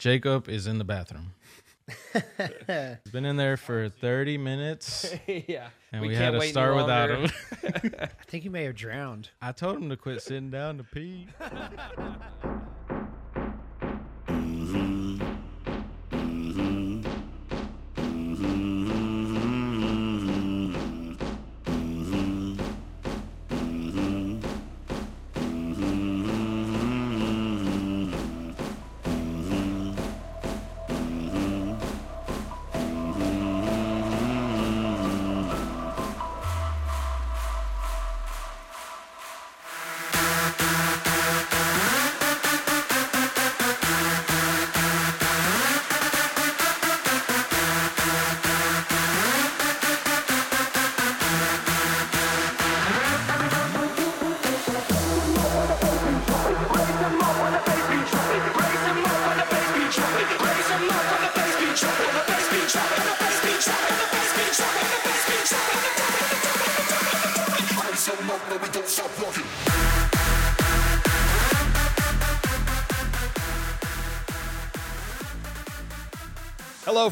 Jacob 0.00 0.48
is 0.48 0.66
in 0.66 0.78
the 0.78 0.84
bathroom. 0.84 1.32
He's 2.14 3.12
been 3.12 3.26
in 3.26 3.36
there 3.36 3.58
for 3.58 3.90
30 3.90 4.38
minutes, 4.38 5.14
yeah. 5.26 5.68
and 5.92 6.00
we, 6.00 6.08
We 6.08 6.14
had 6.16 6.30
to 6.30 6.38
wait 6.38 6.44
any 6.46 6.52
start 6.52 6.74
without 6.74 7.10
him. 7.10 7.30
I 8.00 8.06
think 8.26 8.44
he 8.44 8.48
may 8.48 8.64
have 8.64 8.76
drowned. 8.76 9.28
I 9.42 9.52
told 9.52 9.76
him 9.76 9.90
to 9.90 9.98
quit 9.98 10.22
sitting 10.22 10.50
down 10.50 10.78
to 10.78 10.84
pee. 10.84 11.28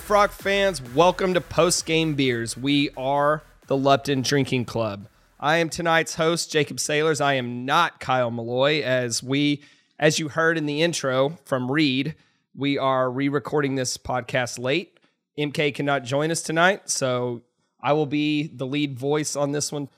Frog 0.09 0.31
fans. 0.31 0.81
Welcome 0.95 1.34
to 1.34 1.41
Post 1.42 1.84
Game 1.84 2.14
Beers. 2.14 2.56
We 2.56 2.89
are 2.97 3.42
the 3.67 3.77
Lupton 3.77 4.23
Drinking 4.23 4.64
Club. 4.64 5.06
I 5.39 5.59
am 5.59 5.69
tonight's 5.69 6.14
host, 6.14 6.51
Jacob 6.51 6.81
Sailors. 6.81 7.20
I 7.20 7.34
am 7.34 7.67
not 7.67 8.01
Kyle 8.01 8.31
Malloy, 8.31 8.81
as 8.81 9.23
we, 9.23 9.62
as 9.98 10.19
you 10.19 10.29
heard 10.31 10.56
in 10.56 10.64
the 10.64 10.81
intro 10.81 11.36
from 11.45 11.70
Reed, 11.70 12.14
we 12.56 12.79
are 12.79 13.11
re-recording 13.11 13.75
this 13.75 13.98
podcast 13.98 14.59
late. 14.59 14.98
MK 15.39 15.75
cannot 15.75 16.05
join 16.05 16.31
us 16.31 16.41
tonight, 16.41 16.89
so 16.89 17.42
I 17.79 17.92
will 17.92 18.06
be 18.06 18.47
the 18.47 18.67
lead 18.67 18.98
voice 18.98 19.36
on 19.36 19.53
this 19.53 19.70
one. 19.70 19.91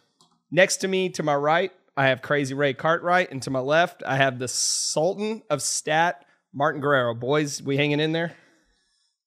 Next 0.50 0.78
to 0.78 0.88
me, 0.88 1.10
to 1.10 1.22
my 1.22 1.36
right, 1.36 1.70
I 1.96 2.08
have 2.08 2.20
Crazy 2.20 2.54
Ray 2.54 2.74
Cartwright, 2.74 3.30
and 3.30 3.40
to 3.44 3.50
my 3.50 3.60
left, 3.60 4.02
I 4.04 4.16
have 4.16 4.40
the 4.40 4.48
Sultan 4.48 5.44
of 5.48 5.62
Stat, 5.62 6.24
Martin 6.52 6.80
Guerrero. 6.80 7.14
Boys, 7.14 7.62
we 7.62 7.76
hanging 7.76 8.00
in 8.00 8.10
there? 8.10 8.34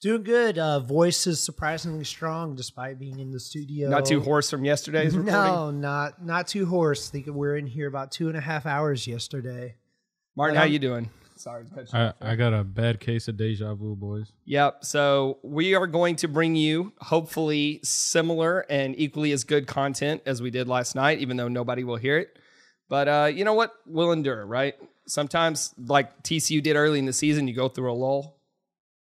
Doing 0.04 0.24
good. 0.24 0.60
Uh, 0.60 0.82
voice 0.82 1.26
is 1.28 1.40
surprisingly 1.40 2.04
strong 2.04 2.56
despite 2.56 3.00
being 3.00 3.20
in 3.20 3.32
the 3.32 3.40
studio. 3.40 3.90
Not 3.90 4.06
too 4.06 4.20
hoarse 4.20 4.50
from 4.50 4.66
yesterday's 4.66 5.16
recording. 5.18 5.32
No, 5.32 5.72
not 5.72 6.24
not 6.24 6.48
too 6.50 6.66
hoarse. 6.66 7.10
I 7.10 7.12
Think 7.14 7.28
we're 7.28 7.56
in 7.56 7.68
here 7.68 7.88
about 7.88 8.12
two 8.12 8.28
and 8.28 8.38
a 8.38 8.42
half 8.42 8.66
hours 8.66 9.08
yesterday. 9.08 9.76
Martin, 10.36 10.56
But 10.56 10.58
how 10.60 10.64
I'm- 10.66 10.74
you 10.74 10.80
doing? 10.80 11.10
Sorry 11.38 11.66
to 11.66 11.70
cut 11.72 11.92
you 11.92 12.00
I, 12.00 12.08
off. 12.08 12.16
I 12.22 12.36
got 12.36 12.54
a 12.54 12.64
bad 12.66 13.00
case 13.00 13.28
of 13.30 13.38
deja 13.38 13.74
vu, 13.76 13.96
boys. 13.96 14.32
Yep. 14.46 14.84
So 14.86 15.40
we 15.42 15.74
are 15.74 15.88
going 15.88 16.18
to 16.18 16.28
bring 16.28 16.56
you 16.56 16.92
hopefully 17.00 17.80
similar 17.84 18.66
and 18.70 18.94
equally 19.00 19.32
as 19.32 19.44
good 19.44 19.68
content 19.68 20.22
as 20.26 20.42
we 20.42 20.52
did 20.52 20.68
last 20.68 20.96
night, 20.96 21.20
even 21.20 21.38
though 21.38 21.48
nobody 21.48 21.84
will 21.84 21.96
hear 21.96 22.18
it. 22.18 22.38
But 22.88 23.08
uh, 23.08 23.32
you 23.34 23.46
know 23.46 23.56
what? 23.56 23.74
We'll 23.86 24.12
endure, 24.12 24.46
right? 24.46 24.76
Sometimes, 25.08 25.74
like 25.78 26.24
TCU 26.24 26.62
did 26.62 26.76
early 26.76 27.00
in 27.00 27.06
the 27.06 27.14
season, 27.14 27.48
you 27.48 27.56
go 27.56 27.68
through 27.68 27.92
a 27.92 27.96
lull, 27.96 28.38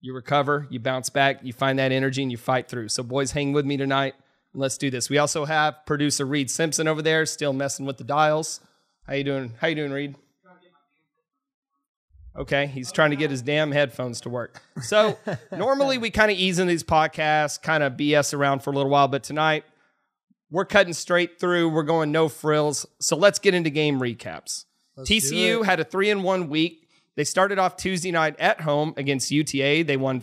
you 0.00 0.14
recover, 0.14 0.66
you 0.70 0.80
bounce 0.80 1.10
back, 1.10 1.40
you 1.42 1.52
find 1.52 1.78
that 1.78 1.92
energy, 1.92 2.22
and 2.22 2.30
you 2.30 2.38
fight 2.38 2.68
through. 2.68 2.88
So, 2.88 3.02
boys, 3.02 3.32
hang 3.32 3.52
with 3.52 3.66
me 3.66 3.76
tonight. 3.76 4.14
and 4.52 4.60
Let's 4.60 4.78
do 4.78 4.90
this. 4.90 5.10
We 5.10 5.18
also 5.18 5.44
have 5.44 5.84
producer 5.86 6.24
Reed 6.24 6.50
Simpson 6.50 6.86
over 6.88 7.02
there, 7.02 7.26
still 7.26 7.52
messing 7.52 7.86
with 7.86 7.98
the 7.98 8.04
dials. 8.04 8.60
How 9.06 9.14
you 9.14 9.24
doing? 9.24 9.54
How 9.60 9.68
you 9.68 9.74
doing, 9.74 9.92
Reed? 9.92 10.14
Okay, 12.36 12.66
he's 12.68 12.92
trying 12.92 13.10
to 13.10 13.16
get 13.16 13.32
his 13.32 13.42
damn 13.42 13.72
headphones 13.72 14.20
to 14.20 14.28
work. 14.28 14.62
So 14.82 15.18
normally 15.52 15.98
we 15.98 16.10
kind 16.10 16.30
of 16.30 16.38
ease 16.38 16.60
in 16.60 16.68
these 16.68 16.84
podcasts, 16.84 17.60
kind 17.60 17.82
of 17.82 17.94
BS 17.94 18.32
around 18.32 18.62
for 18.62 18.70
a 18.70 18.74
little 18.74 18.90
while, 18.90 19.08
but 19.08 19.24
tonight 19.24 19.64
we're 20.50 20.64
cutting 20.64 20.92
straight 20.92 21.40
through. 21.40 21.68
We're 21.70 21.82
going 21.82 22.12
no 22.12 22.28
frills. 22.28 22.86
So 23.00 23.16
let's 23.16 23.40
get 23.40 23.54
into 23.54 23.70
game 23.70 23.98
recaps. 24.00 24.66
Let's 24.96 25.10
TCU 25.10 25.64
had 25.64 25.80
a 25.80 25.84
three 25.84 26.10
and 26.10 26.22
one 26.22 26.48
week. 26.48 26.87
They 27.18 27.24
started 27.24 27.58
off 27.58 27.76
Tuesday 27.76 28.12
night 28.12 28.36
at 28.38 28.60
home 28.60 28.94
against 28.96 29.32
UTA. 29.32 29.82
They 29.84 29.96
won. 29.96 30.22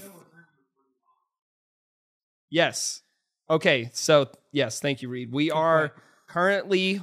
Yes. 2.49 3.01
Okay. 3.49 3.89
So 3.91 4.29
yes, 4.53 4.79
thank 4.79 5.01
you, 5.01 5.09
Reed. 5.09 5.29
We 5.33 5.51
are 5.51 5.91
currently 6.27 7.01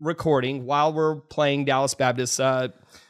recording 0.00 0.64
while 0.64 0.90
we're 0.90 1.16
playing 1.16 1.66
Dallas 1.66 1.92
Baptist. 1.92 2.40
Uh, 2.40 2.68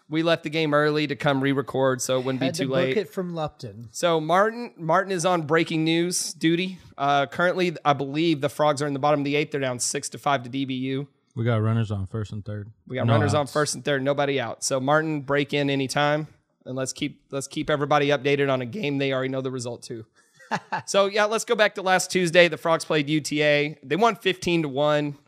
we 0.08 0.24
left 0.24 0.42
the 0.42 0.50
game 0.50 0.74
early 0.74 1.06
to 1.06 1.14
come 1.14 1.40
re-record, 1.40 2.02
so 2.02 2.18
it 2.18 2.24
wouldn't 2.24 2.40
be 2.40 2.46
Had 2.46 2.56
to 2.56 2.62
too 2.64 2.68
book 2.70 2.74
late. 2.76 2.96
it 2.96 3.08
from 3.08 3.36
Lupton. 3.36 3.86
So 3.92 4.20
Martin 4.20 4.74
Martin 4.76 5.12
is 5.12 5.24
on 5.24 5.42
breaking 5.42 5.84
news 5.84 6.32
duty. 6.34 6.80
Uh, 6.98 7.26
currently, 7.26 7.76
I 7.84 7.92
believe 7.92 8.40
the 8.40 8.48
Frogs 8.48 8.82
are 8.82 8.88
in 8.88 8.94
the 8.94 8.98
bottom 8.98 9.20
of 9.20 9.24
the 9.24 9.36
eighth. 9.36 9.52
They're 9.52 9.60
down 9.60 9.78
six 9.78 10.08
to 10.08 10.18
five 10.18 10.42
to 10.42 10.50
DBU. 10.50 11.06
We 11.36 11.44
got 11.44 11.62
runners 11.62 11.90
on 11.90 12.06
first 12.06 12.32
and 12.32 12.42
third. 12.42 12.70
We 12.88 12.96
got 12.96 13.06
No 13.06 13.12
runners 13.12 13.34
on 13.34 13.46
first 13.46 13.74
and 13.74 13.84
third, 13.84 14.02
nobody 14.02 14.40
out. 14.40 14.64
So 14.64 14.80
Martin, 14.80 15.20
break 15.20 15.52
in 15.52 15.68
anytime, 15.68 16.28
and 16.64 16.74
let's 16.74 16.94
keep 16.94 17.20
let's 17.30 17.46
keep 17.46 17.68
everybody 17.68 18.08
updated 18.08 18.50
on 18.50 18.62
a 18.62 18.66
game 18.66 18.96
they 18.96 19.12
already 19.12 19.28
know 19.28 19.42
the 19.42 19.50
result 19.50 19.82
to. 19.84 20.06
so 20.86 21.06
yeah, 21.06 21.26
let's 21.26 21.44
go 21.44 21.54
back 21.54 21.74
to 21.74 21.82
last 21.82 22.10
Tuesday. 22.10 22.48
The 22.48 22.56
Frogs 22.56 22.86
played 22.86 23.10
UTA. 23.10 23.76
They 23.82 23.96
won 23.96 24.16
fifteen 24.16 24.62
to 24.62 24.68
one. 24.68 25.18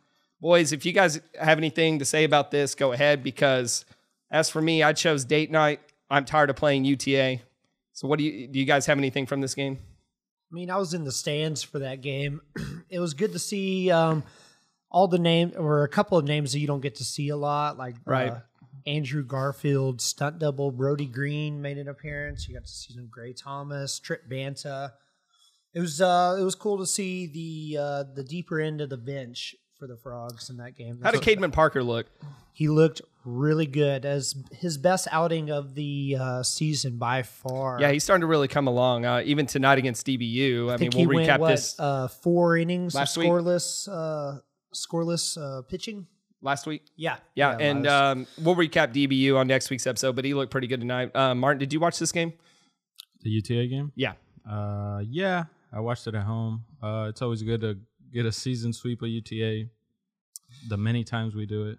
Boys, 0.40 0.72
if 0.72 0.86
you 0.86 0.92
guys 0.92 1.20
have 1.38 1.58
anything 1.58 1.98
to 1.98 2.06
say 2.06 2.24
about 2.24 2.50
this, 2.50 2.74
go 2.74 2.92
ahead. 2.92 3.22
Because 3.22 3.84
as 4.30 4.48
for 4.48 4.62
me, 4.62 4.82
I 4.82 4.94
chose 4.94 5.26
date 5.26 5.50
night. 5.50 5.80
I'm 6.10 6.24
tired 6.24 6.48
of 6.48 6.56
playing 6.56 6.86
UTA. 6.86 7.40
So 7.92 8.08
what 8.08 8.18
do 8.18 8.24
you 8.24 8.48
do? 8.48 8.58
You 8.58 8.64
guys 8.64 8.86
have 8.86 8.96
anything 8.96 9.26
from 9.26 9.42
this 9.42 9.54
game? 9.54 9.78
I 10.50 10.54
mean, 10.54 10.70
I 10.70 10.78
was 10.78 10.94
in 10.94 11.04
the 11.04 11.12
stands 11.12 11.62
for 11.62 11.80
that 11.80 12.00
game. 12.00 12.40
it 12.88 12.98
was 12.98 13.12
good 13.12 13.32
to 13.32 13.38
see 13.38 13.90
um, 13.90 14.22
all 14.90 15.08
the 15.08 15.18
names 15.18 15.54
or 15.56 15.84
a 15.84 15.88
couple 15.88 16.16
of 16.18 16.24
names 16.24 16.52
that 16.52 16.60
you 16.60 16.66
don't 16.66 16.80
get 16.80 16.96
to 16.96 17.04
see 17.04 17.28
a 17.28 17.36
lot, 17.36 17.76
like 17.78 17.96
Right. 18.04 18.30
uh, 18.32 18.40
Andrew 18.86 19.22
Garfield, 19.22 20.00
stunt 20.00 20.38
double 20.38 20.70
Brody 20.70 21.06
Green 21.06 21.60
made 21.60 21.76
an 21.78 21.88
appearance. 21.88 22.48
You 22.48 22.54
got 22.54 22.64
to 22.64 22.70
see 22.72 22.94
some 22.94 23.08
Gray 23.10 23.34
Thomas, 23.34 23.98
Trip 23.98 24.28
Banta. 24.28 24.94
It 25.74 25.80
was 25.80 26.00
uh, 26.00 26.36
it 26.40 26.42
was 26.42 26.54
cool 26.54 26.78
to 26.78 26.86
see 26.86 27.26
the 27.26 27.78
uh, 27.80 28.04
the 28.14 28.24
deeper 28.24 28.58
end 28.58 28.80
of 28.80 28.88
the 28.88 28.96
bench 28.96 29.54
for 29.78 29.86
the 29.86 29.96
Frogs 29.96 30.48
in 30.48 30.56
that 30.56 30.74
game. 30.74 30.98
How 31.02 31.10
did 31.10 31.20
Caedmon 31.20 31.52
Parker 31.52 31.82
look? 31.84 32.06
He 32.52 32.66
looked 32.68 33.02
really 33.24 33.66
good 33.66 34.04
as 34.04 34.34
his 34.50 34.78
best 34.78 35.06
outing 35.12 35.50
of 35.50 35.74
the 35.74 36.16
uh, 36.18 36.42
season 36.42 36.96
by 36.98 37.22
far. 37.22 37.78
Yeah, 37.80 37.92
he's 37.92 38.02
starting 38.02 38.22
to 38.22 38.26
really 38.26 38.48
come 38.48 38.66
along. 38.66 39.04
Uh, 39.04 39.22
even 39.24 39.46
tonight 39.46 39.78
against 39.78 40.06
DBU. 40.06 40.70
I, 40.70 40.74
I 40.74 40.76
mean, 40.78 40.90
we'll 40.92 41.00
he 41.00 41.06
went 41.06 41.28
recap 41.28 41.38
what, 41.38 41.48
this 41.50 41.78
uh, 41.78 42.08
four 42.08 42.56
innings 42.56 42.94
last 42.94 43.16
scoreless, 43.16 43.88
uh, 43.88 44.40
scoreless 44.74 45.36
uh, 45.36 45.62
pitching. 45.62 46.06
last 46.42 46.66
week. 46.66 46.84
Yeah, 46.96 47.16
Yeah, 47.34 47.56
and 47.58 47.86
um, 47.86 48.26
we'll 48.40 48.54
recap 48.56 48.92
DBU 48.92 49.36
on 49.36 49.46
next 49.46 49.70
week's 49.70 49.86
episode. 49.86 50.14
But 50.16 50.24
he 50.24 50.34
looked 50.34 50.50
pretty 50.50 50.66
good 50.66 50.80
tonight. 50.80 51.14
Uh, 51.14 51.34
Martin, 51.34 51.58
did 51.58 51.72
you 51.72 51.80
watch 51.80 51.98
this 51.98 52.12
game? 52.12 52.32
The 53.22 53.30
UTA 53.30 53.66
game? 53.66 53.92
Yeah, 53.96 54.12
Uh, 54.48 55.00
yeah, 55.08 55.44
I 55.72 55.80
watched 55.80 56.06
it 56.06 56.14
at 56.14 56.22
home. 56.22 56.64
Uh, 56.82 57.06
it's 57.08 57.20
always 57.22 57.42
good 57.42 57.60
to 57.62 57.78
get 58.12 58.26
a 58.26 58.32
season 58.32 58.72
sweep 58.72 59.02
of 59.02 59.08
UTA. 59.08 59.64
The 60.68 60.76
many 60.76 61.04
times 61.04 61.34
we 61.34 61.44
do 61.46 61.68
it. 61.68 61.78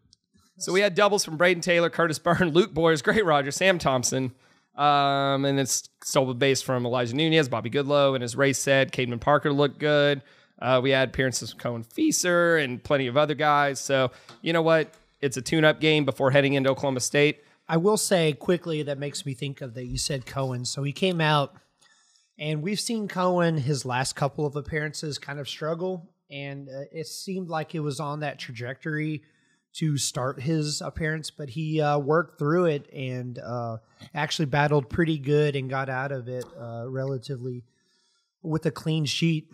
So 0.57 0.73
we 0.73 0.81
had 0.81 0.93
doubles 0.93 1.23
from 1.23 1.37
Brayden 1.37 1.61
Taylor, 1.61 1.89
Kurtis 1.89 2.21
Byrne, 2.21 2.49
Luke 2.53 2.73
Boyers, 2.73 3.01
Gray 3.01 3.21
Rogers, 3.21 3.55
Sam 3.55 3.79
Thompson. 3.79 4.33
Um, 4.75 5.45
and 5.45 5.59
it's 5.59 5.89
stole 6.03 6.29
a 6.29 6.33
base 6.33 6.61
from 6.61 6.85
Elijah 6.85 7.15
Nunez, 7.15 7.49
Bobby 7.49 7.69
Goodloe, 7.69 8.15
and 8.15 8.23
as 8.23 8.35
Ray 8.35 8.53
said, 8.53 8.91
Caedmon 8.91 9.19
Parker 9.19 9.51
looked 9.51 9.79
good. 9.79 10.21
Uh, 10.61 10.79
we 10.81 10.91
had 10.91 11.09
appearances 11.09 11.51
from 11.51 11.59
Cohen 11.59 11.83
Feaser 11.83 12.63
and 12.63 12.83
plenty 12.83 13.07
of 13.07 13.17
other 13.17 13.35
guys. 13.35 13.79
So 13.79 14.11
you 14.41 14.53
know 14.53 14.61
what? 14.61 14.93
It's 15.21 15.37
a 15.37 15.41
tune-up 15.41 15.81
game 15.81 16.05
before 16.05 16.31
heading 16.31 16.53
into 16.53 16.69
Oklahoma 16.69 16.99
State. 17.01 17.43
I 17.67 17.77
will 17.77 17.97
say 17.97 18.33
quickly 18.33 18.83
that 18.83 18.97
makes 18.97 19.25
me 19.25 19.33
think 19.33 19.61
of 19.61 19.73
that 19.73 19.85
you 19.85 19.97
said 19.97 20.25
Cohen. 20.25 20.65
So 20.65 20.81
he 20.83 20.91
came 20.91 21.21
out, 21.21 21.55
and 22.37 22.63
we've 22.63 22.79
seen 22.79 23.07
Cohen 23.07 23.57
his 23.57 23.85
last 23.85 24.15
couple 24.15 24.45
of 24.45 24.55
appearances 24.55 25.17
kind 25.17 25.39
of 25.39 25.47
struggle, 25.47 26.09
and 26.31 26.69
uh, 26.69 26.85
it 26.91 27.07
seemed 27.07 27.49
like 27.49 27.75
it 27.75 27.81
was 27.81 27.99
on 27.99 28.21
that 28.21 28.39
trajectory 28.39 29.21
to 29.71 29.97
start 29.97 30.41
his 30.41 30.81
appearance, 30.81 31.29
but 31.29 31.49
he 31.49 31.79
uh, 31.79 31.99
worked 31.99 32.39
through 32.39 32.65
it 32.65 32.91
and 32.91 33.37
uh, 33.37 33.77
actually 34.15 34.45
battled 34.45 34.89
pretty 34.89 35.19
good 35.19 35.55
and 35.55 35.69
got 35.69 35.89
out 35.89 36.11
of 36.11 36.27
it 36.27 36.45
uh, 36.59 36.85
relatively 36.87 37.63
with 38.41 38.65
a 38.65 38.71
clean 38.71 39.05
sheet. 39.05 39.47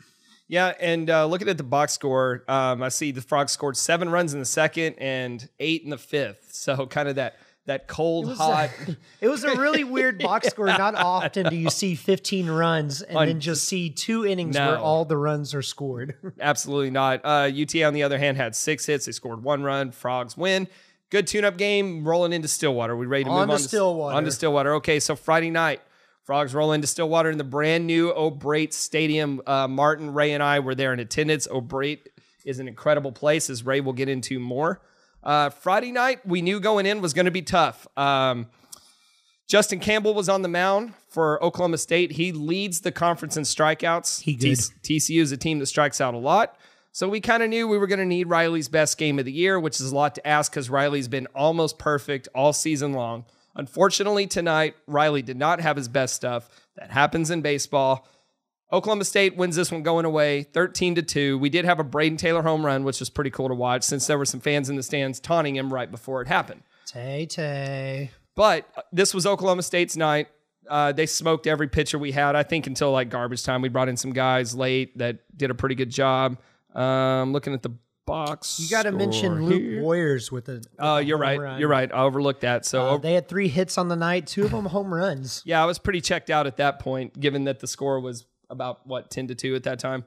Yeah, 0.47 0.74
and 0.80 1.09
uh, 1.09 1.25
looking 1.25 1.50
at 1.50 1.57
the 1.57 1.63
box 1.63 1.94
score, 1.94 2.44
um, 2.47 2.83
I 2.83 2.89
see 2.89 3.12
the 3.12 3.21
Frogs 3.21 3.51
scored 3.51 3.77
seven 3.77 4.09
runs 4.09 4.33
in 4.33 4.39
the 4.39 4.45
second 4.45 4.95
and 5.00 5.47
eight 5.59 5.83
in 5.83 5.89
the 5.89 5.97
fifth. 5.97 6.50
So 6.53 6.86
kind 6.86 7.09
of 7.09 7.15
that 7.15 7.38
that 7.65 7.88
cold, 7.88 8.27
was 8.27 8.38
hot. 8.38 8.69
A, 8.88 8.95
it 9.21 9.27
was 9.27 9.44
a 9.44 9.56
really 9.56 9.83
weird 9.83 10.19
box 10.19 10.47
score. 10.50 10.68
Not 10.68 10.94
often 10.94 11.47
do 11.50 11.56
you 11.56 11.71
see 11.71 11.95
15 11.95 12.47
runs 12.47 13.01
and 13.01 13.18
On- 13.18 13.25
then 13.25 13.39
just 13.39 13.63
see 13.68 13.89
two 13.89 14.24
innings 14.24 14.53
No. 14.56 14.68
where 14.68 14.77
all 14.77 15.03
the 15.03 15.18
runs 15.18 15.56
are 15.56 15.63
scored. 15.63 16.13
Absolutely 16.39 16.91
not. 16.91 17.21
Uh, 17.25 17.50
UT, 17.59 17.75
on 17.81 17.95
the 17.95 18.03
other 18.03 18.19
hand, 18.19 18.38
had 18.38 18.56
six 18.56 18.86
hits. 18.86 19.07
They 19.07 19.13
scored 19.13 19.44
one 19.44 19.63
run. 19.63 19.89
Frogs 19.91 20.38
win. 20.38 20.68
Good 21.09 21.25
tune-up 21.25 21.57
game. 21.57 22.07
Rolling 22.07 22.33
into 22.33 22.48
Stillwater. 22.48 22.95
We 22.95 23.07
ready 23.07 23.24
to 23.24 23.30
On 23.31 23.48
move 23.48 23.48
to 23.48 23.53
on 23.53 23.59
Stillwater. 23.68 24.15
On 24.15 24.24
to 24.25 24.31
Stillwater. 24.31 24.74
Okay, 24.75 25.00
so 25.00 25.15
Friday 25.15 25.50
night, 25.50 25.81
Frogs 26.25 26.56
roll 26.56 26.72
into 26.72 26.88
Stillwater 26.88 27.30
in 27.30 27.38
the 27.38 27.44
brand 27.44 27.86
new 27.86 28.12
O'Brate 28.12 28.74
Stadium. 28.74 29.42
Uh, 29.45 29.68
Martin, 29.68 30.12
Ray, 30.12 30.33
and 30.33 30.42
I 30.42 30.60
were 30.60 30.74
there 30.74 30.92
in 30.92 31.00
attendance. 31.00 31.48
O'Brate 31.50 32.10
is 32.44 32.57
an 32.57 32.68
incredible 32.68 33.12
place, 33.12 33.48
as 33.48 33.63
Ray 33.63 33.80
will 33.80 33.94
get 33.94 34.10
into 34.10 34.39
more. 34.39 34.81
Uh, 35.24 35.51
Friday 35.51 35.92
night, 35.92 36.25
we 36.25 36.42
knew 36.42 36.60
going 36.60 36.88
in 36.88 37.00
was 37.00 37.13
going 37.13 37.25
to 37.25 37.31
be 37.31 37.44
tough. 37.44 37.88
Um, 37.95 38.48
Justin 39.48 39.80
Campbell 39.80 40.16
was 40.16 40.27
on 40.27 40.42
the 40.42 40.48
mound 40.48 40.95
for 41.10 41.44
Oklahoma 41.44 41.77
State. 41.77 42.13
He 42.13 42.31
leads 42.31 42.81
the 42.81 42.92
conference 42.92 43.38
in 43.38 43.44
strikeouts. 43.44 44.22
He 44.22 44.33
good. 44.33 44.57
TCU 44.83 45.22
is 45.22 45.31
a 45.31 45.38
team 45.38 45.60
that 45.60 45.68
strikes 45.68 46.01
out 46.01 46.16
a 46.16 46.18
lot. 46.18 46.57
So 46.92 47.07
we 47.07 47.22
kind 47.22 47.44
of 47.44 47.50
knew 47.50 47.68
we 47.68 47.77
were 47.77 47.88
going 47.88 48.00
to 48.00 48.06
need 48.06 48.30
Riley's 48.30 48.69
best 48.69 48.98
game 48.98 49.19
of 49.19 49.25
the 49.25 49.31
year, 49.31 49.60
which 49.60 49.80
is 49.80 49.92
a 49.92 49.95
lot 49.95 50.16
to 50.16 50.27
ask 50.27 50.51
because 50.51 50.72
Riley's 50.72 51.07
been 51.07 51.27
almost 51.36 51.77
perfect 51.77 52.27
all 52.33 52.51
season 52.54 52.94
long. 52.94 53.25
Unfortunately, 53.56 54.28
tonight, 54.28 54.75
Riley 54.88 55.22
did 55.22 55.38
not 55.38 55.60
have 55.62 55.78
his 55.78 55.88
best 55.88 56.16
stuff. 56.16 56.50
That 56.75 56.92
happens 56.92 57.31
in 57.31 57.42
baseball. 57.42 58.07
Oklahoma 58.72 59.06
State 59.06 59.38
wins 59.38 59.56
this 59.56 59.72
one 59.72 59.84
going 59.84 60.06
away 60.06 60.44
13 60.44 60.96
to 60.96 61.02
2. 61.02 61.38
We 61.38 61.50
did 61.50 61.66
have 61.66 61.80
a 61.80 61.84
Brayden 61.84 62.18
Taylor 62.18 62.42
home 62.42 62.66
run, 62.66 62.84
which 62.84 63.00
was 63.00 63.10
pretty 63.10 63.30
cool 63.30 63.48
to 63.48 63.54
watch 63.54 63.84
since 63.84 64.07
there 64.07 64.18
were 64.18 64.25
some 64.25 64.40
fans 64.40 64.69
in 64.69 64.75
the 64.75 64.84
stands 64.84 65.19
taunting 65.19 65.56
him 65.56 65.72
right 65.72 65.90
before 65.90 66.22
it 66.22 66.28
happened. 66.28 66.63
Tay 66.86 67.25
Tay. 67.28 68.12
But 68.36 68.68
uh, 68.75 68.81
this 68.92 69.13
was 69.13 69.25
Oklahoma 69.25 69.63
State's 69.63 69.96
night. 69.96 70.28
Uh, 70.68 70.92
they 70.92 71.06
smoked 71.06 71.48
every 71.48 71.68
pitcher 71.68 72.00
we 72.00 72.12
had. 72.12 72.36
I 72.36 72.44
think 72.44 72.68
until 72.68 72.92
like 72.92 73.10
garbage 73.10 73.44
time, 73.44 73.62
we 73.62 73.69
brought 73.69 73.88
in 73.88 73.98
some 73.98 74.12
guys 74.13 74.56
late 74.56 74.98
that 74.98 75.19
did 75.38 75.51
a 75.51 75.56
pretty 75.56 75.75
good 75.75 75.92
job. 75.92 76.38
Um, 76.74 77.31
looking 77.31 77.54
at 77.54 77.62
the 77.62 77.72
box, 78.06 78.60
You 78.60 78.69
got 78.69 78.84
to 78.84 78.92
mention 78.92 79.46
Luke 79.46 79.62
here. 79.62 79.81
Warriors 79.81 80.31
with 80.31 80.48
a. 80.50 80.62
Oh, 80.80 80.98
you're 80.98 81.18
home 81.18 81.22
right. 81.24 81.40
run. 81.40 81.60
You're 81.60 81.69
right. 81.69 81.92
I 81.92 82.04
overlooked 82.04 82.42
that. 82.42 82.66
So 82.66 82.90
Uh, 82.90 82.98
they 82.98 83.13
had 83.13 83.28
three 83.28 83.48
hits 83.48 83.78
on 83.78 83.88
the 83.88 83.96
night, 83.96 84.28
two 84.28 84.46
of 84.46 84.52
them 84.52 84.66
home 84.66 84.94
runs. 84.94 85.42
yeah, 85.46 85.62
I 85.62 85.66
was 85.66 85.80
pretty 85.80 86.02
checked 86.02 86.30
out 86.30 86.48
at 86.48 86.57
that 86.57 86.80
point, 86.80 87.19
given 87.19 87.46
that 87.46 87.60
the 87.60 87.68
score 87.68 88.00
was 88.00 88.25
about 88.50 88.86
what 88.86 89.10
ten 89.10 89.28
to 89.28 89.36
two 89.36 89.56
at 89.56 89.63
that 89.63 89.80
time. 89.80 90.04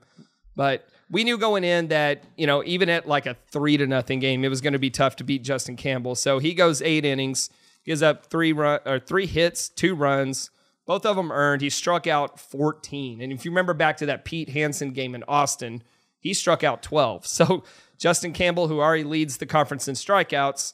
But 0.55 0.89
we 1.11 1.25
knew 1.25 1.39
going 1.39 1.65
in 1.65 1.89
that 1.89 2.25
you 2.37 2.47
know 2.47 2.62
even 2.65 2.89
at 2.89 3.06
like 3.06 3.27
a 3.27 3.37
three 3.50 3.77
to 3.77 3.87
nothing 3.87 4.21
game, 4.21 4.44
it 4.44 4.49
was 4.49 4.61
going 4.61 4.73
to 4.73 4.79
be 4.79 4.91
tough 4.91 5.17
to 5.17 5.25
beat 5.25 5.43
Justin 5.44 5.77
Campbell. 5.77 6.15
So 6.15 6.39
he 6.39 6.55
goes 6.55 6.81
eight 6.83 7.05
innings, 7.05 7.51
gives 7.85 8.03
up 8.03 8.27
three 8.27 8.53
run 8.53 8.81
or 8.87 8.99
three 8.99 9.27
hits, 9.27 9.69
two 9.69 9.94
runs, 9.94 10.51
both 10.87 11.05
of 11.06 11.17
them 11.17 11.31
earned. 11.33 11.62
He 11.62 11.71
struck 11.71 12.06
out 12.06 12.39
fourteen, 12.41 13.21
and 13.21 13.33
if 13.33 13.44
you 13.44 13.51
remember 13.51 13.75
back 13.75 13.97
to 13.99 14.06
that 14.06 14.25
Pete 14.25 14.49
Hansen 14.51 14.93
game 14.93 15.15
in 15.15 15.23
Austin, 15.29 15.83
he 16.19 16.35
struck 16.35 16.62
out 16.65 16.83
twelve. 16.83 17.25
So 17.27 17.62
Justin 17.99 18.33
Campbell, 18.33 18.69
who 18.69 18.81
already 18.81 19.05
leads 19.05 19.37
the 19.37 19.47
conference 19.47 19.89
in 19.89 19.95
strikeouts, 19.95 20.73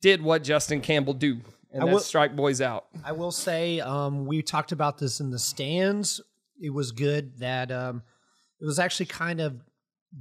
did 0.00 0.22
what 0.22 0.42
Justin 0.42 0.80
Campbell 0.80 1.14
do, 1.14 1.40
and 1.72 1.82
I 1.82 1.86
will- 1.86 2.00
strike 2.00 2.36
boys 2.36 2.60
out. 2.60 2.86
I 3.04 3.12
will 3.12 3.30
say, 3.30 3.80
um, 3.80 4.26
we 4.26 4.42
talked 4.42 4.72
about 4.72 4.98
this 4.98 5.20
in 5.20 5.30
the 5.30 5.38
stands. 5.38 6.20
It 6.60 6.70
was 6.70 6.92
good 6.92 7.38
that 7.38 7.70
um, 7.70 8.02
it 8.60 8.64
was 8.64 8.78
actually 8.78 9.06
kind 9.06 9.40
of 9.40 9.62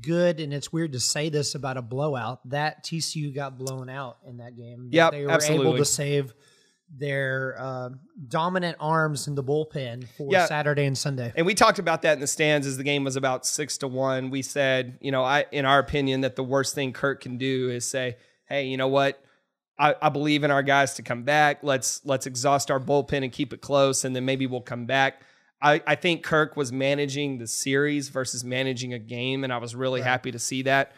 good, 0.01 0.39
and 0.39 0.53
it's 0.53 0.71
weird 0.71 0.92
to 0.94 1.00
say 1.00 1.30
this 1.30 1.56
about 1.56 1.77
a 1.77 1.81
blowout. 1.81 2.48
That 2.50 2.83
TCU 2.83 3.33
got 3.33 3.57
blown 3.57 3.89
out 3.89 4.18
in 4.27 4.38
that 4.38 4.56
game. 4.56 4.89
Yeah, 4.91 5.09
they 5.09 5.25
were 5.25 5.31
absolutely. 5.31 5.68
able 5.68 5.77
to 5.77 5.86
save 5.86 6.33
their 6.93 7.55
uh, 7.59 7.89
dominant 8.27 8.77
arms 8.79 9.27
in 9.27 9.35
the 9.35 9.43
bullpen 9.43 10.07
for 10.17 10.29
Yeah. 10.31 10.45
Saturday 10.45 10.85
and 10.85 10.97
Sunday. 10.97 11.33
And 11.35 11.45
we 11.45 11.53
talked 11.53 11.79
about 11.79 12.03
that 12.03 12.13
in 12.13 12.19
the 12.19 12.27
stands 12.27 12.67
as 12.67 12.77
the 12.77 12.83
game 12.83 13.03
was 13.03 13.15
about 13.15 13.45
six 13.45 13.77
to 13.79 13.87
one. 13.87 14.29
We 14.29 14.41
said, 14.41 14.97
you 15.01 15.11
know, 15.11 15.23
I 15.23 15.45
in 15.51 15.65
our 15.65 15.79
opinion 15.79 16.21
that 16.21 16.35
the 16.35 16.43
worst 16.43 16.75
thing 16.75 16.93
Kirk 16.93 17.21
can 17.21 17.37
do 17.37 17.69
is 17.69 17.87
say, 17.87 18.17
hey, 18.47 18.65
you 18.65 18.77
know 18.77 18.87
what? 18.87 19.21
I, 19.77 19.95
I 20.01 20.09
believe 20.09 20.43
in 20.43 20.51
our 20.51 20.63
guys 20.63 20.93
to 20.95 21.01
come 21.01 21.23
back. 21.23 21.59
Let's 21.63 22.01
let's 22.05 22.27
exhaust 22.27 22.71
our 22.71 22.79
bullpen 22.79 23.23
and 23.23 23.31
keep 23.31 23.51
it 23.51 23.61
close, 23.61 24.05
and 24.05 24.15
then 24.15 24.23
maybe 24.23 24.47
we'll 24.47 24.61
come 24.61 24.85
back. 24.85 25.21
I, 25.61 25.81
I 25.88 25.95
think 25.95 26.23
Kirk 26.23 26.55
was 26.55 26.71
managing 26.71 27.39
the 27.39 27.47
series 27.47 28.09
versus 28.09 28.43
managing 28.43 28.93
a 28.93 28.99
game, 28.99 29.43
and 29.43 29.51
I 29.51 29.57
was 29.57 29.75
really 29.75 30.01
happy 30.01 30.31
to 30.31 30.39
see 30.39 30.61
that. 30.63 30.91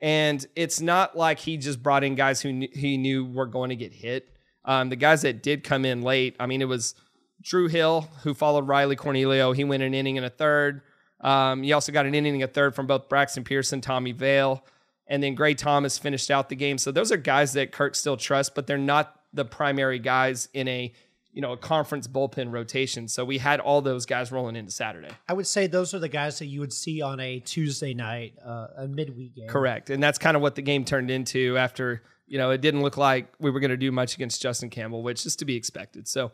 And 0.00 0.44
it's 0.56 0.80
not 0.80 1.16
like 1.16 1.38
he 1.38 1.56
just 1.56 1.82
brought 1.82 2.04
in 2.04 2.14
guys 2.14 2.40
who 2.40 2.66
he 2.72 2.96
knew 2.96 3.24
were 3.24 3.46
going 3.46 3.70
to 3.70 3.76
get 3.76 3.92
hit. 3.92 4.28
Um, 4.68 4.90
the 4.90 4.96
guys 4.96 5.22
that 5.22 5.42
did 5.42 5.64
come 5.64 5.84
in 5.84 6.02
late, 6.02 6.36
I 6.38 6.46
mean, 6.46 6.60
it 6.60 6.68
was 6.68 6.94
Drew 7.42 7.68
Hill 7.68 8.08
who 8.22 8.34
followed 8.34 8.68
Riley 8.68 8.96
Cornelio. 8.96 9.52
He 9.52 9.64
went 9.64 9.82
an 9.82 9.94
inning 9.94 10.18
and 10.18 10.26
a 10.26 10.30
third. 10.30 10.82
Um, 11.20 11.64
you 11.64 11.74
also 11.74 11.90
got 11.90 12.06
an 12.06 12.14
inning 12.14 12.34
and 12.34 12.44
a 12.44 12.52
third 12.52 12.74
from 12.74 12.86
both 12.86 13.08
Braxton 13.08 13.44
Pearson, 13.44 13.80
Tommy 13.80 14.12
Vale, 14.12 14.62
and 15.06 15.22
then 15.22 15.34
Gray 15.34 15.54
Thomas 15.54 15.98
finished 15.98 16.30
out 16.30 16.50
the 16.50 16.54
game. 16.54 16.78
So 16.78 16.92
those 16.92 17.10
are 17.10 17.16
guys 17.16 17.54
that 17.54 17.72
Kirk 17.72 17.94
still 17.94 18.16
trusts, 18.16 18.52
but 18.54 18.66
they're 18.66 18.78
not 18.78 19.18
the 19.32 19.44
primary 19.44 19.98
guys 19.98 20.48
in 20.52 20.68
a 20.68 20.92
you 21.32 21.42
know 21.42 21.52
a 21.52 21.56
conference 21.56 22.06
bullpen 22.06 22.52
rotation. 22.52 23.08
So 23.08 23.24
we 23.24 23.38
had 23.38 23.60
all 23.60 23.80
those 23.80 24.06
guys 24.06 24.30
rolling 24.30 24.56
into 24.56 24.72
Saturday. 24.72 25.10
I 25.28 25.32
would 25.32 25.46
say 25.46 25.66
those 25.66 25.94
are 25.94 25.98
the 25.98 26.08
guys 26.08 26.38
that 26.40 26.46
you 26.46 26.60
would 26.60 26.72
see 26.72 27.00
on 27.00 27.20
a 27.20 27.40
Tuesday 27.40 27.94
night, 27.94 28.34
uh, 28.44 28.66
a 28.76 28.88
midweek 28.88 29.34
game. 29.34 29.48
Correct. 29.48 29.90
And 29.90 30.02
that's 30.02 30.18
kind 30.18 30.36
of 30.36 30.42
what 30.42 30.54
the 30.56 30.62
game 30.62 30.84
turned 30.84 31.10
into 31.10 31.56
after, 31.56 32.02
you 32.28 32.38
know, 32.38 32.50
it 32.50 32.60
didn't 32.60 32.82
look 32.82 32.96
like 32.96 33.32
we 33.40 33.50
were 33.50 33.58
going 33.60 33.70
to 33.70 33.76
do 33.76 33.90
much 33.90 34.14
against 34.14 34.40
Justin 34.42 34.70
Campbell, 34.70 35.02
which 35.02 35.24
is 35.26 35.34
to 35.36 35.44
be 35.44 35.56
expected. 35.56 36.06
So, 36.06 36.32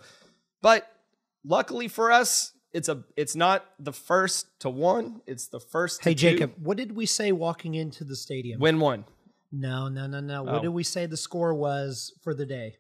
but 0.61 0.87
luckily 1.45 1.89
for 1.89 2.11
us, 2.13 2.53
it's 2.73 2.89
a 2.89 3.05
it's 3.17 3.37
not 3.37 3.65
the 3.79 3.93
first 3.93 4.47
to 4.61 4.69
one, 4.71 5.21
it's 5.27 5.47
the 5.49 5.61
first 5.61 6.03
to 6.03 6.09
Hey 6.11 6.15
two. 6.15 6.31
Jacob, 6.31 6.55
what 6.59 6.77
did 6.77 6.97
we 6.97 7.07
say 7.07 7.31
walking 7.33 7.75
into 7.75 8.03
the 8.05 8.17
stadium? 8.17 8.61
win 8.61 8.81
one. 8.81 9.05
no, 9.53 9.89
no, 9.89 10.07
no, 10.09 10.19
no. 10.21 10.43
What 10.43 10.55
Oh. 10.57 10.61
did 10.63 10.69
we 10.71 10.83
say 10.83 11.07
the 11.07 11.17
score 11.17 11.55
was 11.55 12.13
for 12.23 12.35
the 12.35 12.45
day? 12.47 12.77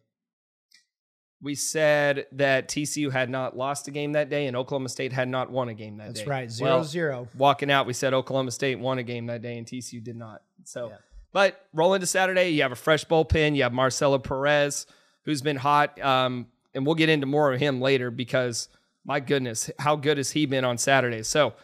We 1.41 1.55
said 1.55 2.27
that 2.33 2.69
TCU 2.69 3.13
had 3.13 3.29
not 3.29 3.55
lost 3.57 3.87
a 3.87 3.91
game 3.91 4.13
that 4.13 4.31
day 4.31 4.47
and 4.47 4.57
Oklahoma 4.57 4.89
State 4.89 5.13
had 5.13 5.29
not 5.29 5.51
won 5.51 5.69
a 5.69 5.75
game 5.75 5.99
that 5.99 6.07
That's 6.07 6.21
day. 6.21 6.25
That's 6.25 6.29
right, 6.31 6.51
zero 6.51 6.71
Well, 6.71 6.85
zero. 6.85 7.29
walking 7.37 7.71
out, 7.71 7.87
we 7.87 7.93
said 7.93 8.15
Oklahoma 8.15 8.51
State 8.51 8.79
won 8.81 8.99
a 8.99 9.03
game 9.03 9.27
that 9.27 9.43
day 9.43 9.59
and 9.59 9.67
TCU 9.67 10.03
did 10.03 10.17
not. 10.17 10.43
So, 10.65 10.89
Yeah. 10.89 10.97
But 11.35 11.67
rolling 11.73 12.01
to 12.01 12.07
Saturday, 12.07 12.51
you 12.51 12.63
have 12.63 12.71
a 12.71 12.77
fresh 12.77 13.05
bullpen. 13.05 13.57
You 13.57 13.65
have 13.65 13.73
Marcelo 13.73 14.19
Perez, 14.19 14.87
who's 15.25 15.43
been 15.43 15.57
hot. 15.57 16.01
Um, 16.01 16.47
and 16.73 16.87
we'll 16.87 16.95
get 16.95 17.09
into 17.09 17.27
more 17.27 17.53
of 17.53 17.59
him 17.59 17.81
later 17.81 18.13
because 18.13 18.69
my 19.05 19.19
goodness, 19.19 19.69
how 19.81 19.97
good 19.97 20.17
has 20.17 20.31
he 20.31 20.47
been 20.47 20.65
on 20.65 20.79
Saturday? 20.79 21.25
So, 21.25 21.55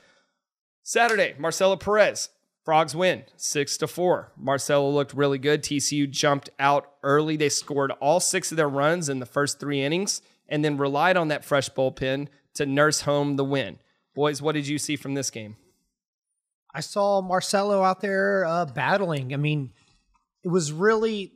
Saturday, 0.82 1.36
Marcelo 1.38 1.76
Perez, 1.76 2.30
Frogs 2.64 2.96
win 2.96 3.22
six 3.36 3.76
to 3.78 3.86
four. 3.86 4.32
Marcelo 4.36 4.90
looked 4.90 5.14
really 5.14 5.38
good. 5.38 5.62
TCU 5.62 6.10
jumped 6.10 6.50
out 6.58 6.90
early. 7.04 7.36
They 7.36 7.48
scored 7.48 7.92
all 8.00 8.18
six 8.18 8.50
of 8.50 8.56
their 8.56 8.68
runs 8.68 9.08
in 9.08 9.20
the 9.20 9.26
first 9.26 9.60
three 9.60 9.82
innings 9.82 10.20
and 10.48 10.64
then 10.64 10.76
relied 10.78 11.16
on 11.16 11.28
that 11.28 11.44
fresh 11.44 11.70
bullpen 11.70 12.26
to 12.54 12.66
nurse 12.66 13.02
home 13.02 13.36
the 13.36 13.44
win. 13.44 13.78
Boys, 14.16 14.42
what 14.42 14.52
did 14.52 14.66
you 14.66 14.78
see 14.78 14.96
from 14.96 15.14
this 15.14 15.30
game? 15.30 15.56
I 16.74 16.80
saw 16.80 17.20
Marcelo 17.20 17.82
out 17.82 18.00
there 18.00 18.44
uh, 18.44 18.66
battling. 18.66 19.34
I 19.34 19.36
mean, 19.36 19.72
it 20.44 20.48
was 20.48 20.72
really 20.72 21.32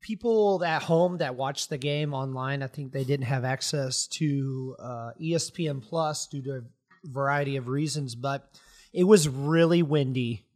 people 0.00 0.64
at 0.64 0.82
home 0.82 1.18
that 1.18 1.36
watched 1.36 1.70
the 1.70 1.78
game 1.78 2.14
online. 2.14 2.62
I 2.62 2.66
think 2.66 2.92
they 2.92 3.04
didn't 3.04 3.26
have 3.26 3.44
access 3.44 4.06
to 4.08 4.76
uh, 4.78 5.10
ESPN 5.20 5.82
Plus 5.82 6.26
due 6.26 6.42
to 6.42 6.50
a 6.58 6.60
variety 7.04 7.56
of 7.56 7.68
reasons, 7.68 8.14
but 8.14 8.48
it 8.92 9.04
was 9.04 9.28
really 9.28 9.82
windy 9.82 10.46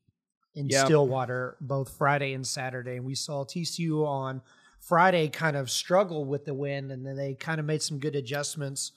in 0.55 0.69
Yeah. 0.69 0.85
Stillwater 0.85 1.57
both 1.61 1.97
Friday 1.97 2.33
and 2.33 2.47
Saturday. 2.47 2.97
And 2.97 3.05
we 3.05 3.15
saw 3.15 3.45
TCU 3.45 4.07
on 4.07 4.43
Friday 4.81 5.29
kind 5.29 5.57
of 5.57 5.71
struggle 5.71 6.25
with 6.25 6.45
the 6.45 6.55
wind, 6.55 6.91
and 6.91 7.07
then 7.07 7.17
they 7.17 7.35
kind 7.35 7.61
of 7.61 7.67
made 7.67 7.83
some 7.83 7.99
good 7.99 8.15
adjustments 8.17 8.93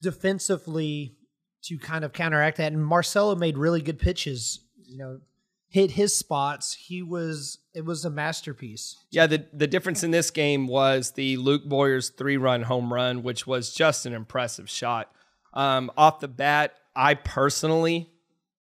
defensively 0.00 1.16
to 1.62 1.78
kind 1.78 2.04
of 2.04 2.12
counteract 2.12 2.58
that. 2.58 2.72
And 2.72 2.84
Marcelo 2.84 3.34
made 3.34 3.58
really 3.58 3.82
good 3.82 3.98
pitches. 3.98 4.60
You 4.84 4.98
know, 4.98 5.20
hit 5.68 5.92
his 5.92 6.14
spots. 6.14 6.74
He 6.74 7.02
was 7.02 7.58
it 7.74 7.84
was 7.84 8.04
a 8.04 8.10
masterpiece. 8.10 8.96
Yeah, 9.10 9.26
the, 9.26 9.46
the 9.52 9.66
difference 9.66 10.02
in 10.02 10.10
this 10.10 10.30
game 10.30 10.66
was 10.66 11.12
the 11.12 11.36
Luke 11.36 11.64
Boyers 11.64 12.10
three 12.10 12.36
run 12.36 12.62
home 12.62 12.92
run, 12.92 13.22
which 13.22 13.46
was 13.46 13.72
just 13.72 14.06
an 14.06 14.12
impressive 14.12 14.68
shot. 14.68 15.12
Um, 15.54 15.90
off 15.96 16.20
the 16.20 16.28
bat, 16.28 16.74
I 16.96 17.14
personally 17.14 18.10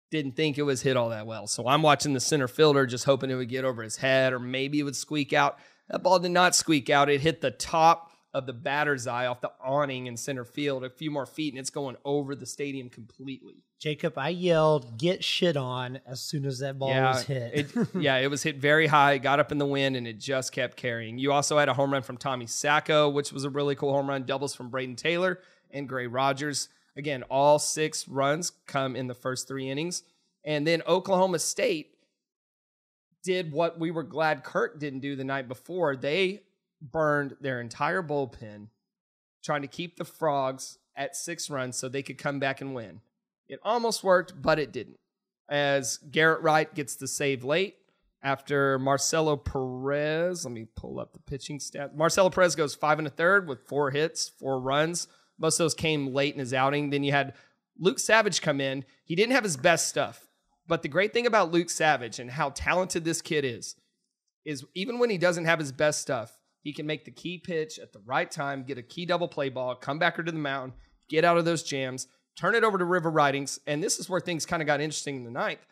didn't 0.10 0.36
think 0.36 0.58
it 0.58 0.64
was 0.64 0.82
hit 0.82 0.96
all 0.96 1.10
that 1.10 1.26
well. 1.26 1.48
So 1.48 1.68
I'm 1.68 1.82
watching 1.82 2.14
the 2.14 2.20
center 2.20 2.48
fielder, 2.48 2.86
just 2.86 3.06
hoping 3.06 3.30
it 3.30 3.36
would 3.36 3.50
get 3.50 3.66
over 3.66 3.82
his 3.82 3.98
head 3.98 4.32
or 4.32 4.40
maybe 4.40 4.80
it 4.80 4.84
would 4.84 4.96
squeak 4.96 5.34
out. 5.34 5.58
That 5.90 6.04
ball 6.04 6.20
did 6.20 6.32
not 6.32 6.56
squeak 6.56 6.90
out. 6.90 7.10
It 7.10 7.22
hit 7.22 7.42
the 7.42 7.52
top 7.52 8.12
of 8.34 8.48
the 8.48 8.54
batter's 8.54 9.06
eye 9.06 9.28
off 9.28 9.42
the 9.42 9.52
awning 9.63 10.08
in 10.08 10.18
center 10.18 10.44
field 10.44 10.84
a 10.84 10.90
few 10.90 11.12
more 11.12 11.25
feet, 11.25 11.54
and 11.54 11.60
it's 11.60 11.70
going 11.70 11.96
over 12.04 12.36
the 12.36 12.46
stadium 12.46 12.90
completely. 12.90 13.63
Jacob, 13.80 14.18
I 14.18 14.30
yelled, 14.30 14.98
"Get 14.98 15.24
shit 15.24 15.56
on!" 15.56 16.00
as 16.08 16.22
soon 16.22 16.46
as 16.46 16.60
that 16.60 16.80
ball 16.80 16.90
was 16.90 17.24
hit. 17.24 17.54
it, 17.54 17.88
yeah, 17.96 18.18
it 18.18 18.30
was 18.30 18.42
hit 18.42 18.58
very 18.58 18.88
high, 18.88 19.18
got 19.20 19.40
up 19.40 19.52
in 19.52 19.60
the 19.60 19.66
wind, 19.66 19.96
and 19.96 20.08
it 20.08 20.20
just 20.20 20.52
kept 20.52 20.78
carrying. 20.78 21.18
You 21.18 21.32
also 21.32 21.58
had 21.58 21.70
a 21.70 21.74
home 21.74 21.94
run 21.94 22.02
from 22.02 22.18
Tommy 22.18 22.48
Sacco, 22.48 23.10
which 23.10 23.32
was 23.32 23.44
a 23.44 23.50
really 23.50 23.75
cool 23.75 23.94
home 23.94 24.10
run. 24.10 24.24
Doubles 24.24 24.56
from 24.56 24.72
Brayden 24.72 24.98
Taylor 24.98 25.40
and 25.70 25.88
Gray 25.88 26.08
Rogers. 26.08 26.70
Again, 26.96 27.24
all 27.24 27.60
six 27.60 28.08
runs 28.08 28.52
come 28.68 28.96
in 28.96 29.08
the 29.08 29.16
first 29.16 29.48
three 29.48 29.70
innings, 29.70 30.04
and 30.44 30.66
then 30.66 30.82
Oklahoma 30.88 31.40
State 31.40 31.92
did 33.24 33.52
what 33.52 33.80
we 33.80 33.92
were 33.92 34.04
glad 34.04 34.44
Kirk 34.44 34.80
didn't 34.80 35.00
do 35.00 35.16
the 35.16 35.24
night 35.24 35.48
before. 35.48 35.96
They 35.96 36.44
burned 36.92 37.36
their 37.40 37.62
entire 37.62 38.04
bullpen 38.04 38.68
trying 39.44 39.62
to 39.62 39.68
keep 39.68 39.98
the 39.98 40.06
Frogs 40.06 40.78
at 40.96 41.16
six 41.16 41.50
runs 41.50 41.75
so 41.75 41.90
they 41.90 42.04
could 42.04 42.18
come 42.18 42.40
back 42.40 42.62
and 42.62 42.74
win. 42.74 43.02
It 43.48 43.60
almost 43.63 44.04
worked, 44.04 44.42
but 44.42 44.60
it 44.60 44.72
didn't. 44.72 45.00
As 45.50 45.98
Garrett 45.98 46.42
Wright 46.42 46.74
gets 46.74 46.96
the 46.96 47.08
save 47.08 47.44
late 47.44 47.75
after 48.24 48.80
Marcelo 48.80 49.36
Perez, 49.36 50.46
let 50.46 50.54
me 50.54 50.66
pull 50.75 51.00
up 51.00 51.13
the 51.13 51.20
pitching 51.20 51.60
stat. 51.60 51.96
Marcelo 51.96 52.30
Perez 52.30 52.56
goes 52.56 52.74
five 52.74 53.00
and 53.00 53.08
a 53.08 53.12
third 53.12 53.48
with 53.48 53.68
four 53.68 53.92
hits, 53.92 54.30
four 54.30 54.60
runs. 54.60 55.08
Most 55.38 55.60
of 55.60 55.66
those 55.66 55.74
came 55.74 56.13
late 56.13 56.34
in 56.34 56.40
his 56.40 56.54
outing. 56.54 56.90
Then 56.90 57.04
you 57.04 57.12
had 57.12 57.34
Luke 57.78 58.00
Savage 58.00 58.42
come 58.42 58.62
in. 58.62 58.86
He 59.04 59.16
didn't 59.16 59.34
have 59.34 59.44
his 59.44 59.58
best 59.58 59.90
stuff. 59.90 60.28
But 60.66 60.82
the 60.82 60.88
great 60.88 61.12
thing 61.12 61.28
about 61.28 61.52
Luke 61.52 61.70
Savage 61.70 62.20
and 62.20 62.32
how 62.32 62.52
talented 62.52 63.04
this 63.04 63.22
kid 63.22 63.44
is, 63.44 63.75
is 64.46 64.63
even 64.74 64.98
when 65.00 65.10
he 65.10 65.18
doesn't 65.18 65.46
have 65.46 65.60
his 65.60 65.74
best 65.74 66.02
stuff, 66.02 66.38
he 66.63 66.72
can 66.74 66.86
make 66.86 67.03
the 67.05 67.12
key 67.12 67.38
pitch 67.38 67.77
at 67.77 67.91
the 67.91 68.00
right 68.05 68.32
time, 68.32 68.63
get 68.63 68.77
a 68.77 68.82
key 68.82 69.05
double 69.05 69.27
play 69.27 69.50
ball, 69.50 69.75
come 69.75 70.00
back 70.00 70.15
to 70.15 70.24
the 70.24 70.32
mound, 70.32 70.72
get 71.10 71.25
out 71.25 71.38
of 71.38 71.46
those 71.46 71.62
jams, 71.62 72.08
turn 72.36 72.55
it 72.55 72.63
over 72.63 72.77
to 72.77 72.86
River 72.86 73.12
Ridings. 73.12 73.60
And 73.67 73.84
this 73.84 74.00
is 74.00 74.10
where 74.10 74.22
things 74.22 74.46
kind 74.46 74.62
of 74.62 74.65
got 74.65 74.82
interesting 74.82 75.17
in 75.17 75.24
the 75.25 75.32
ninth. 75.32 75.65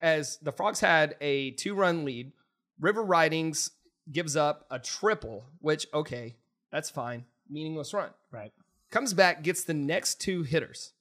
As 0.00 0.38
the 0.38 0.52
Frogs 0.52 0.80
had 0.80 1.16
a 1.20 1.50
two 1.52 1.74
run 1.74 2.04
lead, 2.04 2.32
River 2.80 3.02
Ridings 3.02 3.70
gives 4.10 4.36
up 4.36 4.64
a 4.70 4.78
triple, 4.78 5.44
which, 5.60 5.86
okay, 5.92 6.36
that's 6.70 6.88
fine. 6.88 7.24
Meaningless 7.50 7.92
run. 7.92 8.10
right. 8.30 8.52
Comes 8.90 9.12
back, 9.12 9.42
gets 9.42 9.64
the 9.64 9.74
next 9.74 10.20
two 10.20 10.44
hitters. 10.44 10.92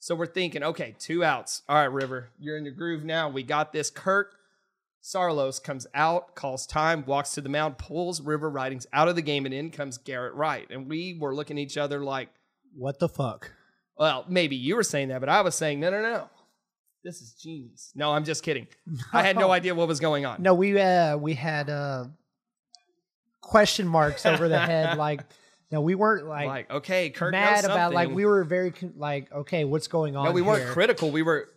So 0.00 0.16
we're 0.16 0.26
thinking, 0.26 0.64
okay, 0.64 0.96
two 0.98 1.22
outs. 1.22 1.62
All 1.68 1.76
right, 1.76 1.84
River, 1.84 2.30
you're 2.40 2.56
in 2.56 2.64
the 2.64 2.72
groove 2.72 3.04
now. 3.04 3.28
We 3.28 3.44
got 3.44 3.72
this. 3.72 3.90
Kirk 3.90 4.34
Saarloos 5.02 5.62
comes 5.62 5.86
out, 5.94 6.34
calls 6.36 6.66
time, 6.66 7.04
walks 7.06 7.32
to 7.32 7.40
the 7.40 7.48
mound, 7.48 7.76
pulls 7.78 8.20
River 8.20 8.48
Ridings 8.48 8.86
out 8.92 9.08
of 9.08 9.16
the 9.16 9.22
game, 9.22 9.44
and 9.46 9.54
in 9.54 9.70
comes 9.70 9.98
Garrett 9.98 10.34
Wright. 10.34 10.66
And 10.70 10.88
we 10.88 11.16
were 11.18 11.34
looking 11.34 11.58
at 11.58 11.62
each 11.62 11.76
other 11.76 12.04
like, 12.04 12.28
What 12.76 12.98
the 13.00 13.08
fuck? 13.08 13.50
well, 13.96 14.24
maybe 14.28 14.56
you 14.56 14.74
were 14.76 14.82
saying 14.82 15.08
that, 15.08 15.20
but 15.20 15.28
I 15.28 15.42
was 15.42 15.54
saying, 15.54 15.78
no, 15.80 15.90
no, 15.90 16.00
no. 16.00 16.28
This 17.04 17.20
is 17.20 17.34
genius. 17.34 17.92
No, 17.94 18.12
I'm 18.12 18.24
just 18.24 18.42
kidding. 18.42 18.66
I 19.12 19.22
had 19.22 19.36
no 19.36 19.50
idea 19.58 19.74
what 19.74 19.86
was 19.88 20.00
going 20.00 20.24
on. 20.24 20.40
No, 20.42 20.54
we 20.54 20.78
uh 20.80 21.16
we 21.16 21.34
had 21.34 21.68
uh 21.68 22.04
question 23.40 23.86
marks 23.88 24.24
over 24.24 24.48
the 24.48 24.58
head. 24.58 24.96
Like, 25.02 25.22
no, 25.70 25.80
we 25.80 25.94
weren't 25.94 26.26
like, 26.26 26.46
Like, 26.46 26.70
okay, 26.70 27.10
Kirk 27.10 27.32
mad 27.32 27.64
about. 27.64 27.92
Like, 27.92 28.10
we 28.10 28.24
were 28.24 28.44
very 28.44 28.72
like, 28.96 29.32
okay, 29.32 29.64
what's 29.64 29.88
going 29.88 30.16
on? 30.16 30.24
No, 30.26 30.32
we 30.32 30.42
weren't 30.42 30.62
here? 30.64 30.72
critical. 30.72 31.10
We 31.10 31.22
were, 31.22 31.48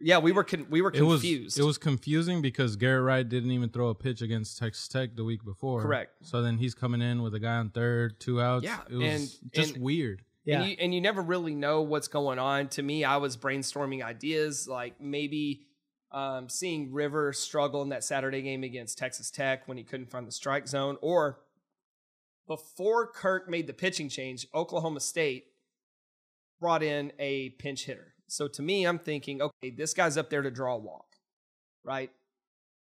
yeah, 0.00 0.18
we 0.18 0.32
were, 0.32 0.44
con- 0.44 0.66
we 0.70 0.80
were 0.82 0.90
It 0.94 1.02
was 1.02 1.20
confused. 1.20 1.58
it 1.58 1.62
was 1.62 1.78
confusing 1.78 2.40
because 2.42 2.76
Garrett 2.76 3.04
Wright 3.04 3.28
didn't 3.28 3.50
even 3.50 3.68
throw 3.68 3.88
a 3.88 3.94
pitch 3.94 4.22
against 4.22 4.58
Texas 4.58 4.88
Tech 4.88 5.14
the 5.16 5.24
week 5.24 5.44
before. 5.44 5.82
Correct. 5.82 6.12
So 6.26 6.42
then 6.42 6.58
he's 6.58 6.74
coming 6.74 7.02
in 7.02 7.22
with 7.22 7.34
a 7.34 7.40
guy 7.40 7.56
on 7.56 7.70
third, 7.70 8.18
two 8.20 8.40
outs. 8.40 8.64
Yeah, 8.64 8.78
it 8.88 8.96
was 8.96 9.04
and- 9.42 9.52
just 9.52 9.74
and- 9.74 9.82
weird. 9.82 10.22
Yeah. 10.44 10.62
And 10.62 10.70
you, 10.70 10.76
and 10.80 10.94
you 10.94 11.00
never 11.02 11.20
really 11.20 11.54
know 11.54 11.82
what's 11.82 12.08
going 12.08 12.38
on. 12.38 12.68
To 12.68 12.82
me, 12.82 13.04
I 13.04 13.18
was 13.18 13.36
brainstorming 13.36 14.02
ideas 14.02 14.66
like 14.66 14.98
maybe 14.98 15.66
um, 16.12 16.48
seeing 16.48 16.92
River 16.92 17.34
struggle 17.34 17.82
in 17.82 17.90
that 17.90 18.02
Saturday 18.04 18.40
game 18.40 18.64
against 18.64 18.96
Texas 18.96 19.30
Tech 19.30 19.68
when 19.68 19.76
he 19.76 19.84
couldn't 19.84 20.10
find 20.10 20.26
the 20.26 20.32
strike 20.32 20.66
zone, 20.66 20.96
or 21.02 21.40
before 22.48 23.06
Kirk 23.12 23.48
made 23.50 23.66
the 23.66 23.74
pitching 23.74 24.08
change, 24.08 24.46
Oklahoma 24.54 25.00
State 25.00 25.44
brought 26.58 26.82
in 26.82 27.12
a 27.18 27.50
pinch 27.50 27.84
hitter. 27.84 28.14
So 28.30 28.46
to 28.46 28.62
me, 28.62 28.86
I'm 28.86 29.00
thinking, 29.00 29.42
okay, 29.42 29.70
this 29.70 29.92
guy's 29.92 30.16
up 30.16 30.30
there 30.30 30.42
to 30.42 30.52
draw 30.52 30.74
a 30.74 30.78
walk, 30.78 31.16
right? 31.82 32.12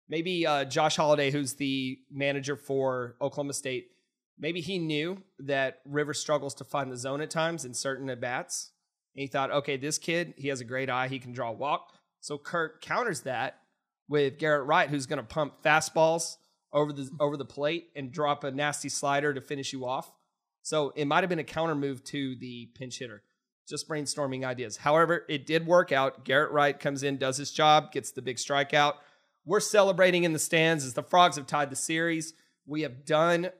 Maybe 0.08 0.46
uh, 0.46 0.64
Josh 0.64 0.94
Holliday, 0.94 1.32
who's 1.32 1.54
the 1.54 1.98
manager 2.08 2.54
for 2.54 3.16
Oklahoma 3.20 3.52
State, 3.52 3.88
maybe 4.38 4.60
he 4.60 4.78
knew 4.78 5.20
that 5.40 5.80
River 5.86 6.14
struggles 6.14 6.54
to 6.54 6.64
find 6.64 6.90
the 6.90 6.96
zone 6.96 7.20
at 7.20 7.30
times 7.30 7.64
in 7.64 7.74
certain 7.74 8.08
at 8.10 8.20
bats. 8.20 8.70
And 9.16 9.22
he 9.22 9.26
thought, 9.26 9.50
okay, 9.50 9.76
this 9.76 9.98
kid, 9.98 10.34
he 10.36 10.48
has 10.48 10.60
a 10.60 10.64
great 10.64 10.88
eye. 10.88 11.08
He 11.08 11.18
can 11.18 11.32
draw 11.32 11.48
a 11.48 11.52
walk. 11.52 11.92
So 12.20 12.38
Kirk 12.38 12.80
counters 12.80 13.22
that 13.22 13.58
with 14.08 14.38
Garrett 14.38 14.66
Wright, 14.66 14.88
who's 14.88 15.06
going 15.06 15.18
to 15.18 15.24
pump 15.24 15.62
fastballs 15.64 16.36
over 16.72 16.92
the 16.92 17.10
over 17.20 17.36
the 17.36 17.44
plate 17.44 17.88
and 17.96 18.12
drop 18.12 18.44
a 18.44 18.52
nasty 18.52 18.88
slider 18.88 19.34
to 19.34 19.40
finish 19.40 19.72
you 19.72 19.84
off. 19.84 20.12
So 20.62 20.92
it 20.94 21.06
might 21.06 21.24
have 21.24 21.28
been 21.28 21.40
a 21.40 21.44
counter 21.44 21.74
move 21.74 22.04
to 22.04 22.36
the 22.36 22.66
pinch 22.74 23.00
hitter. 23.00 23.24
Just 23.68 23.88
brainstorming 23.88 24.44
ideas. 24.44 24.76
However, 24.76 25.24
it 25.28 25.46
did 25.46 25.66
work 25.66 25.90
out. 25.90 26.24
Garrett 26.24 26.52
Wright 26.52 26.78
comes 26.78 27.02
in, 27.02 27.16
does 27.16 27.38
his 27.38 27.50
job, 27.50 27.92
gets 27.92 28.10
the 28.10 28.22
big 28.22 28.36
strikeout. 28.36 28.94
We're 29.46 29.60
celebrating 29.60 30.24
in 30.24 30.32
the 30.32 30.38
stands 30.38 30.84
as 30.84 30.94
the 30.94 31.02
Frogs 31.02 31.36
have 31.36 31.46
tied 31.46 31.70
the 31.70 31.76
series. 31.76 32.34
We 32.66 32.82
have 32.82 33.04
done 33.04 33.50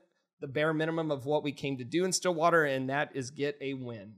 the 0.41 0.47
bare 0.47 0.73
minimum 0.73 1.11
of 1.11 1.25
what 1.25 1.43
we 1.43 1.51
came 1.51 1.77
to 1.77 1.83
do 1.83 2.05
in 2.05 2.11
Stillwater, 2.11 2.65
and 2.65 2.89
that 2.89 3.09
is 3.15 3.31
get 3.31 3.57
a 3.61 3.73
win. 3.73 4.15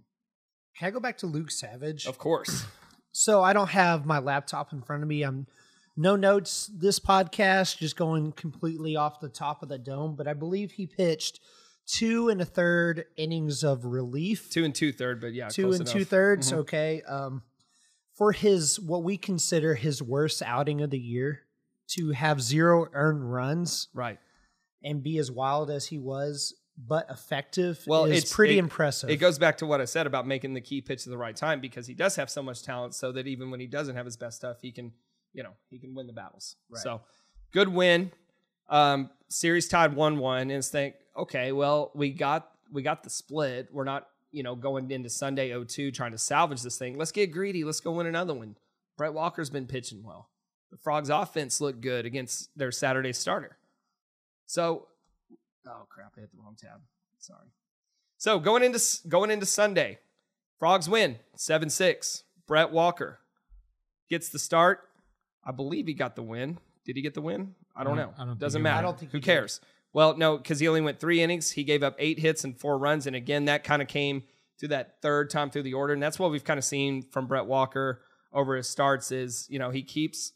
Can 0.77 0.87
I 0.87 0.91
go 0.91 0.99
back 0.99 1.17
to 1.19 1.27
Luke 1.27 1.51
Savage? 1.51 2.05
Of 2.05 2.17
course. 2.17 2.65
So 3.13 3.41
I 3.41 3.51
don't 3.51 3.69
have 3.69 4.05
my 4.05 4.19
laptop 4.19 4.73
in 4.73 4.83
front 4.83 5.01
of 5.01 5.09
me. 5.09 5.23
I'm 5.23 5.47
no 5.95 6.15
notes 6.15 6.69
this 6.77 6.99
podcast, 6.99 7.79
just 7.79 7.97
going 7.97 8.31
completely 8.33 8.95
off 8.95 9.19
the 9.19 9.27
top 9.27 9.63
of 9.63 9.69
the 9.69 9.79
dome. 9.79 10.15
But 10.15 10.27
I 10.27 10.33
believe 10.33 10.73
he 10.73 10.85
pitched 10.85 11.39
two 11.87 12.29
and 12.29 12.41
a 12.41 12.45
third 12.45 13.05
innings 13.15 13.63
of 13.63 13.85
relief. 13.85 14.49
two 14.51 14.63
and 14.65 14.75
two 14.75 14.91
third, 14.91 15.19
but 15.21 15.33
yeah, 15.33 15.47
two 15.47 15.63
close 15.63 15.79
and 15.79 15.87
enough. 15.87 15.93
two 15.97 16.05
thirds. 16.05 16.51
Mhm. 16.51 16.57
Okay. 16.57 17.01
Um, 17.03 17.43
for 18.13 18.31
his 18.31 18.79
what 18.79 19.03
we 19.03 19.17
consider 19.17 19.75
his 19.75 20.01
worst 20.01 20.41
outing 20.41 20.81
of 20.81 20.89
the 20.89 20.99
year, 20.99 21.41
to 21.89 22.11
have 22.11 22.41
zero 22.41 22.87
earned 22.93 23.31
runs 23.31 23.87
Right. 23.93 24.19
and 24.83 25.01
be 25.01 25.17
as 25.19 25.31
wild 25.31 25.69
as 25.71 25.85
he 25.87 25.97
was, 25.97 26.53
but 26.77 27.09
effective, 27.09 27.81
Well, 27.87 28.05
is 28.05 28.17
it's- 28.17 28.33
pretty 28.33 28.55
it- 28.57 28.59
impressive. 28.59 29.09
It 29.09 29.17
goes 29.17 29.39
back 29.39 29.57
to 29.59 29.65
what 29.65 29.79
I 29.79 29.85
said 29.85 30.05
about 30.05 30.27
making 30.27 30.53
the 30.53 30.61
key 30.61 30.81
pitch 30.81 31.07
at 31.07 31.11
the 31.11 31.17
right 31.17 31.35
time 31.35 31.61
because 31.61 31.87
he 31.87 31.93
does 31.93 32.15
have 32.17 32.29
so 32.29 32.43
much 32.43 32.61
talent, 32.63 32.93
so 32.95 33.11
that 33.13 33.25
even 33.27 33.49
when 33.51 33.59
he 33.61 33.67
doesn't 33.67 33.95
have 33.95 34.05
his 34.05 34.17
best 34.17 34.35
stuff, 34.37 34.57
he 34.61 34.71
can, 34.73 34.91
you 35.33 35.43
know, 35.43 35.53
he 35.69 35.79
can 35.79 35.95
win 35.95 36.07
the 36.07 36.13
battles. 36.13 36.55
Right. 36.69 36.83
So, 36.83 37.01
good 37.53 37.69
win. 37.69 38.11
Um, 38.69 39.09
series 39.29 39.67
tied 39.67 39.95
one 39.95 40.17
one, 40.17 40.49
and 40.51 40.63
think, 40.63 40.95
okay, 41.15 41.51
well, 41.51 41.91
we 41.95 42.11
got 42.11 42.49
we 42.71 42.81
got 42.81 43.03
the 43.03 43.09
split. 43.09 43.69
We're 43.71 43.83
not, 43.83 44.07
you 44.31 44.43
know, 44.43 44.55
going 44.55 44.91
into 44.91 45.09
Sunday 45.09 45.51
0-2 45.51 45.93
trying 45.93 46.11
to 46.11 46.17
salvage 46.17 46.61
this 46.61 46.77
thing. 46.77 46.97
Let's 46.97 47.11
get 47.11 47.31
greedy. 47.31 47.63
Let's 47.63 47.79
go 47.79 47.91
win 47.91 48.07
another 48.07 48.33
one. 48.33 48.55
Brett 48.97 49.13
Walker's 49.13 49.49
been 49.49 49.67
pitching 49.67 50.03
well. 50.03 50.29
The 50.71 50.77
Frogs' 50.77 51.09
offense 51.09 51.61
looked 51.61 51.81
good 51.81 52.05
against 52.05 52.49
their 52.57 52.71
Saturday 52.71 53.13
starter. 53.13 53.57
So, 54.45 54.87
oh 55.67 55.85
crap, 55.89 56.13
I 56.17 56.21
hit 56.21 56.31
the 56.31 56.37
wrong 56.41 56.57
tab. 56.59 56.81
Sorry. 57.19 57.47
So 58.17 58.39
going 58.39 58.63
into 58.63 58.81
going 59.07 59.31
into 59.31 59.45
Sunday, 59.45 59.99
Frogs 60.59 60.89
win 60.89 61.17
seven 61.35 61.69
six. 61.69 62.23
Brett 62.47 62.71
Walker 62.71 63.19
gets 64.09 64.29
the 64.29 64.39
start. 64.39 64.81
I 65.45 65.51
believe 65.51 65.87
he 65.87 65.93
got 65.93 66.15
the 66.15 66.23
win. 66.23 66.59
Did 66.85 66.95
he 66.95 67.01
get 67.01 67.13
the 67.13 67.21
win? 67.21 67.55
I 67.77 67.83
don't 67.83 67.95
know. 67.97 68.13
I 68.17 68.19
don't 68.21 68.29
think 68.29 68.39
Doesn't 68.39 68.61
matter. 68.61 68.77
I 68.77 68.81
don't 68.81 68.97
think 68.99 69.11
Who 69.11 69.17
he 69.17 69.21
did. 69.21 69.25
cares? 69.25 69.61
Well, 69.93 70.17
no, 70.17 70.37
because 70.37 70.59
he 70.59 70.67
only 70.67 70.81
went 70.81 70.99
three 70.99 71.21
innings. 71.21 71.51
He 71.51 71.63
gave 71.63 71.83
up 71.83 71.95
eight 71.99 72.19
hits 72.19 72.43
and 72.43 72.59
four 72.59 72.77
runs, 72.77 73.07
and 73.07 73.15
again, 73.15 73.45
that 73.45 73.63
kind 73.63 73.81
of 73.81 73.87
came 73.87 74.23
to 74.59 74.67
that 74.69 75.01
third 75.01 75.29
time 75.29 75.49
through 75.49 75.63
the 75.63 75.73
order, 75.73 75.93
and 75.93 76.01
that's 76.01 76.19
what 76.19 76.31
we've 76.31 76.43
kind 76.43 76.57
of 76.57 76.63
seen 76.63 77.01
from 77.03 77.27
Brett 77.27 77.45
Walker 77.45 78.01
over 78.33 78.55
his 78.55 78.67
starts. 78.67 79.11
Is 79.11 79.47
you 79.49 79.59
know 79.59 79.69
he 79.69 79.81
keeps 79.83 80.33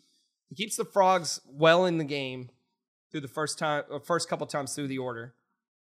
he 0.50 0.56
keeps 0.56 0.76
the 0.78 0.86
Frogs 0.86 1.42
well 1.48 1.86
in 1.86 1.98
the 1.98 2.04
game 2.04 2.50
through 3.12 3.22
the 3.22 3.28
first 3.28 3.60
time, 3.60 3.84
uh, 3.92 4.00
first 4.00 4.30
couple 4.30 4.48
times 4.48 4.74
through 4.74 4.88
the 4.88 4.98
order, 4.98 5.34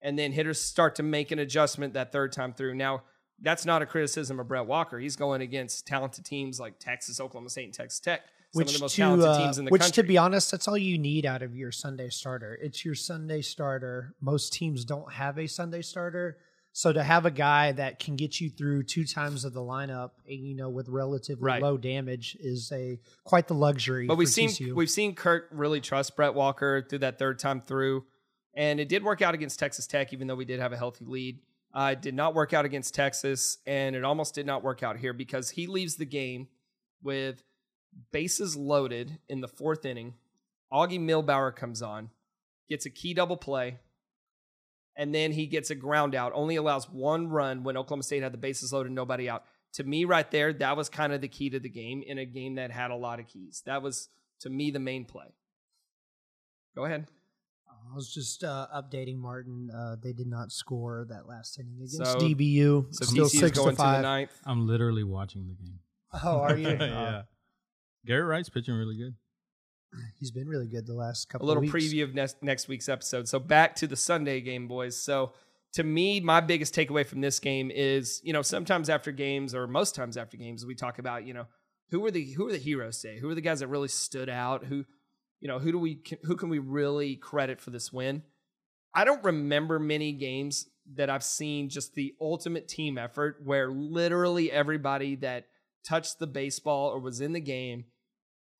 and 0.02 0.20
then 0.20 0.32
hitters 0.34 0.62
start 0.62 0.96
to 0.96 1.04
make 1.04 1.32
an 1.32 1.40
adjustment 1.40 1.94
that 1.94 2.12
third 2.12 2.32
time 2.32 2.54
through. 2.54 2.76
Now, 2.76 3.04
that's 3.42 3.66
not 3.66 3.82
a 3.82 3.86
criticism 3.86 4.40
of 4.40 4.48
Brett 4.48 4.66
Walker. 4.66 5.00
He's 5.00 5.16
going 5.16 5.42
against 5.42 5.88
talented 5.88 6.26
teams 6.26 6.60
like 6.60 6.80
Texas, 6.80 7.20
Oklahoma 7.20 7.50
State, 7.50 7.66
and 7.66 7.74
Texas 7.74 8.00
Tech, 8.00 8.22
some 8.22 8.43
which 8.54 8.68
of 8.70 8.74
the 8.76 8.80
most 8.84 8.96
to 8.96 9.02
talented 9.02 9.28
uh, 9.28 9.38
teams 9.38 9.58
in 9.58 9.66
the 9.66 9.72
which 9.72 9.82
country. 9.82 10.04
to 10.04 10.08
be 10.08 10.18
honest, 10.18 10.52
that's 10.52 10.68
all 10.68 10.78
you 10.78 10.98
need 10.98 11.26
out 11.26 11.42
of 11.42 11.56
your 11.56 11.72
Sunday 11.72 12.10
starter. 12.10 12.58
It's 12.62 12.84
your 12.86 12.96
Sunday 12.96 13.42
starter. 13.42 14.14
Most 14.22 14.54
teams 14.54 14.86
don't 14.86 15.12
have 15.12 15.38
a 15.38 15.48
Sunday 15.48 15.82
starter. 15.82 16.38
So 16.76 16.92
to 16.92 17.04
have 17.04 17.28
a 17.28 17.32
guy 17.32 17.72
that 17.74 18.00
can 18.00 18.16
get 18.16 18.42
you 18.42 18.50
through 18.50 18.84
two 18.84 19.06
times 19.06 19.46
of 19.46 19.54
the 19.54 19.60
lineup, 19.62 20.12
and, 20.28 20.40
you 20.40 20.56
know, 20.56 20.70
with 20.72 20.90
relatively 20.90 21.44
Right. 21.46 21.62
low 21.62 21.78
damage, 21.78 22.36
is 22.40 22.72
a 22.72 23.00
quite 23.24 23.48
the 23.48 23.54
luxury. 23.54 24.08
But 24.08 24.18
we've 24.18 24.28
seen 24.28 24.50
TCU. 24.50 24.74
we've 24.74 24.90
seen 24.90 25.14
Kirk 25.14 25.50
really 25.52 25.82
trust 25.82 26.16
Brett 26.16 26.34
Walker 26.34 26.84
through 26.90 27.00
that 27.00 27.20
third 27.20 27.38
time 27.38 27.62
through, 27.62 28.06
and 28.56 28.80
it 28.80 28.90
did 28.90 29.04
work 29.04 29.22
out 29.22 29.36
against 29.36 29.60
Texas 29.60 29.86
Tech, 29.86 30.14
even 30.14 30.26
though 30.26 30.36
we 30.36 30.46
did 30.46 30.60
have 30.60 30.74
a 30.74 30.78
healthy 30.78 31.06
lead. 31.06 31.40
Uh, 31.76 31.90
it 31.94 32.02
did 32.02 32.16
not 32.16 32.34
work 32.34 32.54
out 32.54 32.66
against 32.66 32.96
Texas, 32.96 33.60
and 33.68 33.96
it 33.96 34.04
almost 34.04 34.34
did 34.34 34.48
not 34.48 34.64
work 34.64 34.82
out 34.82 34.98
here 34.98 35.14
because 35.14 35.52
he 35.52 35.68
leaves 35.68 35.96
the 35.98 36.06
game 36.06 36.48
with 37.04 37.44
bases 38.12 38.56
loaded 38.56 39.20
in 39.30 39.42
the 39.42 39.48
fourth 39.48 39.86
inning. 39.86 40.14
Augie 40.72 41.00
Mihlbauer 41.00 41.56
comes 41.56 41.82
on, 41.82 42.10
gets 42.70 42.86
a 42.86 42.90
key 42.90 43.14
double 43.14 43.38
play, 43.38 43.80
and 44.96 45.14
then 45.14 45.32
he 45.32 45.46
gets 45.48 45.70
a 45.70 45.76
ground 45.76 46.16
out. 46.16 46.32
Only 46.36 46.56
allows 46.56 46.90
one 46.90 47.28
run 47.28 47.64
when 47.64 47.78
Oklahoma 47.78 48.04
State 48.04 48.24
had 48.24 48.34
the 48.34 48.38
bases 48.38 48.74
loaded, 48.74 48.92
nobody 48.92 49.30
out. 49.30 49.44
To 49.74 49.84
me, 49.84 50.06
right 50.06 50.30
there, 50.30 50.54
that 50.54 50.78
was 50.78 50.90
kind 50.90 51.14
of 51.14 51.22
the 51.22 51.28
key 51.28 51.50
to 51.50 51.60
the 51.60 51.70
game 51.70 52.04
in 52.06 52.18
a 52.20 52.26
game 52.26 52.56
that 52.56 52.72
had 52.72 52.92
a 52.92 52.96
lot 52.96 53.20
of 53.20 53.28
keys. 53.28 53.64
That 53.66 53.82
was 53.82 54.10
to 54.42 54.50
me 54.50 54.70
the 54.72 54.80
main 54.80 55.06
play. 55.06 55.34
Go 56.76 56.86
ahead. 56.86 57.08
I 57.92 57.96
was 57.96 58.12
just 58.14 58.44
uh, 58.44 58.68
updating 58.76 59.18
Martin. 59.18 59.70
Uh, 59.70 59.96
they 60.02 60.14
did 60.14 60.28
not 60.28 60.52
score 60.52 61.06
that 61.10 61.28
last 61.28 61.60
inning 61.60 61.76
against 61.78 61.98
So- 61.98 62.18
DBU. 62.18 62.88
So 62.96 63.06
Still 63.06 63.26
TCU's 63.26 63.32
six 63.40 63.58
going 63.58 63.70
to 63.70 63.76
to 63.76 63.78
the 63.78 63.84
five. 63.84 64.02
ninth. 64.02 64.32
I'm 64.46 64.66
literally 64.68 65.04
watching 65.04 65.48
the 65.48 65.54
game. 65.54 65.80
oh, 66.24 66.40
are 66.40 66.56
you? 66.58 66.68
yeah. 66.80 67.24
Garrett 68.06 68.28
Wright's 68.28 68.50
pitching 68.50 68.76
really 68.76 68.98
good. 68.98 69.16
he's 70.20 70.32
been 70.32 70.48
really 70.48 70.68
good 70.68 70.86
the 70.86 70.94
last 70.94 71.26
a 71.26 71.28
couple. 71.28 71.48
little 71.48 71.64
of 71.64 71.72
weeks. 71.72 71.74
A 71.74 71.78
little 71.78 71.98
preview 71.98 72.04
of 72.04 72.16
next 72.16 72.42
next 72.42 72.68
week's 72.68 72.90
episode. 72.90 73.28
So 73.28 73.40
back 73.40 73.76
to 73.78 73.88
the 73.88 73.96
Sunday 73.96 74.42
game, 74.42 74.68
boys. 74.68 75.02
So 75.02 75.34
to 75.74 75.84
me, 75.84 76.20
my 76.20 76.40
biggest 76.40 76.76
takeaway 76.76 77.06
from 77.06 77.22
this 77.22 77.40
game 77.40 77.72
is, 77.72 78.22
you 78.24 78.34
know, 78.34 78.42
sometimes 78.42 78.90
after 78.90 79.12
games 79.12 79.56
or 79.56 79.68
most 79.68 79.96
times 79.96 80.18
after 80.18 80.38
games, 80.38 80.66
we 80.66 80.76
talk 80.76 81.00
about, 81.00 81.26
you 81.26 81.34
know, 81.34 81.48
who 81.90 82.00
were 82.00 82.12
the 82.12 82.32
who 82.34 82.48
are 82.48 82.52
the 82.52 82.58
heroes 82.58 83.00
today? 83.00 83.20
Who 83.20 83.30
are 83.30 83.36
the 83.36 83.42
guys 83.42 83.60
that 83.60 83.68
really 83.68 83.88
stood 83.88 84.30
out? 84.30 84.66
Who, 84.66 84.86
you 85.40 85.48
know, 85.48 85.60
who 85.60 85.72
do 85.72 85.80
we 85.80 86.02
who 86.24 86.36
can 86.36 86.50
we 86.50 86.60
really 86.60 87.16
credit 87.16 87.60
for 87.60 87.72
this 87.72 87.92
win? 87.92 88.24
I 88.96 89.06
don't 89.06 89.24
remember 89.24 89.80
many 89.80 90.14
games 90.14 90.68
that 90.96 91.10
I've 91.10 91.24
seen 91.24 91.70
just 91.70 91.96
the 91.96 92.14
ultimate 92.22 92.68
team 92.68 92.98
effort 92.98 93.38
where 93.44 93.72
literally 93.72 94.52
everybody 94.52 95.16
that 95.18 95.46
touched 95.84 96.20
the 96.20 96.28
baseball 96.28 96.90
or 96.90 97.00
was 97.00 97.22
in 97.22 97.34
the 97.34 97.40
game 97.40 97.86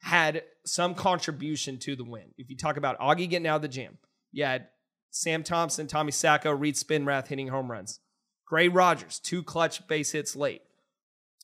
had 0.04 0.44
some 0.66 0.94
contribution 0.94 1.80
to 1.80 1.96
the 1.96 2.04
win. 2.04 2.34
If 2.38 2.50
you 2.50 2.58
talk 2.58 2.76
about 2.76 3.00
Augie 3.00 3.30
getting 3.30 3.48
out 3.48 3.56
of 3.56 3.62
the 3.62 3.70
jam, 3.70 3.98
you 4.34 4.44
had 4.44 4.68
Sam 5.12 5.44
Thompson, 5.44 5.88
Tommy 5.88 6.12
Sacco, 6.12 6.52
Reed 6.52 6.76
Spinrath 6.76 7.28
hitting 7.28 7.48
home 7.48 7.72
runs. 7.72 8.02
Gray 8.46 8.68
Rogers, 8.68 9.20
two 9.20 9.44
clutch 9.44 9.88
base 9.88 10.12
hits 10.12 10.36
late. 10.36 10.62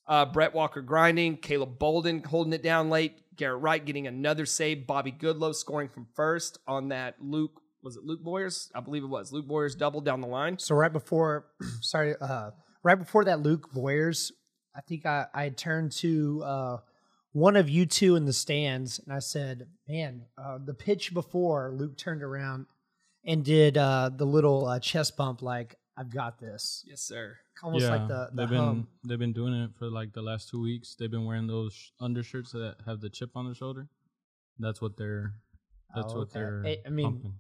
Uh, 0.06 0.26
Brett 0.26 0.54
Walker 0.54 0.82
grinding, 0.82 1.38
Caleb 1.38 1.80
Bolden 1.80 2.22
holding 2.22 2.52
it 2.52 2.62
down 2.62 2.90
late, 2.90 3.22
Garrett 3.38 3.62
Wright 3.62 3.84
getting 3.84 4.08
another 4.08 4.46
save, 4.46 4.86
Bobby 4.86 5.14
Goodloe 5.14 5.56
scoring 5.56 5.88
from 5.88 6.08
first 6.14 6.58
on 6.68 6.90
that 6.90 7.16
Luke, 7.22 7.62
was 7.82 7.96
it 7.96 8.04
Luke 8.04 8.22
Boyers? 8.22 8.70
I 8.76 8.82
believe 8.82 9.04
it 9.04 9.08
was. 9.08 9.32
Luke 9.32 9.48
Boyers 9.48 9.76
double 9.76 10.02
down 10.02 10.20
the 10.20 10.28
line. 10.28 10.60
So 10.60 10.76
right 10.76 10.92
before, 10.92 11.46
sorry, 11.82 12.16
uh, 12.20 12.52
right 12.84 13.00
before 13.00 13.24
that, 13.24 13.40
Luke 13.40 13.72
Boyers, 13.72 14.34
I 14.76 14.82
think 14.82 15.06
I 15.06 15.28
I 15.34 15.50
turned 15.50 15.94
to 15.94 16.44
uh, 16.44 16.78
one 17.32 17.56
of 17.56 17.70
you 17.70 17.86
two 17.86 18.16
in 18.16 18.26
the 18.26 18.34
stands, 18.34 19.00
and 19.00 19.14
I 19.14 19.20
said, 19.20 19.68
"Man, 19.88 20.26
uh, 20.38 20.58
the 20.64 20.74
pitch 20.74 21.14
before 21.14 21.72
Luke 21.76 21.98
turned 21.98 22.24
around 22.24 22.66
and 23.26 23.44
did 23.46 23.78
uh, 23.78 24.10
the 24.16 24.26
little 24.26 24.66
uh, 24.68 24.80
chest 24.80 25.16
bump, 25.18 25.42
like 25.42 25.76
I've 25.98 26.10
got 26.10 26.40
this, 26.40 26.84
Yes, 26.88 27.02
sir. 27.02 27.36
almost 27.62 27.84
yeah, 27.86 27.92
like 27.92 28.08
the 28.08 28.30
the 28.34 28.42
they've 28.42 28.50
been 28.50 28.88
they've 29.04 29.20
been 29.20 29.34
doing 29.34 29.54
it 29.54 29.72
for 29.78 29.90
like 29.90 30.14
the 30.14 30.22
last 30.22 30.50
two 30.50 30.62
weeks. 30.62 30.96
They've 30.98 31.12
been 31.12 31.26
wearing 31.26 31.48
those 31.48 31.74
sh- 31.74 31.90
undershirts 32.00 32.52
that 32.54 32.78
have 32.86 33.02
the 33.02 33.10
chip 33.10 33.32
on 33.36 33.46
their 33.46 33.56
shoulder. 33.56 33.88
That's 34.58 34.82
what 34.82 34.98
they're. 34.98 35.34
That's 35.96 36.14
Oh, 36.14 36.20
what 36.20 36.32
they're. 36.32 36.64
I- 36.66 36.78
I 36.86 36.90
mean, 36.90 37.06
pumping. 37.14 37.34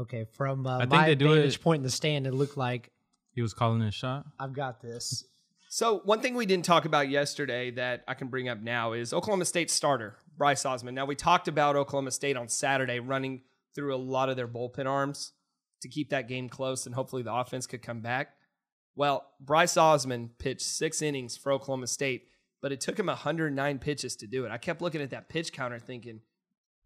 Okay, 0.00 0.24
from 0.32 0.66
uh, 0.66 0.76
I 0.76 0.80
think 0.80 0.90
my 0.92 1.06
they 1.06 1.14
do 1.16 1.34
vantage 1.34 1.56
it- 1.56 1.62
point 1.62 1.80
in 1.80 1.82
the 1.84 1.90
stand, 1.90 2.26
it 2.26 2.32
looked 2.34 2.56
like 2.56 2.90
he 3.32 3.42
was 3.42 3.52
calling 3.54 3.80
his 3.80 3.94
shot. 3.94 4.26
I've 4.38 4.52
got 4.52 4.80
this. 4.80 5.24
So 5.78 6.00
one 6.04 6.20
thing 6.20 6.34
we 6.34 6.44
didn't 6.44 6.64
talk 6.64 6.86
about 6.86 7.08
yesterday 7.08 7.70
that 7.70 8.02
I 8.08 8.14
can 8.14 8.26
bring 8.26 8.48
up 8.48 8.60
now 8.60 8.94
is 8.94 9.12
Oklahoma 9.12 9.44
State 9.44 9.70
starter 9.70 10.16
Bryce 10.36 10.66
Osmond. 10.66 10.96
Now 10.96 11.04
we 11.04 11.14
talked 11.14 11.46
about 11.46 11.76
Oklahoma 11.76 12.10
State 12.10 12.36
on 12.36 12.48
Saturday 12.48 12.98
running 12.98 13.42
through 13.76 13.94
a 13.94 13.96
lot 13.96 14.28
of 14.28 14.36
their 14.36 14.48
bullpen 14.48 14.86
arms 14.86 15.34
to 15.82 15.88
keep 15.88 16.10
that 16.10 16.26
game 16.26 16.48
close 16.48 16.84
and 16.84 16.96
hopefully 16.96 17.22
the 17.22 17.32
offense 17.32 17.68
could 17.68 17.80
come 17.80 18.00
back. 18.00 18.30
Well, 18.96 19.24
Bryce 19.38 19.76
Osmond 19.76 20.36
pitched 20.38 20.62
six 20.62 21.00
innings 21.00 21.36
for 21.36 21.52
Oklahoma 21.52 21.86
State, 21.86 22.24
but 22.60 22.72
it 22.72 22.80
took 22.80 22.98
him 22.98 23.06
109 23.06 23.78
pitches 23.78 24.16
to 24.16 24.26
do 24.26 24.44
it. 24.44 24.50
I 24.50 24.58
kept 24.58 24.82
looking 24.82 25.00
at 25.00 25.10
that 25.10 25.28
pitch 25.28 25.52
counter 25.52 25.78
thinking, 25.78 26.22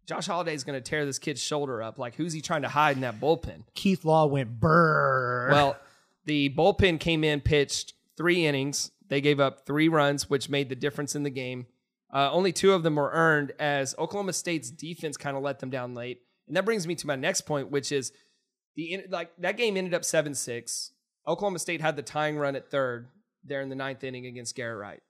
Josh 0.05 0.27
Holliday 0.27 0.53
is 0.53 0.63
going 0.63 0.79
to 0.79 0.87
tear 0.87 1.03
this 1.03 1.17
kid's 1.17 1.41
shoulder 1.41 1.81
up. 1.81 1.97
Like, 1.97 2.13
who's 2.13 2.33
he 2.33 2.41
trying 2.41 2.61
to 2.61 2.69
hide 2.69 2.95
in 2.95 3.01
that 3.01 3.19
bullpen? 3.19 3.63
Keith 3.73 4.05
Law 4.05 4.27
went 4.27 4.59
burr. 4.59 5.49
Well, 5.51 5.77
the 6.25 6.53
bullpen 6.55 6.99
came 6.99 7.23
in, 7.23 7.41
pitched 7.41 7.95
three 8.17 8.45
innings. 8.45 8.91
They 9.07 9.21
gave 9.21 9.39
up 9.39 9.65
three 9.65 9.89
runs, 9.89 10.29
which 10.29 10.49
made 10.49 10.69
the 10.69 10.75
difference 10.75 11.15
in 11.15 11.23
the 11.23 11.29
game. 11.29 11.67
Uh, 12.13 12.31
only 12.31 12.51
two 12.51 12.73
of 12.73 12.83
them 12.83 12.95
were 12.95 13.11
earned 13.11 13.53
as 13.59 13.95
Oklahoma 13.97 14.33
State's 14.33 14.69
defense 14.69 15.17
kind 15.17 15.35
of 15.35 15.43
let 15.43 15.59
them 15.59 15.69
down 15.69 15.95
late. 15.95 16.21
And 16.47 16.55
that 16.55 16.65
brings 16.65 16.85
me 16.85 16.95
to 16.95 17.07
my 17.07 17.15
next 17.15 17.41
point, 17.41 17.71
which 17.71 17.91
is 17.91 18.11
the 18.75 19.03
like 19.09 19.31
that 19.39 19.57
game 19.57 19.77
ended 19.77 19.93
up 19.93 20.05
seven 20.05 20.35
six. 20.35 20.91
Oklahoma 21.27 21.59
State 21.59 21.81
had 21.81 21.95
the 21.95 22.01
tying 22.01 22.37
run 22.37 22.55
at 22.55 22.69
third 22.69 23.09
there 23.43 23.61
in 23.61 23.69
the 23.69 23.75
ninth 23.75 24.03
inning 24.03 24.25
against 24.25 24.55
Garrett 24.55 24.79
Wright. 24.79 25.01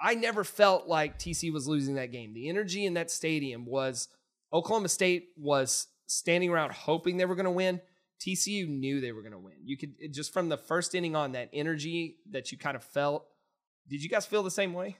I 0.00 0.14
never 0.14 0.44
felt 0.44 0.88
like 0.88 1.18
TC 1.18 1.52
was 1.52 1.68
losing 1.68 1.94
that 1.94 2.12
game. 2.12 2.34
The 2.34 2.48
energy 2.48 2.84
in 2.84 2.94
that 2.94 3.10
stadium 3.10 3.64
was 3.64 4.08
Oklahoma 4.52 4.88
State 4.88 5.28
was 5.36 5.86
standing 6.06 6.50
around 6.50 6.72
hoping 6.72 7.16
they 7.16 7.24
were 7.24 7.36
going 7.36 7.44
to 7.44 7.50
win. 7.50 7.80
TCU 8.24 8.68
knew 8.68 9.00
they 9.00 9.10
were 9.12 9.22
going 9.22 9.32
to 9.32 9.38
win. 9.38 9.54
You 9.64 9.76
could 9.76 9.94
it- 9.98 10.12
just 10.12 10.32
from 10.32 10.48
the 10.48 10.56
first 10.56 10.94
inning 10.94 11.16
on 11.16 11.32
that 11.32 11.48
energy 11.52 12.16
that 12.30 12.52
you 12.52 12.58
kind 12.58 12.76
of 12.76 12.84
felt. 12.84 13.26
Did 13.88 14.02
you 14.02 14.08
guys 14.08 14.24
feel 14.26 14.42
the 14.42 14.50
same 14.50 14.72
way? 14.74 14.96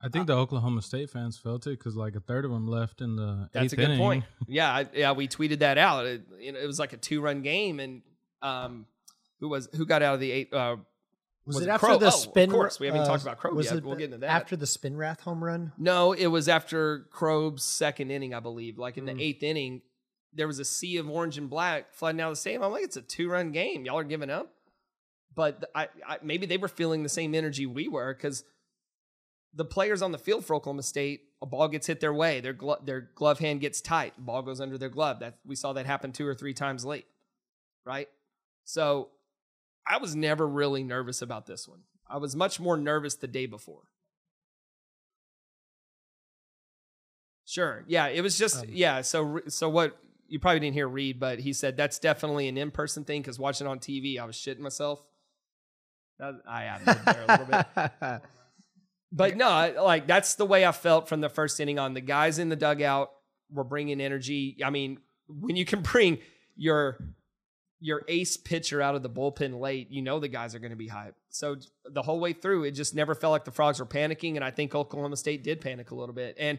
I 0.00 0.08
think 0.08 0.28
the 0.28 0.34
Oklahoma 0.36 0.80
State 0.82 1.10
fans 1.10 1.36
felt 1.38 1.66
it 1.66 1.70
because 1.76 1.96
like 1.96 2.14
a 2.14 2.20
third 2.20 2.44
of 2.44 2.52
them 2.52 2.68
left 2.68 3.00
in 3.00 3.16
the 3.16 3.48
That's 3.52 3.64
eighth 3.64 3.72
a 3.72 3.76
good 3.76 3.84
inning. 3.86 3.98
point. 3.98 4.24
Yeah, 4.46 4.72
I, 4.72 4.86
yeah, 4.94 5.10
we 5.12 5.26
tweeted 5.26 5.58
that 5.58 5.76
out. 5.76 6.06
It, 6.06 6.22
you 6.38 6.52
know, 6.52 6.60
it 6.60 6.66
was 6.66 6.78
like 6.78 6.92
a 6.92 6.96
two-run 6.96 7.42
game, 7.42 7.80
and 7.80 8.02
um, 8.40 8.86
who 9.40 9.48
was 9.48 9.68
who 9.74 9.84
got 9.84 10.02
out 10.04 10.14
of 10.14 10.20
the 10.20 10.30
eight? 10.30 10.54
Uh, 10.54 10.76
was, 11.44 11.56
was 11.56 11.64
it 11.64 11.68
it 11.68 11.72
after 11.72 11.86
Krob? 11.88 11.98
the 12.00 12.04
Oh, 12.06 12.08
of 12.10 12.14
spin? 12.14 12.50
course, 12.52 12.78
we 12.78 12.86
haven't 12.86 13.02
uh, 13.02 13.06
talked 13.06 13.22
about 13.22 13.40
Krob 13.40 13.60
yet. 13.64 13.74
it 13.74 13.84
We'll 13.84 13.96
get 13.96 14.04
into 14.04 14.18
that. 14.18 14.30
After 14.30 14.54
the 14.54 14.66
Spinrath 14.66 15.20
home 15.22 15.42
run, 15.42 15.72
no, 15.78 16.12
it 16.12 16.28
was 16.28 16.48
after 16.48 17.08
Krob's 17.12 17.64
second 17.64 18.12
inning, 18.12 18.34
I 18.34 18.40
believe. 18.40 18.78
Like 18.78 18.98
in 18.98 19.04
Mm. 19.04 19.16
the 19.16 19.22
eighth 19.24 19.42
inning, 19.42 19.82
there 20.32 20.46
was 20.46 20.58
a 20.58 20.64
sea 20.64 20.98
of 20.98 21.08
orange 21.08 21.38
and 21.38 21.48
black 21.48 21.92
flooding 21.92 22.20
out 22.20 22.28
of 22.30 22.32
the 22.32 22.40
stadium. 22.40 22.62
I'm 22.62 22.72
like, 22.72 22.84
it's 22.84 22.96
a 22.96 23.02
two-run 23.02 23.52
game. 23.52 23.84
Y'all 23.84 23.98
are 23.98 24.04
giving 24.04 24.30
up. 24.30 24.52
But 25.34 25.70
I, 25.74 25.88
I 26.06 26.18
maybe 26.22 26.46
they 26.46 26.56
were 26.56 26.68
feeling 26.68 27.02
the 27.02 27.08
same 27.08 27.34
energy 27.34 27.64
we 27.64 27.86
were 27.88 28.12
because 28.12 28.44
the 29.54 29.64
players 29.64 30.02
on 30.02 30.12
the 30.12 30.18
field 30.18 30.44
for 30.44 30.56
Oklahoma 30.56 30.82
State, 30.82 31.22
a 31.40 31.46
ball 31.46 31.68
gets 31.68 31.86
hit 31.86 32.00
their 32.00 32.12
way, 32.12 32.40
their 32.40 32.52
glo- 32.52 32.80
their 32.84 33.10
glove 33.14 33.38
hand 33.38 33.60
gets 33.60 33.80
tight, 33.80 34.14
the 34.16 34.22
ball 34.22 34.42
goes 34.42 34.60
under 34.60 34.76
their 34.76 34.88
glove. 34.88 35.20
That 35.20 35.38
we 35.46 35.54
saw 35.54 35.72
that 35.74 35.86
happen 35.86 36.12
two 36.12 36.26
or 36.26 36.34
three 36.34 36.54
times 36.54 36.84
late, 36.84 37.06
right? 37.86 38.08
So 38.64 39.10
I 39.86 39.98
was 39.98 40.16
never 40.16 40.46
really 40.46 40.82
nervous 40.82 41.22
about 41.22 41.46
this 41.46 41.68
one. 41.68 41.80
I 42.08 42.16
was 42.16 42.34
much 42.34 42.58
more 42.58 42.76
nervous 42.76 43.14
the 43.14 43.28
day 43.28 43.46
before. 43.46 43.82
Sure, 47.44 47.84
yeah, 47.86 48.08
it 48.08 48.22
was 48.22 48.36
just 48.36 48.64
Um, 48.64 48.70
yeah. 48.70 49.00
So 49.02 49.40
so 49.48 49.68
what 49.68 49.96
you 50.28 50.38
probably 50.38 50.60
didn't 50.60 50.74
hear 50.74 50.86
Reed, 50.86 51.18
but 51.18 51.40
he 51.40 51.52
said 51.52 51.76
that's 51.76 51.98
definitely 51.98 52.48
an 52.48 52.56
in 52.56 52.70
person 52.70 53.04
thing 53.04 53.22
because 53.22 53.38
watching 53.38 53.66
on 53.66 53.78
TV, 53.80 54.20
I 54.20 54.24
was 54.24 54.36
shitting 54.36 54.60
myself. 54.60 55.02
I 56.20 56.64
am 56.64 56.84
there 56.84 57.24
a 57.28 57.32
little 57.32 57.46
bit. 58.00 58.22
But 59.10 59.36
no, 59.36 59.74
like 59.82 60.06
that's 60.06 60.34
the 60.34 60.44
way 60.44 60.66
I 60.66 60.72
felt 60.72 61.08
from 61.08 61.20
the 61.20 61.28
first 61.28 61.58
inning 61.60 61.78
on. 61.78 61.94
The 61.94 62.00
guys 62.00 62.38
in 62.38 62.48
the 62.48 62.56
dugout 62.56 63.10
were 63.50 63.64
bringing 63.64 64.00
energy. 64.00 64.58
I 64.64 64.70
mean, 64.70 64.98
when 65.28 65.56
you 65.56 65.64
can 65.64 65.80
bring 65.82 66.18
your 66.56 66.98
your 67.80 68.02
ace 68.08 68.36
pitcher 68.36 68.82
out 68.82 68.96
of 68.96 69.02
the 69.02 69.10
bullpen 69.10 69.60
late, 69.60 69.90
you 69.90 70.02
know 70.02 70.18
the 70.18 70.28
guys 70.28 70.54
are 70.54 70.58
going 70.58 70.72
to 70.72 70.76
be 70.76 70.88
hyped. 70.88 71.14
So 71.30 71.56
the 71.84 72.02
whole 72.02 72.18
way 72.18 72.32
through, 72.32 72.64
it 72.64 72.72
just 72.72 72.94
never 72.94 73.14
felt 73.14 73.30
like 73.30 73.44
the 73.44 73.52
frogs 73.52 73.78
were 73.78 73.86
panicking, 73.86 74.34
and 74.34 74.44
I 74.44 74.50
think 74.50 74.74
Oklahoma 74.74 75.16
State 75.16 75.44
did 75.44 75.60
panic 75.60 75.90
a 75.90 75.94
little 75.94 76.14
bit, 76.14 76.36
and 76.38 76.58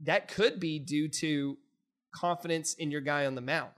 that 0.00 0.28
could 0.28 0.60
be 0.60 0.78
due 0.78 1.08
to 1.08 1.56
confidence 2.12 2.74
in 2.74 2.90
your 2.90 3.00
guy 3.00 3.26
on 3.26 3.34
the 3.34 3.40
mound. 3.40 3.70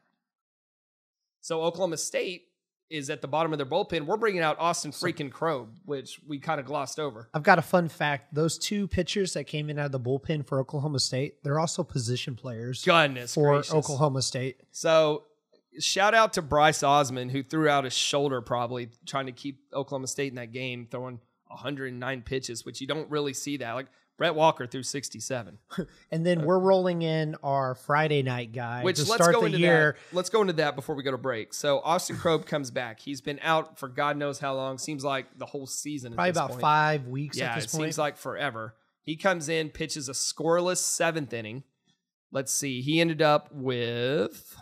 So 1.41 1.63
Oklahoma 1.63 1.97
State 1.97 2.45
is 2.91 3.11
at 3.11 3.23
the 3.23 3.29
bottom 3.29 3.53
of 3.53 3.59
their 3.59 3.67
bullpen. 3.67 4.07
We're 4.07 4.17
bringing 4.17 4.43
out 4.43 4.57
Austin 4.59 4.93
freaking 4.93 5.31
Krob, 5.31 5.69
which 5.85 6.21
we 6.27 6.39
kind 6.39 6.61
of 6.61 6.67
glossed 6.67 6.99
over. 7.01 7.29
I've 7.35 7.43
got 7.43 7.59
a 7.59 7.63
fun 7.63 7.89
fact. 7.89 8.35
Those 8.35 8.59
two 8.59 8.87
pitchers 8.89 9.33
that 9.35 9.45
came 9.45 9.71
in 9.71 9.79
out 9.79 9.87
of 9.87 9.93
the 9.93 10.01
bullpen 10.01 10.47
for 10.47 10.61
Oklahoma 10.61 11.01
State, 11.01 11.43
they're 11.43 11.59
also 11.59 11.83
position 11.83 12.35
players 12.35 12.85
Goodness 12.85 13.35
for 13.35 13.55
gracious. 13.55 13.75
Oklahoma 13.75 14.23
State. 14.23 14.61
So 14.71 15.25
shout 15.79 16.15
out 16.15 16.35
to 16.35 16.43
Bryce 16.43 16.83
Osmond 16.83 17.31
who 17.31 17.43
threw 17.43 17.69
out 17.69 17.85
his 17.85 17.95
shoulder 17.95 18.41
probably 18.41 18.91
trying 19.07 19.27
to 19.27 19.33
keep 19.33 19.61
Oklahoma 19.73 20.07
State 20.07 20.29
in 20.29 20.37
that 20.37 20.53
game, 20.53 20.87
throwing 20.91 21.21
109 21.49 22.23
pitches, 22.23 22.65
which 22.65 22.81
you 22.81 22.87
don't 22.87 23.11
really 23.11 23.35
see 23.35 23.57
that. 23.59 23.73
Like 23.73 23.87
Brett 24.17 24.35
Walker 24.35 24.67
threw 24.67 24.83
67. 24.83 25.59
And 26.11 26.25
then 26.25 26.45
we're 26.45 26.61
rolling 26.61 27.03
in 27.03 27.35
our 27.43 27.75
Friday 27.75 28.23
night 28.23 28.53
guy 28.53 28.83
Which 28.85 28.97
to 28.97 29.03
let's 29.03 29.15
start 29.23 29.35
go 29.35 29.41
the 29.41 29.47
into 29.47 29.59
year. 29.59 29.97
that. 30.11 30.17
Let's 30.17 30.31
go 30.31 30.41
into 30.41 30.53
that 30.55 30.77
before 30.77 30.95
we 30.95 31.03
go 31.03 31.11
to 31.11 31.19
break. 31.19 31.53
So 31.53 31.81
Austin 31.81 32.17
Krob 32.17 32.47
comes 32.47 32.71
back. 32.71 33.01
He's 33.01 33.21
been 33.21 33.41
out 33.43 33.79
for 33.79 33.89
God 33.89 34.17
knows 34.17 34.39
how 34.39 34.55
long. 34.55 34.79
Seems 34.79 35.03
like 35.05 35.27
the 35.37 35.47
whole 35.47 35.67
season. 35.67 36.13
at 36.13 36.17
Probably 36.17 36.31
about 36.31 36.51
point. 36.51 36.61
five 36.61 37.07
weeks 37.09 37.37
Yeah, 37.37 37.51
at 37.53 37.59
it 37.59 37.61
point. 37.63 37.71
seems 37.71 37.99
like 37.99 38.17
forever. 38.17 38.77
He 39.03 39.17
comes 39.17 39.49
in, 39.49 39.71
pitches 39.71 40.09
a 40.09 40.13
scoreless 40.13 40.77
seventh 40.79 41.33
inning. 41.33 41.65
Let's 42.31 42.53
see. 42.53 42.81
He 42.83 43.01
ended 43.01 43.21
up 43.21 43.51
with 43.53 44.57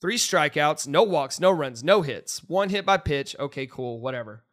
three 0.00 0.16
strikeouts, 0.16 0.86
no 0.86 1.02
walks, 1.02 1.40
no 1.40 1.50
runs, 1.50 1.82
no 1.82 2.02
hits, 2.02 2.38
one 2.48 2.68
hit 2.68 2.86
by 2.86 2.96
pitch. 2.96 3.34
Okay, 3.38 3.66
cool, 3.66 4.00
whatever. 4.00 4.44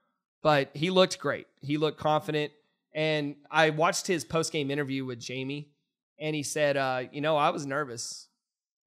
But 0.41 0.71
he 0.73 0.89
looked 0.89 1.19
great. 1.19 1.47
He 1.61 1.77
looked 1.77 1.99
confident. 1.99 2.51
And 2.97 3.35
I 3.51 3.69
watched 3.69 4.07
his 4.07 4.25
post 4.25 4.51
game 4.51 4.71
interview 4.71 5.05
with 5.05 5.19
Jamie, 5.19 5.69
and 6.19 6.35
he 6.35 6.41
said, 6.41 6.77
uh, 6.77 7.03
"You 7.11 7.21
know, 7.21 7.37
I 7.37 7.51
was 7.51 7.63
nervous. 7.63 8.27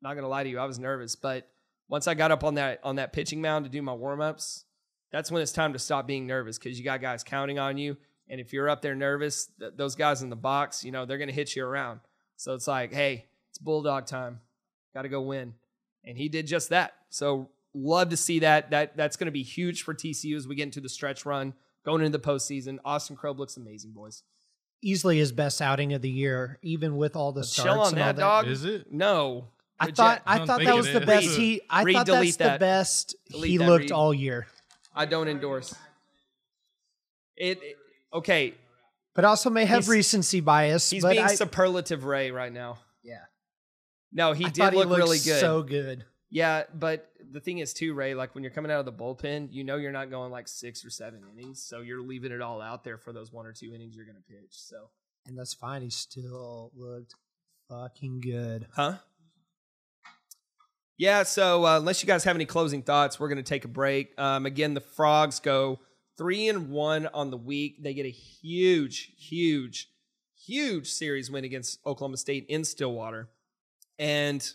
Not 0.02 0.14
gonna 0.14 0.26
lie 0.26 0.42
to 0.42 0.50
you, 0.50 0.58
I 0.58 0.64
was 0.64 0.80
nervous. 0.80 1.14
But 1.14 1.48
once 1.88 2.08
I 2.08 2.14
got 2.14 2.32
up 2.32 2.42
on 2.42 2.54
that 2.54 2.80
on 2.82 2.96
that 2.96 3.12
pitching 3.12 3.40
mound 3.40 3.66
to 3.66 3.70
do 3.70 3.82
my 3.82 3.92
warm 3.92 4.20
ups, 4.20 4.64
that's 5.12 5.30
when 5.30 5.42
it's 5.42 5.52
time 5.52 5.72
to 5.74 5.78
stop 5.78 6.08
being 6.08 6.26
nervous 6.26 6.58
because 6.58 6.76
you 6.76 6.84
got 6.84 7.00
guys 7.00 7.22
counting 7.22 7.60
on 7.60 7.78
you. 7.78 7.96
And 8.28 8.40
if 8.40 8.52
you're 8.52 8.68
up 8.68 8.82
there 8.82 8.96
nervous, 8.96 9.46
th- 9.60 9.74
those 9.76 9.94
guys 9.94 10.22
in 10.22 10.28
the 10.28 10.36
box, 10.36 10.82
you 10.82 10.90
know, 10.90 11.06
they're 11.06 11.16
to 11.28 11.34
hit 11.34 11.54
you 11.54 11.64
around. 11.64 12.00
So 12.36 12.54
it's 12.54 12.66
like, 12.66 12.92
hey, 12.92 13.26
it's 13.50 13.58
bulldog 13.58 14.06
time. 14.06 14.40
Got 14.92 15.02
to 15.02 15.08
go 15.08 15.20
win. 15.20 15.54
And 16.04 16.18
he 16.18 16.28
did 16.28 16.48
just 16.48 16.70
that. 16.70 16.94
So 17.10 17.50
love 17.74 18.08
to 18.08 18.16
see 18.16 18.40
that. 18.40 18.70
That 18.70 18.96
that's 18.96 19.16
to 19.26 19.32
be 19.32 19.44
huge 19.44 19.84
for 19.84 19.94
TCU 19.94 20.36
as 20.36 20.48
we 20.48 20.56
get 20.56 20.64
into 20.64 20.80
the 20.80 20.88
stretch 20.88 21.24
run 21.24 21.54
going 21.84 22.02
into 22.04 22.16
the 22.18 22.24
postseason. 22.24 22.78
Austin 22.84 23.16
Krob 23.16 23.38
looks 23.38 23.56
amazing, 23.56 23.92
boys. 23.92 24.22
Easily 24.82 25.18
his 25.18 25.32
best 25.32 25.60
outing 25.60 25.92
of 25.92 26.00
the 26.02 26.10
year, 26.10 26.58
even 26.62 26.96
with 26.96 27.14
all 27.16 27.32
the 27.32 27.44
starts 27.44 27.66
Chill 27.70 27.80
on 27.80 27.92
and 27.92 27.98
all 28.00 28.06
that, 28.06 28.16
that. 28.16 28.20
dog. 28.22 28.46
Is 28.48 28.64
it? 28.64 28.90
No, 28.92 29.48
I 29.78 29.84
Reject. 29.86 29.96
thought 29.96 30.22
I 30.26 30.38
don't 30.38 30.46
thought 30.46 30.62
that 30.64 30.76
was 30.76 30.86
the 30.92 31.00
is. 31.00 31.06
best 31.06 31.28
he. 31.36 31.60
I 31.68 31.82
Reed, 31.82 31.96
thought 31.96 32.06
delete 32.06 32.38
that's 32.38 32.54
the 32.54 32.58
best 32.58 33.14
Delete 33.30 33.50
he 33.50 33.56
that, 33.58 33.66
looked 33.68 33.82
Reed. 33.82 33.92
all 33.92 34.14
year. 34.14 34.46
I 34.94 35.04
don't 35.06 35.28
endorse. 35.28 35.74
It, 37.36 37.62
it- 37.62 37.76
okay. 38.12 38.54
But 39.14 39.24
also 39.24 39.50
may 39.50 39.64
have 39.64 39.80
He's- 39.84 39.88
recency 39.88 40.40
bias. 40.40 40.88
He's 40.88 41.02
but 41.02 41.12
being 41.12 41.24
I, 41.24 41.34
superlative 41.34 42.04
Ray 42.04 42.30
right 42.30 42.52
now. 42.52 42.78
yeah, 43.02 43.24
No, 44.12 44.32
he 44.32 44.46
I 44.46 44.50
did 44.50 44.74
look 44.74 44.88
he 44.88 44.94
really 44.96 45.18
good. 45.18 45.40
So 45.40 45.62
good. 45.62 46.04
Yeah, 46.30 46.62
but 46.72 47.10
the 47.32 47.40
thing 47.40 47.58
is 47.58 47.72
too, 47.72 47.94
Ray, 47.94 48.14
like 48.14 48.34
when 48.34 48.44
you're 48.44 48.52
coming 48.52 48.70
out 48.70 48.80
of 48.80 48.86
the 48.86 48.92
bullpen, 48.92 49.48
you 49.50 49.64
know 49.64 49.76
you're 49.76 49.92
not 49.92 50.10
going 50.10 50.30
like 50.30 50.48
six 50.48 50.84
or 50.84 50.90
seven 50.90 51.20
innings, 51.32 51.62
so 51.62 51.80
you're 51.80 52.02
leaving 52.02 52.32
it 52.32 52.40
all 52.40 52.60
out 52.60 52.84
there 52.84 52.98
for 52.98 53.12
those 53.12 53.32
one 53.32 53.46
or 53.46 53.52
two 53.52 53.72
innings 53.74 53.96
you're 53.96 54.06
gonna 54.06 54.18
pitch. 54.28 54.50
So 54.50 54.88
And 55.26 55.38
that's 55.38 55.54
fine. 55.54 55.82
He 55.82 55.90
still 55.90 56.72
looked 56.74 57.14
fucking 57.68 58.20
good. 58.20 58.66
Huh? 58.74 58.96
Yeah, 60.96 61.22
so 61.22 61.64
uh, 61.64 61.78
unless 61.78 62.02
you 62.02 62.06
guys 62.06 62.24
have 62.24 62.36
any 62.36 62.44
closing 62.44 62.82
thoughts, 62.82 63.18
we're 63.18 63.28
gonna 63.28 63.42
take 63.42 63.64
a 63.64 63.68
break. 63.68 64.18
Um, 64.18 64.44
again, 64.46 64.74
the 64.74 64.80
frogs 64.80 65.40
go 65.40 65.80
three 66.18 66.48
and 66.48 66.70
one 66.70 67.06
on 67.14 67.30
the 67.30 67.36
week. 67.36 67.82
They 67.82 67.94
get 67.94 68.06
a 68.06 68.10
huge, 68.10 69.12
huge, 69.16 69.88
huge 70.46 70.90
series 70.90 71.30
win 71.30 71.44
against 71.44 71.78
Oklahoma 71.86 72.18
State 72.18 72.46
in 72.48 72.64
Stillwater. 72.64 73.30
And 73.98 74.46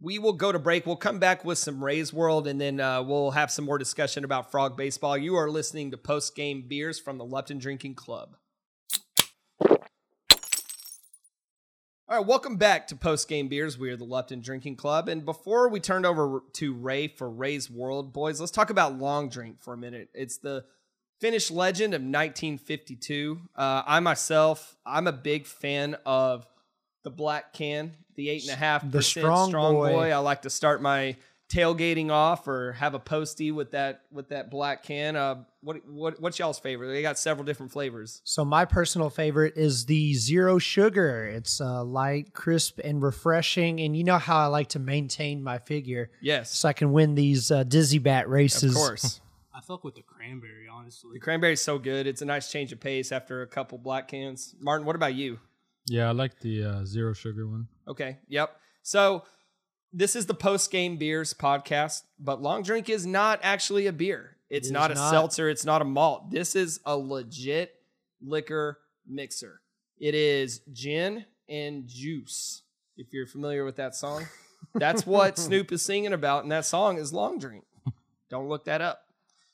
we 0.00 0.18
will 0.18 0.32
go 0.32 0.50
to 0.50 0.58
break. 0.58 0.86
We'll 0.86 0.96
come 0.96 1.18
back 1.18 1.44
with 1.44 1.58
some 1.58 1.84
Rays 1.84 2.12
World, 2.12 2.46
and 2.46 2.60
then 2.60 2.80
uh, 2.80 3.02
we'll 3.02 3.32
have 3.32 3.50
some 3.50 3.66
more 3.66 3.78
discussion 3.78 4.24
about 4.24 4.50
frog 4.50 4.76
baseball. 4.76 5.16
You 5.16 5.36
are 5.36 5.50
listening 5.50 5.90
to 5.90 5.98
post 5.98 6.34
game 6.34 6.64
beers 6.66 6.98
from 6.98 7.18
the 7.18 7.24
Lupton 7.24 7.58
Drinking 7.58 7.94
Club. 7.94 8.36
All 12.08 12.16
right, 12.16 12.26
welcome 12.26 12.56
back 12.56 12.88
to 12.88 12.96
Post 12.96 13.28
Game 13.28 13.46
Beers. 13.46 13.78
We 13.78 13.88
are 13.90 13.96
the 13.96 14.02
Lupton 14.02 14.40
Drinking 14.40 14.74
Club. 14.74 15.08
And 15.08 15.24
before 15.24 15.68
we 15.68 15.78
turn 15.78 16.04
over 16.04 16.42
to 16.54 16.74
Ray 16.74 17.06
for 17.06 17.30
Ray's 17.30 17.70
World, 17.70 18.12
boys, 18.12 18.40
let's 18.40 18.50
talk 18.50 18.70
about 18.70 18.98
Long 18.98 19.28
Drink 19.28 19.60
for 19.60 19.74
a 19.74 19.76
minute. 19.76 20.08
It's 20.12 20.38
the 20.38 20.64
Finnish 21.20 21.52
legend 21.52 21.94
of 21.94 22.00
1952. 22.00 23.42
Uh, 23.54 23.82
I 23.86 24.00
myself, 24.00 24.76
I'm 24.84 25.06
a 25.06 25.12
big 25.12 25.46
fan 25.46 25.94
of 26.04 26.48
the 27.02 27.10
black 27.10 27.52
can, 27.52 27.92
the 28.16 28.28
eight 28.30 28.42
and 28.42 28.52
a 28.52 28.56
half 28.56 28.82
The 28.82 28.98
percent 28.98 29.24
strong 29.24 29.48
strong 29.48 29.74
boy. 29.74 29.90
boy. 29.92 30.10
I 30.12 30.18
like 30.18 30.42
to 30.42 30.50
start 30.50 30.82
my 30.82 31.16
tailgating 31.48 32.10
off 32.10 32.46
or 32.46 32.72
have 32.74 32.94
a 32.94 32.98
postie 33.00 33.50
with 33.50 33.72
that 33.72 34.02
with 34.12 34.28
that 34.28 34.50
black 34.50 34.84
can. 34.84 35.16
Uh, 35.16 35.42
what 35.62 35.84
what 35.88 36.20
what's 36.20 36.38
y'all's 36.38 36.58
favorite? 36.58 36.88
They 36.92 37.02
got 37.02 37.18
several 37.18 37.44
different 37.44 37.72
flavors. 37.72 38.20
So 38.24 38.44
my 38.44 38.64
personal 38.64 39.10
favorite 39.10 39.54
is 39.56 39.86
the 39.86 40.14
zero 40.14 40.58
sugar. 40.58 41.26
It's 41.26 41.60
uh, 41.60 41.82
light, 41.84 42.32
crisp, 42.34 42.78
and 42.84 43.02
refreshing. 43.02 43.80
And 43.80 43.96
you 43.96 44.04
know 44.04 44.18
how 44.18 44.38
I 44.38 44.46
like 44.46 44.68
to 44.70 44.78
maintain 44.78 45.42
my 45.42 45.58
figure, 45.58 46.10
Yes, 46.20 46.50
so 46.54 46.68
I 46.68 46.72
can 46.72 46.92
win 46.92 47.14
these 47.14 47.50
uh, 47.50 47.64
dizzy 47.64 47.98
bat 47.98 48.28
races. 48.28 48.70
of 48.72 48.76
course. 48.76 49.20
I 49.52 49.60
fuck 49.60 49.82
with 49.84 49.96
the 49.96 50.02
cranberry, 50.02 50.68
honestly. 50.72 51.10
The 51.14 51.18
cranberry's 51.20 51.60
so 51.60 51.78
good. 51.78 52.06
It's 52.06 52.22
a 52.22 52.24
nice 52.24 52.50
change 52.50 52.72
of 52.72 52.80
pace 52.80 53.10
after 53.12 53.42
a 53.42 53.46
couple 53.46 53.76
black 53.76 54.08
cans. 54.08 54.54
Martin, 54.60 54.86
what 54.86 54.96
about 54.96 55.14
you? 55.14 55.38
Yeah, 55.90 56.08
I 56.08 56.12
like 56.12 56.38
the 56.38 56.64
uh, 56.64 56.84
zero 56.84 57.12
sugar 57.12 57.48
one. 57.48 57.66
Okay. 57.88 58.18
Yep. 58.28 58.56
So 58.84 59.24
this 59.92 60.14
is 60.14 60.26
the 60.26 60.34
post 60.34 60.70
game 60.70 60.98
beers 60.98 61.34
podcast, 61.34 62.02
but 62.16 62.40
long 62.40 62.62
drink 62.62 62.88
is 62.88 63.04
not 63.04 63.40
actually 63.42 63.88
a 63.88 63.92
beer. 63.92 64.36
It's 64.48 64.68
is 64.68 64.72
not 64.72 64.92
a 64.92 64.94
not. 64.94 65.10
seltzer. 65.10 65.48
It's 65.48 65.64
not 65.64 65.82
a 65.82 65.84
malt. 65.84 66.30
This 66.30 66.54
is 66.54 66.78
a 66.86 66.96
legit 66.96 67.74
liquor 68.22 68.78
mixer. 69.04 69.62
It 69.98 70.14
is 70.14 70.60
gin 70.72 71.24
and 71.48 71.88
juice. 71.88 72.62
If 72.96 73.12
you're 73.12 73.26
familiar 73.26 73.64
with 73.64 73.76
that 73.76 73.96
song, 73.96 74.26
that's 74.74 75.04
what 75.04 75.38
Snoop 75.40 75.72
is 75.72 75.82
singing 75.82 76.12
about, 76.12 76.44
and 76.44 76.52
that 76.52 76.66
song 76.66 76.98
is 76.98 77.12
long 77.12 77.40
drink. 77.40 77.64
Don't 78.30 78.48
look 78.48 78.66
that 78.66 78.80
up. 78.80 79.02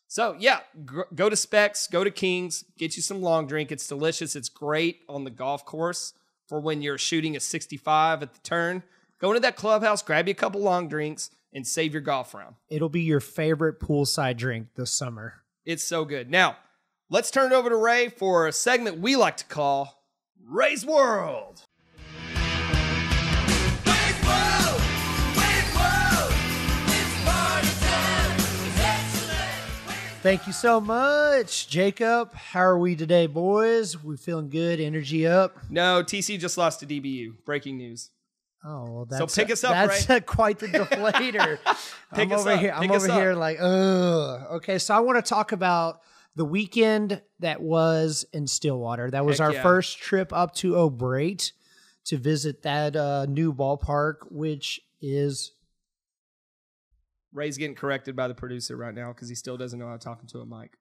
So 0.06 0.36
yeah, 0.38 0.60
gr- 0.84 1.02
go 1.14 1.30
to 1.30 1.36
Specs, 1.36 1.86
go 1.86 2.04
to 2.04 2.10
Kings, 2.10 2.62
get 2.76 2.94
you 2.96 3.02
some 3.02 3.22
long 3.22 3.46
drink. 3.46 3.72
It's 3.72 3.88
delicious. 3.88 4.36
It's 4.36 4.50
great 4.50 5.00
on 5.08 5.24
the 5.24 5.30
golf 5.30 5.64
course 5.64 6.12
for 6.48 6.60
when 6.60 6.82
you're 6.82 6.98
shooting 6.98 7.36
a 7.36 7.40
65 7.40 8.22
at 8.22 8.32
the 8.32 8.40
turn. 8.40 8.82
Go 9.20 9.30
into 9.30 9.40
that 9.40 9.56
clubhouse, 9.56 10.02
grab 10.02 10.28
you 10.28 10.32
a 10.32 10.34
couple 10.34 10.60
long 10.60 10.88
drinks, 10.88 11.30
and 11.52 11.66
save 11.66 11.92
your 11.92 12.02
golf 12.02 12.34
round. 12.34 12.56
It'll 12.68 12.88
be 12.88 13.02
your 13.02 13.20
favorite 13.20 13.80
poolside 13.80 14.36
drink 14.36 14.68
this 14.74 14.90
summer. 14.90 15.42
It's 15.64 15.84
so 15.84 16.04
good. 16.04 16.30
Now, 16.30 16.58
let's 17.10 17.30
turn 17.30 17.52
it 17.52 17.54
over 17.54 17.70
to 17.70 17.76
Ray 17.76 18.08
for 18.08 18.46
a 18.46 18.52
segment 18.52 18.98
we 18.98 19.16
like 19.16 19.38
to 19.38 19.44
call 19.46 20.04
Ray's 20.44 20.84
World. 20.84 21.65
Thank 30.26 30.48
you 30.48 30.52
so 30.52 30.80
much, 30.80 31.68
Jacob. 31.68 32.34
How 32.34 32.62
are 32.62 32.78
we 32.80 32.96
today, 32.96 33.28
boys? 33.28 34.02
We 34.02 34.16
feeling 34.16 34.50
good? 34.50 34.80
Energy 34.80 35.24
up? 35.24 35.56
No, 35.70 36.02
TC 36.02 36.36
just 36.40 36.58
lost 36.58 36.80
to 36.80 36.86
DBU. 36.86 37.44
Breaking 37.44 37.76
news. 37.76 38.10
Oh, 38.64 38.90
well, 38.90 39.04
that's 39.08 39.32
so 39.32 39.40
pick 39.40 39.52
us 39.52 39.62
up, 39.62 39.70
That's 39.70 40.08
Ray. 40.08 40.18
quite 40.22 40.58
the 40.58 40.66
deflator. 40.66 41.58
Pick 42.12 42.28
I'm 42.28 42.32
us 42.32 42.40
over 42.40 42.50
up, 42.50 42.58
here. 42.58 42.72
I'm 42.74 42.90
over 42.90 43.08
up. 43.08 43.20
here 43.20 43.34
like, 43.34 43.58
ugh. 43.60 44.46
Okay, 44.54 44.78
so 44.78 44.96
I 44.96 44.98
want 44.98 45.24
to 45.24 45.28
talk 45.28 45.52
about 45.52 46.00
the 46.34 46.44
weekend 46.44 47.22
that 47.38 47.62
was 47.62 48.26
in 48.32 48.48
Stillwater. 48.48 49.08
That 49.12 49.24
was 49.24 49.38
Heck 49.38 49.46
our 49.46 49.54
yeah. 49.54 49.62
first 49.62 49.98
trip 49.98 50.32
up 50.32 50.56
to 50.56 50.76
O'Brate 50.76 51.52
to 52.06 52.16
visit 52.16 52.62
that 52.62 52.96
uh, 52.96 53.26
new 53.26 53.54
ballpark, 53.54 54.14
which 54.28 54.80
is 55.00 55.52
Ray's 57.32 57.56
getting 57.58 57.74
corrected 57.76 58.16
by 58.16 58.28
the 58.28 58.34
producer 58.34 58.76
right 58.76 58.94
now 58.94 59.12
because 59.12 59.28
he 59.28 59.34
still 59.34 59.56
doesn't 59.56 59.78
know 59.78 59.86
how 59.86 59.92
to 59.94 59.98
talk 59.98 60.20
into 60.22 60.38
a 60.40 60.46
mic. 60.46 60.72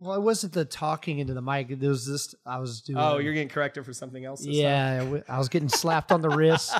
well, 0.00 0.14
it 0.14 0.22
wasn't 0.22 0.52
the 0.52 0.64
talking 0.64 1.18
into 1.18 1.34
the 1.34 1.42
mic. 1.42 1.70
It 1.70 1.80
was 1.80 2.06
this. 2.06 2.34
I 2.46 2.58
was 2.58 2.80
doing. 2.80 2.98
Oh, 2.98 3.18
you're 3.18 3.34
getting 3.34 3.48
corrected 3.48 3.84
for 3.84 3.92
something 3.92 4.24
else. 4.24 4.40
this 4.40 4.48
time? 4.48 4.54
yeah. 4.56 4.98
w- 5.00 5.24
I 5.28 5.38
was 5.38 5.48
getting 5.48 5.68
slapped 5.68 6.12
on 6.12 6.22
the 6.22 6.30
wrist 6.30 6.74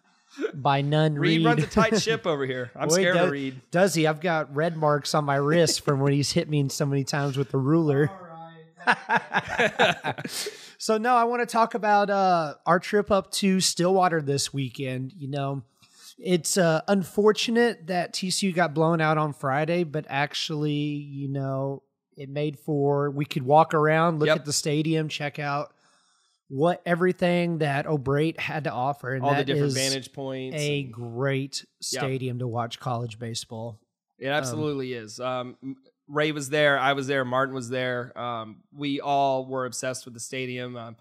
by 0.54 0.82
none. 0.82 1.14
Reed, 1.14 1.38
Reed 1.38 1.46
runs 1.46 1.62
a 1.62 1.66
tight 1.66 2.00
ship 2.02 2.26
over 2.26 2.44
here. 2.44 2.70
I'm 2.76 2.88
Boy, 2.88 2.94
scared 2.94 3.14
does, 3.14 3.26
of 3.26 3.32
Reed. 3.32 3.60
Does 3.70 3.94
he? 3.94 4.06
I've 4.06 4.20
got 4.20 4.54
red 4.54 4.76
marks 4.76 5.14
on 5.14 5.24
my 5.24 5.36
wrist 5.36 5.84
from 5.84 6.00
when 6.00 6.12
he's 6.12 6.32
hit 6.32 6.48
me 6.48 6.68
so 6.68 6.84
many 6.84 7.04
times 7.04 7.36
with 7.38 7.50
the 7.50 7.58
ruler. 7.58 8.10
so 10.78 10.98
no, 10.98 11.16
I 11.16 11.24
want 11.24 11.40
to 11.42 11.46
talk 11.46 11.74
about 11.74 12.10
uh, 12.10 12.54
our 12.66 12.78
trip 12.78 13.10
up 13.10 13.30
to 13.32 13.60
Stillwater 13.60 14.20
this 14.22 14.52
weekend. 14.52 15.12
You 15.16 15.28
know, 15.28 15.62
it's 16.18 16.56
uh, 16.56 16.80
unfortunate 16.88 17.86
that 17.88 18.14
TCU 18.14 18.54
got 18.54 18.74
blown 18.74 19.00
out 19.00 19.18
on 19.18 19.32
Friday, 19.32 19.84
but 19.84 20.06
actually, 20.08 20.72
you 20.72 21.28
know, 21.28 21.82
it 22.16 22.28
made 22.28 22.58
for 22.58 23.10
we 23.10 23.24
could 23.24 23.42
walk 23.42 23.74
around, 23.74 24.18
look 24.20 24.28
Yep. 24.28 24.38
at 24.38 24.44
the 24.46 24.52
stadium, 24.52 25.08
check 25.08 25.38
out 25.38 25.72
what 26.48 26.80
everything 26.86 27.58
that 27.58 27.86
O'Brate 27.86 28.38
had 28.40 28.64
to 28.64 28.72
offer, 28.72 29.12
and 29.12 29.24
All 29.24 29.34
the 29.34 29.44
different 29.44 29.68
is 29.68 29.74
vantage 29.74 30.12
points. 30.12 30.56
a 30.56 30.82
and- 30.82 30.92
great 30.92 31.64
Yeah. 31.92 32.00
stadium 32.00 32.38
to 32.38 32.46
watch 32.46 32.78
college 32.80 33.18
baseball. 33.18 33.78
It 34.18 34.28
absolutely 34.28 34.94
is. 34.94 35.20
Um, 35.20 35.56
Ray 36.08 36.32
was 36.32 36.48
there. 36.48 36.78
I 36.78 36.92
was 36.94 37.08
there. 37.08 37.24
Martin 37.24 37.54
was 37.54 37.68
there. 37.68 38.16
Um, 38.18 38.62
we 38.72 39.00
all 39.00 39.44
were 39.44 39.66
obsessed 39.66 40.04
with 40.06 40.14
the 40.14 40.20
stadium. 40.20 40.76
Um, 40.76 40.96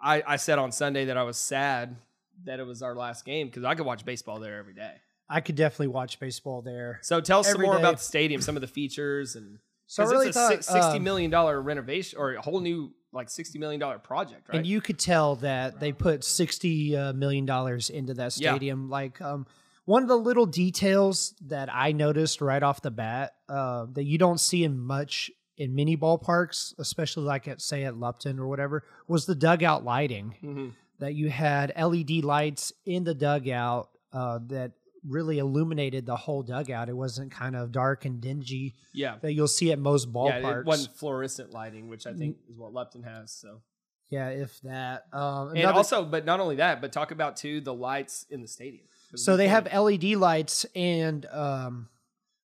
I, 0.00 0.22
I 0.26 0.36
said 0.36 0.58
on 0.58 0.70
Sunday 0.72 1.06
that 1.06 1.16
I 1.16 1.22
was 1.24 1.38
sad 1.38 1.96
that 2.44 2.60
it 2.60 2.66
was 2.66 2.82
our 2.82 2.94
last 2.94 3.24
game 3.24 3.46
because 3.48 3.64
I 3.64 3.74
could 3.74 3.86
watch 3.86 4.04
baseball 4.04 4.40
there 4.40 4.58
every 4.58 4.74
day. 4.74 4.94
I 5.28 5.40
could 5.40 5.54
definitely 5.54 5.88
watch 5.88 6.18
baseball 6.20 6.62
there. 6.62 6.98
So 7.02 7.20
tell 7.20 7.40
us 7.40 7.50
some 7.50 7.60
more 7.62 7.74
day. 7.74 7.80
about 7.80 7.98
the 7.98 8.04
stadium, 8.04 8.40
some 8.42 8.56
of 8.56 8.60
the 8.60 8.66
features, 8.68 9.34
and 9.36 9.58
So 9.86 10.02
I 10.04 10.06
really 10.10 10.28
it's 10.28 10.36
a 10.36 10.40
thought, 10.40 10.52
six- 10.52 10.66
sixty 10.66 10.96
um, 10.98 11.04
million 11.04 11.30
dollar 11.30 11.60
renovation 11.60 12.18
or 12.18 12.34
a 12.34 12.42
whole 12.42 12.60
new 12.60 12.92
like 13.12 13.30
sixty 13.30 13.58
million 13.58 13.80
dollar 13.80 13.98
project, 13.98 14.48
right? 14.48 14.58
And 14.58 14.66
you 14.66 14.80
could 14.80 14.98
tell 14.98 15.36
that 15.36 15.80
they 15.80 15.92
put 15.92 16.24
sixty 16.24 16.96
uh, 16.96 17.12
dollars 17.12 17.88
into 17.90 18.14
that 18.14 18.36
Yeah. 18.38 18.50
stadium. 18.52 18.90
Like 18.90 19.20
um, 19.22 19.46
one 19.84 20.02
of 20.02 20.08
the 20.08 20.16
little 20.18 20.46
details 20.46 21.34
that 21.46 21.68
I 21.72 21.92
noticed 21.92 22.40
right 22.40 22.62
off 22.62 22.82
the 22.82 22.90
bat 22.90 23.34
uh, 23.48 23.86
that 23.92 24.04
you 24.04 24.18
don't 24.18 24.38
see 24.38 24.64
in 24.64 24.78
much 24.78 25.30
in 25.58 25.74
mini 25.74 25.96
ballparks, 25.96 26.74
especially 26.78 27.24
like 27.24 27.46
at 27.48 27.60
say 27.60 27.84
at 27.84 27.96
Lupton 27.96 28.38
or 28.38 28.48
whatever, 28.48 28.84
was 29.06 29.26
the 29.26 29.34
dugout 29.34 29.84
lighting. 29.84 30.34
Mhm. 30.42 30.72
That 31.02 31.14
you 31.14 31.28
had 31.30 31.72
LED 31.76 32.22
lights 32.22 32.72
in 32.86 33.02
the 33.02 33.12
dugout 33.12 33.88
uh, 34.12 34.38
that 34.46 34.70
really 35.04 35.38
illuminated 35.38 36.06
the 36.06 36.14
whole 36.14 36.44
dugout. 36.44 36.88
It 36.88 36.96
wasn't 36.96 37.32
kind 37.32 37.56
of 37.56 37.72
dark 37.72 38.04
and 38.04 38.20
dingy 38.20 38.74
yeah, 38.94 39.16
that 39.20 39.32
you'll 39.32 39.48
see 39.48 39.72
at 39.72 39.80
most 39.80 40.12
ballparks. 40.12 40.42
yeah. 40.42 40.58
It 40.60 40.64
wasn't 40.64 40.96
fluorescent 40.96 41.52
lighting, 41.52 41.88
which 41.88 42.06
I 42.06 42.12
think 42.12 42.36
is 42.48 42.56
what 42.56 42.72
Lupton 42.72 43.02
has. 43.02 43.32
So 43.32 43.62
Yeah, 44.10 44.28
if 44.28 44.60
that. 44.60 45.06
Um, 45.12 45.48
and 45.48 45.58
another- 45.58 45.78
also, 45.78 46.04
but 46.04 46.24
not 46.24 46.38
only 46.38 46.56
that, 46.56 46.80
but 46.80 46.92
talk 46.92 47.10
about 47.10 47.36
too 47.36 47.60
the 47.60 47.74
lights 47.74 48.24
in 48.30 48.40
the 48.40 48.48
stadium. 48.48 48.86
So 49.16 49.36
they 49.36 49.48
have 49.48 49.66
LED 49.66 50.14
lights, 50.14 50.64
and 50.76 51.26
um, 51.26 51.88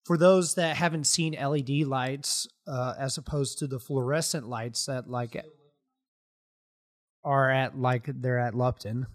for 0.05 0.17
those 0.17 0.55
that 0.55 0.77
haven't 0.77 1.07
seen 1.07 1.35
LED 1.35 1.87
lights, 1.87 2.49
uh, 2.67 2.95
as 2.99 3.19
opposed 3.19 3.59
to 3.59 3.67
the 3.67 3.79
fluorescent 3.79 4.49
lights 4.49 4.87
that 4.87 5.09
like 5.09 5.37
are 7.27 7.51
at 7.51 7.77
like 7.79 8.05
they're 8.07 8.39
at 8.39 8.55
Lupton, 8.55 9.07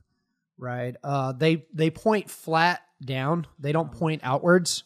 right? 0.57 0.95
Uh, 1.03 1.31
they 1.31 1.65
they 1.73 1.89
point 1.89 2.29
flat 2.29 2.81
down; 3.03 3.47
they 3.57 3.71
don't 3.71 3.91
point 3.91 4.21
outwards, 4.23 4.83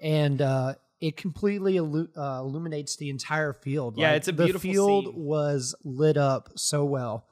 and 0.00 0.40
uh, 0.40 0.74
it 1.00 1.16
completely 1.16 1.74
illu- 1.74 2.08
uh, 2.16 2.40
illuminates 2.40 2.96
the 2.96 3.10
entire 3.10 3.52
field. 3.52 3.98
Yeah, 3.98 4.08
Like, 4.12 4.16
it's 4.18 4.28
a 4.28 4.32
the 4.32 4.44
beautiful 4.44 4.70
field 4.72 5.04
scene. 5.06 5.14
was 5.24 5.74
lit 5.84 6.16
up 6.16 6.50
so 6.56 6.84
well. 6.84 7.26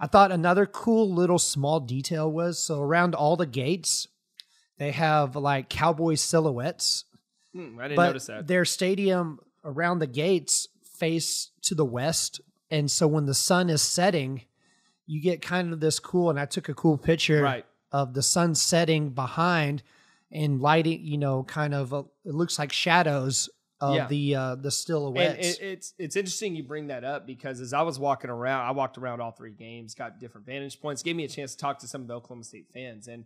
I 0.00 0.06
thought 0.08 0.32
another 0.32 0.66
cool 0.66 1.10
little 1.14 1.38
small 1.38 1.78
detail 1.80 2.30
was 2.30 2.58
so 2.58 2.80
around 2.82 3.14
all 3.14 3.36
the 3.36 3.46
gates, 3.46 4.08
they 4.76 4.90
have 4.90 5.36
like 5.36 5.68
cowboy 5.70 6.16
silhouettes, 6.16 7.04
Hmm, 7.54 7.78
I 7.78 7.84
didn't 7.84 7.96
but 7.96 8.06
notice 8.08 8.26
that. 8.26 8.48
their 8.48 8.64
stadium 8.64 9.38
around 9.64 10.00
the 10.00 10.08
gates 10.08 10.66
face 10.82 11.52
to 11.62 11.76
the 11.76 11.84
west, 11.84 12.40
and 12.72 12.90
so 12.90 13.06
when 13.06 13.26
the 13.26 13.34
sun 13.34 13.70
is 13.70 13.80
setting, 13.82 14.42
you 15.06 15.20
get 15.20 15.42
kind 15.42 15.72
of 15.72 15.80
this 15.80 15.98
cool. 15.98 16.30
And 16.30 16.38
I 16.40 16.46
took 16.46 16.68
a 16.68 16.74
cool 16.74 16.96
picture 16.98 17.42
Right. 17.42 17.66
of 17.92 18.14
the 18.14 18.22
sun 18.22 18.54
setting 18.54 19.10
behind 19.10 19.82
and 20.32 20.60
lighting. 20.60 21.00
You 21.04 21.18
know, 21.18 21.42
kind 21.44 21.74
of 21.74 21.92
uh 21.94 22.02
it 22.24 22.34
looks 22.34 22.58
like 22.58 22.72
shadows 22.72 23.48
of 23.80 23.94
Yeah. 23.96 24.06
the 24.08 24.34
uh, 24.34 24.54
the 24.54 24.68
And 24.68 24.72
silhouettes. 24.72 25.58
it, 25.58 25.62
it's 25.62 25.94
it's 25.98 26.16
interesting 26.16 26.54
you 26.56 26.62
bring 26.62 26.86
that 26.86 27.04
up 27.04 27.26
because 27.26 27.60
as 27.60 27.72
I 27.72 27.82
was 27.82 27.98
walking 27.98 28.30
around, 28.30 28.66
I 28.66 28.70
walked 28.70 28.96
around 28.98 29.20
all 29.20 29.32
three 29.32 29.52
games, 29.52 29.94
got 29.94 30.18
different 30.20 30.46
vantage 30.46 30.80
points, 30.80 31.02
gave 31.02 31.16
me 31.16 31.24
a 31.24 31.28
chance 31.28 31.52
to 31.52 31.58
talk 31.58 31.78
to 31.80 31.86
some 31.88 32.00
of 32.02 32.08
the 32.08 32.14
Oklahoma 32.14 32.44
State 32.44 32.68
fans, 32.72 33.08
and 33.08 33.24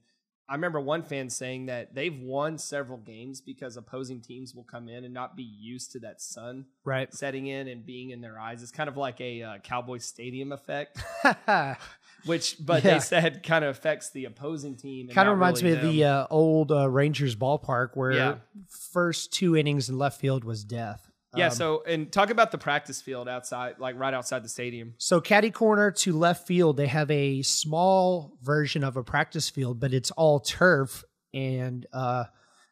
I 0.51 0.55
remember 0.55 0.81
one 0.81 1.03
fan 1.03 1.29
saying 1.29 1.67
that 1.67 1.95
they've 1.95 2.19
won 2.19 2.57
several 2.57 2.99
games 2.99 3.43
because 3.43 3.77
opposing 3.77 4.21
teams 4.23 4.55
will 4.55 4.65
come 4.65 4.89
in 4.89 5.05
and 5.05 5.13
not 5.13 5.37
be 5.37 5.43
used 5.43 5.93
to 5.93 5.99
that 6.01 6.23
sun 6.23 6.65
right. 6.85 7.13
setting 7.13 7.47
in 7.49 7.69
and 7.69 7.85
being 7.85 8.11
in 8.11 8.23
their 8.23 8.39
eyes. 8.39 8.63
It's 8.63 8.73
kind 8.73 8.89
of 8.89 8.97
like 8.97 9.21
a 9.21 9.43
uh, 9.43 9.59
Cowboy 9.59 9.99
Stadium 9.99 10.53
effect, 10.53 11.03
which 12.25 12.57
but 12.65 12.83
Yeah. 12.83 12.95
they 12.95 13.01
said 13.01 13.43
kind 13.43 13.65
of 13.65 13.71
affects 13.77 14.11
the 14.11 14.25
opposing 14.25 14.77
team. 14.77 15.07
and 15.09 15.15
kind 15.15 15.29
of 15.29 15.35
reminds 15.35 15.63
really 15.63 15.77
me 15.77 15.83
of 15.87 15.93
the 15.93 16.05
uh, 16.05 16.27
old 16.31 16.73
uh, 16.73 16.89
Rangers 16.89 17.37
ballpark 17.37 17.91
where 17.95 18.13
Yeah. 18.13 18.35
first 18.69 19.33
two 19.33 19.55
innings 19.57 19.89
in 19.91 19.99
left 19.99 20.19
field 20.21 20.45
was 20.45 20.65
death. 20.65 21.08
Yeah. 21.37 21.47
Um, 21.47 21.51
So 21.53 21.83
and 21.87 22.11
talk 22.11 22.31
about 22.31 22.51
the 22.53 22.59
practice 22.59 23.01
field 23.03 23.29
outside, 23.29 23.77
like 23.79 23.99
right 23.99 24.14
outside 24.14 24.43
the 24.45 24.49
stadium. 24.49 24.95
So 24.99 25.21
caddy 25.21 25.51
corner 25.51 25.91
to 25.91 26.12
left 26.17 26.47
field, 26.47 26.77
they 26.77 26.87
have 26.87 27.11
a 27.11 27.43
small 27.43 28.38
version 28.43 28.83
of 28.85 28.97
a 28.97 29.03
practice 29.05 29.49
field, 29.51 29.81
but 29.81 29.93
it's 29.93 30.11
all 30.12 30.41
turf. 30.41 31.05
And 31.35 31.87
uh, 31.93 32.25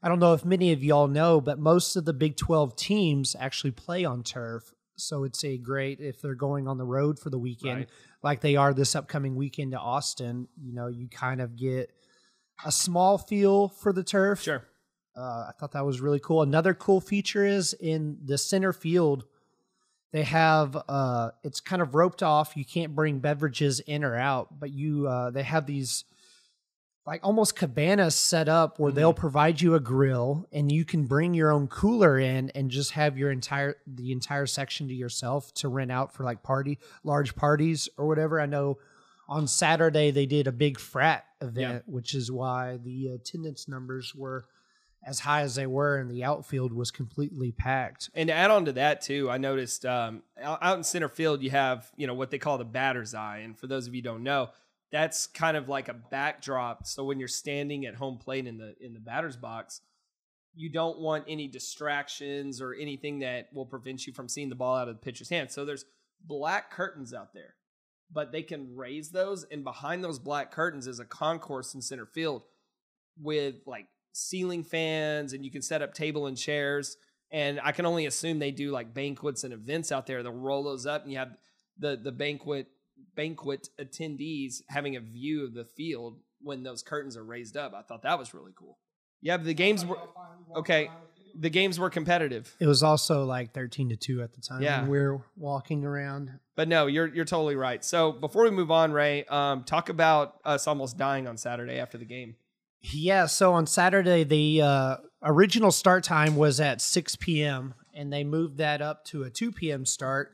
I 0.03 0.09
don't 0.09 0.19
know 0.21 0.33
if 0.33 0.45
many 0.45 0.73
of 0.73 0.83
y'all 0.83 1.09
know, 1.09 1.41
but 1.41 1.59
most 1.59 1.97
of 1.97 2.05
the 2.05 2.13
Big 2.13 2.37
12 2.37 2.77
teams 2.77 3.37
actually 3.39 3.73
play 3.73 4.05
on 4.05 4.23
turf. 4.23 4.73
So 4.97 5.25
it's 5.25 5.45
a 5.45 5.59
great 5.59 6.01
if 6.01 6.23
they're 6.23 6.35
going 6.35 6.67
on 6.67 6.79
the 6.79 6.85
road 6.87 7.19
for 7.19 7.29
the 7.29 7.39
weekend, 7.39 7.77
Right. 7.81 7.89
like 8.23 8.41
they 8.41 8.57
are 8.57 8.73
this 8.73 8.95
upcoming 8.97 9.37
weekend 9.37 9.73
to 9.73 9.79
Austin. 9.79 10.49
You 10.59 10.73
know, 10.73 10.87
you 10.87 11.09
kind 11.09 11.43
of 11.43 11.55
get 11.57 11.91
a 12.65 12.73
small 12.73 13.19
feel 13.19 13.69
for 13.69 13.93
the 13.93 14.03
turf. 14.03 14.41
Sure. 14.43 14.63
Uh, 15.17 15.47
I 15.49 15.53
thought 15.59 15.73
that 15.73 15.87
was 15.87 16.01
really 16.01 16.21
cool. 16.21 16.43
Another 16.43 16.75
cool 16.75 17.01
feature 17.01 17.45
is 17.45 17.73
in 17.73 18.19
the 18.25 18.37
center 18.37 18.73
field, 18.73 19.25
they 20.13 20.23
have 20.23 20.77
uh, 20.89 21.31
it's 21.43 21.61
kind 21.61 21.83
of 21.83 21.95
roped 21.95 22.23
off. 22.23 22.57
You 22.57 22.65
can't 22.65 22.95
bring 22.95 23.19
beverages 23.19 23.81
in 23.81 24.05
or 24.05 24.17
out, 24.17 24.61
but 24.61 24.71
you 24.71 25.07
uh, 25.07 25.31
they 25.31 25.43
have 25.43 25.67
these 25.67 26.05
like 27.07 27.21
almost 27.23 27.55
cabanas 27.55 28.17
set 28.17 28.49
up 28.49 28.81
where 28.81 28.91
they'll 28.91 29.15
provide 29.15 29.61
you 29.61 29.75
a 29.75 29.81
grill 29.81 30.49
and 30.53 30.73
you 30.73 30.85
can 30.85 31.05
bring 31.07 31.35
your 31.35 31.53
own 31.53 31.69
cooler 31.69 32.19
in 32.19 32.51
and 32.51 32.71
just 32.71 32.93
have 32.93 33.17
your 33.17 33.31
entire 33.31 33.77
the 33.87 34.11
entire 34.11 34.47
section 34.47 34.89
to 34.89 34.95
yourself 34.95 35.53
to 35.55 35.69
rent 35.69 35.93
out 35.93 36.13
for 36.13 36.25
like 36.25 36.43
party 36.43 36.79
large 37.05 37.37
parties 37.37 37.89
or 37.97 38.07
whatever. 38.07 38.41
I 38.41 38.47
know 38.47 38.79
on 39.29 39.47
Saturday 39.47 40.11
they 40.11 40.27
did 40.27 40.47
a 40.47 40.53
big 40.53 40.79
frat 40.81 41.25
event, 41.41 41.85
which 41.87 42.15
is 42.15 42.31
why 42.31 42.79
the 42.83 43.09
attendance 43.09 43.69
numbers 43.69 44.15
were 44.15 44.47
as 45.07 45.21
high 45.21 45.43
as 45.43 45.55
they 45.55 45.69
were 45.69 45.97
and 45.99 46.11
the 46.11 46.25
outfield 46.25 46.73
was 46.73 46.91
completely 46.91 47.53
packed. 47.53 48.11
And 48.13 48.27
to 48.29 48.35
add 48.35 48.51
on 48.51 48.65
to 48.65 48.73
that 48.73 49.01
too, 49.01 49.31
I 49.31 49.39
noticed 49.39 49.87
um, 49.87 50.23
out 50.43 50.77
in 50.77 50.83
center 50.83 51.09
field 51.09 51.43
you 51.43 51.51
have 51.51 51.89
you 51.97 52.09
know 52.09 52.15
what 52.15 52.31
they 52.31 52.39
call 52.39 52.59
the 52.59 52.65
batter's 52.65 53.15
eye, 53.15 53.39
and 53.39 53.57
for 53.57 53.69
those 53.69 53.87
of 53.87 53.95
you 53.95 54.03
don't 54.03 54.25
know, 54.25 54.51
that's 54.91 55.29
kind 55.29 55.57
of 55.57 55.69
like 55.69 55.89
a 55.89 55.95
backdrop. 55.95 56.87
So 56.87 57.05
when 57.05 57.21
you're 57.21 57.29
standing 57.29 57.87
at 57.87 57.95
home 57.95 58.19
plate 58.19 58.47
in 58.47 58.59
the 58.59 58.75
in 58.81 58.95
the 58.95 59.01
batter's 59.01 59.37
box, 59.37 59.81
you 60.57 60.69
don't 60.69 60.99
want 60.99 61.25
any 61.29 61.47
distractions 61.47 62.61
or 62.61 62.75
anything 62.75 63.21
that 63.21 63.49
will 63.55 63.67
prevent 63.67 64.09
you 64.09 64.13
from 64.13 64.29
seeing 64.29 64.49
the 64.49 64.57
ball 64.57 64.77
out 64.77 64.89
of 64.89 64.97
the 64.97 65.01
pitcher's 65.01 65.29
hand. 65.29 65.53
So 65.53 65.65
there's 65.65 65.85
black 66.25 66.73
curtains 66.73 67.15
out 67.15 67.33
there, 67.33 67.55
but 68.11 68.33
they 68.33 68.43
can 68.43 68.75
raise 68.75 69.11
those, 69.11 69.45
and 69.53 69.63
behind 69.63 70.03
those 70.03 70.19
black 70.19 70.51
curtains 70.51 70.89
is 70.89 70.99
a 70.99 71.05
concourse 71.05 71.75
in 71.75 71.81
center 71.81 72.07
field 72.07 72.43
with 73.23 73.55
like 73.67 73.87
ceiling 74.17 74.65
fans, 74.65 75.33
and 75.33 75.45
you 75.45 75.51
can 75.51 75.63
set 75.63 75.83
up 75.83 75.95
table 75.95 76.27
and 76.27 76.37
chairs. 76.37 76.97
And 77.31 77.61
I 77.63 77.73
can 77.73 77.87
only 77.87 78.07
assume 78.07 78.39
they 78.39 78.53
do 78.53 78.71
like 78.71 78.95
banquets 78.95 79.45
and 79.45 79.53
events 79.53 79.91
out 79.93 80.07
there. 80.07 80.23
They'll 80.23 80.33
roll 80.33 80.63
those 80.65 80.87
up, 80.87 81.03
and 81.03 81.13
you 81.13 81.19
have 81.19 81.37
the 81.79 81.97
the 81.97 82.13
banquet 82.13 82.69
banquet 83.15 83.69
attendees 83.81 84.63
having 84.69 84.97
a 84.97 85.01
view 85.01 85.45
of 85.45 85.55
the 85.55 85.65
field 85.65 86.19
when 86.43 86.63
those 86.63 86.83
curtains 86.83 87.17
are 87.17 87.25
raised 87.25 87.57
up. 87.57 87.75
I 87.75 87.83
thought 87.83 88.03
that 88.03 88.19
was 88.19 88.33
really 88.33 88.53
cool. 88.55 88.79
Yeah, 89.21 89.37
the 89.39 89.55
games 89.55 89.85
were 89.85 89.99
okay. 90.57 90.91
The 91.39 91.51
games 91.51 91.79
were 91.79 91.91
competitive, 91.91 92.57
It 92.61 92.67
was 92.67 92.83
also 92.83 93.27
like 93.27 93.53
13 93.53 93.91
to 93.91 93.97
2 93.97 94.23
at 94.23 94.33
the 94.33 94.41
time. 94.41 94.63
Yeah. 94.63 94.87
we 94.87 94.97
are 94.99 95.21
walking 95.37 95.85
around. 95.85 96.31
but 96.55 96.67
no, 96.67 96.87
you're 96.87 97.09
you're 97.15 97.27
totally 97.27 97.57
right. 97.57 97.85
So 97.85 98.13
before 98.13 98.45
we 98.45 98.51
move 98.51 98.71
on, 98.71 98.93
Ray, 98.93 99.25
um, 99.25 99.65
talk 99.65 99.91
about 99.91 100.37
us 100.47 100.67
almost 100.67 100.97
dying 100.97 101.27
on 101.27 101.37
Saturday 101.37 101.79
after 101.79 101.99
the 101.99 102.07
game. 102.07 102.37
Yeah, 102.93 103.27
so 103.27 103.53
on 103.55 103.67
Saturday, 103.67 104.25
the 104.25 104.63
uh, 104.63 104.97
original 105.23 105.71
start 105.73 106.05
time 106.05 106.37
was 106.37 106.61
at 106.61 106.81
6 106.81 107.17
p.m., 107.17 107.75
and 107.95 108.13
they 108.13 108.25
moved 108.25 108.59
that 108.59 108.83
up 108.83 109.05
to 109.07 109.23
a 109.25 109.31
2 109.31 109.53
p.m. 109.53 109.85
start 109.87 110.33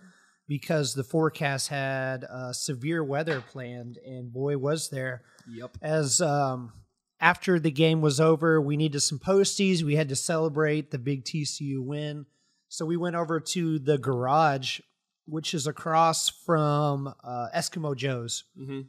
because 0.48 0.94
the 0.94 1.04
forecast 1.04 1.68
had 1.68 2.24
uh, 2.24 2.52
severe 2.52 3.02
weather 3.02 3.40
planned, 3.40 3.98
and 4.04 4.32
boy, 4.32 4.58
was 4.58 4.90
there. 4.90 5.22
Yep. 5.50 5.78
As 5.80 6.20
um, 6.20 6.72
after 7.20 7.58
the 7.58 7.70
game 7.70 8.00
was 8.00 8.20
over, 8.20 8.60
we 8.60 8.76
needed 8.76 9.00
some 9.00 9.18
posties. 9.18 9.82
We 9.82 9.94
had 9.96 10.08
to 10.10 10.16
celebrate 10.16 10.90
the 10.90 10.98
big 10.98 11.24
TCU 11.24 11.82
win. 11.82 12.26
So 12.68 12.84
we 12.84 12.96
went 12.96 13.16
over 13.16 13.38
to 13.38 13.78
the 13.78 13.98
garage, 13.98 14.80
which 15.26 15.54
is 15.54 15.66
across 15.66 16.28
from 16.28 17.14
uh, 17.22 17.48
Eskimo 17.54 17.94
Joe's. 17.96 18.44
hmm 18.56 18.80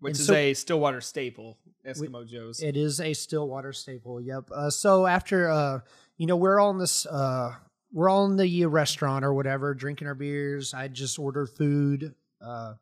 Which 0.00 0.12
And 0.12 0.20
is 0.20 0.26
so- 0.26 0.34
a 0.34 0.54
Stillwater 0.54 1.00
staple, 1.00 1.58
Eskimo 1.90 2.26
Joe's. 2.26 2.62
It 2.62 2.76
is 2.76 3.00
a 3.00 3.12
Stillwater 3.12 3.72
staple. 3.72 4.20
Yep. 4.20 4.50
Uh, 4.54 4.70
so 4.70 5.06
after, 5.06 5.50
uh, 5.50 5.80
you 6.16 6.26
know, 6.26 6.36
we're 6.36 6.60
all 6.60 6.70
in 6.70 6.78
this, 6.78 7.06
uh, 7.06 7.54
we're 7.92 8.08
all 8.08 8.26
in 8.26 8.36
the 8.36 8.66
restaurant 8.66 9.24
or 9.24 9.34
whatever, 9.34 9.74
drinking 9.74 10.08
our 10.08 10.14
beers. 10.14 10.74
I 10.74 10.88
just 10.88 11.18
ordered 11.18 11.48
food. 11.48 12.14
Uh, 12.40 12.74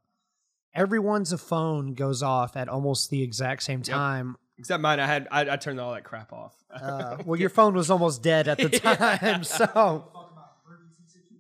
everyone's 0.75 1.39
phone 1.41 1.95
goes 1.95 2.23
off 2.23 2.57
at 2.57 2.69
almost 2.69 3.11
the 3.11 3.23
exact 3.23 3.63
same 3.63 3.83
time. 3.83 4.37
Except 4.59 4.81
mine, 4.81 4.99
I 4.99 5.07
had 5.07 5.29
I, 5.31 5.53
I 5.53 5.57
turned 5.57 5.81
all 5.81 5.93
that 5.95 6.05
crap 6.05 6.33
off. 6.33 6.55
Uh, 6.71 7.19
well, 7.25 7.39
your 7.39 7.49
phone 7.49 7.75
was 7.75 7.91
almost 7.91 8.23
dead 8.23 8.49
at 8.49 8.59
the 8.59 8.69
time, 8.81 9.45
so 9.45 10.11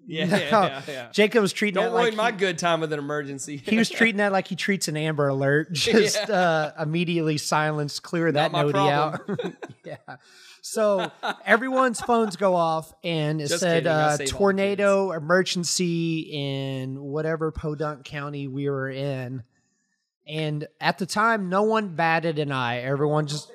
yeah, 0.08 0.24
no, 0.24 0.36
yeah, 0.36 0.48
yeah, 0.50 0.82
yeah. 0.88 1.08
Jacob 1.12 1.42
was 1.42 1.52
treating 1.52 1.74
Don't 1.74 1.92
it 1.92 1.94
like 1.94 2.04
ruin 2.04 2.16
my 2.16 2.30
he, 2.30 2.38
good 2.38 2.56
time 2.58 2.80
with 2.80 2.92
an 2.94 2.98
emergency. 2.98 3.58
he 3.58 3.76
was 3.76 3.90
treating 3.90 4.16
that 4.16 4.32
like 4.32 4.48
he 4.48 4.56
treats 4.56 4.88
an 4.88 4.96
Amber 4.96 5.28
Alert, 5.28 5.72
just 5.74 6.30
uh, 6.30 6.72
immediately 6.80 7.36
silence, 7.36 8.00
clear 8.00 8.32
that 8.32 8.50
my 8.50 8.62
nodie 8.62 8.90
out. 8.90 9.20
yeah. 9.84 9.96
So 10.62 11.10
everyone's 11.44 12.00
phones 12.00 12.36
go 12.36 12.54
off, 12.54 12.92
and 13.04 13.40
it 13.40 13.48
Just 13.48 13.60
said 13.60 13.86
uh, 13.86 14.10
save 14.16 14.20
all 14.20 14.26
the 14.26 14.26
tornado 14.26 15.12
emergency 15.12 16.20
in 16.32 17.00
whatever 17.00 17.50
Podunk 17.52 18.04
County 18.04 18.48
we 18.48 18.68
were 18.68 18.88
in. 18.88 19.42
And 20.26 20.66
at 20.80 20.98
the 20.98 21.06
time, 21.06 21.48
no 21.48 21.62
one 21.62 21.96
batted 21.96 22.38
an 22.38 22.50
eye. 22.52 22.80
Everyone 22.80 23.26
just 23.26 23.50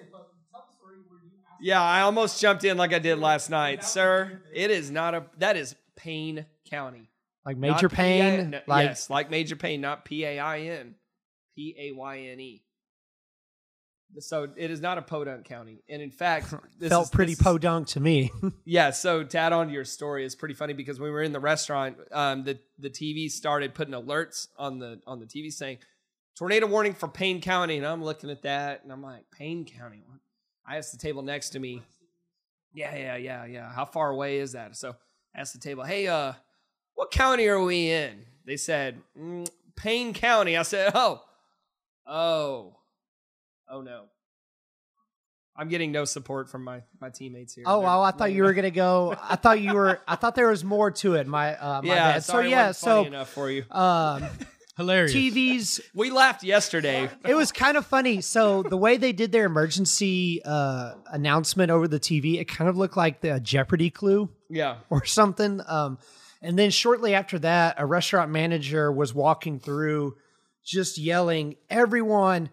Yeah, 1.62 1.82
I 1.82 2.02
almost 2.02 2.40
jumped 2.42 2.64
in 2.64 2.78
like 2.78 2.94
I 2.94 3.00
did 3.00 3.20
last 3.20 3.50
night, 3.50 3.84
sir. 3.84 4.42
It 4.54 4.72
is 4.72 4.90
not 4.90 5.14
a 5.14 5.26
that 5.38 5.56
is 5.58 5.76
Payne 5.96 6.46
County. 6.70 7.10
like 7.46 7.58
Not 7.58 7.76
major 7.76 7.90
P- 7.90 7.96
pain. 7.96 8.50
no, 8.52 8.60
like 8.68 8.86
yes, 8.88 9.10
like 9.10 9.30
major 9.32 9.56
pain, 9.56 9.82
not 9.82 10.06
P 10.06 10.24
A 10.26 10.40
I 10.40 10.60
N, 10.60 10.96
P 11.56 11.76
A 11.78 11.92
Y 11.92 12.18
N 12.20 12.40
E. 12.40 12.64
So 14.20 14.48
it 14.56 14.70
is 14.70 14.80
not 14.80 15.00
a 15.00 15.02
Podunk 15.02 15.46
County, 15.46 15.82
and 15.90 16.00
in 16.00 16.12
fact, 16.12 16.54
this 16.80 16.90
felt 16.90 17.06
is, 17.06 17.10
pretty 17.10 17.32
this 17.34 17.40
is- 17.40 17.44
podunk 17.44 17.88
to 17.90 18.00
me. 18.00 18.32
Yeah, 18.66 18.92
so 18.92 19.24
to 19.24 19.38
add 19.38 19.54
on 19.54 19.68
to 19.68 19.74
your 19.74 19.86
story 19.86 20.24
is 20.24 20.36
pretty 20.36 20.54
funny 20.54 20.74
because 20.74 21.00
when 21.00 21.08
we 21.08 21.12
were 21.12 21.24
in 21.24 21.32
the 21.34 21.40
restaurant, 21.40 21.98
um, 22.12 22.44
the 22.44 22.60
the 22.78 22.90
TV 22.92 23.30
started 23.30 23.74
putting 23.74 23.94
alerts 23.96 24.48
on 24.58 24.78
the 24.80 25.02
on 25.08 25.20
the 25.20 25.26
TV 25.26 25.52
saying 25.52 25.80
tornado 26.38 26.68
warning 26.68 26.94
for 26.94 27.08
Payne 27.08 27.42
County, 27.42 27.78
and 27.78 27.86
I'm 27.88 28.04
looking 28.04 28.30
at 28.30 28.44
that 28.44 28.84
and 28.84 28.92
I'm 28.92 29.02
like, 29.02 29.26
Payne 29.32 29.66
County. 29.66 30.04
I 30.66 30.78
asked 30.78 30.92
the 30.92 30.98
table 31.00 31.24
next 31.24 31.50
to 31.52 31.60
me, 31.60 31.82
yeah, 32.74 32.96
yeah, 32.96 33.16
yeah, 33.18 33.46
yeah. 33.46 33.72
How 33.74 33.86
far 33.86 34.12
away 34.12 34.38
is 34.38 34.52
that? 34.54 34.76
So 34.78 34.96
asked 35.36 35.54
the 35.54 35.60
table, 35.60 35.84
hey, 35.84 36.08
uh, 36.08 36.34
what 36.96 37.12
county 37.12 37.48
are 37.48 37.62
we 37.62 37.90
in? 37.90 38.26
They 38.46 38.58
said 38.58 39.00
mm, 39.20 39.48
Payne 39.76 40.14
County. 40.14 40.58
I 40.58 40.64
said, 40.64 40.92
oh, 40.96 41.22
oh, 42.06 42.76
oh 43.70 43.82
no. 43.82 44.06
I'm 45.56 45.70
getting 45.70 45.92
no 45.92 46.04
support 46.06 46.50
from 46.50 46.64
my 46.64 46.82
my 47.00 47.10
teammates 47.10 47.54
here. 47.54 47.64
Oh, 47.68 47.78
They're- 47.80 47.88
well, 47.88 48.04
I 48.04 48.10
thought 48.12 48.34
you 48.34 48.44
were 48.44 48.54
gonna 48.60 48.72
go. 48.72 49.16
I 49.22 49.36
thought 49.36 49.62
you 49.62 49.74
were. 49.76 50.00
I 50.08 50.16
thought 50.16 50.34
there 50.36 50.50
was 50.50 50.64
more 50.64 50.90
to 50.92 51.14
it. 51.14 51.28
My, 51.28 51.56
uh, 51.56 51.82
my 51.84 51.90
yeah, 51.90 52.14
bad. 52.14 52.24
So 52.24 52.40
yeah, 52.40 52.72
so 52.72 53.06
enough 53.06 53.30
for 53.30 53.52
you. 53.52 53.64
um, 53.70 54.26
Hilarious. 54.78 55.14
TVs. 55.14 55.82
We 55.94 56.10
laughed 56.10 56.44
yesterday. 56.44 57.10
It 57.26 57.36
was 57.36 57.52
kind 57.52 57.78
of 57.78 57.86
funny. 57.86 58.22
So 58.22 58.64
the 58.64 58.78
way 58.78 58.98
they 58.98 59.14
did 59.14 59.32
their 59.32 59.46
emergency 59.46 60.42
uh, 60.44 60.96
announcement 61.12 61.70
over 61.72 61.88
the 61.88 62.00
TV, 62.00 62.40
it 62.40 62.46
kind 62.46 62.70
of 62.70 62.78
looked 62.78 62.98
like 62.98 63.22
the 63.22 63.40
Jeopardy 63.40 63.90
clue 63.92 64.30
Yeah, 64.50 64.78
or 64.90 65.06
something. 65.06 65.62
Um, 65.68 66.00
and 66.42 66.58
then 66.58 66.72
shortly 66.72 67.14
after 67.14 67.38
that, 67.40 67.76
a 67.78 67.86
restaurant 67.86 68.32
manager 68.32 68.92
was 68.92 69.14
walking 69.14 69.60
through, 69.60 70.16
just 70.66 70.98
yelling, 70.98 71.56
"Everyone 71.70 72.50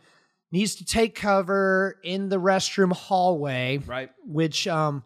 needs 0.52 0.76
to 0.76 0.84
take 0.84 1.14
cover 1.14 1.98
in 2.04 2.28
the 2.28 2.38
restroom 2.38 2.92
hallway." 2.92 3.78
right. 3.78 4.10
which 4.24 4.68
um 4.68 5.02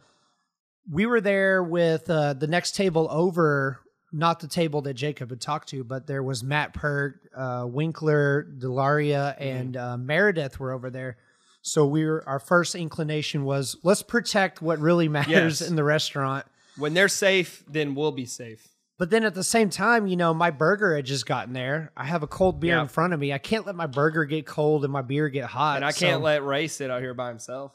we 0.90 1.07
were 1.07 1.20
there 1.20 1.62
with 1.62 2.11
uh 2.11 2.35
the 2.35 2.46
next 2.46 2.74
table 2.74 3.07
over 3.11 3.81
not 4.16 4.38
the 4.40 4.46
table 4.48 4.81
that 4.83 4.94
jacob 4.94 5.29
had 5.31 5.40
talked 5.40 5.68
to 5.68 5.83
but 5.83 6.07
there 6.07 6.22
was 6.22 6.42
matt 6.44 6.72
pert 6.72 7.20
uh 7.37 7.64
winkler 7.68 8.44
delaria 8.59 9.35
and 9.40 9.77
uh, 9.77 9.96
meredith 9.96 10.61
were 10.61 10.72
over 10.72 10.88
there 10.90 11.16
so 11.62 11.87
we 11.87 12.05
were 12.05 12.22
our 12.29 12.38
first 12.38 12.74
inclination 12.74 13.44
was 13.44 13.77
let's 13.83 14.03
protect 14.03 14.62
what 14.62 14.79
really 14.79 15.09
matters 15.09 15.61
Yes. 15.61 15.68
in 15.68 15.77
the 15.77 15.85
restaurant 15.85 16.46
When 16.79 16.92
they're 16.94 17.09
safe, 17.09 17.64
then 17.68 17.94
we'll 17.94 18.12
be 18.12 18.27
safe. 18.27 18.68
but 18.98 19.11
then 19.11 19.24
at 19.24 19.35
the 19.35 19.42
same 19.44 19.70
time 19.70 20.07
you 20.07 20.16
know 20.16 20.33
my 20.33 20.50
burger 20.50 20.94
had 20.94 21.05
just 21.07 21.27
gotten 21.27 21.53
there 21.53 21.90
i 21.96 22.05
have 22.05 22.22
a 22.22 22.27
cold 22.29 22.61
beer 22.61 22.77
Yeah. 22.77 22.83
in 22.83 22.88
front 22.88 23.12
of 23.14 23.18
me 23.20 23.33
i 23.33 23.38
can't 23.38 23.66
let 23.66 23.74
my 23.74 23.87
burger 23.87 24.24
get 24.24 24.46
cold 24.46 24.85
and 24.85 24.92
my 24.92 25.03
beer 25.03 25.29
get 25.29 25.46
hot 25.46 25.77
And 25.77 25.85
I 25.85 25.92
can't 25.92 26.18
so- 26.20 26.24
let 26.24 26.44
Ray 26.44 26.68
sit 26.68 26.90
out 26.90 27.00
here 27.03 27.14
by 27.14 27.29
himself. 27.29 27.72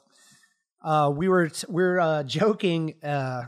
uh, 0.82 1.12
we 1.14 1.28
were 1.28 1.50
we 1.68 1.84
were 1.84 2.00
uh, 2.00 2.24
joking 2.24 2.96
uh, 3.04 3.44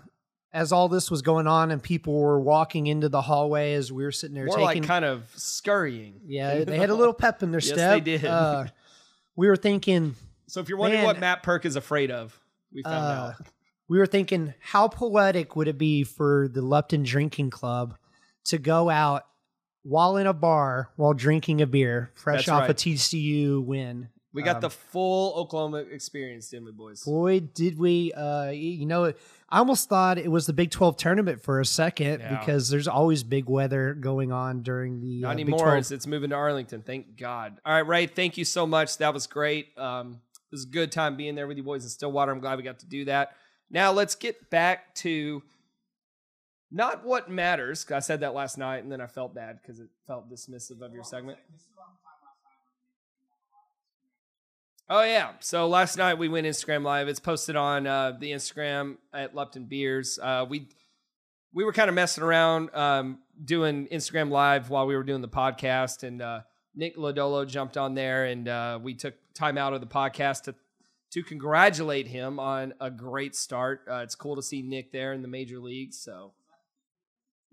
as 0.54 0.72
all 0.72 0.90
this 0.90 1.10
was 1.10 1.22
going 1.22 1.48
on 1.48 1.72
and 1.72 1.82
people 1.82 2.14
were 2.20 2.40
walking 2.40 2.88
into 2.88 3.08
the 3.10 3.22
hallway 3.22 3.74
as 3.74 3.92
we 3.92 4.04
were 4.04 4.12
sitting 4.12 4.36
there 4.36 4.46
More 4.46 4.58
taking. 4.58 4.82
like 4.82 4.88
kind 4.88 5.06
of 5.06 5.32
scurrying. 5.36 6.20
yeah, 6.26 6.64
they 6.64 6.78
had 6.78 6.90
a 6.90 6.96
little 6.96 7.14
pep 7.14 7.42
in 7.44 7.52
their 7.52 7.60
Yes, 7.64 7.70
step. 7.74 7.94
they 8.04 8.18
did. 8.18 8.26
Uh, 8.26 8.66
we 9.36 9.48
were 9.48 9.56
thinking, 9.56 10.16
So 10.48 10.60
if 10.60 10.68
you're 10.70 10.78
wondering 10.78 11.00
Man. 11.02 11.08
what 11.08 11.20
Matt 11.20 11.42
Perk 11.44 11.66
is 11.66 11.76
afraid 11.76 12.12
of, 12.12 12.38
we 12.74 12.84
found 12.84 12.96
uh, 12.96 13.34
out. 13.40 13.48
we 13.88 13.98
were 13.98 14.06
thinking, 14.06 14.54
how 14.60 14.88
poetic 14.90 15.56
would 15.56 15.68
it 15.70 15.78
be 15.78 16.04
for 16.04 16.50
the 16.52 16.62
Lupton 16.62 17.04
Drinking 17.04 17.50
Club 17.50 17.96
to 18.46 18.58
go 18.58 18.90
out 18.90 19.24
while 19.84 20.18
in 20.18 20.28
a 20.28 20.34
bar 20.34 20.90
while 20.98 21.14
drinking 21.14 21.62
a 21.62 21.66
beer, 21.68 22.12
fresh 22.14 22.46
That's 22.46 22.50
off 22.50 22.70
a. 22.70 22.74
TCU 22.74 23.64
win. 23.64 24.10
We 24.34 24.44
got 24.44 24.56
um, 24.58 24.62
the 24.62 24.70
full 24.70 25.34
Oklahoma 25.36 25.80
experience, 25.80 26.50
didn't 26.50 26.66
we, 26.66 26.72
boys? 26.72 27.04
Boy, 27.04 27.42
did 27.42 27.78
we! 27.78 28.14
Uh, 28.14 28.52
you 28.52 28.86
know, 28.86 29.12
I 29.52 29.58
almost 29.60 29.90
thought 29.90 30.18
it 30.18 30.32
was 30.32 30.46
the 30.46 30.54
Big 30.54 30.72
Twelve 30.72 30.96
tournament 30.98 31.42
for 31.42 31.60
a 31.60 31.66
second 31.66 32.22
Yeah. 32.22 32.40
because 32.40 32.70
there's 32.70 32.88
always 32.88 33.24
big 33.24 33.50
weather 33.50 33.94
going 33.94 34.32
on 34.32 34.62
during 34.64 35.02
the 35.02 35.22
Not 35.22 35.28
uh, 35.30 35.32
anymore. 35.32 35.60
12. 35.60 35.78
It's, 35.80 35.92
it's 35.92 36.08
moving 36.08 36.30
to 36.30 36.36
Arlington. 36.38 36.82
Thank 36.84 37.18
God. 37.18 37.58
All 37.66 37.74
right, 37.74 37.86
Ray. 37.86 38.08
Thank 38.08 38.38
you 38.38 38.46
so 38.46 38.66
much. 38.66 38.98
That 39.00 39.14
was 39.14 39.28
great. 39.28 39.78
Um, 39.78 40.22
it 40.34 40.56
was 40.56 40.64
a 40.66 40.70
good 40.70 40.92
time 40.92 41.18
being 41.18 41.36
there 41.36 41.48
with 41.48 41.58
you 41.58 41.64
boys 41.64 41.84
in 41.84 41.90
Stillwater. 41.90 42.32
I'm 42.32 42.40
glad 42.40 42.58
we 42.58 42.64
got 42.64 42.80
to 42.80 42.86
do 42.88 43.06
that. 43.06 43.34
Now 43.70 43.92
let's 43.92 44.16
get 44.16 44.50
back 44.50 44.96
to 44.96 45.42
not 46.72 47.04
what 47.06 47.30
matters. 47.30 47.84
'cause 47.84 47.96
I 47.96 48.00
said 48.00 48.22
that 48.22 48.34
last 48.34 48.58
night, 48.58 48.84
and 48.84 48.92
then 48.92 49.02
I 49.02 49.08
felt 49.08 49.34
bad 49.36 49.60
because 49.62 49.80
it 49.82 49.90
felt 50.08 50.30
dismissive 50.30 50.82
of 50.82 50.94
your 50.94 51.04
segment. 51.04 51.38
Oh 54.90 55.04
yeah. 55.04 55.32
So 55.40 55.68
last 55.68 55.98
night 55.98 56.18
we 56.18 56.28
went 56.28 56.46
Instagram 56.46 56.84
live. 56.84 57.08
It's 57.08 57.20
posted 57.20 57.56
on 57.56 57.88
uh, 57.88 58.18
the 58.20 58.32
Instagram 58.32 58.98
at 59.14 59.34
Lupton 59.34 59.66
Beers. 59.66 60.20
Uh, 60.22 60.46
we 60.48 60.68
we 61.54 61.64
were 61.64 61.74
kind 61.74 61.90
of 61.90 61.96
messing 61.96 62.24
around 62.24 62.74
um, 62.76 63.20
doing 63.44 63.88
Instagram 63.88 64.30
live 64.30 64.70
while 64.70 64.88
we 64.88 64.96
were 64.96 65.04
doing 65.04 65.22
the 65.22 65.28
podcast, 65.30 66.04
and 66.04 66.22
uh, 66.22 66.42
Nick 66.76 66.98
Lodolo 66.98 67.48
jumped 67.48 67.78
on 67.78 67.94
there, 67.94 68.26
and 68.26 68.48
uh, 68.48 68.80
we 68.82 68.94
took 68.94 69.14
time 69.34 69.58
out 69.58 69.74
of 69.74 69.82
the 69.82 69.88
podcast 69.88 70.44
to 70.44 70.56
to 71.12 71.24
congratulate 71.24 72.08
him 72.08 72.40
on 72.40 72.74
a 72.80 72.90
great 72.90 73.36
start. 73.36 73.82
Uh, 73.90 73.96
it's 73.98 74.16
cool 74.16 74.36
to 74.38 74.42
see 74.42 74.62
Nick 74.62 74.92
there 74.94 75.12
in 75.14 75.22
the 75.22 75.28
major 75.28 75.60
leagues. 75.60 75.98
So 75.98 76.32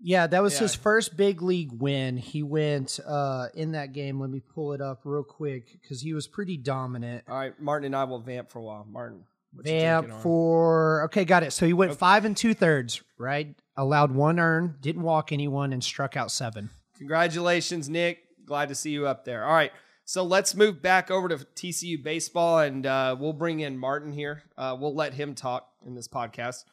Yeah, 0.01 0.27
that 0.27 0.41
was 0.41 0.53
Yeah. 0.53 0.59
his 0.61 0.75
first 0.75 1.17
big 1.17 1.41
league 1.41 1.71
win. 1.73 2.17
He 2.17 2.41
went 2.41 2.99
uh, 3.05 3.47
in 3.53 3.73
that 3.73 3.91
game. 3.93 4.19
Let 4.19 4.29
me 4.29 4.39
pull 4.39 4.73
it 4.73 4.79
up 4.81 5.01
real 5.03 5.23
quick 5.23 5.79
because 5.81 6.01
he 6.01 6.13
was 6.13 6.27
pretty 6.27 6.55
dominant. 6.57 7.25
all 7.27 7.35
right, 7.37 7.59
Martin 7.59 7.87
and 7.87 7.95
I 7.95 8.05
will 8.05 8.19
vamp 8.19 8.49
for 8.49 8.59
a 8.59 8.63
while. 8.63 8.85
Martin, 8.89 9.25
Vamp 9.53 10.11
for 10.21 11.03
okay, 11.05 11.25
got 11.25 11.41
it. 11.43 11.51
So 11.51 11.65
he 11.65 11.73
went 11.73 11.95
five 11.97 12.23
and 12.23 12.37
two 12.37 12.53
thirds, 12.53 13.01
right? 13.17 13.55
Allowed 13.75 14.11
one 14.11 14.39
earn, 14.39 14.75
didn't 14.79 15.01
walk 15.01 15.31
anyone, 15.31 15.73
and 15.73 15.83
struck 15.83 16.15
out 16.15 16.31
seven. 16.31 16.69
Congratulations, 16.97 17.89
Nick. 17.89 18.19
Glad 18.45 18.69
to 18.69 18.75
see 18.75 18.91
you 18.91 19.07
up 19.07 19.25
there. 19.25 19.43
All 19.45 19.53
right. 19.53 19.71
So 20.05 20.23
let's 20.23 20.55
move 20.55 20.81
back 20.81 21.11
over 21.11 21.27
to 21.29 21.37
TCU 21.37 22.01
baseball 22.03 22.59
and 22.59 22.85
uh, 22.85 23.15
we'll 23.19 23.33
bring 23.33 23.59
in 23.59 23.77
Martin 23.77 24.11
here. 24.11 24.43
Uh, 24.57 24.75
we'll 24.79 24.95
let 24.95 25.13
him 25.13 25.35
talk 25.35 25.67
in 25.85 25.93
this 25.95 26.07
podcast. 26.07 26.63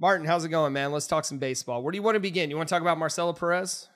Martin, 0.00 0.26
how's 0.26 0.44
it 0.44 0.48
going, 0.48 0.72
man? 0.72 0.92
Let's 0.92 1.06
talk 1.06 1.24
some 1.24 1.38
baseball. 1.38 1.82
Where 1.82 1.92
do 1.92 1.96
you 1.96 2.02
want 2.02 2.16
to 2.16 2.20
begin? 2.20 2.50
You 2.50 2.56
want 2.56 2.68
to 2.68 2.74
talk 2.74 2.82
about 2.82 2.98
Marcelo 2.98 3.32
Perez? 3.32 3.88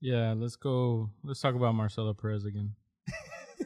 Yeah, 0.00 0.34
let's 0.36 0.56
go. 0.56 1.10
Let's 1.24 1.40
talk 1.40 1.54
about 1.54 1.74
Marcelo 1.74 2.12
Perez 2.14 2.44
again. 2.44 2.74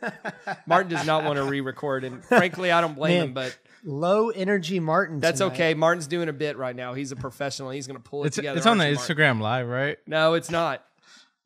Martin 0.66 0.90
does 0.90 1.06
not 1.06 1.24
want 1.24 1.36
to 1.36 1.44
re 1.44 1.60
record. 1.60 2.04
And 2.04 2.24
frankly, 2.24 2.70
I 2.72 2.80
don't 2.80 2.94
blame 2.94 3.18
Man, 3.18 3.24
him, 3.28 3.34
but 3.34 3.58
Low 3.84 4.30
energy 4.30 4.80
Martin. 4.80 5.20
that's 5.20 5.38
tonight. 5.38 5.52
okay. 5.54 5.74
Martin's 5.74 6.06
doing 6.06 6.28
a 6.28 6.32
bit 6.32 6.56
right 6.56 6.74
now. 6.74 6.94
He's 6.94 7.12
a 7.12 7.16
professional. 7.16 7.70
He's 7.70 7.86
going 7.86 8.00
to 8.00 8.02
pull 8.02 8.22
it 8.24 8.28
It's 8.28 8.36
together. 8.36 8.56
it's 8.56 8.66
on 8.66 8.78
the 8.78 8.84
Martin? 8.92 9.16
Instagram 9.16 9.40
live, 9.40 9.66
right? 9.68 9.98
No, 10.06 10.34
it's 10.34 10.50
not. 10.50 10.82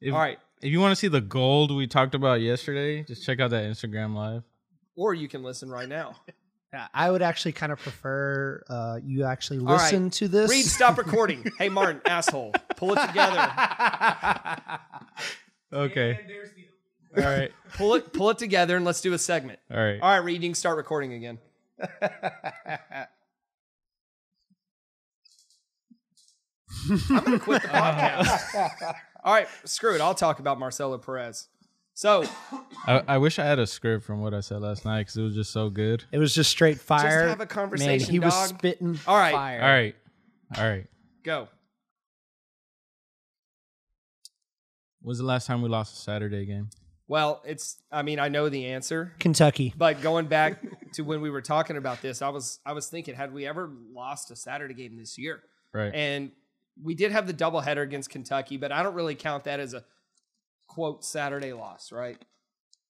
If, 0.00 0.12
All 0.12 0.20
right. 0.20 0.38
If 0.62 0.70
you 0.70 0.80
want 0.80 0.92
to 0.92 0.96
see 0.96 1.08
the 1.08 1.20
gold 1.20 1.74
we 1.74 1.86
talked 1.86 2.14
about 2.14 2.40
yesterday, 2.40 3.02
just 3.02 3.24
check 3.24 3.40
out 3.40 3.50
that 3.50 3.64
Instagram 3.64 4.14
live. 4.14 4.42
Or 4.94 5.12
you 5.12 5.28
can 5.28 5.42
listen 5.42 5.70
right 5.70 5.88
now. 5.88 6.16
Yeah, 6.72 6.88
I 6.92 7.10
would 7.10 7.22
actually 7.22 7.52
kind 7.52 7.72
of 7.72 7.78
prefer 7.78 8.62
uh, 8.68 8.98
you 9.02 9.24
actually 9.24 9.60
right. 9.60 9.74
listen 9.74 10.10
to 10.10 10.28
this. 10.28 10.50
Reed, 10.50 10.66
stop 10.66 10.98
recording. 10.98 11.50
hey, 11.58 11.68
Martin, 11.68 12.00
asshole. 12.06 12.52
Pull 12.76 12.94
it 12.94 13.06
together. 13.06 13.50
Okay. 15.72 16.18
All 17.16 17.24
right. 17.24 17.52
Pull 17.74 17.94
it, 17.96 18.12
pull 18.12 18.30
it 18.30 18.38
together, 18.38 18.76
and 18.76 18.84
let's 18.84 19.00
do 19.00 19.12
a 19.12 19.18
segment. 19.18 19.58
All 19.70 19.76
right. 19.76 20.00
All 20.00 20.08
right, 20.08 20.24
Reed, 20.24 20.42
you 20.42 20.48
can 20.48 20.54
start 20.54 20.76
recording 20.76 21.12
again. 21.12 21.38
I'm 21.80 21.88
gonna 27.24 27.38
quit 27.38 27.62
the 27.62 27.68
podcast. 27.68 28.94
All 29.24 29.34
right, 29.34 29.48
screw 29.64 29.94
it. 29.94 30.00
I'll 30.00 30.14
talk 30.14 30.38
about 30.38 30.58
Marcelo 30.58 30.96
Perez. 30.96 31.48
So 31.96 32.24
I, 32.86 33.02
I 33.08 33.18
wish 33.18 33.38
I 33.38 33.46
had 33.46 33.58
a 33.58 33.66
script 33.66 34.04
from 34.04 34.20
what 34.20 34.34
I 34.34 34.40
said 34.40 34.60
last 34.60 34.84
night 34.84 34.98
because 35.00 35.16
it 35.16 35.22
was 35.22 35.34
just 35.34 35.50
so 35.50 35.70
good. 35.70 36.04
It 36.12 36.18
was 36.18 36.34
just 36.34 36.50
straight 36.50 36.78
fire. 36.78 37.26
have 37.26 37.40
a 37.40 37.46
conversation, 37.46 38.06
Man, 38.06 38.12
he 38.12 38.18
was 38.18 38.34
spitting. 38.34 38.98
All 39.06 39.16
right. 39.16 39.32
fire. 39.32 39.62
All 39.62 39.68
right, 39.68 39.96
all 40.58 40.68
right. 40.68 40.86
go. 41.24 41.48
Was 45.02 45.16
the 45.16 45.24
last 45.24 45.46
time 45.46 45.62
we 45.62 45.70
lost 45.70 45.94
a 45.94 45.96
Saturday 45.96 46.44
game? 46.44 46.68
Well, 47.08 47.40
it's. 47.46 47.80
I 47.90 48.02
mean, 48.02 48.18
I 48.18 48.28
know 48.28 48.50
the 48.50 48.66
answer, 48.66 49.14
Kentucky. 49.18 49.72
but 49.74 50.02
going 50.02 50.26
back 50.26 50.62
to 50.94 51.02
when 51.02 51.22
we 51.22 51.30
were 51.30 51.40
talking 51.40 51.78
about 51.78 52.02
this, 52.02 52.20
I 52.20 52.28
was 52.28 52.58
I 52.66 52.74
was 52.74 52.88
thinking, 52.88 53.14
had 53.14 53.32
we 53.32 53.46
ever 53.46 53.72
lost 53.94 54.30
a 54.30 54.36
Saturday 54.36 54.74
game 54.74 54.98
this 54.98 55.16
year? 55.16 55.42
Right. 55.72 55.94
And 55.94 56.32
we 56.82 56.94
did 56.94 57.12
have 57.12 57.26
the 57.26 57.32
doubleheader 57.32 57.82
against 57.82 58.10
Kentucky, 58.10 58.58
but 58.58 58.70
I 58.70 58.82
don't 58.82 58.94
really 58.94 59.14
count 59.14 59.44
that 59.44 59.60
as 59.60 59.72
a 59.72 59.82
quote 60.66 61.04
Saturday 61.04 61.52
loss, 61.52 61.92
right? 61.92 62.18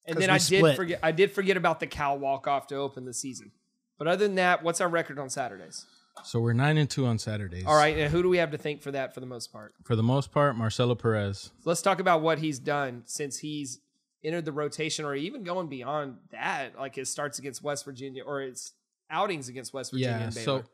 And 0.04 0.16
then 0.18 0.28
we 0.28 0.34
I 0.34 0.38
did 0.38 0.58
split. 0.58 0.76
forget 0.76 1.00
I 1.02 1.12
did 1.12 1.30
forget 1.32 1.56
about 1.56 1.80
the 1.80 1.86
Cal 1.86 2.18
walk 2.18 2.46
off 2.46 2.66
to 2.68 2.76
open 2.76 3.04
the 3.04 3.14
season. 3.14 3.50
But 3.98 4.06
other 4.08 4.26
than 4.26 4.36
that, 4.36 4.62
what's 4.62 4.80
our 4.80 4.88
record 4.88 5.18
on 5.18 5.30
Saturdays? 5.30 5.86
so 6.24 6.40
we're 6.40 6.54
nine 6.54 6.78
and 6.78 6.88
two 6.88 7.04
on 7.06 7.18
Saturdays. 7.18 7.64
All 7.66 7.76
right, 7.76 7.96
and 7.98 8.10
who 8.10 8.22
do 8.22 8.28
we 8.30 8.38
have 8.38 8.50
to 8.52 8.56
thank 8.58 8.80
for 8.82 8.90
that 8.92 9.12
for 9.12 9.20
the 9.20 9.26
most 9.26 9.52
part? 9.52 9.74
For 9.84 9.94
the 9.96 10.02
most 10.02 10.32
part, 10.32 10.56
Marcelo 10.56 10.94
Perez. 10.94 11.50
Let's 11.66 11.82
talk 11.82 12.00
about 12.00 12.22
what 12.22 12.38
he's 12.38 12.58
done 12.58 13.02
since 13.04 13.38
he's 13.38 13.80
entered 14.24 14.46
the 14.46 14.52
rotation, 14.52 15.04
or 15.04 15.14
even 15.14 15.44
going 15.44 15.68
beyond 15.68 16.16
that, 16.32 16.78
like 16.78 16.94
his 16.94 17.10
starts 17.10 17.38
against 17.38 17.62
West 17.62 17.84
Virginia 17.84 18.22
or 18.24 18.40
his 18.40 18.72
outings 19.10 19.48
against 19.50 19.74
West 19.74 19.92
Virginia 19.92 20.16
Yeah. 20.18 20.24
and 20.24 20.34
Baylor. 20.34 20.64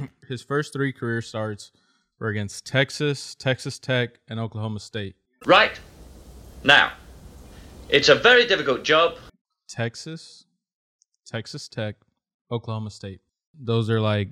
So 0.00 0.08
his 0.28 0.40
first 0.42 0.72
three 0.72 0.92
career 0.92 1.20
starts 1.20 1.72
were 2.20 2.28
against 2.28 2.64
Texas, 2.64 3.34
Texas 3.34 3.78
Tech, 3.80 4.20
and 4.28 4.38
Oklahoma 4.38 4.78
State. 4.80 5.16
Right? 5.44 5.78
Now, 6.64 6.92
it's 7.88 8.08
a 8.08 8.14
very 8.14 8.46
difficult 8.46 8.84
job. 8.84 9.16
Texas, 9.68 10.44
Texas 11.26 11.68
Tech, 11.68 11.96
Oklahoma 12.50 12.90
State. 12.90 13.20
Those 13.58 13.90
are 13.90 14.00
like, 14.00 14.28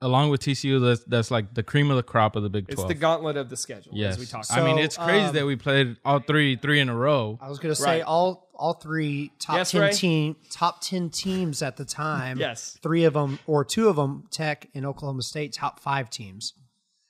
along 0.00 0.30
with 0.30 0.40
TCU, 0.40 0.80
that's 0.84 1.04
that's 1.04 1.30
like 1.30 1.54
the 1.54 1.62
cream 1.62 1.90
of 1.90 1.96
the 1.96 2.02
crop 2.02 2.36
of 2.36 2.42
the 2.42 2.48
Big 2.50 2.66
Twelve. 2.68 2.90
it's 2.90 2.94
the 2.94 2.98
gauntlet 3.00 3.36
of 3.36 3.48
the 3.50 3.56
schedule, 3.56 3.92
yes. 3.94 4.14
as 4.14 4.18
we 4.20 4.26
talked 4.26 4.50
about. 4.50 4.62
I 4.62 4.64
mean, 4.64 4.78
it's 4.78 4.96
crazy 4.96 5.26
um, 5.26 5.34
that 5.34 5.46
we 5.46 5.56
played 5.56 5.96
all 6.04 6.20
three 6.20 6.56
three 6.56 6.80
in 6.80 6.88
a 6.88 6.96
row. 6.96 7.38
I 7.42 7.48
was 7.48 7.58
going 7.58 7.74
to 7.74 7.80
say 7.80 7.98
Right. 7.98 8.02
all 8.02 8.48
all 8.54 8.74
three 8.74 9.32
top 9.40 9.56
Yes, 9.56 9.70
ten 9.72 9.80
Ray? 9.82 9.92
team 9.92 10.36
top 10.50 10.80
ten 10.80 11.10
teams 11.10 11.62
at 11.62 11.76
the 11.76 11.84
time. 11.84 12.38
Yes. 12.44 12.78
three 12.82 13.04
of 13.04 13.14
them 13.14 13.38
or 13.46 13.64
two 13.64 13.88
of 13.88 13.96
them, 13.96 14.24
Tech 14.30 14.68
and 14.74 14.86
Oklahoma 14.86 15.22
State, 15.22 15.52
top 15.52 15.78
five 15.80 16.08
teams. 16.10 16.54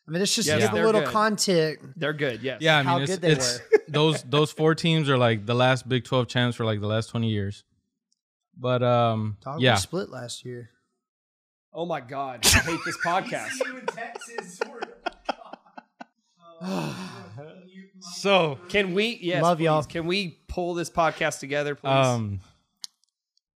I 0.07 0.11
mean, 0.11 0.21
it's 0.23 0.35
just 0.35 0.47
Yes, 0.49 0.61
give 0.61 0.73
a 0.73 0.85
little 0.85 1.01
good. 1.01 1.11
context. 1.11 1.87
They're 1.97 2.13
good, 2.13 2.43
yes. 2.43 2.61
Yeah, 2.61 2.77
I 2.77 2.79
mean, 2.81 2.87
how 2.87 2.99
it's, 2.99 3.13
good 3.13 3.21
they 3.23 3.33
it's 3.33 3.61
those 3.89 4.23
those 4.25 4.53
four 4.53 4.75
teams 4.75 5.09
are 5.09 5.17
like 5.17 5.47
the 5.47 5.55
last 5.55 5.89
Big 5.89 6.05
Twelve 6.05 6.29
champs 6.29 6.57
for 6.57 6.65
like 6.65 6.81
the 6.81 6.87
last 6.87 7.09
twenty 7.09 7.31
years. 7.31 7.65
But 8.57 8.83
um, 8.83 9.39
Dog 9.43 9.61
yeah, 9.61 9.77
split 9.77 10.11
last 10.11 10.45
year. 10.45 10.71
Oh 11.73 11.87
my 11.87 12.01
God, 12.01 12.41
I 12.45 12.49
hate 12.61 12.81
this 12.85 12.99
podcast. 13.05 13.51
so 18.01 18.59
Can 18.69 18.95
we? 18.95 19.19
Yes, 19.21 19.43
Love 19.43 19.59
please. 19.59 19.65
y'all. 19.65 19.83
Can 19.85 20.07
we 20.07 20.39
pull 20.49 20.75
this 20.75 20.91
podcast 20.91 21.41
together, 21.41 21.75
please? 21.75 21.91
um, 21.91 22.41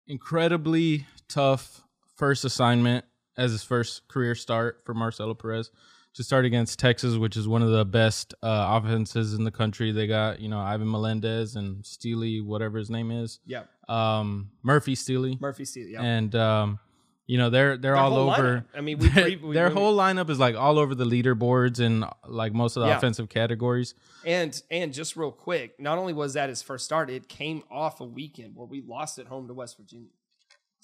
incredibly 0.06 1.06
tough 1.28 1.82
first 2.16 2.44
assignment 2.44 3.04
as 3.36 3.52
his 3.52 3.62
first 3.62 4.08
career 4.08 4.34
start 4.34 4.82
for 4.84 4.94
Marcelo 4.94 5.34
Perez 5.34 5.70
to 6.16 6.24
start 6.24 6.44
against 6.44 6.78
Texas, 6.78 7.16
which 7.16 7.36
is 7.36 7.46
one 7.46 7.62
of 7.62 7.70
the 7.70 7.84
best 7.84 8.34
uh, 8.42 8.80
offenses 8.82 9.34
in 9.34 9.44
the 9.44 9.50
country. 9.50 9.92
They 9.92 10.06
got 10.06 10.40
you 10.40 10.48
know 10.48 10.58
Ivan 10.58 10.90
Melendez 10.90 11.56
and 11.56 11.82
Stehly, 11.84 12.42
whatever 12.44 12.78
his 12.78 12.90
name 12.90 13.10
is, 13.10 13.38
yeah, 13.46 13.62
um, 13.88 14.50
Murphy 14.62 14.94
Stehly, 14.94 15.40
Murphy 15.40 15.64
Stehly. 15.64 15.92
Yeah, 15.92 16.02
and 16.02 16.34
um, 16.34 16.78
you 17.26 17.38
know 17.38 17.50
they're 17.50 17.76
they're 17.76 17.92
Their 17.92 17.96
all 17.96 18.14
over. 18.16 18.64
lineup. 18.72 18.78
I 18.78 18.80
mean, 18.80 18.98
we 18.98 19.08
pre- 19.10 19.36
we 19.36 19.54
their 19.54 19.70
whole 19.70 19.96
lineup 19.96 20.30
is 20.30 20.38
like 20.38 20.54
all 20.56 20.78
over 20.78 20.94
the 20.94 21.04
leaderboards 21.04 21.80
and 21.80 22.04
like 22.26 22.52
most 22.52 22.76
of 22.76 22.82
the 22.82 22.88
Yeah. 22.88 22.96
offensive 22.96 23.28
categories. 23.28 23.94
and 24.24 24.60
and 24.70 24.92
just 24.92 25.16
real 25.16 25.32
quick, 25.32 25.78
not 25.80 25.98
only 25.98 26.12
was 26.12 26.34
that 26.34 26.48
his 26.48 26.62
first 26.62 26.84
start, 26.84 27.10
it 27.10 27.28
came 27.28 27.62
off 27.70 28.00
a 28.00 28.04
weekend 28.04 28.56
where 28.56 28.66
we 28.66 28.80
lost 28.80 29.18
at 29.18 29.26
home 29.26 29.48
to 29.48 29.54
West 29.54 29.76
Virginia. 29.76 30.08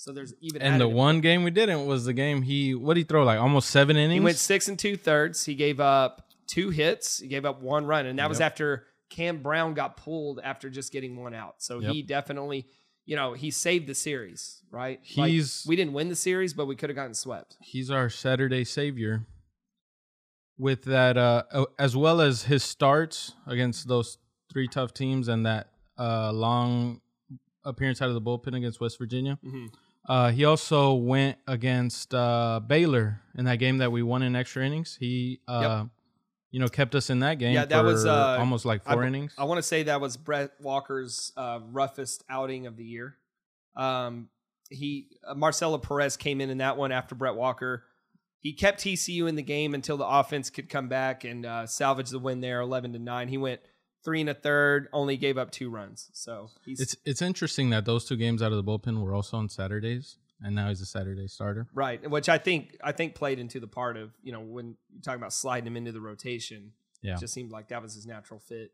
So 0.02 0.12
there's 0.12 0.34
even 0.40 0.62
And 0.62 0.80
the 0.80 0.88
one 0.88 1.20
game 1.20 1.44
we 1.44 1.52
didn't 1.52 1.86
was 1.86 2.04
the 2.06 2.12
game 2.12 2.42
he 2.42 2.74
what 2.74 2.94
did 2.94 3.02
he 3.02 3.04
throw 3.04 3.22
like 3.22 3.38
almost 3.38 3.70
seven 3.70 3.96
innings. 3.96 4.14
he 4.14 4.20
went 4.20 4.36
six 4.36 4.66
and 4.66 4.76
two 4.76 4.96
thirds. 4.96 5.44
He 5.44 5.54
gave 5.54 5.78
up 5.78 6.26
two 6.48 6.70
hits. 6.70 7.20
He 7.20 7.28
gave 7.28 7.44
up 7.44 7.62
one 7.62 7.86
run, 7.86 8.06
and 8.06 8.18
that 8.18 8.28
was 8.28 8.40
after 8.40 8.84
Cam 9.10 9.42
Brown 9.44 9.74
got 9.74 9.96
pulled 9.96 10.40
after 10.42 10.68
just 10.70 10.92
getting 10.92 11.14
one 11.22 11.34
out. 11.34 11.62
So 11.62 11.78
Yep. 11.78 11.92
he 11.92 12.02
definitely, 12.02 12.66
you 13.06 13.14
know, 13.14 13.34
he 13.34 13.52
saved 13.52 13.86
the 13.86 13.94
series. 13.94 14.62
Right? 14.72 14.98
He's- 15.04 15.64
like, 15.64 15.70
we 15.70 15.76
didn't 15.76 15.92
win 15.92 16.08
the 16.08 16.16
series, 16.16 16.52
but 16.52 16.66
we 16.66 16.74
could 16.74 16.90
have 16.90 16.96
gotten 16.96 17.14
swept. 17.14 17.56
He's 17.60 17.88
our 17.88 18.10
Saturday 18.10 18.64
savior. 18.64 19.24
With 20.58 20.82
that, 20.84 21.16
uh, 21.16 21.44
as 21.78 21.96
well 21.96 22.20
as 22.20 22.42
his 22.44 22.64
starts 22.64 23.34
against 23.46 23.86
those 23.86 24.18
three 24.52 24.66
tough 24.66 24.94
teams 24.94 25.28
and 25.28 25.46
that 25.46 25.68
uh, 25.96 26.32
long 26.32 27.00
appearance 27.64 28.02
out 28.02 28.08
of 28.08 28.14
the 28.14 28.20
bullpen 28.20 28.56
against 28.56 28.80
West 28.80 28.98
Virginia. 28.98 29.38
Mhm. 29.44 29.72
Uh, 30.08 30.30
he 30.30 30.44
also 30.44 30.94
went 30.94 31.38
against 31.46 32.12
uh, 32.14 32.60
Baylor 32.66 33.20
in 33.36 33.44
that 33.44 33.56
game 33.56 33.78
that 33.78 33.92
we 33.92 34.02
won 34.02 34.22
in 34.22 34.34
extra 34.34 34.64
innings. 34.64 34.96
He, 34.98 35.40
uh, 35.46 35.84
you 36.50 36.60
know, 36.60 36.68
kept 36.68 36.94
us 36.94 37.08
in 37.08 37.20
that 37.20 37.38
game. 37.38 37.54
Yeah, 37.54 37.64
that 37.66 37.84
was, 37.84 38.04
uh, 38.04 38.36
almost 38.38 38.64
like 38.64 38.82
four 38.84 39.02
b- 39.02 39.06
innings. 39.06 39.34
I 39.38 39.44
want 39.44 39.58
to 39.58 39.62
say 39.62 39.84
that 39.84 40.00
was 40.00 40.16
Brett 40.16 40.50
Walker's 40.60 41.32
uh, 41.36 41.60
roughest 41.70 42.24
outing 42.28 42.66
of 42.66 42.76
the 42.76 42.84
year. 42.84 43.16
Um, 43.76 44.28
he 44.68 45.08
uh, 45.26 45.34
Marcelo 45.34 45.78
Perez 45.78 46.16
came 46.16 46.40
in 46.40 46.50
in 46.50 46.58
that 46.58 46.76
one 46.76 46.92
after 46.92 47.14
Brett 47.14 47.36
Walker. 47.36 47.84
He 48.40 48.52
kept 48.52 48.82
TCU 48.82 49.28
in 49.28 49.36
the 49.36 49.42
game 49.42 49.72
until 49.72 49.96
the 49.96 50.06
offense 50.06 50.50
could 50.50 50.68
come 50.68 50.88
back 50.88 51.24
and 51.24 51.46
uh, 51.46 51.66
salvage 51.66 52.10
the 52.10 52.18
win 52.18 52.40
there, 52.40 52.60
eleven 52.60 52.92
to 52.92 52.98
nine. 52.98 53.28
He 53.28 53.38
went 53.38 53.60
three 54.04 54.20
and 54.20 54.30
a 54.30 54.34
third, 54.34 54.88
only 54.92 55.16
gave 55.16 55.38
up 55.38 55.50
two 55.50 55.70
runs. 55.70 56.10
So 56.12 56.50
he's 56.64 56.80
It's 56.80 56.96
it's 57.04 57.22
interesting 57.22 57.70
that 57.70 57.84
those 57.84 58.04
two 58.04 58.16
games 58.16 58.42
out 58.42 58.52
of 58.52 58.64
the 58.64 58.64
bullpen 58.64 59.02
were 59.02 59.14
also 59.14 59.36
on 59.36 59.48
Saturdays, 59.48 60.18
and 60.40 60.54
now 60.54 60.68
he's 60.68 60.80
a 60.80 60.86
Saturday 60.86 61.28
starter. 61.28 61.66
right, 61.74 62.08
which 62.08 62.28
I 62.28 62.38
think 62.38 62.76
I 62.82 62.92
think 62.92 63.14
played 63.14 63.38
into 63.38 63.60
the 63.60 63.66
part 63.66 63.96
of 63.96 64.12
you 64.22 64.32
know 64.32 64.40
when 64.40 64.76
you're 64.92 65.02
talking 65.02 65.20
about 65.20 65.32
sliding 65.32 65.66
him 65.66 65.76
into 65.76 65.92
the 65.92 66.00
rotation. 66.00 66.72
Yeah, 67.02 67.14
It 67.14 67.20
just 67.20 67.34
seemed 67.34 67.50
like 67.50 67.68
that 67.68 67.82
was 67.82 67.94
his 67.94 68.06
natural 68.06 68.38
fit. 68.38 68.70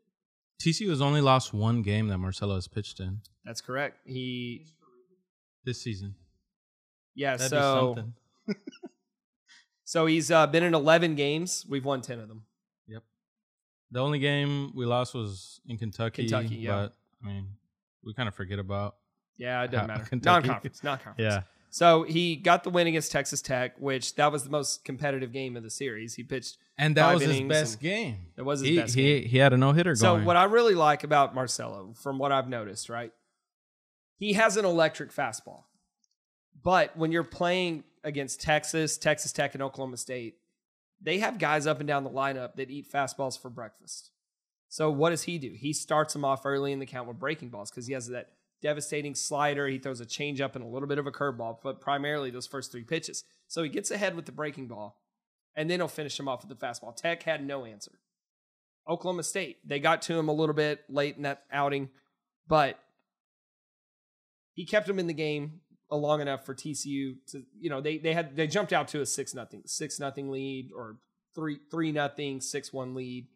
TCU 0.61 0.89
has 0.89 1.01
only 1.01 1.21
lost 1.21 1.53
one 1.53 1.81
game 1.81 2.09
that 2.09 2.17
Marcelo 2.19 2.55
has 2.55 2.67
pitched 2.67 2.99
in 2.99 3.21
That's 3.45 3.61
correct. 3.61 3.97
He 4.05 4.67
this 5.63 5.81
season. 5.81 6.15
yeah. 7.15 7.37
That'd 7.37 7.49
so 7.49 7.95
be 7.95 8.01
something. 8.01 8.13
So 9.89 10.05
he's 10.05 10.29
uh, 10.29 10.45
been 10.45 10.61
in 10.61 10.75
11 10.75 11.15
games. 11.15 11.65
We've 11.67 11.83
won 11.83 12.01
10 12.01 12.19
of 12.19 12.27
them. 12.27 12.43
The 13.91 13.99
only 13.99 14.19
game 14.19 14.71
we 14.75 14.85
lost 14.85 15.13
was 15.13 15.61
in 15.67 15.77
Kentucky. 15.77 16.23
Kentucky, 16.23 16.55
yeah. 16.55 16.71
But 16.71 16.95
I 17.23 17.27
mean, 17.27 17.47
we 18.03 18.13
kind 18.13 18.27
of 18.27 18.35
forget 18.35 18.59
about. 18.59 18.95
Yeah, 19.37 19.63
it 19.63 19.71
doesn't 19.71 19.87
matter. 19.87 20.03
Kentucky. 20.09 20.47
Non-conference, 20.47 20.83
non-conference. 20.83 21.15
Yeah, 21.35 21.43
So 21.69 22.03
he 22.03 22.35
got 22.35 22.63
the 22.63 22.69
win 22.69 22.87
against 22.87 23.11
Texas 23.11 23.41
Tech, 23.41 23.79
which 23.79 24.15
that 24.15 24.31
was 24.31 24.43
the 24.43 24.49
most 24.49 24.83
competitive 24.83 25.31
game 25.31 25.55
of 25.55 25.63
the 25.63 25.69
series. 25.69 26.13
He 26.15 26.23
pitched. 26.23 26.57
and 26.77 26.95
that 26.97 27.13
was 27.13 27.23
his 27.23 27.41
best 27.41 27.79
game. 27.79 28.27
That 28.35 28.43
was 28.43 28.59
his 28.59 28.69
he, 28.69 28.75
best 28.77 28.95
he, 28.95 29.03
game. 29.03 29.29
He 29.29 29.37
had 29.37 29.53
a 29.53 29.57
no 29.57 29.71
hitter 29.71 29.91
going. 29.91 29.95
So 29.95 30.13
going. 30.15 30.25
what 30.25 30.35
I 30.35 30.43
really 30.43 30.75
like 30.75 31.03
about 31.03 31.33
Marcelo, 31.33 31.93
from 31.95 32.19
what 32.19 32.31
I've 32.31 32.49
noticed, 32.49 32.89
right, 32.89 33.13
he 34.17 34.33
has 34.33 34.57
an 34.57 34.65
electric 34.65 35.13
fastball. 35.13 35.63
But 36.61 36.97
when 36.97 37.11
you're 37.13 37.23
playing 37.23 37.85
against 38.03 38.41
Texas, 38.41 38.97
Texas 38.97 39.31
Tech, 39.31 39.53
and 39.53 39.63
Oklahoma 39.63 39.97
State, 39.97 40.35
they 41.01 41.19
have 41.19 41.39
guys 41.39 41.65
up 41.67 41.79
and 41.79 41.87
down 41.87 42.03
the 42.03 42.09
lineup 42.09 42.55
that 42.55 42.69
eat 42.69 42.91
fastballs 42.91 43.39
for 43.39 43.49
breakfast. 43.49 44.11
So 44.67 44.91
what 44.91 45.09
does 45.09 45.23
he 45.23 45.37
do? 45.37 45.51
He 45.57 45.73
starts 45.73 46.13
them 46.13 46.25
off 46.25 46.45
early 46.45 46.71
in 46.71 46.79
the 46.79 46.85
count 46.85 47.07
with 47.07 47.19
breaking 47.19 47.49
balls 47.49 47.71
because 47.71 47.87
he 47.87 47.93
has 47.93 48.07
that 48.07 48.29
devastating 48.61 49.15
slider. 49.15 49.67
He 49.67 49.79
throws 49.79 50.01
a 50.01 50.05
changeup 50.05 50.55
and 50.55 50.63
a 50.63 50.67
little 50.67 50.87
bit 50.87 50.99
of 50.99 51.07
a 51.07 51.11
curveball, 51.11 51.57
but 51.63 51.81
primarily 51.81 52.29
those 52.29 52.47
first 52.47 52.71
three 52.71 52.83
pitches. 52.83 53.23
So 53.47 53.63
he 53.63 53.69
gets 53.69 53.89
ahead 53.89 54.15
with 54.15 54.25
the 54.25 54.31
breaking 54.31 54.67
ball, 54.67 55.01
and 55.55 55.69
then 55.69 55.79
he'll 55.79 55.87
finish 55.87 56.19
him 56.19 56.27
off 56.27 56.45
with 56.45 56.57
the 56.57 56.65
fastball. 56.65 56.95
Tech 56.95 57.23
had 57.23 57.45
no 57.45 57.65
answer. 57.65 57.93
Oklahoma 58.87 59.23
State, 59.23 59.57
they 59.67 59.79
got 59.79 60.01
to 60.03 60.17
him 60.17 60.29
a 60.29 60.33
little 60.33 60.55
bit 60.55 60.83
late 60.89 61.15
in 61.15 61.23
that 61.23 61.43
outing, 61.51 61.89
but 62.47 62.79
he 64.53 64.65
kept 64.65 64.89
him 64.89 64.99
in 64.99 65.07
the 65.07 65.13
game 65.13 65.61
long 65.97 66.21
enough 66.21 66.45
for 66.45 66.53
TCU 66.53 67.15
to, 67.31 67.43
you 67.59 67.69
know, 67.69 67.81
they 67.81 67.97
they 67.97 68.13
had 68.13 68.35
they 68.35 68.47
jumped 68.47 68.73
out 68.73 68.87
to 68.89 69.01
a 69.01 69.05
six 69.05 69.33
nothing, 69.33 69.63
six 69.65 69.99
nothing 69.99 70.29
lead 70.31 70.71
or 70.75 70.97
three 71.35 71.59
three 71.71 71.91
nothing, 71.91 72.41
six 72.41 72.71
one 72.73 72.93
lead, 72.95 73.27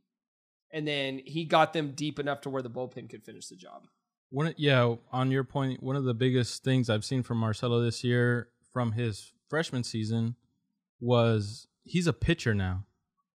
and 0.72 0.88
then 0.88 1.20
he 1.26 1.46
got 1.46 1.74
them 1.74 1.92
deep 1.96 2.20
enough 2.20 2.42
to 2.42 2.50
where 2.50 2.62
the 2.62 2.70
bullpen 2.70 3.10
could 3.10 3.24
finish 3.24 3.48
the 3.48 3.56
job. 3.56 3.88
One, 4.30 4.54
yeah, 4.58 4.96
on 5.12 5.30
your 5.32 5.44
point, 5.44 5.84
one 5.84 5.96
of 5.96 6.04
the 6.06 6.14
biggest 6.16 6.64
things 6.64 6.90
I've 6.90 7.06
seen 7.06 7.22
from 7.24 7.38
Marcelo 7.38 7.82
this 7.82 8.04
year 8.04 8.50
from 8.72 8.94
his 8.94 9.32
freshman 9.50 9.84
season 9.84 10.36
was 11.00 11.68
he's 11.84 12.08
a 12.08 12.14
pitcher 12.14 12.56
now. 12.56 12.86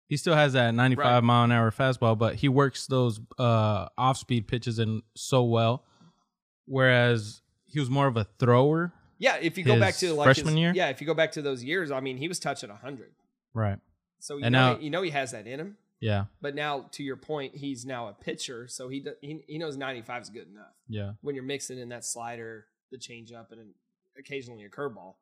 he 0.09 0.17
still 0.17 0.35
has 0.37 0.53
that 0.55 0.73
95 0.75 1.05
Right. 1.05 1.23
mile 1.23 1.45
an 1.45 1.53
hour 1.53 1.71
fastball, 1.71 2.17
but 2.17 2.37
he 2.37 2.49
works 2.49 2.87
those 2.87 3.21
uh, 3.39 3.89
off 3.99 4.17
speed 4.17 4.47
pitches 4.49 4.79
in 4.79 5.03
so 5.17 5.43
well. 5.43 5.85
Whereas 6.65 7.43
he 7.67 7.79
was 7.81 7.91
more 7.91 8.07
of 8.07 8.17
a 8.17 8.25
thrower. 8.39 8.93
Yeah, 9.19 9.37
if 9.41 9.57
you 9.59 9.65
go 9.65 9.79
back 9.81 9.97
to 9.97 10.13
like 10.15 10.25
freshman 10.27 10.55
his- 10.55 10.61
year? 10.61 10.73
yeah, 10.75 10.89
if 10.91 11.01
you 11.01 11.07
go 11.07 11.15
back 11.15 11.33
to 11.33 11.43
those 11.43 11.63
years, 11.65 11.91
I 11.91 12.01
mean, 12.01 12.17
he 12.17 12.29
was 12.29 12.39
touching 12.39 12.71
hundred. 12.71 13.13
Right. 13.55 13.79
So 14.19 14.37
you 14.37 14.45
And 14.45 14.53
know, 14.53 14.75
now- 14.75 14.79
you 14.81 14.91
know 14.91 15.03
he 15.03 15.11
has 15.11 15.33
that 15.33 15.47
in 15.47 15.61
him. 15.61 15.77
Yeah. 15.99 16.27
But 16.43 16.55
now, 16.55 16.87
to 16.93 17.03
your 17.03 17.17
point, 17.17 17.55
he's 17.57 17.87
now 17.87 18.09
a 18.09 18.13
pitcher, 18.13 18.69
so 18.69 18.89
he 18.89 19.05
he, 19.23 19.43
he 19.49 19.59
knows 19.59 19.77
95 19.79 20.23
is 20.23 20.29
good 20.29 20.47
enough. 20.49 20.75
Yeah. 20.89 21.13
When 21.23 21.35
you're 21.35 21.45
mixing 21.45 21.79
in 21.79 21.89
that 21.89 22.05
slider, 22.05 22.67
the 22.91 22.99
changeup, 22.99 23.51
and 23.53 23.73
occasionally 24.19 24.65
a 24.65 24.69
curveball. 24.69 25.15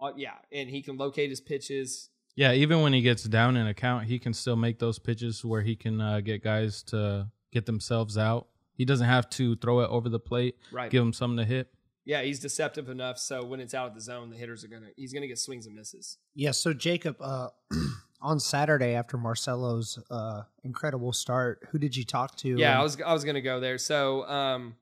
Uh, 0.00 0.12
yeah, 0.16 0.34
and 0.52 0.68
he 0.68 0.82
can 0.82 0.96
locate 0.98 1.30
his 1.30 1.40
pitches. 1.40 2.10
Yeah. 2.36 2.52
Even 2.52 2.82
when 2.82 2.92
he 2.92 3.00
gets 3.00 3.22
down 3.24 3.56
in 3.56 3.66
a 3.66 3.72
count, 3.74 4.04
he 4.04 4.18
can 4.18 4.34
still 4.34 4.56
make 4.56 4.78
those 4.78 4.98
pitches 4.98 5.44
where 5.44 5.62
he 5.62 5.76
can 5.76 6.00
uh, 6.00 6.20
get 6.20 6.42
guys 6.44 6.82
to 6.84 7.30
get 7.52 7.64
themselves 7.64 8.18
out. 8.18 8.48
He 8.74 8.84
doesn't 8.84 9.06
have 9.06 9.30
to 9.30 9.54
throw 9.56 9.80
it 9.80 9.88
over 9.88 10.08
the 10.08 10.18
plate, 10.20 10.56
Right. 10.72 10.90
give 10.90 11.02
him 11.02 11.12
something 11.12 11.38
to 11.38 11.44
hit. 11.44 11.72
Yeah, 12.06 12.22
he's 12.22 12.38
deceptive 12.38 12.90
enough, 12.90 13.18
so 13.18 13.44
when 13.44 13.60
it's 13.60 13.72
out 13.72 13.88
of 13.88 13.94
the 13.94 14.00
zone, 14.00 14.28
the 14.30 14.36
hitters 14.36 14.62
are 14.64 14.68
gonna 14.68 14.88
he's 14.96 15.12
gonna 15.14 15.26
get 15.26 15.38
swings 15.38 15.66
and 15.66 15.74
misses. 15.74 16.18
Yeah, 16.34 16.50
so 16.50 16.72
Jacob, 16.74 17.16
uh, 17.20 17.48
on 18.20 18.38
Saturday 18.40 18.94
after 18.94 19.16
Marcelo's 19.16 19.98
uh, 20.10 20.42
incredible 20.64 21.12
start, 21.12 21.66
who 21.70 21.78
did 21.78 21.96
you 21.96 22.04
talk 22.04 22.36
to? 22.36 22.48
Yeah, 22.58 22.72
And- 22.72 22.80
I 22.80 22.82
was 22.82 23.00
I 23.00 23.12
was 23.14 23.24
gonna 23.24 23.40
go 23.40 23.58
there. 23.60 23.78
So 23.78 24.26
um, 24.28 24.74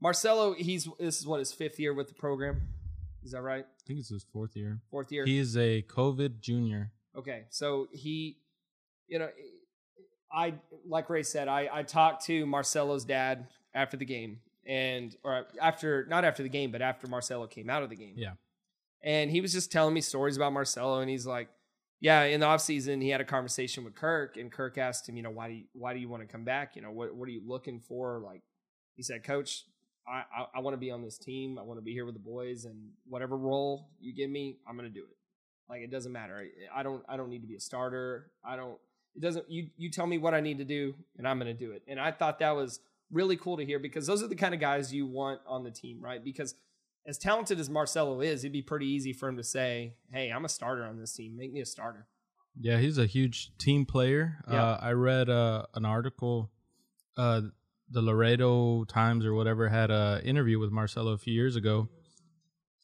Marcelo, 0.00 0.52
he's 0.54 0.88
this 0.98 1.18
is 1.20 1.26
what 1.26 1.38
his 1.38 1.52
fifth 1.52 1.78
year 1.78 1.94
with 1.94 2.08
the 2.08 2.14
program. 2.14 2.60
Is 3.24 3.30
that 3.32 3.42
right? 3.42 3.64
I 3.64 3.82
think 3.86 4.00
it's 4.00 4.08
his 4.08 4.24
fourth 4.32 4.56
year. 4.56 4.80
Fourth 4.90 5.12
year. 5.12 5.24
He 5.24 5.38
is 5.38 5.56
a 5.56 5.82
COVID 5.82 6.40
junior. 6.40 6.90
Okay, 7.16 7.44
so 7.50 7.88
he, 7.92 8.38
you 9.06 9.18
know, 9.18 9.28
I 10.32 10.54
like 10.86 11.08
Ray 11.08 11.22
said, 11.22 11.46
I 11.48 11.68
I 11.72 11.82
talked 11.84 12.26
to 12.26 12.44
Marcelo's 12.46 13.04
dad 13.04 13.46
after 13.74 13.96
the 13.96 14.04
game, 14.04 14.40
and 14.66 15.16
or 15.24 15.46
after 15.60 16.06
not 16.06 16.24
after 16.24 16.42
the 16.42 16.48
game, 16.48 16.70
but 16.70 16.82
after 16.82 17.06
Marcelo 17.06 17.46
came 17.46 17.68
out 17.70 17.82
of 17.82 17.90
the 17.90 17.96
game. 17.96 18.14
Yeah. 18.16 18.34
and 19.02 19.30
he 19.30 19.40
was 19.40 19.52
just 19.52 19.72
telling 19.72 19.94
me 19.94 20.00
stories 20.00 20.36
about 20.36 20.52
Marcelo, 20.52 21.00
and 21.00 21.10
he's 21.10 21.26
like, 21.26 21.48
yeah, 22.00 22.22
in 22.24 22.40
the 22.40 22.46
offseason, 22.46 23.02
he 23.02 23.10
had 23.10 23.20
a 23.20 23.24
conversation 23.24 23.84
with 23.84 23.94
Kirk, 23.94 24.36
and 24.36 24.50
Kirk 24.50 24.78
asked 24.78 25.08
him, 25.08 25.16
you 25.16 25.22
know, 25.22 25.30
why 25.30 25.48
do 25.48 25.54
you 25.54 25.64
why 25.72 25.94
do 25.94 26.00
you 26.00 26.08
want 26.08 26.22
to 26.22 26.26
come 26.26 26.44
back? 26.44 26.76
You 26.76 26.82
know, 26.82 26.90
what 26.90 27.14
what 27.14 27.28
are 27.28 27.32
you 27.32 27.42
looking 27.46 27.80
for? 27.80 28.20
Like, 28.24 28.42
he 28.94 29.02
said, 29.02 29.24
Coach. 29.24 29.64
I, 30.04 30.24
I, 30.36 30.46
I 30.56 30.60
want 30.60 30.74
to 30.74 30.78
be 30.78 30.90
on 30.90 31.00
this 31.00 31.16
team. 31.16 31.60
I 31.60 31.62
want 31.62 31.78
to 31.78 31.82
be 31.82 31.92
here 31.92 32.04
with 32.04 32.16
the 32.16 32.20
boys, 32.20 32.64
and 32.64 32.90
whatever 33.08 33.36
role 33.36 33.88
you 34.00 34.12
give 34.12 34.28
me, 34.30 34.58
I'm 34.68 34.76
to 34.76 34.88
do 34.88 35.04
it. 35.08 35.16
Like 35.68 35.82
it 35.82 35.90
doesn't 35.90 36.12
matter. 36.12 36.36
I, 36.36 36.80
I 36.80 36.82
don't 36.82 37.02
I 37.08 37.16
don't 37.16 37.30
need 37.30 37.40
to 37.42 37.46
be 37.46 37.54
a 37.54 37.60
starter. 37.60 38.30
I 38.44 38.56
don't 38.56 38.78
it 39.14 39.22
doesn't 39.22 39.50
you 39.50 39.68
you 39.76 39.90
tell 39.90 40.06
me 40.06 40.18
what 40.18 40.34
I 40.34 40.40
need 40.40 40.58
to 40.58 40.64
do 40.64 40.94
and 41.16 41.26
I'm 41.26 41.38
to 41.40 41.54
do 41.54 41.70
it. 41.72 41.82
And 41.88 41.98
I 42.00 42.10
thought 42.10 42.40
that 42.40 42.50
was 42.50 42.80
really 43.12 43.36
cool 43.36 43.56
to 43.58 43.64
hear 43.64 43.78
because 43.78 44.06
those 44.06 44.22
are 44.22 44.28
the 44.28 44.34
kind 44.36 44.54
of 44.54 44.60
guys 44.60 44.92
you 44.92 45.06
want 45.06 45.40
on 45.46 45.62
the 45.64 45.70
team, 45.70 46.00
right? 46.00 46.22
Because 46.22 46.54
as 47.06 47.18
talented 47.18 47.60
as 47.60 47.68
Marcelo 47.68 48.20
is, 48.20 48.44
it'd 48.44 48.52
be 48.52 48.62
pretty 48.62 48.86
easy 48.86 49.12
for 49.12 49.28
him 49.28 49.36
to 49.36 49.44
say, 49.44 49.94
"Hey, 50.12 50.30
I'm 50.30 50.44
a 50.44 50.48
starter 50.48 50.84
on 50.84 50.98
this 50.98 51.12
team. 51.12 51.36
Make 51.36 51.52
me 51.52 51.60
a 51.60 51.66
starter." 51.66 52.06
Yeah, 52.60 52.78
he's 52.78 52.98
a 52.98 53.06
huge 53.06 53.56
team 53.58 53.86
player. 53.86 54.38
Yeah. 54.50 54.62
Uh, 54.62 54.78
I 54.82 54.92
read 54.92 55.30
uh, 55.30 55.66
an 55.74 55.84
article, 55.84 56.50
uh, 57.16 57.42
the 57.90 58.02
Laredo 58.02 58.84
Times 58.84 59.24
or 59.24 59.34
whatever 59.34 59.68
had 59.68 59.90
a 59.90 60.20
interview 60.24 60.58
with 60.58 60.70
Marcelo 60.70 61.12
a 61.12 61.18
few 61.18 61.32
years 61.34 61.56
ago. 61.56 61.88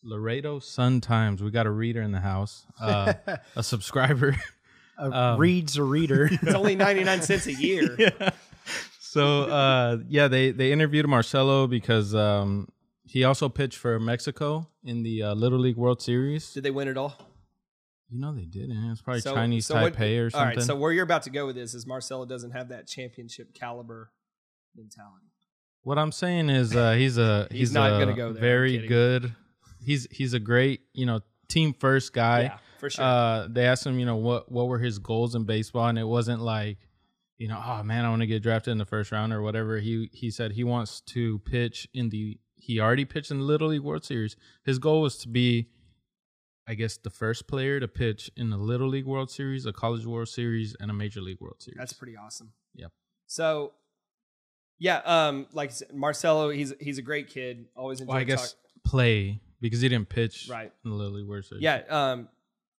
Laredo 0.02 0.58
Sun 0.58 1.00
Times. 1.00 1.42
We 1.42 1.50
got 1.50 1.66
a 1.66 1.70
reader 1.70 2.02
in 2.02 2.12
the 2.12 2.20
house, 2.20 2.64
uh, 2.80 3.14
a 3.56 3.62
subscriber. 3.62 4.36
uh, 4.98 5.10
um, 5.10 5.40
reads 5.40 5.76
a 5.76 5.82
reader. 5.82 6.28
It's 6.30 6.54
only 6.54 6.74
99 6.86 7.22
cents 7.22 7.46
a 7.46 7.52
year. 7.52 7.94
yeah. 7.98 8.30
So 9.18 9.42
uh, 9.44 9.98
yeah, 10.08 10.28
they 10.28 10.50
they 10.50 10.72
interviewed 10.72 11.06
Marcelo 11.06 11.66
because 11.66 12.14
um, 12.14 12.68
he 13.04 13.24
also 13.24 13.48
pitched 13.48 13.78
for 13.78 13.98
Mexico 13.98 14.68
in 14.84 15.02
the 15.02 15.22
uh, 15.22 15.34
Little 15.34 15.58
League 15.58 15.76
World 15.76 16.00
Series. 16.02 16.52
Did 16.52 16.62
they 16.64 16.70
win 16.70 16.88
it 16.88 16.96
all? 16.96 17.16
You 18.10 18.18
know 18.20 18.34
they 18.34 18.44
didn't. 18.46 18.90
It's 18.90 19.02
probably 19.02 19.20
So- 19.20 19.34
Chinese 19.34 19.66
so 19.66 19.74
what- 19.74 19.94
Taipei 19.94 20.24
or 20.24 20.30
something. 20.30 20.58
right, 20.58 20.62
so 20.62 20.76
where 20.76 20.92
you're 20.92 21.04
about 21.04 21.24
to 21.24 21.30
go 21.30 21.46
with 21.46 21.56
this 21.56 21.74
is 21.74 21.86
Marcelo 21.86 22.24
doesn't 22.24 22.52
have 22.52 22.68
that 22.70 22.86
championship 22.86 23.52
caliber 23.54 24.10
mentality. 24.74 25.26
What 25.82 25.98
I'm 25.98 26.12
saying 26.12 26.48
is, 26.50 26.74
uh, 26.74 26.92
he's 26.92 27.18
a 27.18 27.48
He's 27.50 27.58
he's, 27.60 27.72
not 27.72 27.92
a 27.92 28.04
gonna 28.04 28.16
go 28.16 28.32
there, 28.32 28.36
I'm 28.36 28.40
Very 28.40 28.72
kidding. 28.72 28.88
good. 28.88 29.34
He's 29.84 30.06
he's 30.10 30.32
a 30.34 30.40
great 30.40 30.80
you 30.92 31.06
know 31.06 31.20
team 31.48 31.72
first 31.74 32.12
guy. 32.12 32.42
yeah, 32.42 32.58
for 32.78 32.90
sure. 32.90 33.04
Uh, 33.04 33.46
they 33.50 33.66
asked 33.66 33.86
him 33.86 33.98
you 33.98 34.06
know 34.06 34.16
what 34.16 34.50
what 34.50 34.68
were 34.68 34.78
his 34.78 34.98
goals 34.98 35.34
in 35.34 35.44
baseball, 35.44 35.86
and 35.86 35.98
it 35.98 36.06
wasn't 36.06 36.40
like 36.42 36.78
you 37.39 37.49
know 37.49 37.62
oh 37.64 37.82
man 37.82 38.05
I 38.05 38.11
want 38.11 38.20
to 38.22 38.26
get 38.26 38.43
drafted 38.43 38.72
in 38.72 38.78
the 38.78 38.84
first 38.84 39.11
round 39.12 39.32
or 39.32 39.41
whatever. 39.43 39.78
He 39.78 40.11
he 40.12 40.30
said 40.30 40.53
he 40.53 40.64
wants 40.64 41.01
to 41.03 41.39
pitch 41.41 41.89
in 41.95 42.09
the 42.11 42.39
he 42.57 42.80
already 42.80 43.05
pitched 43.05 43.30
in 43.30 43.39
the 43.39 43.45
Little 43.45 43.68
League 43.68 43.82
World 43.82 44.05
Series. 44.05 44.36
His 44.64 44.78
goal 44.78 45.01
was 45.03 45.16
to 45.18 45.28
be. 45.28 45.68
I 46.70 46.74
guess 46.74 46.99
the 46.99 47.09
first 47.09 47.49
player 47.49 47.80
to 47.80 47.89
pitch 47.89 48.30
in 48.36 48.51
the 48.51 48.59
Little 48.59 48.89
League 48.89 49.07
World 49.07 49.30
Series, 49.30 49.64
a 49.64 49.72
College 49.72 50.05
World 50.05 50.28
Series, 50.28 50.76
and 50.78 50.91
a 50.91 50.93
Major 50.95 51.22
League 51.22 51.41
World 51.41 51.62
Series. 51.62 51.78
That's 51.78 51.95
pretty 51.95 52.14
awesome. 52.14 52.53
Yep. 52.74 52.93
So, 53.26 53.72
yeah, 54.78 54.99
um, 55.07 55.47
like 55.55 55.70
said, 55.70 55.95
Marcelo, 55.95 56.51
he's 56.51 56.74
he's 56.78 56.99
a 56.99 57.03
great 57.03 57.28
kid. 57.28 57.68
Always 57.74 58.01
enjoyed 58.01 58.12
well, 58.12 58.20
I 58.20 58.24
guess 58.24 58.53
talk- 58.53 58.61
play 58.84 59.41
because 59.62 59.80
he 59.80 59.89
didn't 59.89 60.11
pitch 60.11 60.47
Right. 60.51 60.70
in 60.84 60.91
the 60.91 60.97
Little 60.97 61.14
League 61.14 61.26
World 61.26 61.47
Series. 61.47 61.62
Yeah, 61.62 61.82
um, 61.89 62.28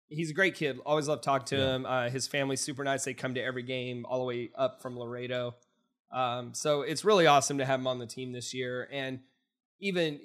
he's 0.10 0.30
a 0.32 0.34
great 0.34 0.55
kid. 0.55 0.80
Always 0.86 1.07
love 1.07 1.22
talking 1.22 1.45
to 1.47 1.57
Yeah. 1.57 1.76
him. 1.76 1.86
Uh, 1.86 2.10
his 2.10 2.28
family's 2.28 2.62
super 2.62 2.84
nice. 2.84 3.03
They 3.05 3.14
come 3.14 3.34
to 3.36 3.41
every 3.41 3.64
game, 3.64 4.05
all 4.07 4.20
the 4.20 4.26
way 4.26 4.49
up 4.55 4.82
from 4.82 4.97
Laredo. 4.97 5.55
Um, 6.12 6.53
so 6.53 6.82
it's 6.82 7.05
really 7.05 7.28
awesome 7.28 7.60
to 7.60 7.66
have 7.66 7.80
him 7.80 7.88
on 7.88 7.99
the 7.99 8.07
team 8.07 8.32
this 8.32 8.53
year, 8.53 8.88
and 8.91 9.20
even 9.80 10.20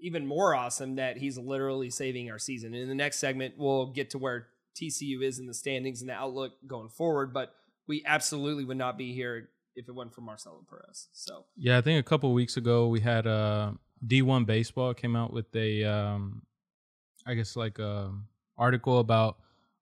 even 0.00 0.26
more 0.26 0.54
awesome 0.54 0.96
that 0.96 1.16
he's 1.16 1.38
literally 1.38 1.88
saving 1.88 2.30
our 2.30 2.38
season. 2.38 2.74
In 2.74 2.88
the 2.88 2.94
next 2.94 3.18
segment, 3.18 3.54
we'll 3.56 3.86
get 3.86 4.10
to 4.10 4.18
where 4.18 4.48
TCU 4.74 5.22
is 5.22 5.38
in 5.38 5.46
the 5.46 5.54
standings 5.54 6.00
and 6.02 6.10
the 6.10 6.14
outlook 6.14 6.52
going 6.66 6.88
forward. 6.90 7.32
But 7.32 7.54
we 7.86 8.02
absolutely 8.04 8.64
would 8.64 8.76
not 8.76 8.98
be 8.98 9.14
here 9.14 9.48
if 9.76 9.88
it 9.88 9.92
wasn't 9.92 10.14
for 10.14 10.20
Marcelo 10.20 10.62
Perez. 10.68 11.08
So 11.12 11.46
Yeah, 11.56 11.78
I 11.78 11.80
think 11.80 11.98
a 12.04 12.08
couple 12.08 12.32
weeks 12.34 12.56
ago 12.58 12.88
we 12.88 13.00
had 13.00 13.26
uh, 13.26 13.72
D1 14.06 14.44
Baseball 14.46 14.92
came 14.94 15.16
out 15.16 15.32
with 15.32 15.54
a, 15.56 15.84
um, 15.84 16.42
I 17.24 17.32
guess 17.34 17.56
like 17.56 17.78
a 17.78 18.12
article 18.56 18.98
about 18.98 19.36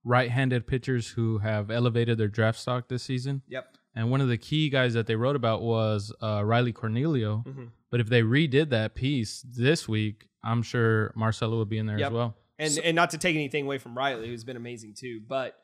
right-handed 0.05 0.67
pitchers 0.67 1.09
who 1.09 1.39
have 1.39 1.71
elevated 1.71 2.19
their 2.19 2.29
draft 2.29 2.59
stock 2.59 2.89
this 2.89 3.03
season. 3.03 3.43
yep. 3.49 3.77
And 3.95 4.11
one 4.11 4.23
of 4.23 4.29
the 4.29 4.39
key 4.39 4.71
guys 4.71 4.95
that 4.95 5.07
they 5.07 5.17
wrote 5.17 5.37
about 5.37 5.61
was 5.61 6.15
uh, 6.23 6.43
Riley 6.45 6.73
Cornelio. 6.73 7.45
Mhm. 7.47 7.71
But 7.91 8.01
if 8.01 8.09
they 8.09 8.23
redid 8.23 8.71
that 8.71 8.95
piece 8.95 9.43
this 9.43 9.87
week, 9.87 10.29
I'm 10.43 10.63
sure 10.63 11.13
Marcelo 11.15 11.59
would 11.59 11.69
be 11.69 11.77
in 11.77 11.85
there 11.87 11.99
Yep. 11.99 12.07
as 12.11 12.13
well. 12.15 12.37
and 12.59 12.79
and 12.79 12.95
not 12.97 13.11
to 13.11 13.19
take 13.19 13.35
anything 13.37 13.65
away 13.65 13.77
from 13.79 13.97
Riley, 13.97 14.29
who's 14.29 14.45
been 14.45 14.57
amazing 14.57 14.95
too. 14.95 15.21
But 15.29 15.59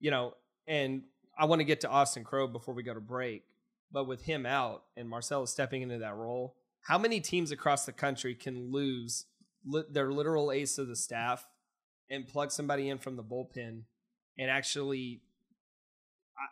you 0.00 0.10
know, 0.10 0.34
and 0.66 1.02
I 1.38 1.44
want 1.44 1.60
to 1.60 1.64
get 1.64 1.80
to 1.82 1.90
Austin 1.90 2.24
Krob 2.24 2.52
before 2.52 2.74
we 2.74 2.82
go 2.82 2.94
to 2.94 3.00
break. 3.00 3.44
But 3.92 4.06
with 4.06 4.22
him 4.22 4.46
out 4.46 4.84
and 4.96 5.06
Marcelo 5.08 5.44
stepping 5.44 5.82
into 5.82 5.98
that 5.98 6.14
role, 6.14 6.56
how 6.80 6.96
many 6.98 7.20
teams 7.20 7.50
across 7.50 7.84
the 7.84 7.92
country 7.92 8.34
can 8.34 8.72
lose 8.72 9.26
li- 9.66 9.84
their 9.90 10.10
literal 10.12 10.50
ace 10.50 10.78
of 10.78 10.88
the 10.88 10.96
staff 10.96 11.46
and 12.10 12.26
plug 12.26 12.50
somebody 12.52 12.88
in 12.88 12.98
from 12.98 13.16
the 13.16 13.22
bullpen 13.24 13.82
and 14.38 14.50
actually? 14.50 15.22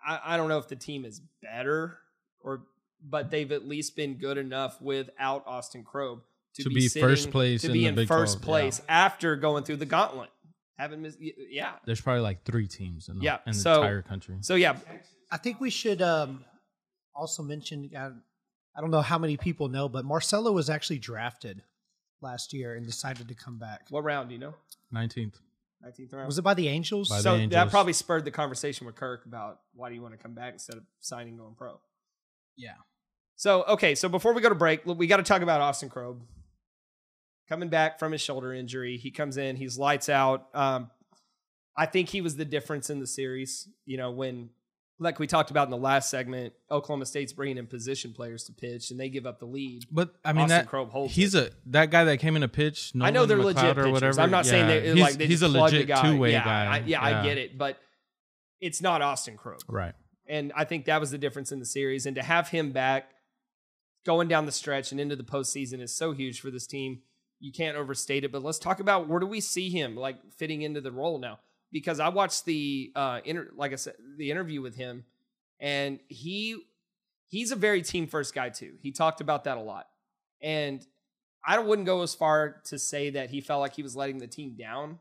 I, 0.07 0.15
I- 0.15 0.35
I 0.35 0.37
don't 0.37 0.49
know 0.49 0.59
if 0.59 0.69
the 0.69 0.77
team 0.77 1.05
is 1.05 1.21
better 1.43 1.99
or, 2.41 2.63
but 3.03 3.31
they've 3.31 3.51
at 3.53 3.67
least 3.69 3.97
been 3.97 4.15
good 4.15 4.39
enough 4.39 4.81
without 4.81 5.45
Austin 5.47 5.85
Crow 5.85 6.23
To 6.57 6.69
be 6.71 6.89
first 6.89 7.31
place 7.31 7.61
to 7.63 7.67
in 7.69 7.73
be 7.75 7.81
the 7.81 7.87
in 7.89 7.95
Big 7.97 8.09
first 8.09 8.43
12, 8.43 8.43
yeah. 8.43 8.47
place 8.47 8.81
after 8.89 9.37
going 9.37 9.65
through 9.65 9.77
the 9.77 9.87
gauntlet. 9.87 10.31
Haven't 10.79 11.03
missed, 11.03 11.19
yeah. 11.21 11.73
There's 11.85 12.01
probably 12.01 12.23
like 12.23 12.45
three 12.45 12.67
teams 12.67 13.09
in 13.09 13.19
the, 13.19 13.25
Yeah, 13.25 13.39
in 13.47 13.53
the 13.53 13.59
so- 13.59 13.75
entire 13.83 14.03
country. 14.03 14.39
So 14.41 14.55
yeah, 14.57 14.77
I 15.31 15.37
think 15.37 15.61
we 15.61 15.71
should 15.71 16.01
um, 16.03 16.45
also 17.15 17.43
mention. 17.43 17.91
I, 17.97 18.11
I 18.77 18.81
don't 18.81 18.91
know 18.91 19.03
how 19.03 19.19
many 19.19 19.37
people 19.37 19.69
know, 19.69 19.89
but 19.89 20.05
Marcelo 20.05 20.51
was 20.51 20.69
actually 20.69 20.99
drafted 20.99 21.63
last 22.21 22.53
year 22.53 22.75
and 22.75 22.87
decided 22.87 23.29
to 23.29 23.35
come 23.35 23.59
back. 23.59 23.87
what 23.91 24.05
round 24.05 24.29
do 24.29 24.35
you 24.35 24.41
know? 24.41 24.55
19th. 24.95 25.35
19th 25.85 26.13
round. 26.13 26.27
Was 26.27 26.39
it 26.39 26.43
by 26.43 26.55
the 26.55 26.69
Angels? 26.69 27.09
By 27.09 27.17
the 27.17 27.23
so 27.23 27.47
that 27.49 27.71
probably 27.71 27.93
spurred 27.93 28.25
the 28.25 28.31
conversation 28.31 28.87
with 28.87 28.97
Kirk 28.97 29.27
about 29.27 29.61
why 29.75 29.89
do 29.89 29.95
you 29.95 30.03
want 30.03 30.15
to 30.15 30.19
come 30.19 30.35
back 30.35 30.55
instead 30.55 30.77
of 30.77 30.83
signing 31.01 31.37
going 31.37 31.55
pro. 31.55 31.79
Yeah. 32.57 32.75
So 33.37 33.65
okay, 33.65 33.95
so 33.95 34.09
before 34.09 34.33
we 34.33 34.41
go 34.41 34.49
to 34.49 34.55
break, 34.55 34.87
look, 34.87 34.99
we 34.99 35.07
got 35.07 35.19
to 35.19 35.23
talk 35.23 35.43
about 35.43 35.61
Austin 35.61 35.91
Krob 35.91 36.21
coming 37.49 37.69
back 37.69 37.99
from 37.99 38.13
his 38.13 38.21
shoulder 38.21 38.53
injury. 38.53 38.97
He 38.97 39.11
comes 39.11 39.37
in, 39.37 39.57
he's 39.57 39.77
lights 39.77 40.09
out. 40.09 40.49
Um, 40.55 40.91
I 41.77 41.87
think 41.87 42.09
he 42.09 42.21
was 42.21 42.37
the 42.37 42.45
difference 42.45 42.91
in 42.91 43.01
the 43.01 43.07
series. 43.07 43.69
You 43.85 43.97
know, 43.97 44.13
when 44.13 44.51
like 44.99 45.19
we 45.19 45.27
talked 45.27 45.51
about 45.51 45.67
in 45.67 45.71
the 45.71 45.77
last 45.77 46.09
segment, 46.09 46.53
Oklahoma 46.71 47.07
State's 47.07 47.33
bringing 47.33 47.59
in 47.59 47.67
position 47.67 48.13
players 48.13 48.45
to 48.45 48.53
pitch, 48.53 48.91
and 48.91 49.01
they 49.01 49.09
give 49.09 49.27
up 49.27 49.41
the 49.41 49.47
lead. 49.47 49.85
But 49.91 50.15
I 50.25 50.33
mean 50.33 50.45
Austin 50.45 50.67
that 50.71 50.91
holds 50.91 51.15
he's 51.15 51.35
a 51.35 51.51
that 51.67 51.91
guy 51.91 52.05
that 52.05 52.19
came 52.19 52.37
in 52.37 52.43
to 52.43 52.49
pitch. 52.49 52.93
I 53.01 53.11
know 53.11 53.27
they're 53.27 53.37
McLean 53.37 53.57
legit 53.57 53.79
or 53.79 53.83
pitchers. 53.83 53.93
whatever. 53.93 54.21
I'm 54.21 54.31
not 54.31 54.47
saying 54.47 54.69
yeah, 54.69 54.81
they 54.81 54.93
he's, 54.93 55.01
like 55.01 55.15
they 55.15 55.27
he's 55.27 55.41
just 55.41 55.55
a 55.55 55.61
legit 55.61 55.89
guy. 55.89 56.03
two 56.03 56.19
way 56.19 56.33
yeah, 56.33 56.45
guy. 56.45 56.67
I, 56.67 56.83
yeah, 56.87 57.03
I 57.03 57.23
get 57.23 57.39
it, 57.39 57.59
but 57.59 57.79
it's 58.61 58.81
not 58.81 59.03
Austin 59.03 59.37
Krob. 59.37 59.61
Right. 59.69 59.95
And 60.27 60.53
I 60.57 60.65
think 60.65 60.87
that 60.87 61.01
was 61.01 61.11
the 61.11 61.19
difference 61.19 61.53
in 61.53 61.59
the 61.59 61.67
series. 61.67 62.07
And 62.07 62.17
to 62.17 62.23
have 62.23 62.49
him 62.49 62.73
back 62.73 63.11
going 64.07 64.29
down 64.29 64.47
the 64.47 64.53
stretch 64.53 64.91
and 64.91 65.01
into 65.01 65.17
the 65.17 65.25
postseason 65.25 65.81
is 65.81 65.95
so 65.95 66.13
huge 66.13 66.41
for 66.41 66.51
this 66.51 66.67
team. 66.67 67.01
You 67.41 67.53
can't 67.53 67.77
overstate 67.77 68.25
it. 68.25 68.33
But 68.33 68.43
let's 68.43 68.59
talk 68.59 68.81
about 68.81 69.09
where 69.09 69.21
do 69.21 69.27
we 69.27 69.41
see 69.41 69.69
him 69.69 69.97
like 69.97 70.17
fitting 70.37 70.63
into 70.63 70.81
the 70.81 70.93
role 70.93 71.19
now? 71.19 71.41
Because 71.75 71.99
I 71.99 72.09
watched 72.09 72.45
the 72.45 72.93
uh 72.95 73.21
inter- 73.25 73.51
like 73.57 73.73
I 73.73 73.77
said, 73.77 73.95
the 74.17 74.31
interview 74.31 74.63
with 74.63 74.77
him, 74.77 75.05
and 75.59 75.99
he 76.09 76.63
he's 77.27 77.51
a 77.51 77.57
very 77.57 77.83
team 77.83 78.07
first 78.07 78.33
guy 78.33 78.49
too. 78.49 78.75
He 78.81 78.93
talked 78.93 79.21
about 79.21 79.45
that 79.45 79.59
a 79.59 79.61
lot. 79.61 79.89
And 80.41 80.87
I 81.45 81.59
wouldn't 81.59 81.87
go 81.87 82.03
as 82.03 82.15
far 82.15 82.63
to 82.67 82.79
say 82.79 83.11
that 83.11 83.31
he 83.31 83.41
felt 83.41 83.61
like 83.61 83.75
he 83.75 83.83
was 83.83 83.97
letting 83.97 84.19
the 84.19 84.29
team 84.29 84.55
down 84.57 85.01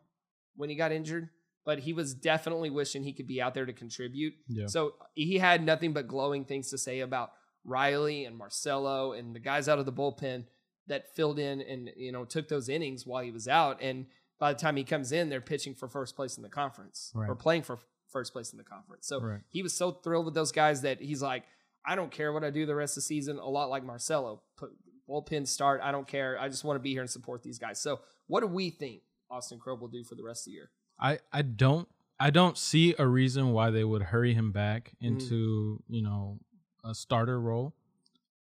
when 0.56 0.70
he 0.70 0.76
got 0.76 0.92
injured, 0.92 1.30
but 1.64 1.80
he 1.80 1.94
was 1.94 2.16
definitely 2.16 2.72
wishing 2.72 3.04
he 3.04 3.14
could 3.14 3.28
be 3.28 3.40
out 3.40 3.54
there 3.54 3.66
to 3.68 3.74
contribute. 3.74 4.34
Yeah. 4.48 4.66
So 4.66 4.96
he 5.14 5.38
had 5.38 5.64
nothing 5.64 5.94
but 5.94 6.08
glowing 6.08 6.44
things 6.44 6.72
to 6.72 6.78
say 6.78 7.02
about 7.02 7.34
Riley 7.64 8.26
and 8.26 8.36
Marcelo 8.36 9.14
and 9.14 9.36
the 9.36 9.40
guys 9.40 9.70
out 9.70 9.80
of 9.80 9.86
the 9.86 9.94
bullpen 9.94 10.46
that 10.88 11.16
filled 11.16 11.40
in 11.40 11.62
and 11.62 11.92
you 11.96 12.12
know 12.12 12.26
took 12.26 12.48
those 12.48 12.68
innings 12.68 13.06
while 13.06 13.24
he 13.24 13.32
was 13.32 13.48
out. 13.48 13.78
And 13.82 14.08
by 14.44 14.52
the 14.52 14.60
time 14.60 14.76
he 14.76 14.84
comes 14.84 15.12
in, 15.14 15.30
they're 15.30 15.40
pitching 15.54 15.74
for 15.74 15.88
first 15.88 16.16
place 16.18 16.36
in 16.38 16.44
the 16.44 16.50
conference 16.50 17.12
Right. 17.16 17.30
or 17.30 17.36
playing 17.36 17.64
for 17.64 17.80
first 18.10 18.34
place 18.34 18.52
in 18.52 18.58
the 18.58 18.64
conference. 18.76 19.08
So 19.08 19.22
Right. 19.22 19.42
he 19.48 19.64
was 19.64 19.74
so 19.74 19.92
thrilled 19.92 20.26
with 20.26 20.34
those 20.34 20.52
guys 20.52 20.82
that 20.82 21.00
he's 21.00 21.22
like, 21.22 21.44
I 21.86 21.96
don't 21.96 22.12
care 22.12 22.34
what 22.34 22.44
I 22.44 22.50
do 22.50 22.66
the 22.66 22.76
rest 22.76 22.94
of 22.98 23.04
the 23.04 23.08
season. 23.14 23.38
A 23.38 23.48
lot 23.48 23.70
like 23.70 23.84
Marcelo, 23.86 24.42
put 24.58 24.72
bullpen 25.10 25.48
start. 25.48 25.80
I 25.82 25.92
don't 25.94 26.08
care. 26.08 26.38
I 26.40 26.50
just 26.50 26.64
want 26.66 26.76
to 26.76 26.82
be 26.82 26.92
here 26.92 27.02
and 27.02 27.10
support 27.10 27.42
these 27.44 27.58
guys. 27.60 27.80
So 27.82 28.02
what 28.28 28.42
do 28.42 28.48
we 28.48 28.70
think 28.70 29.04
Austin 29.32 29.60
Krob 29.60 29.80
will 29.80 29.88
do 29.88 30.04
for 30.04 30.16
the 30.16 30.24
rest 30.24 30.42
of 30.42 30.52
the 30.52 30.56
year? 30.56 30.72
I 31.00 31.20
I 31.32 31.42
don't 31.42 31.88
I 32.20 32.30
don't 32.30 32.58
see 32.58 32.96
a 33.00 33.08
reason 33.08 33.54
why 33.54 33.70
they 33.72 33.84
would 33.86 34.04
hurry 34.04 34.34
him 34.34 34.52
back 34.52 34.92
Mm. 35.02 35.08
into 35.08 35.84
you 35.88 36.02
know 36.02 36.40
a 36.84 36.94
starter 36.94 37.40
role. 37.40 37.74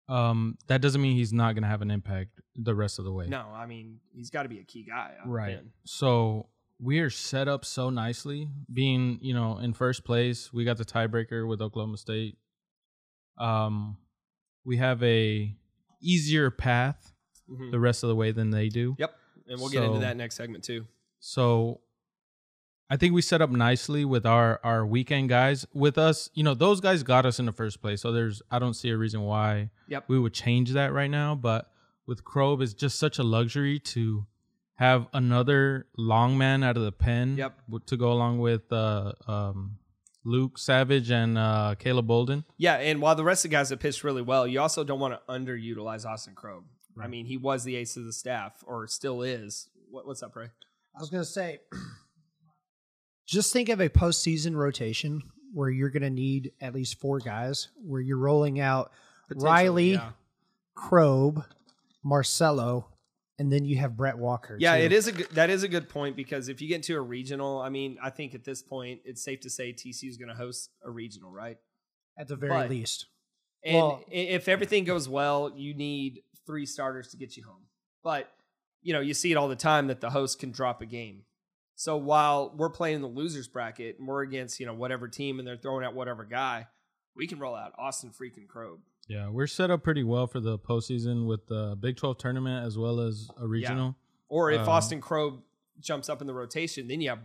Um, 0.08 0.56
that 0.68 0.80
doesn't 0.80 1.02
mean 1.02 1.16
he's 1.16 1.32
not 1.32 1.52
going 1.54 1.62
to 1.64 1.68
have 1.68 1.82
an 1.82 1.90
impact 1.90 2.40
the 2.56 2.74
rest 2.74 2.98
of 2.98 3.04
the 3.04 3.12
way. 3.12 3.26
No, 3.26 3.44
I 3.54 3.66
mean 3.66 4.00
he's 4.14 4.30
got 4.30 4.44
to 4.44 4.48
be 4.48 4.58
a 4.60 4.64
key 4.64 4.84
guy. 4.84 5.12
right. 5.26 5.60
So 5.84 6.48
we 6.80 7.00
are 7.00 7.10
set 7.10 7.48
up 7.48 7.64
so 7.64 7.90
nicely, 7.90 8.48
being 8.72 9.18
you 9.20 9.34
know 9.34 9.58
in 9.58 9.72
first 9.74 10.04
place. 10.04 10.52
We 10.52 10.64
got 10.64 10.78
the 10.78 10.84
tiebreaker 10.84 11.46
with 11.46 11.60
Oklahoma 11.60 11.96
State. 11.98 12.38
Um, 13.36 13.98
we 14.64 14.76
have 14.78 15.02
a 15.02 15.54
easier 16.00 16.50
path 16.50 17.12
Mhm. 17.50 17.70
the 17.70 17.80
rest 17.80 18.02
of 18.02 18.08
the 18.08 18.16
way 18.16 18.30
than 18.32 18.50
they 18.50 18.68
do. 18.68 18.94
Yep, 18.98 19.14
and 19.48 19.60
we'll 19.60 19.70
get 19.70 19.82
into 19.84 19.98
that 20.00 20.16
next 20.16 20.36
segment 20.36 20.64
too. 20.64 20.86
So 21.20 21.80
I 22.90 22.96
think 22.96 23.12
we 23.14 23.20
set 23.22 23.42
up 23.42 23.50
nicely 23.50 24.04
with 24.04 24.24
our 24.24 24.60
our 24.64 24.86
weekend 24.86 25.28
guys. 25.28 25.66
With 25.74 25.98
us, 25.98 26.30
you 26.34 26.42
know, 26.42 26.54
those 26.54 26.80
guys 26.80 27.02
got 27.02 27.26
us 27.26 27.38
in 27.38 27.46
the 27.46 27.52
first 27.52 27.80
place. 27.82 28.00
So 28.00 28.12
there's 28.12 28.40
I 28.50 28.58
don't 28.58 28.74
see 28.74 28.88
a 28.90 28.96
reason 28.96 29.22
why 29.22 29.70
Yep. 29.88 30.04
we 30.08 30.18
would 30.18 30.32
change 30.32 30.72
that 30.72 30.92
right 30.92 31.10
now. 31.10 31.34
But 31.34 31.70
with 32.06 32.24
Krob, 32.24 32.62
it's 32.62 32.72
just 32.72 32.98
such 32.98 33.18
a 33.18 33.22
luxury 33.22 33.78
to 33.80 34.26
have 34.76 35.06
another 35.12 35.86
long 35.98 36.38
man 36.38 36.62
out 36.62 36.76
of 36.76 36.82
the 36.84 36.92
pen. 36.92 37.36
Yep. 37.36 37.60
To 37.86 37.96
go 37.96 38.10
along 38.12 38.38
with 38.38 38.72
uh, 38.72 39.12
um, 39.26 39.76
Luke 40.24 40.56
Savage 40.58 41.10
and 41.10 41.36
uh, 41.36 41.74
Caleb 41.78 42.06
Bolden. 42.06 42.44
Yeah, 42.56 42.76
and 42.76 43.02
while 43.02 43.14
the 43.16 43.24
rest 43.24 43.44
of 43.44 43.50
the 43.50 43.54
guys 43.56 43.68
have 43.70 43.80
pitched 43.80 44.02
really 44.04 44.22
well, 44.22 44.46
you 44.46 44.60
also 44.60 44.84
don't 44.84 45.00
want 45.00 45.14
to 45.14 45.20
underutilize 45.32 46.06
Austin 46.06 46.34
Krob. 46.34 46.62
I 47.00 47.06
mean, 47.06 47.26
he 47.26 47.36
was 47.36 47.64
the 47.64 47.76
ace 47.76 47.96
of 47.96 48.04
the 48.04 48.12
staff, 48.12 48.64
or 48.66 48.86
still 48.86 49.22
is. 49.22 49.68
What, 49.90 50.06
what's 50.06 50.22
up, 50.22 50.34
Ray? 50.34 50.48
I 50.96 51.00
was 51.00 51.10
going 51.10 51.22
to 51.22 51.28
say, 51.30 51.60
just 53.28 53.52
think 53.52 53.68
of 53.68 53.80
a 53.80 53.88
postseason 53.88 54.54
rotation 54.56 55.22
where 55.52 55.68
you're 55.68 55.90
going 55.90 56.02
to 56.02 56.10
need 56.10 56.52
at 56.60 56.74
least 56.74 56.98
four 56.98 57.18
guys, 57.18 57.68
where 57.84 58.00
you're 58.00 58.18
rolling 58.18 58.58
out 58.58 58.90
Riley, 59.36 59.92
yeah. 59.92 60.10
Krob, 60.76 61.44
Marcelo, 62.02 62.88
and 63.38 63.52
then 63.52 63.64
you 63.64 63.76
have 63.76 63.96
Brett 63.96 64.16
Walker. 64.16 64.56
Yeah, 64.58 64.76
too. 64.76 64.84
it 64.84 64.92
is 64.92 65.06
a 65.06 65.12
good, 65.12 65.28
that 65.32 65.50
is 65.50 65.62
a 65.62 65.68
good 65.68 65.88
point 65.90 66.16
because 66.16 66.48
if 66.48 66.62
you 66.62 66.68
get 66.68 66.76
into 66.76 66.96
a 66.96 67.00
regional, 67.00 67.60
I 67.60 67.68
mean, 67.68 67.98
I 68.02 68.10
think 68.10 68.34
at 68.34 68.44
this 68.44 68.62
point 68.62 69.00
it's 69.04 69.22
safe 69.22 69.40
to 69.40 69.50
say 69.50 69.72
TCU 69.72 70.08
is 70.08 70.16
going 70.16 70.28
to 70.30 70.34
host 70.34 70.70
a 70.84 70.90
regional, 70.90 71.30
right? 71.30 71.58
at 72.18 72.26
the 72.26 72.34
very 72.34 72.50
but- 72.52 72.70
least. 72.70 73.06
And 73.64 73.76
Well- 73.76 74.04
if 74.10 74.48
everything 74.48 74.84
goes 74.84 75.08
well, 75.08 75.52
you 75.54 75.72
need 75.74 76.22
three 76.46 76.66
starters 76.66 77.08
to 77.08 77.16
get 77.16 77.36
you 77.36 77.44
home. 77.44 77.66
But 78.02 78.32
you 78.82 78.92
know, 78.92 79.00
you 79.00 79.12
see 79.14 79.30
it 79.32 79.34
all 79.36 79.48
the 79.48 79.56
time 79.56 79.88
that 79.88 80.00
the 80.00 80.10
host 80.10 80.38
can 80.38 80.50
drop 80.50 80.80
a 80.80 80.86
game. 80.86 81.24
So 81.78 81.96
while 81.96 82.52
we're 82.56 82.70
playing 82.70 83.02
the 83.02 83.06
losers 83.06 83.46
bracket 83.46 84.00
and 84.00 84.08
we're 84.08 84.22
against 84.22 84.58
you 84.58 84.66
know 84.66 84.74
whatever 84.74 85.06
team 85.06 85.38
and 85.38 85.46
they're 85.46 85.56
throwing 85.56 85.84
out 85.84 85.94
whatever 85.94 86.24
guy, 86.24 86.66
we 87.14 87.28
can 87.28 87.38
roll 87.38 87.54
out 87.54 87.72
Austin 87.78 88.10
freaking 88.10 88.48
Krob. 88.48 88.78
Yeah, 89.06 89.28
we're 89.28 89.46
set 89.46 89.70
up 89.70 89.84
pretty 89.84 90.02
well 90.02 90.26
for 90.26 90.40
the 90.40 90.58
postseason 90.58 91.28
with 91.28 91.46
the 91.46 91.76
Big 91.78 91.96
12 91.96 92.18
tournament 92.18 92.66
as 92.66 92.76
well 92.76 92.98
as 92.98 93.30
a 93.40 93.46
regional. 93.46 93.94
Or 94.28 94.50
if 94.50 94.62
Um, 94.62 94.68
Austin 94.70 95.00
Krob 95.00 95.40
jumps 95.78 96.08
up 96.08 96.20
in 96.20 96.26
the 96.26 96.34
rotation, 96.34 96.88
then 96.88 97.00
you 97.00 97.10
have 97.10 97.20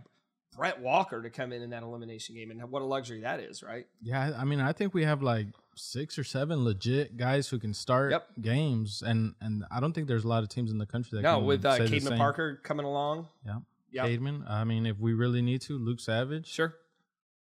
Brett 0.56 0.80
Walker 0.80 1.20
to 1.20 1.30
come 1.30 1.52
in 1.52 1.60
in 1.60 1.70
that 1.70 1.82
elimination 1.82 2.36
game, 2.36 2.52
and 2.52 2.62
what 2.70 2.80
a 2.80 2.84
luxury 2.84 3.22
that 3.22 3.40
is, 3.40 3.60
right? 3.60 3.88
Yeah, 4.02 4.34
I 4.38 4.44
mean, 4.44 4.60
I 4.60 4.72
think 4.72 4.94
we 4.94 5.02
have 5.02 5.20
like 5.20 5.48
six 5.74 6.16
or 6.16 6.22
seven 6.22 6.62
legit 6.64 7.16
guys 7.16 7.48
who 7.48 7.58
can 7.58 7.74
start 7.74 8.12
Yep. 8.12 8.28
games, 8.40 9.02
and 9.04 9.34
and 9.40 9.64
I 9.68 9.80
don't 9.80 9.92
think 9.92 10.06
there's 10.06 10.22
a 10.22 10.28
lot 10.28 10.44
of 10.44 10.48
teams 10.48 10.70
in 10.70 10.78
the 10.78 10.86
country 10.86 11.16
that 11.16 11.22
No, 11.22 11.38
can 11.38 11.46
with 11.46 11.64
uh, 11.64 11.76
say 11.76 11.86
the 11.88 11.96
Caedmon 11.96 12.08
same. 12.10 12.18
Parker 12.18 12.60
coming 12.62 12.86
along, 12.86 13.26
Yeah, 13.44 13.58
yeah, 13.94 14.06
Caedmon. 14.06 14.48
I 14.48 14.64
mean, 14.64 14.86
if 14.86 14.98
we 14.98 15.14
really 15.14 15.42
need 15.42 15.62
to, 15.62 15.78
Luke 15.78 16.00
Savage. 16.00 16.46
Sure. 16.46 16.74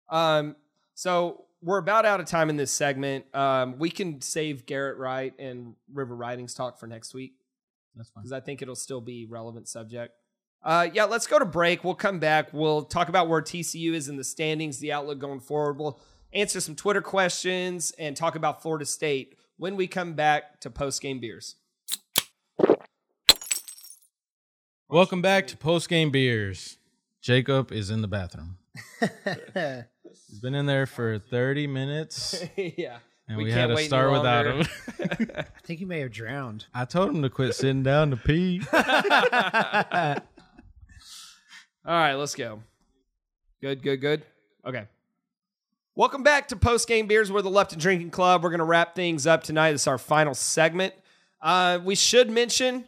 Um, 0.08 0.56
so 0.94 1.46
we're 1.62 1.78
about 1.78 2.04
out 2.04 2.20
of 2.20 2.26
time 2.26 2.50
in 2.50 2.56
this 2.56 2.70
segment. 2.70 3.24
Um, 3.34 3.78
we 3.78 3.90
can 3.90 4.20
save 4.20 4.66
Garrett 4.66 4.98
Wright 4.98 5.32
and 5.38 5.74
River 5.92 6.14
Ridings 6.14 6.54
talk 6.54 6.78
for 6.78 6.86
next 6.86 7.14
week 7.14 7.34
that's 7.96 8.10
fine. 8.10 8.22
because 8.22 8.32
I 8.32 8.40
think 8.40 8.62
it'll 8.62 8.76
still 8.76 9.00
be 9.00 9.26
relevant 9.26 9.68
subject. 9.68 10.14
Uh, 10.62 10.88
yeah, 10.92 11.04
let's 11.04 11.26
go 11.26 11.38
to 11.38 11.44
break. 11.44 11.84
We'll 11.84 11.94
come 11.94 12.18
back. 12.18 12.52
We'll 12.52 12.82
talk 12.82 13.08
about 13.08 13.28
where 13.28 13.42
TCU 13.42 13.92
is 13.92 14.08
in 14.08 14.16
the 14.16 14.24
standings, 14.24 14.78
the 14.78 14.92
outlook 14.92 15.18
going 15.18 15.40
forward. 15.40 15.78
We'll 15.78 16.00
answer 16.32 16.60
some 16.60 16.74
Twitter 16.74 17.02
questions 17.02 17.92
and 17.98 18.16
talk 18.16 18.34
about 18.34 18.62
Florida 18.62 18.86
State 18.86 19.36
when 19.56 19.76
we 19.76 19.86
come 19.86 20.14
back 20.14 20.60
to 20.60 20.70
post 20.70 21.02
game 21.02 21.20
beers. 21.20 21.56
Welcome 24.90 25.22
back 25.22 25.46
to 25.46 25.56
post 25.56 25.88
game 25.88 26.10
beers. 26.10 26.76
Jacob 27.22 27.72
is 27.72 27.88
in 27.88 28.02
the 28.02 28.06
bathroom. 28.06 28.58
He's 29.00 30.40
been 30.40 30.54
in 30.54 30.66
there 30.66 30.84
for 30.84 31.18
30 31.18 31.66
minutes, 31.66 32.44
yeah, 32.56 32.98
and 33.26 33.38
We 33.38 33.44
we, 33.44 33.50
had 33.50 33.68
to 33.68 33.74
wait 33.74 33.80
any 33.80 33.88
start 33.88 34.12
without 34.12 34.46
him. 34.46 34.66
I 35.36 35.44
think 35.62 35.78
he 35.78 35.86
may 35.86 36.00
have 36.00 36.12
drowned. 36.12 36.66
I 36.74 36.84
told 36.84 37.08
him 37.10 37.22
to 37.22 37.30
quit 37.30 37.54
sitting 37.54 37.82
down 37.82 38.10
to 38.10 38.16
pee. 38.18 38.60
All 38.72 38.80
right, 41.86 42.14
let's 42.14 42.34
go. 42.34 42.60
Good, 43.62 43.82
good, 43.82 44.02
good. 44.02 44.22
Okay. 44.66 44.84
Welcome 45.94 46.22
back 46.22 46.48
to 46.48 46.56
Post 46.56 46.88
Game 46.88 47.06
Beers. 47.06 47.32
We're 47.32 47.40
the 47.40 47.48
Lupton 47.48 47.78
Drinking 47.78 48.10
Club. 48.10 48.42
We're 48.42 48.50
going 48.50 48.58
to 48.58 48.64
wrap 48.64 48.94
things 48.94 49.26
up 49.26 49.44
tonight. 49.44 49.72
This 49.72 49.82
is 49.82 49.86
our 49.86 49.98
final 49.98 50.34
segment. 50.34 50.92
Uh, 51.40 51.78
we 51.82 51.94
should 51.94 52.28
mention 52.28 52.84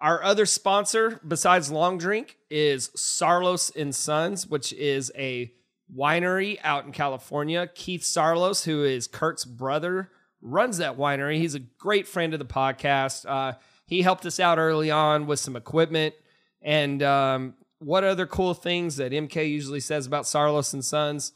our 0.00 0.22
other 0.22 0.46
sponsor 0.46 1.20
besides 1.26 1.70
Long 1.70 1.98
Drink 1.98 2.36
is 2.50 2.90
Saarloos 2.90 3.74
and 3.74 3.94
Sons, 3.94 4.46
which 4.46 4.72
is 4.74 5.10
a 5.16 5.52
winery 5.94 6.58
out 6.62 6.84
in 6.84 6.92
California. 6.92 7.68
Keith 7.74 8.02
Saarloos, 8.02 8.64
who 8.64 8.84
is 8.84 9.06
Kirk's 9.06 9.44
brother, 9.44 10.10
runs 10.42 10.78
that 10.78 10.98
winery. 10.98 11.38
He's 11.38 11.54
a 11.54 11.60
great 11.60 12.06
friend 12.06 12.32
of 12.34 12.38
the 12.38 12.46
podcast. 12.46 13.24
Uh, 13.28 13.56
he 13.86 14.02
helped 14.02 14.26
us 14.26 14.40
out 14.40 14.58
early 14.58 14.90
on 14.90 15.26
with 15.26 15.38
some 15.38 15.56
equipment. 15.56 16.14
And 16.60 17.02
um, 17.02 17.54
what 17.78 18.04
other 18.04 18.26
cool 18.26 18.54
things 18.54 18.96
that 18.96 19.12
MK 19.12 19.48
usually 19.48 19.80
says 19.80 20.06
about 20.06 20.24
Saarloos 20.24 20.74
and 20.74 20.84
Sons? 20.84 21.32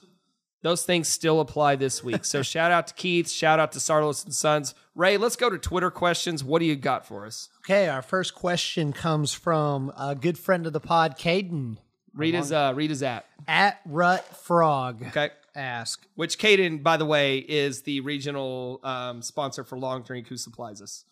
Those 0.63 0.85
things 0.85 1.09
still 1.09 1.41
apply 1.41 1.77
this 1.77 2.05
week. 2.05 2.25
So 2.25 2.43
shout 2.45 2.71
out 2.71 2.87
to 2.89 2.95
Keith, 2.95 3.31
shout 3.31 3.59
out 3.59 3.73
to 3.73 3.79
Saarloos 3.79 4.25
and 4.25 4.35
Sons. 4.35 4.75
Ray, 4.95 5.17
let's 5.17 5.37
go 5.37 5.49
to 5.49 5.59
Twitter 5.59 5.91
questions. 5.91 6.45
What 6.45 6.59
do 6.59 6.67
you 6.67 6.77
got 6.77 7.07
for 7.07 7.25
us? 7.25 7.49
Okay, 7.65 7.89
our 7.89 8.03
first 8.03 8.35
question 8.35 8.93
comes 8.93 9.33
from 9.33 9.93
a 9.97 10.15
good 10.15 10.39
friend 10.39 10.67
of 10.67 10.73
the 10.73 10.81
pod, 10.81 11.19
Caden, 11.19 11.79
Read 12.15 12.35
his 12.35 12.51
uh 12.53 12.73
read 12.75 12.91
his 12.91 13.03
at. 13.03 13.25
at 13.47 13.81
Rut 13.87 14.25
Frog. 14.37 15.03
Okay. 15.09 15.31
Ask. 15.55 16.07
Which 16.15 16.39
Caden, 16.39 16.83
by 16.83 16.97
the 16.97 17.05
way, 17.07 17.39
is 17.39 17.83
the 17.83 18.01
regional 18.01 18.81
um, 18.85 19.21
sponsor 19.21 19.65
for 19.65 19.77
Long 19.79 20.03
Drink 20.03 20.29
who 20.29 20.37
supplies 20.37 20.81
us. 20.81 21.05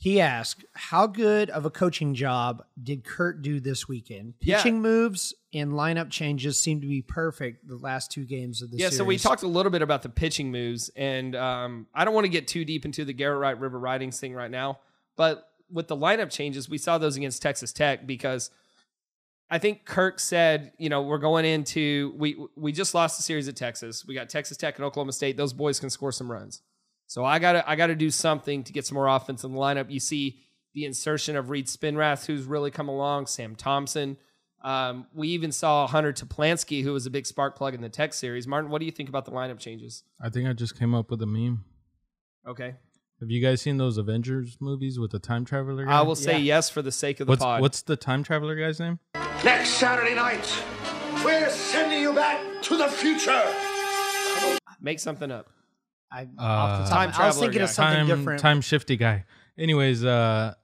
He 0.00 0.20
asked, 0.20 0.64
"How 0.74 1.08
good 1.08 1.50
of 1.50 1.66
a 1.66 1.70
coaching 1.70 2.14
job 2.14 2.64
did 2.80 3.04
Kirk 3.04 3.42
do 3.42 3.58
this 3.58 3.88
weekend? 3.88 4.34
Yeah. 4.40 4.58
Pitching 4.58 4.80
moves 4.80 5.34
and 5.52 5.72
lineup 5.72 6.08
changes 6.08 6.56
seem 6.56 6.80
to 6.80 6.86
be 6.86 7.02
perfect 7.02 7.66
the 7.66 7.76
last 7.76 8.12
two 8.12 8.24
games 8.24 8.62
of 8.62 8.70
the 8.70 8.76
season. 8.76 8.84
Yeah, 8.84 8.88
series." 8.90 8.98
so 8.98 9.04
we 9.04 9.18
talked 9.18 9.42
a 9.42 9.48
little 9.48 9.72
bit 9.72 9.82
about 9.82 10.02
the 10.02 10.08
pitching 10.08 10.52
moves, 10.52 10.88
and 10.94 11.34
um, 11.34 11.88
I 11.92 12.04
don't 12.04 12.14
want 12.14 12.26
to 12.26 12.30
get 12.30 12.46
too 12.46 12.64
deep 12.64 12.84
into 12.84 13.04
the 13.04 13.12
Garrett 13.12 13.40
Wright 13.40 13.58
River 13.58 13.78
Ridings 13.78 14.20
thing 14.20 14.34
right 14.34 14.50
now, 14.50 14.78
but 15.16 15.48
with 15.70 15.88
the 15.88 15.96
lineup 15.96 16.30
changes, 16.30 16.68
we 16.68 16.78
saw 16.78 16.98
those 16.98 17.16
against 17.16 17.42
Texas 17.42 17.72
Tech 17.72 18.06
because 18.06 18.50
I 19.50 19.58
think 19.58 19.84
Kirk 19.84 20.20
said, 20.20 20.72
you 20.78 20.88
know, 20.88 21.02
we're 21.02 21.18
going 21.18 21.44
into 21.44 22.14
we 22.16 22.36
we 22.56 22.72
just 22.72 22.94
lost 22.94 23.16
the 23.16 23.22
series 23.22 23.48
at 23.48 23.56
Texas. 23.56 24.04
We 24.06 24.14
got 24.14 24.28
Texas 24.28 24.56
Tech 24.56 24.76
and 24.76 24.84
Oklahoma 24.84 25.12
State. 25.12 25.36
Those 25.36 25.52
boys 25.52 25.80
can 25.80 25.90
score 25.90 26.12
some 26.12 26.30
runs. 26.30 26.62
So 27.08 27.24
I 27.24 27.38
gotta 27.40 27.68
I 27.68 27.74
gotta 27.74 27.96
do 27.96 28.10
something 28.10 28.62
to 28.64 28.72
get 28.72 28.86
some 28.86 28.94
more 28.94 29.08
offense 29.08 29.42
in 29.42 29.52
the 29.52 29.58
lineup. 29.58 29.90
You 29.90 29.98
see 29.98 30.38
the 30.74 30.84
insertion 30.84 31.34
of 31.36 31.50
Reed 31.50 31.66
Spenrath, 31.66 32.26
who's 32.26 32.44
really 32.44 32.70
come 32.70 32.88
along, 32.88 33.26
Sam 33.26 33.56
Thompson. 33.56 34.16
Um, 34.62 35.06
we 35.14 35.28
even 35.28 35.50
saw 35.50 35.86
Hunter 35.86 36.12
Teplanszky, 36.12 36.82
who 36.82 36.92
was 36.92 37.06
a 37.06 37.10
big 37.10 37.26
spark 37.26 37.56
plug 37.56 37.74
in 37.74 37.80
the 37.80 37.88
Tech 37.88 38.12
series. 38.12 38.46
Martin, 38.46 38.70
what 38.70 38.80
do 38.80 38.86
you 38.86 38.92
think 38.92 39.08
about 39.08 39.24
the 39.24 39.30
lineup 39.30 39.58
changes? 39.58 40.04
I 40.22 40.28
think 40.30 40.48
I 40.48 40.52
just 40.52 40.78
came 40.78 40.94
up 40.94 41.10
with 41.10 41.22
a 41.22 41.26
meme. 41.26 41.64
Okay. 42.46 42.74
Have 43.20 43.30
you 43.30 43.40
guys 43.42 43.62
seen 43.62 43.78
those 43.78 43.98
Avengers 43.98 44.56
movies 44.60 44.98
with 44.98 45.10
the 45.12 45.18
time 45.18 45.44
traveler 45.44 45.84
guy? 45.86 45.92
I 45.98 46.02
will 46.02 46.14
say 46.14 46.32
Yeah. 46.32 46.38
yes 46.56 46.70
for 46.70 46.82
the 46.82 46.92
sake 46.92 47.18
of 47.20 47.26
the 47.26 47.32
what's 47.32 47.42
pod. 47.42 47.60
what's 47.60 47.82
the 47.82 47.96
time 47.96 48.22
traveler 48.22 48.54
guy's 48.54 48.78
name? 48.78 48.98
Next 49.44 49.70
Saturday 49.70 50.14
night, 50.14 50.46
we're 51.24 51.48
sending 51.50 52.00
you 52.02 52.12
back 52.12 52.40
to 52.62 52.76
the 52.76 52.88
future. 52.88 53.42
Make 54.80 55.00
something 55.00 55.30
up. 55.30 55.48
I, 56.10 56.22
Uh, 56.22 56.26
off 56.42 56.84
the 56.84 56.90
top, 56.90 56.90
Time 56.90 57.00
I 57.00 57.06
was 57.06 57.16
traveler 57.16 57.40
thinking 57.40 57.62
of 57.62 57.68
guy. 57.68 57.72
something 57.72 58.06
time 58.06 58.18
different. 58.18 58.40
time 58.40 58.60
shifty 58.60 58.96
guy. 58.96 59.24
Anyways, 59.58 60.04
uh, 60.04 60.54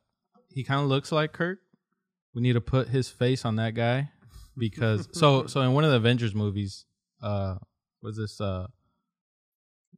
he 0.50 0.64
kind 0.64 0.80
of 0.82 0.88
looks 0.88 1.12
like 1.12 1.32
Kirk. 1.32 1.58
We 2.34 2.42
need 2.42 2.54
to 2.54 2.60
put 2.60 2.88
his 2.88 3.08
face 3.08 3.44
on 3.44 3.56
that 3.56 3.74
guy 3.74 4.10
because 4.56 5.08
so 5.12 5.46
so 5.46 5.60
in 5.60 5.72
one 5.72 5.84
of 5.84 5.90
the 5.90 5.96
Avengers 5.96 6.34
movies, 6.34 6.84
uh, 7.22 7.56
was 8.02 8.16
this 8.16 8.40
uh, 8.40 8.66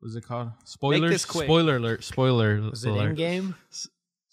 what's 0.01 0.15
it 0.17 0.25
called? 0.25 0.51
Spoilers. 0.65 1.23
Spoiler 1.23 1.77
alert! 1.77 2.05
Spoiler 2.05 2.61
Was 2.71 2.85
it 2.85 2.91
alert! 2.91 3.17
Endgame? 3.17 3.55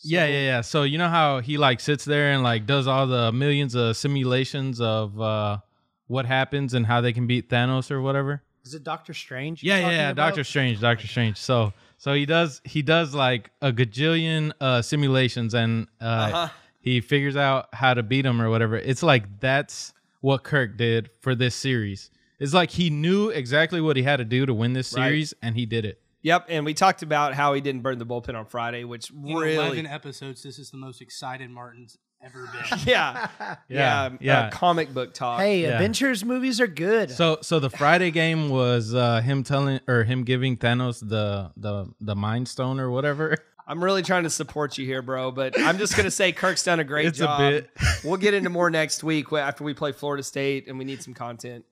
Yeah, 0.06 0.26
yeah, 0.26 0.42
yeah. 0.42 0.62
So 0.62 0.84
you 0.84 0.98
know 0.98 1.08
how 1.10 1.40
he 1.40 1.58
like 1.58 1.80
sits 1.80 2.04
there 2.06 2.32
and 2.32 2.44
like 2.44 2.66
does 2.66 2.88
all 2.88 3.08
the 3.08 3.32
millions 3.32 3.76
of 3.76 3.96
simulations 3.96 4.82
of 4.82 5.20
uh 5.20 5.60
what 6.08 6.26
happens 6.26 6.74
and 6.74 6.86
how 6.86 7.00
they 7.02 7.14
can 7.14 7.26
beat 7.28 7.50
Thanos 7.50 7.90
or 7.90 8.02
whatever. 8.02 8.44
Is 8.66 8.74
it 8.74 8.84
Doctor 8.84 9.14
Strange? 9.14 9.62
Yeah, 9.64 9.78
yeah, 9.80 9.90
yeah. 9.92 10.14
Doctor 10.14 10.44
Strange, 10.44 10.80
Doctor 10.80 11.08
Strange. 11.08 11.38
So 11.38 11.74
so 11.98 12.14
he 12.14 12.26
does 12.26 12.62
he 12.64 12.82
does 12.82 13.14
like 13.14 13.52
a 13.62 13.72
gajillion 13.72 14.52
uh 14.62 14.82
simulations 14.82 15.54
and 15.54 15.88
uh 16.02 16.04
Uh-huh. 16.06 16.50
he 16.80 17.02
figures 17.02 17.36
out 17.36 17.74
how 17.74 17.94
to 17.94 18.04
beat 18.04 18.26
him 18.26 18.42
or 18.42 18.50
whatever. 18.50 18.78
It's 18.78 19.04
like 19.04 19.40
that's 19.40 19.94
what 20.22 20.44
Kirk 20.44 20.78
did 20.78 21.10
for 21.20 21.36
this 21.36 21.56
series. 21.56 22.10
It's 22.40 22.54
like 22.54 22.72
he 22.72 22.90
knew 22.90 23.30
exactly 23.30 23.82
what 23.82 23.98
he 23.98 24.04
had 24.04 24.18
to 24.18 24.26
do 24.26 24.46
to 24.46 24.54
win 24.54 24.74
this 24.74 24.94
Right. 24.94 25.04
series 25.08 25.34
and 25.42 25.56
he 25.56 25.66
did 25.66 25.86
it. 25.86 26.00
Yep, 26.22 26.46
and 26.48 26.64
we 26.64 26.74
talked 26.74 27.04
about 27.04 27.34
how 27.34 27.54
he 27.54 27.60
didn't 27.60 27.82
burn 27.82 27.98
the 28.00 28.06
bullpen 28.06 28.34
on 28.34 28.46
Friday, 28.46 28.86
which 28.86 29.10
In 29.12 29.24
really, 29.36 29.56
11 29.56 29.86
episodes, 29.88 30.42
this 30.42 30.58
is 30.58 30.72
the 30.72 30.78
most 30.78 31.02
excited 31.02 31.50
Martin's 31.50 31.98
ever 32.24 32.48
been. 32.52 32.80
yeah, 32.86 33.28
yeah, 33.40 33.56
Yeah, 33.68 34.10
yeah. 34.20 34.40
Uh, 34.42 34.50
comic 34.52 34.94
book 34.94 35.14
talk. 35.14 35.40
Hey, 35.40 35.62
Yeah. 35.64 35.76
Avengers 35.76 36.24
movies 36.24 36.60
are 36.62 36.68
good. 36.68 37.12
So 37.12 37.38
so 37.42 37.60
the 37.60 37.70
Friday 37.70 38.12
game 38.12 38.50
was 38.50 38.94
uh 38.94 39.22
him 39.22 39.44
telling 39.44 39.80
or 39.88 40.04
him 40.04 40.24
giving 40.24 40.58
Thanos 40.58 41.00
the 41.08 41.52
the 41.58 41.94
the 42.02 42.16
mind 42.16 42.48
stone 42.48 42.80
or 42.80 42.90
whatever. 42.90 43.38
I'm 43.66 43.82
really 43.82 44.02
trying 44.04 44.24
to 44.24 44.30
support 44.30 44.78
you 44.78 44.86
here, 44.86 45.02
bro, 45.02 45.32
but 45.32 45.58
I'm 45.58 45.78
just 45.78 45.96
gonna 45.96 46.12
say 46.12 46.32
Kirk's 46.34 46.64
done 46.64 46.80
a 46.82 46.84
great 46.84 47.06
It's 47.06 47.20
a 47.20 47.24
job. 47.24 47.40
bit. 47.40 47.70
we'll 48.04 48.18
get 48.18 48.34
into 48.34 48.50
more 48.50 48.70
next 48.70 49.04
week 49.04 49.32
after 49.32 49.64
we 49.64 49.74
play 49.74 49.92
Florida 49.94 50.22
State 50.24 50.68
and 50.68 50.78
we 50.78 50.84
need 50.86 51.02
some 51.02 51.14
content. 51.14 51.64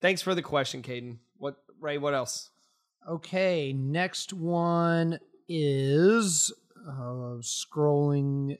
Thanks 0.00 0.22
for 0.22 0.34
the 0.34 0.42
question, 0.42 0.82
Caden. 0.82 1.16
What 1.38 1.56
Ray? 1.80 1.98
What 1.98 2.14
else? 2.14 2.50
Okay, 3.08 3.72
next 3.72 4.32
one 4.32 5.18
is 5.48 6.52
uh, 6.88 7.38
scrolling 7.40 8.56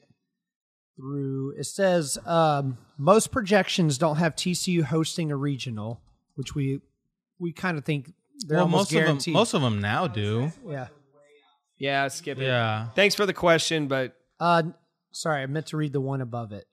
through. 0.95 1.53
It 1.57 1.65
says 1.65 2.17
um, 2.25 2.77
most 2.97 3.31
projections 3.31 3.97
don't 3.97 4.17
have 4.17 4.35
TCU 4.35 4.83
hosting 4.83 5.31
a 5.31 5.35
regional, 5.35 6.01
which 6.35 6.55
we 6.55 6.81
we 7.39 7.51
kind 7.51 7.77
of 7.77 7.85
think 7.85 8.13
they're 8.47 8.57
well, 8.57 8.65
almost 8.65 8.79
most 8.79 8.91
of 8.91 8.95
them 8.95 9.05
guaranteed. 9.05 9.33
most 9.33 9.53
of 9.53 9.61
them 9.61 9.81
now 9.81 10.07
do. 10.07 10.51
yeah. 10.67 10.87
Yeah, 11.77 12.07
skip 12.07 12.39
it. 12.39 12.45
Yeah. 12.45 12.87
Thanks 12.95 13.15
for 13.15 13.25
the 13.25 13.33
question, 13.33 13.87
but 13.87 14.15
Uh, 14.39 14.63
sorry, 15.11 15.41
I 15.43 15.45
meant 15.47 15.67
to 15.67 15.77
read 15.77 15.91
the 15.91 15.99
one 16.01 16.21
above 16.21 16.51
it. 16.51 16.65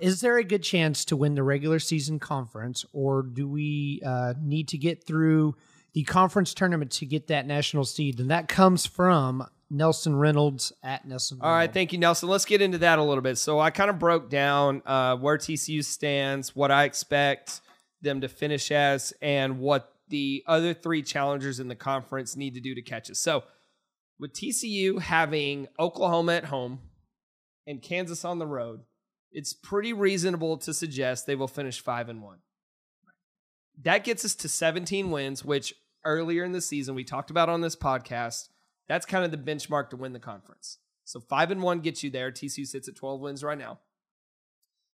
Is 0.00 0.20
there 0.20 0.36
a 0.36 0.44
good 0.44 0.62
chance 0.62 1.06
to 1.06 1.16
win 1.16 1.34
the 1.34 1.42
regular 1.42 1.78
season 1.78 2.18
conference, 2.18 2.84
or 2.92 3.22
do 3.22 3.48
we 3.48 4.02
uh, 4.04 4.34
need 4.38 4.68
to 4.68 4.76
get 4.78 5.06
through 5.06 5.56
the 5.94 6.04
conference 6.04 6.52
tournament 6.52 6.90
to 6.92 7.06
get 7.06 7.28
that 7.28 7.46
national 7.46 7.86
seed? 7.86 8.20
And 8.20 8.30
that 8.30 8.48
comes 8.48 8.84
from 8.84 9.46
Nelson 9.70 10.16
Reynolds 10.16 10.72
at 10.82 11.06
Nelson. 11.06 11.38
All 11.40 11.52
right, 11.52 11.72
thank 11.72 11.92
you, 11.92 11.98
Nelson. 11.98 12.28
Let's 12.28 12.44
get 12.44 12.62
into 12.62 12.78
that 12.78 12.98
a 12.98 13.02
little 13.02 13.22
bit. 13.22 13.36
So 13.38 13.60
I 13.60 13.70
kind 13.70 13.90
of 13.90 13.98
broke 13.98 14.30
down 14.30 14.82
uh, 14.86 15.16
where 15.16 15.36
TCU 15.36 15.84
stands, 15.84 16.56
what 16.56 16.70
I 16.70 16.84
expect 16.84 17.60
them 18.00 18.22
to 18.22 18.28
finish 18.28 18.70
as, 18.70 19.12
and 19.20 19.58
what 19.58 19.92
the 20.08 20.42
other 20.46 20.72
three 20.72 21.02
challengers 21.02 21.60
in 21.60 21.68
the 21.68 21.74
conference 21.74 22.36
need 22.36 22.54
to 22.54 22.60
do 22.60 22.74
to 22.74 22.82
catch 22.82 23.10
us. 23.10 23.18
So 23.18 23.44
with 24.18 24.32
TCU 24.32 25.00
having 25.00 25.68
Oklahoma 25.78 26.32
at 26.32 26.46
home 26.46 26.80
and 27.66 27.82
Kansas 27.82 28.24
on 28.24 28.38
the 28.38 28.46
road, 28.46 28.80
it's 29.30 29.52
pretty 29.52 29.92
reasonable 29.92 30.56
to 30.58 30.72
suggest 30.72 31.26
they 31.26 31.34
will 31.34 31.48
finish 31.48 31.80
five 31.80 32.08
and 32.08 32.22
one. 32.22 32.38
That 33.82 34.02
gets 34.02 34.24
us 34.24 34.34
to 34.36 34.48
17 34.48 35.10
wins, 35.10 35.44
which 35.44 35.74
earlier 36.04 36.44
in 36.44 36.52
the 36.52 36.60
season 36.60 36.94
we 36.94 37.04
talked 37.04 37.30
about 37.30 37.48
on 37.48 37.60
this 37.60 37.76
podcast. 37.76 38.48
That's 38.88 39.06
kind 39.06 39.24
of 39.24 39.30
the 39.30 39.36
benchmark 39.36 39.90
to 39.90 39.96
win 39.96 40.12
the 40.12 40.18
conference. 40.18 40.78
So 41.04 41.20
five 41.20 41.50
and 41.50 41.62
one 41.62 41.80
gets 41.80 42.02
you 42.02 42.10
there. 42.10 42.30
TCU 42.30 42.66
sits 42.66 42.88
at 42.88 42.96
12 42.96 43.20
wins 43.20 43.44
right 43.44 43.58
now. 43.58 43.78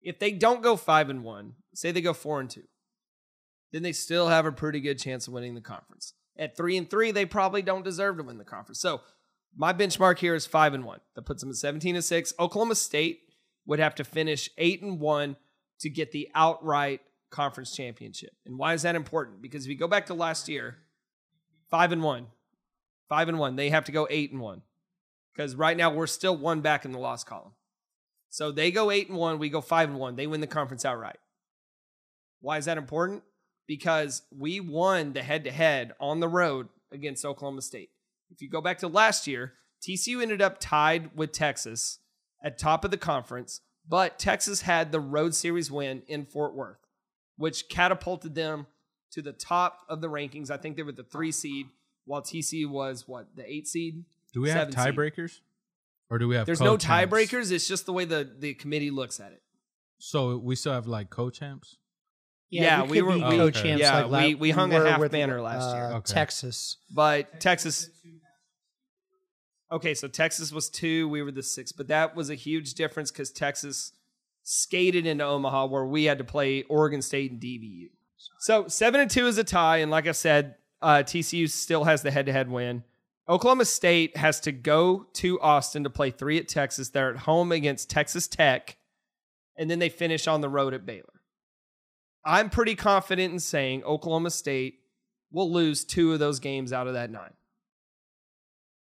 If 0.02 0.20
they 0.20 0.32
don't 0.32 0.62
go 0.62 0.76
five 0.76 1.10
and 1.10 1.24
one, 1.24 1.54
say 1.74 1.91
they 1.91 2.02
go 2.02 2.14
four 2.14 2.39
and 2.39 2.50
two, 2.50 2.64
then 3.72 3.84
they 3.84 3.94
still 3.94 4.28
have 4.28 4.46
a 4.46 4.52
pretty 4.52 4.80
good 4.80 5.00
chance 5.00 5.28
of 5.28 5.34
winning 5.34 5.56
the 5.56 5.62
conference. 5.62 6.14
At 6.38 6.58
three 6.58 6.78
and 6.78 6.89
three, 6.89 7.12
they 7.12 7.26
probably 7.26 7.62
don't 7.62 7.86
deserve 7.86 8.18
to 8.18 8.24
win 8.24 8.38
the 8.38 8.44
conference. 8.44 8.80
So 8.80 9.02
my 9.56 9.72
benchmark 9.72 10.20
here 10.20 10.36
is 10.36 10.46
five 10.46 10.74
and 10.74 10.84
one. 10.84 11.00
That 11.16 11.26
puts 11.26 11.41
them 11.41 11.50
at 11.52 11.56
17 11.56 11.96
and 11.96 12.04
six. 12.04 12.34
Oklahoma 12.39 12.76
State 12.76 13.22
would 13.66 13.80
have 13.80 13.96
to 13.96 14.04
finish 14.04 14.50
eight 14.58 14.82
and 14.82 15.00
one 15.00 15.38
to 15.80 15.89
get 15.89 16.12
the 16.12 16.30
outright 16.36 17.02
conference 17.30 17.76
championship. 17.76 18.32
And 18.46 18.58
why 18.58 18.74
is 18.74 18.82
that 18.84 18.96
important? 18.96 19.41
Because 19.41 19.66
if 19.66 19.70
you 19.70 19.78
go 19.78 19.88
back 19.88 20.08
to 20.08 20.14
last 20.14 20.50
year, 20.50 20.78
five 21.70 21.91
and 21.91 22.04
one, 22.04 22.28
five 23.14 23.30
and 23.30 23.38
one, 23.38 23.55
they 23.55 23.70
have 23.70 23.86
to 23.86 23.91
go 23.91 24.07
eight 24.09 24.32
and 24.32 24.41
one. 24.41 24.64
Because 25.36 25.53
right 25.53 25.78
now 25.78 25.93
we're 25.93 26.07
still 26.07 26.36
one 26.36 26.61
back 26.61 26.84
in 26.84 26.91
the 26.91 26.97
loss 26.97 27.24
column. 27.24 27.51
So 28.30 28.51
they 28.51 28.72
go 28.72 28.89
eight 28.89 29.07
and 29.07 29.20
one, 29.20 29.38
we 29.38 29.49
go 29.49 29.61
five 29.61 29.88
and 29.88 29.99
one. 29.99 30.16
They 30.16 30.26
win 30.26 30.41
the 30.41 30.47
conference 30.47 30.84
outright. 30.84 31.20
Why 32.41 32.57
is 32.57 32.66
that 32.66 32.80
important? 32.80 33.22
Because 33.68 34.24
we 34.36 34.59
won 34.59 35.14
the 35.14 35.22
head 35.22 35.43
to 35.43 35.51
head 35.51 35.93
on 35.99 36.22
the 36.22 36.28
road 36.28 36.70
against 36.91 37.24
Oklahoma 37.24 37.61
State. 37.61 37.91
If 38.32 38.41
you 38.41 38.49
go 38.49 38.61
back 38.61 38.80
to 38.80 38.88
last 38.88 39.28
year, 39.28 39.53
TCU 39.88 40.20
ended 40.20 40.41
up 40.41 40.57
tied 40.59 41.16
with 41.16 41.32
Texas 41.32 41.99
at 42.43 42.57
top 42.57 42.84
of 42.84 42.89
the 42.89 42.97
conference, 42.97 43.61
but 43.88 44.18
Texas 44.18 44.61
had 44.61 44.91
the 44.91 44.99
road 44.99 45.36
series 45.36 45.70
win 45.70 46.01
in 46.07 46.26
Fort 46.26 46.55
Worth, 46.55 46.80
which 47.38 47.70
catapulted 47.70 48.34
them 48.34 48.66
to 49.11 49.22
the 49.22 49.34
top 49.34 49.82
of 49.88 50.01
the 50.01 50.09
rankings. 50.09 50.49
I 50.49 50.57
think 50.57 50.78
they 50.78 50.84
were 50.84 50.91
the 50.91 51.03
three 51.03 51.32
seed, 51.32 51.68
while 52.06 52.22
TC 52.22 52.68
was 52.70 53.08
what 53.08 53.28
the 53.36 53.49
eight 53.51 53.68
seed. 53.68 54.04
Do 54.34 54.41
we 54.41 54.49
have 54.49 54.72
Seven 54.74 54.74
seed. 54.74 54.95
tiebreakers? 54.95 55.39
Or 56.10 56.18
do 56.20 56.28
we 56.28 56.36
have 56.36 56.45
There's 56.45 56.60
no 56.60 56.72
co-champs? 56.78 57.14
tiebreakers. 57.14 57.51
It's 57.51 57.68
just 57.68 57.86
the 57.86 57.93
way 57.93 58.06
the 58.06 58.30
the 58.38 58.54
committee 58.54 58.91
looks 58.91 59.20
at 59.20 59.32
it. 59.32 59.41
So 59.99 60.38
we 60.38 60.56
still 60.56 60.74
have 60.74 60.86
like 60.88 61.10
co-champs? 61.10 61.78
Yeah, 62.49 62.84
we 62.84 62.97
could 62.99 63.06
were- 63.06 63.14
be 63.16 63.24
we- 63.24 63.38
co-champs 63.38 63.82
yeah, 63.82 64.04
like 64.04 64.12
la- 64.12 64.20
we- 64.28 64.36
we 64.36 64.51
hung 64.51 64.72
a 64.74 64.80
were 64.80 64.86
half 64.86 64.99
with, 64.99 65.12
banner 65.12 65.41
last 65.41 65.74
year. 65.76 65.86
uh, 65.86 65.97
Okay. 65.97 66.14
Texas. 66.14 66.78
But 66.91 67.39
Texas. 67.39 67.89
Okay, 69.72 69.95
so 69.95 70.08
Texas 70.08 70.51
was 70.51 70.70
two, 70.70 71.08
we 71.10 71.24
were 71.24 71.32
the 71.32 71.41
six, 71.41 71.72
but 71.72 71.88
that 71.88 72.16
was 72.16 72.30
a 72.30 72.36
huge 72.36 72.76
difference 72.76 73.10
because 73.12 73.32
Texas 73.32 73.91
skated 74.43 75.08
into 75.08 75.24
Omaha 75.24 75.66
where 75.66 75.86
we 75.86 76.04
had 76.04 76.20
to 76.20 76.24
play 76.24 76.62
Oregon 76.64 77.01
State 77.01 77.32
and 77.32 77.41
DBU. 77.41 77.89
So 78.39 78.68
seven 78.68 79.01
and 79.01 79.10
two 79.10 79.26
is 79.26 79.38
a 79.39 79.43
tie, 79.43 79.78
and 79.78 79.89
like 79.89 80.06
I 80.06 80.12
said, 80.12 80.56
uh, 80.84 81.04
TCU 81.04 81.50
still 81.50 81.86
has 81.86 82.04
the 82.04 82.12
head-to-head 82.12 82.50
win. 82.50 82.84
Oklahoma 83.28 83.66
State 83.66 84.18
has 84.18 84.40
to 84.42 84.52
go 84.52 85.08
to 85.14 85.40
Austin 85.40 85.86
to 85.86 85.90
play 85.90 86.12
three 86.12 86.38
at 86.38 86.50
Texas. 86.50 86.90
They're 86.90 87.10
at 87.10 87.22
home 87.22 87.52
against 87.52 87.90
Texas 87.90 88.28
Tech, 88.28 88.78
and 89.58 89.72
then 89.72 89.80
they 89.80 89.90
finish 89.90 90.28
on 90.28 90.42
the 90.42 90.50
road 90.50 90.74
at 90.74 90.86
Baylor. 90.86 91.22
I'm 92.26 92.50
pretty 92.50 92.76
confident 92.76 93.34
in 93.34 93.40
saying 93.40 93.84
Oklahoma 93.84 94.30
State 94.30 94.80
will 95.32 95.52
lose 95.52 95.86
two 95.86 96.14
of 96.14 96.20
those 96.20 96.40
games 96.40 96.74
out 96.74 96.88
of 96.88 96.94
that 96.94 97.12
nine. 97.12 97.34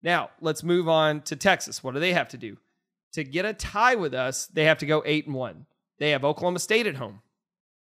Now, 0.01 0.31
let's 0.41 0.63
move 0.63 0.89
on 0.89 1.21
to 1.21 1.35
Texas. 1.35 1.81
What 1.81 1.93
do 1.93 2.01
they 2.01 2.13
have 2.13 2.27
to 2.29 2.37
do? 2.37 2.57
To 3.13 3.23
get 3.23 3.45
a 3.45 3.53
tie 3.53 3.95
with 3.95 4.13
us, 4.13 4.47
they 4.47 4.65
have 4.65 4.79
to 4.79 4.85
go 4.85 5.01
8 5.05 5.27
and 5.27 5.35
1. 5.35 5.65
They 5.99 6.11
have 6.11 6.25
Oklahoma 6.25 6.59
State 6.59 6.87
at 6.87 6.95
home. 6.95 7.21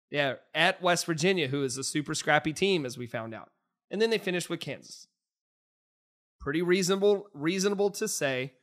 Yeah, 0.09 0.36
at 0.55 0.82
West 0.82 1.05
Virginia, 1.05 1.49
who 1.49 1.63
is 1.63 1.78
a 1.78 1.84
super 1.84 2.15
scrappy 2.15 2.53
team 2.53 2.86
as 2.86 2.97
we 2.97 3.07
found 3.07 3.36
out. 3.36 3.51
And 3.89 4.01
then 4.01 4.09
they 4.09 4.17
finish 4.17 4.49
with 4.49 4.59
Kansas. 4.59 5.07
Pretty 6.39 6.61
reasonable 6.61 7.27
reasonable 7.33 7.89
to 7.91 8.07
say 8.07 8.53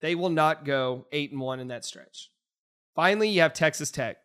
they 0.00 0.14
will 0.14 0.30
not 0.30 0.64
go 0.64 1.06
8 1.12 1.32
and 1.32 1.40
1 1.40 1.60
in 1.60 1.68
that 1.68 1.84
stretch. 1.84 2.30
Finally, 2.94 3.28
you 3.28 3.40
have 3.40 3.52
Texas 3.52 3.90
Tech. 3.90 4.18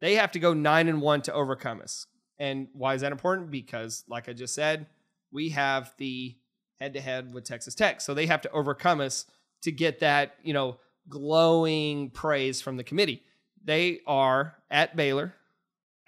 They 0.00 0.16
have 0.16 0.32
to 0.32 0.38
go 0.38 0.52
nine 0.52 0.88
and 0.88 1.00
one 1.00 1.22
to 1.22 1.32
overcome 1.32 1.80
us. 1.80 2.06
And 2.38 2.68
why 2.72 2.94
is 2.94 3.02
that 3.02 3.12
important? 3.12 3.50
Because, 3.50 4.04
like 4.08 4.28
I 4.28 4.32
just 4.32 4.54
said, 4.54 4.86
we 5.30 5.50
have 5.50 5.94
the 5.98 6.36
head 6.80 6.94
to 6.94 7.00
head 7.00 7.32
with 7.32 7.44
Texas 7.44 7.74
Tech. 7.74 8.00
So 8.00 8.12
they 8.12 8.26
have 8.26 8.42
to 8.42 8.50
overcome 8.50 9.00
us 9.00 9.26
to 9.62 9.70
get 9.70 10.00
that, 10.00 10.34
you 10.42 10.52
know, 10.52 10.78
glowing 11.08 12.10
praise 12.10 12.60
from 12.60 12.76
the 12.76 12.84
committee. 12.84 13.22
They 13.64 14.00
are 14.06 14.56
at 14.70 14.96
Baylor, 14.96 15.34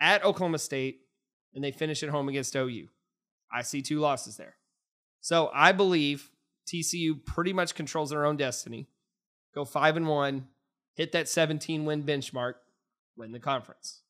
at 0.01 0.24
Oklahoma 0.24 0.59
State, 0.59 1.03
and 1.55 1.62
they 1.62 1.72
finish 1.72 2.02
at 2.02 2.09
home 2.09 2.28
against 2.28 2.57
OU. 2.57 2.88
I 3.52 3.62
see 3.62 3.82
two 3.82 4.00
losses 4.00 4.36
there. 4.36 4.57
So 5.20 5.50
I 5.55 5.72
believe 5.72 6.30
TCU 6.66 7.24
pretty 7.24 7.52
much 7.52 7.74
controls 7.74 8.11
their 8.11 8.24
own 8.24 8.36
destiny. 8.36 8.88
Go 9.55 9.64
five 9.64 9.96
and 9.96 10.09
one, 10.09 10.48
hit 10.94 11.12
that 11.12 11.28
17 11.28 11.84
win 11.84 12.02
benchmark, 12.02 12.55
win 13.16 13.32
the 13.32 13.38
conference. 13.38 14.00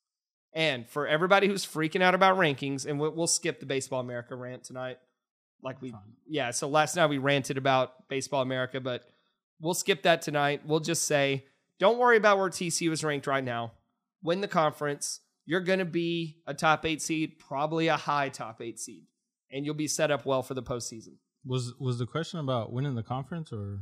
And 0.52 0.88
for 0.88 1.06
everybody 1.06 1.48
who's 1.48 1.66
freaking 1.66 2.00
out 2.00 2.14
about 2.14 2.36
rankings, 2.36 2.86
and 2.86 2.98
we'll, 2.98 3.10
we'll 3.10 3.26
skip 3.26 3.60
the 3.60 3.66
Baseball 3.66 4.00
America 4.00 4.34
rant 4.36 4.64
tonight. 4.64 4.98
Like 5.62 5.82
we, 5.82 5.94
yeah. 6.28 6.50
So 6.52 6.68
last 6.68 6.94
night 6.94 7.06
we 7.06 7.18
ranted 7.18 7.58
about 7.58 8.08
Baseball 8.08 8.42
America, 8.42 8.80
but 8.80 9.02
we'll 9.60 9.74
skip 9.74 10.02
that 10.02 10.22
tonight. 10.22 10.62
We'll 10.64 10.80
just 10.80 11.04
say, 11.04 11.44
don't 11.80 11.98
worry 11.98 12.16
about 12.16 12.38
where 12.38 12.50
TCU 12.50 12.92
is 12.92 13.02
ranked 13.02 13.26
right 13.26 13.42
now. 13.42 13.72
Win 14.22 14.40
the 14.40 14.48
conference. 14.48 15.20
You're 15.46 15.60
going 15.60 15.78
to 15.80 15.84
be 15.84 16.38
a 16.46 16.54
top 16.54 16.84
eight 16.86 17.02
seed, 17.02 17.38
probably 17.38 17.88
a 17.88 17.96
high 17.96 18.28
top 18.30 18.60
eight 18.62 18.78
seed, 18.78 19.04
and 19.50 19.64
you'll 19.64 19.74
be 19.74 19.86
set 19.88 20.10
up 20.10 20.24
well 20.24 20.42
for 20.42 20.54
the 20.54 20.62
postseason. 20.62 21.16
Was 21.44 21.74
was 21.78 21.98
the 21.98 22.06
question 22.06 22.40
about 22.40 22.72
winning 22.72 22.94
the 22.94 23.02
conference 23.02 23.52
or? 23.52 23.80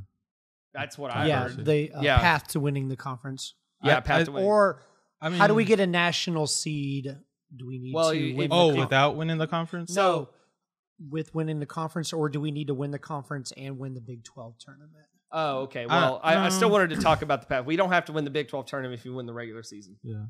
That's 0.74 0.96
what 0.96 1.14
I 1.14 1.26
yeah, 1.26 1.42
heard. 1.48 1.64
the 1.64 1.92
uh, 1.92 2.00
Yeah. 2.02 2.18
path 2.18 2.48
to 2.48 2.60
winning 2.60 2.88
the 2.88 2.96
conference. 2.96 3.54
Yeah, 3.82 3.98
I- 3.98 4.00
path 4.00 4.20
I- 4.22 4.24
to 4.24 4.32
win. 4.32 4.44
Or 4.44 4.82
I 5.20 5.28
mean, 5.28 5.38
how 5.38 5.46
do 5.46 5.54
we 5.54 5.64
get 5.64 5.78
a 5.80 5.86
national 5.86 6.46
seed? 6.46 7.16
Do 7.54 7.66
we 7.66 7.78
need 7.78 7.94
Well, 7.94 8.10
to 8.10 8.16
you- 8.18 8.34
win? 8.36 8.44
if- 8.46 8.50
the 8.50 8.56
Oh, 8.56 8.74
without 8.74 9.16
winning 9.16 9.38
the 9.38 9.46
conference? 9.46 9.94
no, 9.94 10.30
with 11.10 11.34
winning 11.34 11.60
the 11.60 11.66
conference, 11.66 12.12
or 12.12 12.28
do 12.28 12.40
we 12.40 12.50
need 12.50 12.68
to 12.68 12.74
win 12.74 12.90
the 12.90 12.98
conference 12.98 13.52
and 13.56 13.78
win 13.78 13.94
the 13.94 14.00
Big 14.00 14.24
Twelve 14.24 14.56
tournament? 14.58 15.06
Oh, 15.30 15.60
okay. 15.60 15.86
Well, 15.86 16.20
I, 16.22 16.36
I 16.36 16.48
still 16.50 16.70
wanted 16.70 16.90
to 16.90 16.96
talk 16.96 17.22
about 17.22 17.40
the 17.40 17.46
path. 17.46 17.64
We 17.64 17.76
don't 17.76 17.90
have 17.90 18.04
to 18.06 18.12
win 18.12 18.24
the 18.24 18.30
Big 18.30 18.48
12 18.48 18.66
tournament 18.66 18.98
if 19.00 19.06
you 19.06 19.14
win 19.14 19.24
the 19.24 19.32
regular 19.32 19.62
season. 19.62 19.96
Yeah. 20.02 20.24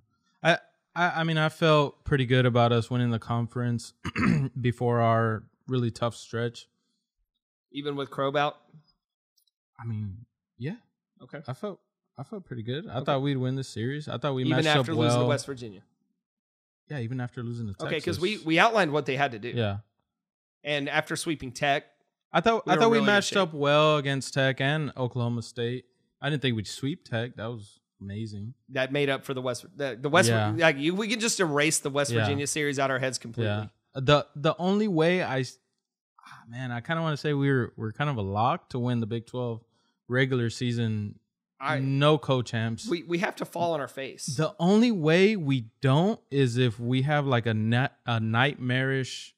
I, 0.45 0.59
I 0.95 1.21
I 1.21 1.25
mean 1.25 1.39
I 1.39 1.49
felt 1.49 2.05
pretty 2.05 2.27
good 2.27 2.47
about 2.47 2.73
us 2.73 2.91
winning 2.91 3.11
the 3.11 3.19
conference 3.19 3.95
before 4.61 5.01
our 5.01 5.45
really 5.69 5.91
tough 5.91 6.15
stretch. 6.15 6.67
Even 7.73 7.97
with 7.97 8.11
Krob 8.11 8.33
Crobout. 8.33 8.57
I 9.81 9.87
mean, 9.87 10.27
yeah. 10.59 10.77
Okay. 11.23 11.41
I 11.47 11.53
felt 11.55 11.81
I 12.19 12.23
felt 12.25 12.45
pretty 12.45 12.63
good. 12.63 12.89
I 12.89 13.03
thought 13.03 13.23
we'd 13.23 13.37
win 13.37 13.57
the 13.57 13.65
series. 13.65 14.09
I 14.09 14.19
thought 14.19 14.35
we 14.35 14.45
matched 14.45 14.67
up. 14.67 14.77
Even 14.77 14.81
after 14.81 14.95
losing 14.95 15.21
to 15.21 15.27
West 15.27 15.47
Virginia. 15.47 15.83
Yeah, 16.89 16.99
even 16.99 17.21
after 17.21 17.43
losing 17.43 17.67
to 17.69 17.73
Texas. 17.73 17.87
Okay, 17.87 17.97
because 17.97 18.21
we, 18.21 18.39
we 18.39 18.59
outlined 18.59 18.93
what 18.93 19.07
they 19.07 19.17
had 19.17 19.33
to 19.33 19.39
do. 19.39 19.49
Yeah. 19.49 19.79
And 20.63 20.89
after 20.89 21.17
sweeping 21.17 21.53
Tech, 21.53 21.85
I 22.33 22.41
thought 22.41 22.67
We 22.67 22.73
I 22.73 22.77
thought 22.77 22.91
we 22.91 22.99
really 22.99 23.07
good 23.07 23.13
matched 23.13 23.37
up 23.37 23.55
well 23.55 23.97
against 23.97 24.35
Tech 24.35 24.61
and 24.61 24.93
Oklahoma 24.97 25.43
State. 25.43 25.87
I 26.21 26.29
didn't 26.29 26.43
think 26.43 26.55
we'd 26.55 26.67
sweep 26.67 27.05
Tech. 27.09 27.37
That 27.37 27.47
was 27.47 27.81
amazing. 28.03 28.55
that 28.71 28.93
made 28.93 29.09
up 29.09 29.25
for 29.25 29.35
the 29.35 29.43
West 29.43 29.65
the, 29.77 29.99
the 30.01 30.09
West 30.09 30.29
Yeah. 30.29 30.53
like 30.57 30.79
you, 30.79 30.95
we 30.95 31.09
can 31.09 31.21
just 31.21 31.39
erase 31.41 31.79
the 31.79 31.91
West 31.91 32.11
Yeah. 32.11 32.21
Virginia 32.21 32.47
series 32.47 32.79
out 32.79 32.91
our 32.91 32.99
heads 32.99 33.19
completely. 33.19 33.53
Yeah. 33.53 33.67
The 33.95 34.27
the 34.37 34.55
only 34.59 34.89
way 34.89 35.23
I 35.23 35.45
ah, 36.27 36.43
man, 36.49 36.71
I 36.73 36.81
kind 36.81 36.99
of 36.99 37.03
want 37.05 37.15
to 37.15 37.21
say 37.21 37.33
we 37.35 37.51
were 37.51 37.73
we're 37.77 37.93
kind 37.93 38.09
of 38.11 38.17
a 38.17 38.23
lock 38.23 38.71
to 38.71 38.79
win 38.79 39.01
the 39.01 39.07
Big 39.07 39.27
12 39.27 39.61
regular 40.09 40.51
season. 40.51 41.19
I 41.61 41.79
no 41.79 42.19
co-champs. 42.19 42.89
we, 42.89 43.05
we 43.05 43.19
have 43.19 43.37
to 43.37 43.45
fall 43.45 43.73
on 43.75 43.81
our 43.81 43.87
face. 43.87 44.27
The 44.27 44.53
only 44.59 44.91
way 44.91 45.37
we 45.37 45.67
don't 45.81 46.19
is 46.29 46.57
if 46.59 46.81
we 46.81 47.03
have 47.03 47.25
like 47.27 47.47
a 47.47 47.55
net 47.55 47.93
a 48.05 48.19
nightmarish 48.19 49.35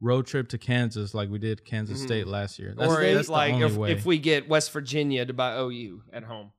road 0.00 0.26
trip 0.26 0.48
to 0.50 0.58
Kansas 0.58 1.14
like 1.14 1.30
we 1.30 1.38
did 1.38 1.64
Kansas 1.64 2.00
Mhm. 2.00 2.04
State 2.06 2.26
last 2.26 2.58
year. 2.58 2.74
or 2.76 3.02
that's 3.02 3.26
the 3.28 3.32
like 3.32 3.54
if, 3.54 3.78
if 3.98 4.04
we 4.04 4.18
get 4.18 4.46
West 4.48 4.70
Virginia 4.72 5.24
to 5.24 5.32
buy 5.32 5.56
OU 5.56 6.02
at 6.12 6.24
home. 6.24 6.52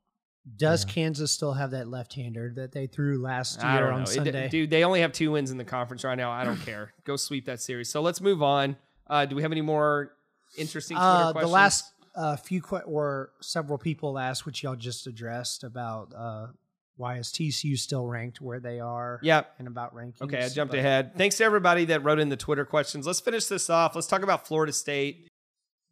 Does 0.57 0.85
Yeah. 0.85 0.91
Kansas 0.93 1.31
still 1.31 1.53
have 1.53 1.71
that 1.71 1.87
left-hander 1.87 2.53
that 2.57 2.71
they 2.71 2.85
threw 2.87 3.19
last 3.21 3.59
year 3.61 3.89
on 3.91 4.03
know. 4.03 4.03
It- 4.03 4.07
Sunday? 4.07 4.47
dude, 4.49 4.69
they 4.69 4.83
only 4.83 5.01
have 5.01 5.11
two 5.11 5.31
wins 5.31 5.49
in 5.51 5.57
the 5.57 5.63
conference 5.65 6.03
right 6.03 6.15
now. 6.17 6.31
I 6.31 6.43
don't 6.43 6.57
care. 6.61 6.93
Go 7.03 7.15
sweep 7.15 7.45
that 7.45 7.59
series. 7.61 7.89
So 7.89 8.01
let's 8.01 8.21
move 8.21 8.43
on. 8.43 8.77
Uh, 9.07 9.25
do 9.25 9.35
we 9.35 9.41
have 9.41 9.51
any 9.51 9.61
more 9.61 10.11
interesting 10.57 10.97
Twitter 10.97 11.07
uh, 11.09 11.27
the 11.27 11.33
questions? 11.33 11.51
last 11.51 11.91
uh, 12.15 12.35
few 12.37 12.61
que- 12.61 12.81
or 12.85 13.31
several 13.41 13.77
people 13.77 14.17
asked, 14.19 14.45
which 14.45 14.61
y'all 14.63 14.75
just 14.75 15.07
addressed 15.07 15.63
about 15.63 16.13
uh, 16.15 16.47
why 16.95 17.17
is 17.17 17.27
TCU 17.31 17.77
still 17.77 18.05
ranked 18.07 18.39
where 18.39 18.59
they 18.59 18.79
are? 18.79 19.19
Yeah. 19.23 19.43
and 19.59 19.67
about 19.67 19.95
rankings. 19.95 20.21
Okay, 20.21 20.43
I 20.43 20.49
jumped 20.49 20.71
but- 20.73 20.79
ahead. 20.79 21.15
Thanks 21.17 21.37
to 21.37 21.43
everybody 21.43 21.85
that 21.85 22.03
wrote 22.03 22.19
in 22.19 22.29
the 22.29 22.37
Twitter 22.37 22.65
questions. 22.65 23.05
Let's 23.07 23.19
finish 23.19 23.47
this 23.47 23.69
off. 23.69 23.95
Let's 23.95 24.07
talk 24.07 24.21
about 24.21 24.47
Florida 24.47 24.71
State. 24.73 25.27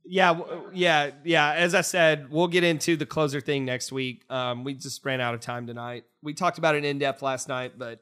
Yeah, 0.06 0.42
yeah, 0.74 1.12
yeah. 1.24 1.54
As 1.54 1.74
I 1.74 1.82
said, 1.82 2.30
we'll 2.30 2.48
get 2.48 2.64
into 2.64 2.98
the 2.98 3.06
closer 3.06 3.40
thing 3.40 3.64
next 3.66 3.92
week. 3.92 4.24
Um, 4.30 4.64
we 4.64 4.74
just 4.74 5.04
ran 5.06 5.22
out 5.22 5.34
of 5.34 5.40
time 5.40 5.66
tonight. 5.68 6.04
We 6.22 6.34
talked 6.34 6.58
about 6.58 6.76
it 6.76 6.84
in 6.84 7.00
depth 7.00 7.22
last 7.22 7.48
night, 7.48 7.74
but 7.78 8.00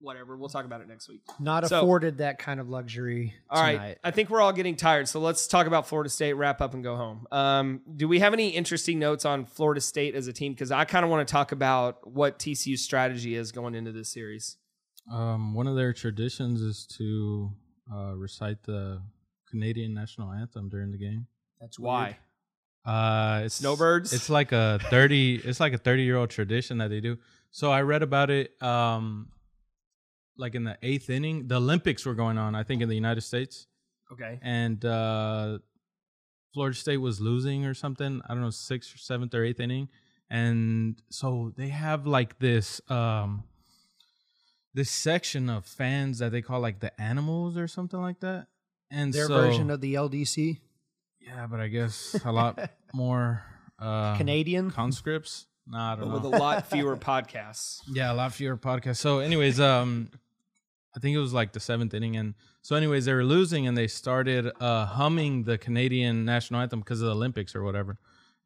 whatever. 0.00 0.36
We'll 0.36 0.48
talk 0.48 0.64
about 0.64 0.80
it 0.80 0.88
next 0.88 1.08
week. 1.08 1.22
Not 1.40 1.66
So- 1.66 1.80
afforded 1.80 2.18
that 2.18 2.38
kind 2.38 2.60
of 2.60 2.68
luxury 2.68 3.34
All 3.50 3.62
right. 3.62 3.72
tonight. 3.72 3.98
I 4.04 4.10
think 4.10 4.30
we're 4.30 4.40
all 4.40 4.52
getting 4.52 4.76
tired. 4.76 5.08
So 5.08 5.20
let's 5.20 5.46
talk 5.46 5.66
about 5.66 5.88
Florida 5.88 6.10
State, 6.10 6.34
wrap 6.34 6.60
up, 6.60 6.74
and 6.74 6.84
go 6.84 6.96
home. 6.96 7.26
Um, 7.32 7.80
do 7.96 8.06
we 8.08 8.20
have 8.20 8.32
any 8.32 8.50
interesting 8.50 8.98
notes 8.98 9.24
on 9.24 9.44
Florida 9.46 9.80
State 9.80 10.14
as 10.14 10.26
a 10.28 10.32
team? 10.32 10.52
Because 10.52 10.70
I 10.70 10.84
kind 10.84 11.04
of 11.04 11.10
want 11.10 11.26
to 11.26 11.32
talk 11.32 11.52
about 11.52 12.06
what 12.08 12.38
TCU's 12.38 12.82
strategy 12.82 13.34
is 13.34 13.52
going 13.52 13.74
into 13.74 13.90
this 13.90 14.08
series. 14.12 14.56
Um, 15.10 15.54
one 15.54 15.66
of 15.66 15.74
their 15.74 15.92
traditions 15.92 16.60
is 16.60 16.86
to 16.98 17.50
uh, 17.92 18.14
recite 18.14 18.62
the 18.64 19.02
Canadian 19.50 19.94
national 19.94 20.30
anthem 20.32 20.68
during 20.68 20.92
the 20.92 20.98
game. 20.98 21.26
That's 21.60 21.78
Why? 21.78 22.18
Uh, 22.84 23.42
it's 23.44 23.56
Snowbirds? 23.56 24.12
It's 24.12 24.30
like 24.30 24.52
a 24.52 24.78
thirty. 24.90 25.36
it's 25.36 25.60
like 25.60 25.72
a 25.74 25.78
thirty 25.78 26.02
year 26.04 26.16
old 26.16 26.30
tradition 26.30 26.78
that 26.78 26.88
they 26.88 27.00
do. 27.00 27.18
So 27.50 27.70
I 27.70 27.82
read 27.82 28.02
about 28.02 28.30
it. 28.30 28.60
Um, 28.62 29.28
like 30.36 30.54
in 30.54 30.64
the 30.64 30.78
eighth 30.82 31.10
inning, 31.10 31.48
the 31.48 31.56
Olympics 31.56 32.06
were 32.06 32.14
going 32.14 32.38
on. 32.38 32.54
I 32.54 32.62
think 32.62 32.80
in 32.82 32.88
the 32.88 32.94
United 32.94 33.22
States, 33.22 33.66
Okay. 34.12 34.38
and 34.40 34.82
uh, 34.84 35.58
Florida 36.54 36.76
State 36.76 36.98
was 36.98 37.20
losing 37.20 37.66
or 37.66 37.74
something. 37.74 38.22
I 38.26 38.34
don't 38.34 38.42
know, 38.42 38.50
sixth 38.50 38.94
or 38.94 38.98
seventh 38.98 39.34
or 39.34 39.44
eighth 39.44 39.60
inning, 39.60 39.88
and 40.30 41.00
so 41.10 41.52
they 41.56 41.68
have 41.68 42.06
like 42.06 42.38
this 42.38 42.80
um 42.88 43.42
this 44.74 44.90
section 44.90 45.50
of 45.50 45.66
fans 45.66 46.20
that 46.20 46.30
they 46.30 46.40
call 46.40 46.60
like 46.60 46.78
the 46.80 46.98
animals 47.00 47.56
or 47.56 47.66
something 47.66 48.00
like 48.00 48.20
that. 48.20 48.46
And 48.90 49.12
Their 49.12 49.26
so, 49.26 49.34
version 49.34 49.70
of 49.70 49.80
the 49.80 49.94
LDC 49.94 50.58
yeah, 51.28 51.46
but 51.46 51.60
I 51.60 51.68
guess 51.68 52.18
a 52.24 52.32
lot 52.32 52.58
more 52.92 53.42
uh, 53.78 54.16
Canadian. 54.16 54.70
conscripts. 54.70 55.46
Nah, 55.66 55.92
I 55.92 55.96
don't 55.96 56.10
But 56.10 56.22
know. 56.22 56.28
with 56.30 56.34
a 56.40 56.42
lot 56.42 56.66
fewer 56.70 56.96
podcasts. 56.96 57.82
Yeah, 57.86 58.10
a 58.12 58.14
lot 58.14 58.32
fewer 58.32 58.56
podcasts. 58.56 58.96
So, 58.96 59.18
anyways, 59.18 59.60
um, 59.60 60.08
I 60.96 61.00
think 61.00 61.14
it 61.14 61.20
was 61.20 61.34
like 61.34 61.52
the 61.52 61.60
seventh 61.60 61.92
inning, 61.94 62.16
and 62.16 62.34
so, 62.62 62.74
anyways, 62.74 63.04
they 63.04 63.12
were 63.12 63.24
losing, 63.24 63.66
and 63.66 63.76
they 63.76 63.86
started 63.86 64.50
uh 64.60 64.86
humming 64.86 65.44
the 65.44 65.58
Canadian 65.58 66.24
national 66.24 66.60
anthem 66.60 66.80
because 66.80 67.00
of 67.02 67.06
the 67.06 67.14
Olympics 67.14 67.54
or 67.54 67.62
whatever, 67.62 67.98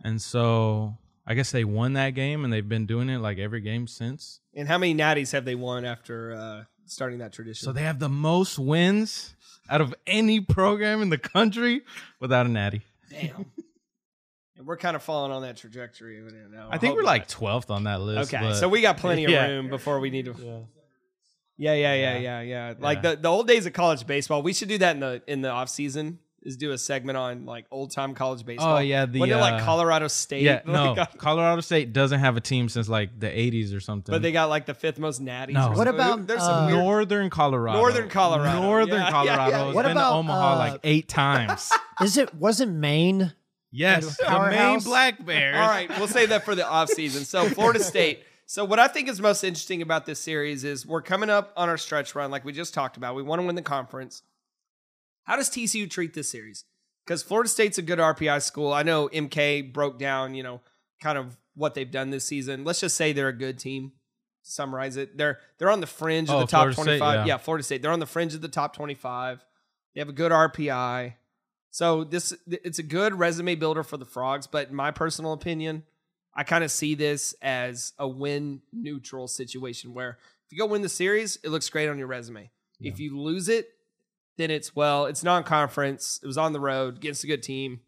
and 0.02 0.20
so 0.20 0.98
I 1.24 1.34
guess 1.34 1.52
they 1.52 1.64
won 1.64 1.92
that 1.92 2.10
game, 2.10 2.42
and 2.44 2.52
they've 2.52 2.68
been 2.68 2.86
doing 2.86 3.08
it 3.08 3.18
like 3.18 3.38
every 3.38 3.60
game 3.60 3.86
since. 3.86 4.40
And 4.54 4.66
how 4.66 4.76
many 4.78 4.92
natties 4.94 5.30
have 5.32 5.44
they 5.44 5.54
won 5.54 5.84
after 5.84 6.32
uh, 6.34 6.64
starting 6.92 7.18
that 7.18 7.32
tradition? 7.32 7.64
So 7.64 7.72
they 7.72 7.82
have 7.82 7.98
the 7.98 8.08
most 8.08 8.58
wins 8.58 9.34
out 9.70 9.80
of 9.80 9.94
any 10.06 10.40
program 10.40 11.02
in 11.02 11.08
the 11.10 11.18
country 11.18 11.82
without 12.20 12.46
a 12.46 12.48
natty. 12.48 12.82
Damn. 13.10 13.46
and 14.56 14.66
we're 14.66 14.76
kind 14.76 14.96
of 14.96 15.02
falling 15.02 15.32
on 15.32 15.42
that 15.42 15.56
trajectory. 15.56 16.22
We 16.22 16.30
don't 16.30 16.52
know. 16.52 16.68
I 16.70 16.78
think 16.78 16.94
we're 16.94 17.02
not. 17.02 17.08
like 17.08 17.28
twelfth 17.28 17.70
on 17.70 17.84
that 17.84 18.00
list. 18.00 18.32
Okay, 18.34 18.42
but- 18.44 18.54
so 18.54 18.68
we 18.68 18.80
got 18.80 18.96
plenty 18.98 19.24
of 19.24 19.30
Yeah. 19.30 19.46
room 19.48 19.68
before 19.68 20.00
we 20.00 20.10
need 20.10 20.26
to. 20.26 20.66
Yeah, 21.58 21.74
yeah, 21.74 21.94
yeah, 21.94 22.18
yeah, 22.18 22.40
yeah. 22.40 22.74
Like 22.78 23.02
Yeah. 23.02 23.10
the, 23.14 23.16
the 23.22 23.28
old 23.28 23.46
days 23.46 23.66
of 23.66 23.72
college 23.72 24.06
baseball. 24.06 24.42
We 24.42 24.52
should 24.52 24.68
do 24.68 24.78
that 24.78 24.94
in 24.96 25.00
the 25.00 25.22
in 25.26 25.42
the 25.42 25.50
off 25.50 25.68
season. 25.68 26.18
Is 26.44 26.56
do 26.56 26.72
a 26.72 26.78
segment 26.78 27.16
on 27.16 27.46
like 27.46 27.66
old 27.70 27.92
time 27.92 28.14
college 28.14 28.44
baseball. 28.44 28.76
Oh 28.76 28.80
yeah, 28.80 29.06
the 29.06 29.20
Wasn't 29.20 29.38
it 29.38 29.40
like 29.40 29.62
uh, 29.62 29.64
Colorado 29.64 30.08
State? 30.08 30.42
Yeah, 30.42 30.62
no, 30.66 30.92
Like, 30.94 31.16
Colorado 31.18 31.60
State 31.60 31.92
doesn't 31.92 32.18
have 32.18 32.36
a 32.36 32.40
team 32.40 32.68
since 32.68 32.88
like 32.88 33.20
the 33.20 33.28
'80s 33.28 33.72
or 33.76 33.78
something. 33.78 34.12
but 34.12 34.22
they 34.22 34.32
got 34.32 34.48
like 34.48 34.66
the 34.66 34.74
fifth 34.74 34.98
most 34.98 35.22
natties. 35.22 35.52
No. 35.52 35.70
What 35.70 35.86
about, 35.86 36.26
There's 36.26 36.40
uh, 36.40 36.46
some 36.46 36.66
weird. 36.66 36.78
Northern 36.78 37.30
Colorado. 37.30 37.78
Northern 37.78 38.08
Colorado. 38.08 38.60
Northern 38.60 38.88
Yeah, 38.98 39.04
yeah, 39.04 39.10
Colorado. 39.10 39.50
yeah. 39.50 39.64
has 39.66 39.74
What 39.74 39.82
been 39.82 39.92
about, 39.92 40.10
to 40.10 40.16
Omaha 40.16 40.52
uh, 40.54 40.58
like 40.58 40.80
eight 40.82 41.08
times. 41.08 41.70
Is 42.02 42.16
it 42.16 42.34
wasn't 42.34 42.72
Maine? 42.74 43.32
yes, 43.70 44.16
the 44.16 44.48
Maine 44.50 44.80
Black 44.80 45.24
Bears. 45.24 45.56
All 45.56 45.68
right, 45.68 45.88
we'll 45.96 46.08
save 46.08 46.30
that 46.30 46.44
for 46.44 46.56
the 46.56 46.66
off 46.66 46.88
season. 46.88 47.24
So 47.24 47.48
Florida 47.50 47.78
State. 47.84 48.24
So 48.46 48.64
what 48.64 48.78
I 48.80 48.88
think 48.88 49.08
is 49.08 49.20
most 49.20 49.44
interesting 49.44 49.80
about 49.80 50.06
this 50.06 50.18
series 50.18 50.64
is 50.64 50.84
we're 50.84 51.00
coming 51.02 51.30
up 51.30 51.52
on 51.56 51.68
our 51.68 51.78
stretch 51.78 52.14
run, 52.16 52.30
like 52.32 52.44
we 52.44 52.52
just 52.52 52.74
talked 52.74 52.96
about. 52.96 53.14
We 53.14 53.22
want 53.22 53.40
to 53.40 53.46
win 53.46 53.54
the 53.54 53.62
conference. 53.62 54.22
How 55.24 55.36
does 55.36 55.48
TCU 55.50 55.88
treat 55.88 56.14
this 56.14 56.28
series? 56.28 56.64
Because 57.06 57.22
Florida 57.22 57.48
State's 57.48 57.78
a 57.78 57.82
good 57.82 57.98
RPI 57.98 58.42
school. 58.42 58.72
I 58.72 58.82
know 58.82 59.08
MK 59.08 59.72
broke 59.72 59.98
down, 59.98 60.34
you 60.34 60.42
know, 60.42 60.60
kind 61.00 61.18
of 61.18 61.36
what 61.54 61.74
they've 61.74 61.90
done 61.90 62.10
this 62.10 62.24
season. 62.24 62.64
Let's 62.64 62.80
just 62.80 62.96
say 62.96 63.12
they're 63.12 63.28
a 63.28 63.32
good 63.36 63.58
team. 63.58 63.92
summarize 64.42 64.96
it. 64.96 65.16
They're 65.16 65.38
they're 65.58 65.70
on 65.70 65.80
the 65.80 65.86
fringe 65.86 66.28
of 66.28 66.34
Oh, 66.36 66.40
the 66.40 66.46
top 66.46 66.60
Florida 66.62 66.74
State, 66.74 66.98
25. 66.98 67.14
yeah. 67.14 67.24
yeah, 67.34 67.36
Florida 67.38 67.62
State. 67.62 67.82
They're 67.82 67.92
on 67.92 68.00
the 68.00 68.06
fringe 68.06 68.34
of 68.34 68.40
the 68.40 68.48
top 68.48 68.74
25. 68.74 69.44
They 69.94 70.00
have 70.00 70.08
a 70.08 70.12
good 70.12 70.32
RPI. 70.32 71.14
So 71.70 72.04
this 72.04 72.34
it's 72.46 72.78
a 72.78 72.82
good 72.82 73.14
resume 73.18 73.54
builder 73.54 73.82
for 73.82 73.96
the 73.96 74.04
Frogs, 74.04 74.46
but 74.46 74.68
in 74.68 74.74
my 74.74 74.90
personal 74.90 75.32
opinion, 75.32 75.84
I 76.34 76.44
kind 76.44 76.64
of 76.64 76.70
see 76.70 76.94
this 76.94 77.34
as 77.42 77.92
a 77.98 78.06
win 78.08 78.62
neutral 78.72 79.26
situation 79.28 79.94
where 79.94 80.18
if 80.46 80.52
you 80.52 80.58
go 80.58 80.66
win 80.66 80.82
the 80.82 80.88
series, 80.88 81.38
it 81.44 81.48
looks 81.48 81.68
great 81.70 81.88
on 81.88 81.98
your 81.98 82.08
resume. 82.08 82.50
If 82.80 82.98
you 82.98 83.18
lose 83.20 83.48
it, 83.48 83.68
then 84.36 84.50
it's 84.50 84.74
well, 84.74 85.06
it's 85.06 85.22
non-conference. 85.22 86.20
It 86.22 86.26
was 86.26 86.38
on 86.38 86.52
the 86.52 86.60
road 86.60 86.96
against 86.96 87.24
a 87.24 87.26
good 87.26 87.42
team. 87.42 87.80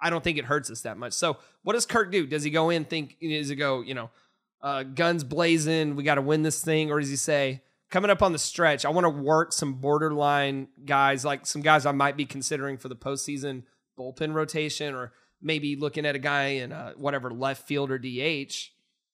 I 0.00 0.10
don't 0.10 0.22
think 0.22 0.38
it 0.38 0.44
hurts 0.44 0.70
us 0.70 0.82
that 0.82 0.98
much. 0.98 1.12
So 1.12 1.38
what 1.62 1.74
does 1.74 1.86
Kirk 1.86 2.10
do? 2.12 2.26
Does 2.26 2.42
he 2.42 2.50
go 2.50 2.70
in 2.70 2.84
think? 2.84 3.16
Does 3.20 3.48
he 3.48 3.56
go? 3.56 3.80
You 3.80 3.94
know, 3.94 4.10
uh, 4.62 4.82
guns 4.82 5.24
blazing. 5.24 5.96
We 5.96 6.02
got 6.02 6.16
to 6.16 6.22
win 6.22 6.42
this 6.42 6.62
thing, 6.62 6.90
or 6.90 7.00
does 7.00 7.10
he 7.10 7.16
say, 7.16 7.62
coming 7.90 8.10
up 8.10 8.22
on 8.22 8.32
the 8.32 8.38
stretch, 8.38 8.84
I 8.84 8.90
want 8.90 9.04
to 9.04 9.10
work 9.10 9.52
some 9.52 9.74
borderline 9.74 10.68
guys, 10.84 11.24
like 11.24 11.46
some 11.46 11.62
guys 11.62 11.86
I 11.86 11.92
might 11.92 12.16
be 12.16 12.26
considering 12.26 12.76
for 12.76 12.88
the 12.88 12.96
postseason 12.96 13.62
bullpen 13.98 14.34
rotation, 14.34 14.94
or 14.94 15.12
maybe 15.40 15.76
looking 15.76 16.04
at 16.06 16.16
a 16.16 16.18
guy 16.18 16.44
in 16.46 16.72
uh, 16.72 16.92
whatever 16.96 17.30
left 17.30 17.68
field 17.68 17.90
or 17.90 17.98
DH. 17.98 18.70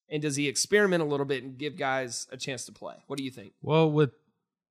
And 0.08 0.22
does 0.22 0.36
he 0.36 0.48
experiment 0.48 1.02
a 1.02 1.06
little 1.06 1.26
bit 1.26 1.44
and 1.44 1.58
give 1.58 1.76
guys 1.76 2.26
a 2.32 2.36
chance 2.36 2.64
to 2.64 2.72
play? 2.72 2.96
What 3.06 3.16
do 3.16 3.24
you 3.24 3.30
think? 3.30 3.52
Well, 3.62 3.90
with 3.90 4.10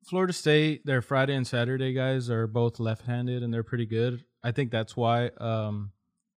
Florida 0.06 0.34
State, 0.34 0.86
their 0.86 1.02
Friday 1.02 1.36
and 1.36 1.46
Saturday 1.46 1.94
guys 1.94 2.30
are 2.30 2.48
both 2.48 2.80
left-handed 2.80 3.44
and 3.44 3.54
they're 3.54 3.64
pretty 3.64 3.86
good. 3.86 4.24
I 4.44 4.52
think 4.52 4.72
that's 4.72 4.96
why 4.96 5.28
um, 5.40 5.92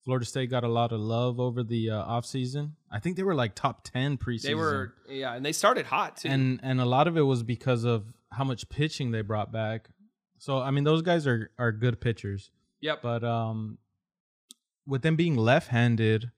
Florida 0.03 0.25
State 0.25 0.49
got 0.49 0.63
a 0.63 0.67
lot 0.67 0.91
of 0.91 0.99
love 0.99 1.39
over 1.39 1.63
the 1.63 1.91
uh, 1.91 2.03
offseason. 2.03 2.71
I 2.91 2.99
think 2.99 3.17
they 3.17 3.23
were 3.23 3.35
like 3.35 3.53
top 3.55 3.83
10 3.83 4.17
preseason. 4.17 4.41
They 4.41 4.55
were, 4.55 4.93
yeah, 5.07 5.35
and 5.35 5.45
they 5.45 5.51
started 5.51 5.85
hot 5.85 6.17
too. 6.17 6.29
and 6.29 6.59
and 6.63 6.81
a 6.81 6.85
lot 6.85 7.07
of 7.07 7.17
it 7.17 7.21
was 7.21 7.43
because 7.43 7.83
of 7.83 8.05
how 8.31 8.43
much 8.43 8.67
pitching 8.69 9.11
they 9.11 9.21
brought 9.21 9.51
back. 9.51 9.89
So 10.39 10.59
I 10.59 10.71
mean, 10.71 10.83
those 10.83 11.03
guys 11.03 11.27
are 11.27 11.51
are 11.59 11.71
good 11.71 12.01
pitchers, 12.01 12.49
yep, 12.81 13.01
but 13.03 13.23
um, 13.23 13.77
with 14.87 15.03
them 15.03 15.15
being 15.15 15.35
left-handed, 15.35 16.31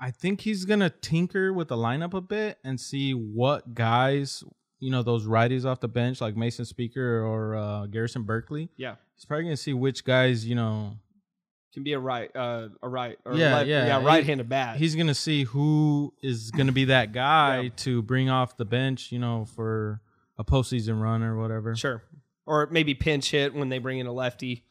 I 0.00 0.12
think 0.12 0.42
he's 0.42 0.64
gonna 0.64 0.90
tinker 0.90 1.52
with 1.52 1.66
the 1.68 1.76
lineup 1.76 2.14
a 2.14 2.20
bit 2.20 2.58
and 2.62 2.80
see 2.80 3.12
what 3.12 3.74
guys, 3.74 4.44
you 4.78 4.90
know, 4.90 5.02
those 5.02 5.24
righties 5.26 5.64
off 5.64 5.80
the 5.80 5.88
bench 5.88 6.20
like 6.20 6.36
Mason 6.36 6.64
Speaker 6.64 7.22
or 7.24 7.56
uh, 7.56 7.86
Garrison 7.86 8.22
Berkeley. 8.24 8.68
yeah, 8.76 8.96
He's 9.14 9.24
probably 9.24 9.44
gonna 9.44 9.56
see 9.56 9.72
which 9.72 10.04
guys, 10.04 10.44
you 10.46 10.54
know, 10.54 10.96
can 11.72 11.82
be 11.82 11.92
a 11.92 11.98
right, 11.98 12.30
uh, 12.34 12.68
a 12.82 12.88
right, 12.88 13.18
or 13.24 13.34
Yeah, 13.34 13.54
left, 13.56 13.68
yeah. 13.68 13.86
yeah, 13.86 14.04
right-handed 14.04 14.48
bat. 14.48 14.76
he's 14.78 14.94
gonna 14.94 15.14
see 15.14 15.44
who 15.44 16.12
is 16.22 16.50
gonna 16.50 16.72
be 16.72 16.86
that 16.86 17.12
guy 17.12 17.60
Yeah. 17.60 17.68
to 17.76 18.02
bring 18.02 18.28
off 18.30 18.56
the 18.56 18.64
bench, 18.64 19.12
you 19.12 19.18
know, 19.18 19.44
for 19.44 20.00
a 20.38 20.44
postseason 20.44 21.00
run 21.02 21.22
or 21.22 21.36
whatever. 21.36 21.74
Sure. 21.76 22.02
Or 22.46 22.68
maybe 22.70 22.94
pinch 22.94 23.30
hit 23.30 23.54
when 23.54 23.68
they 23.70 23.78
bring 23.78 23.98
in 23.98 24.06
a 24.06 24.12
lefty. 24.12 24.64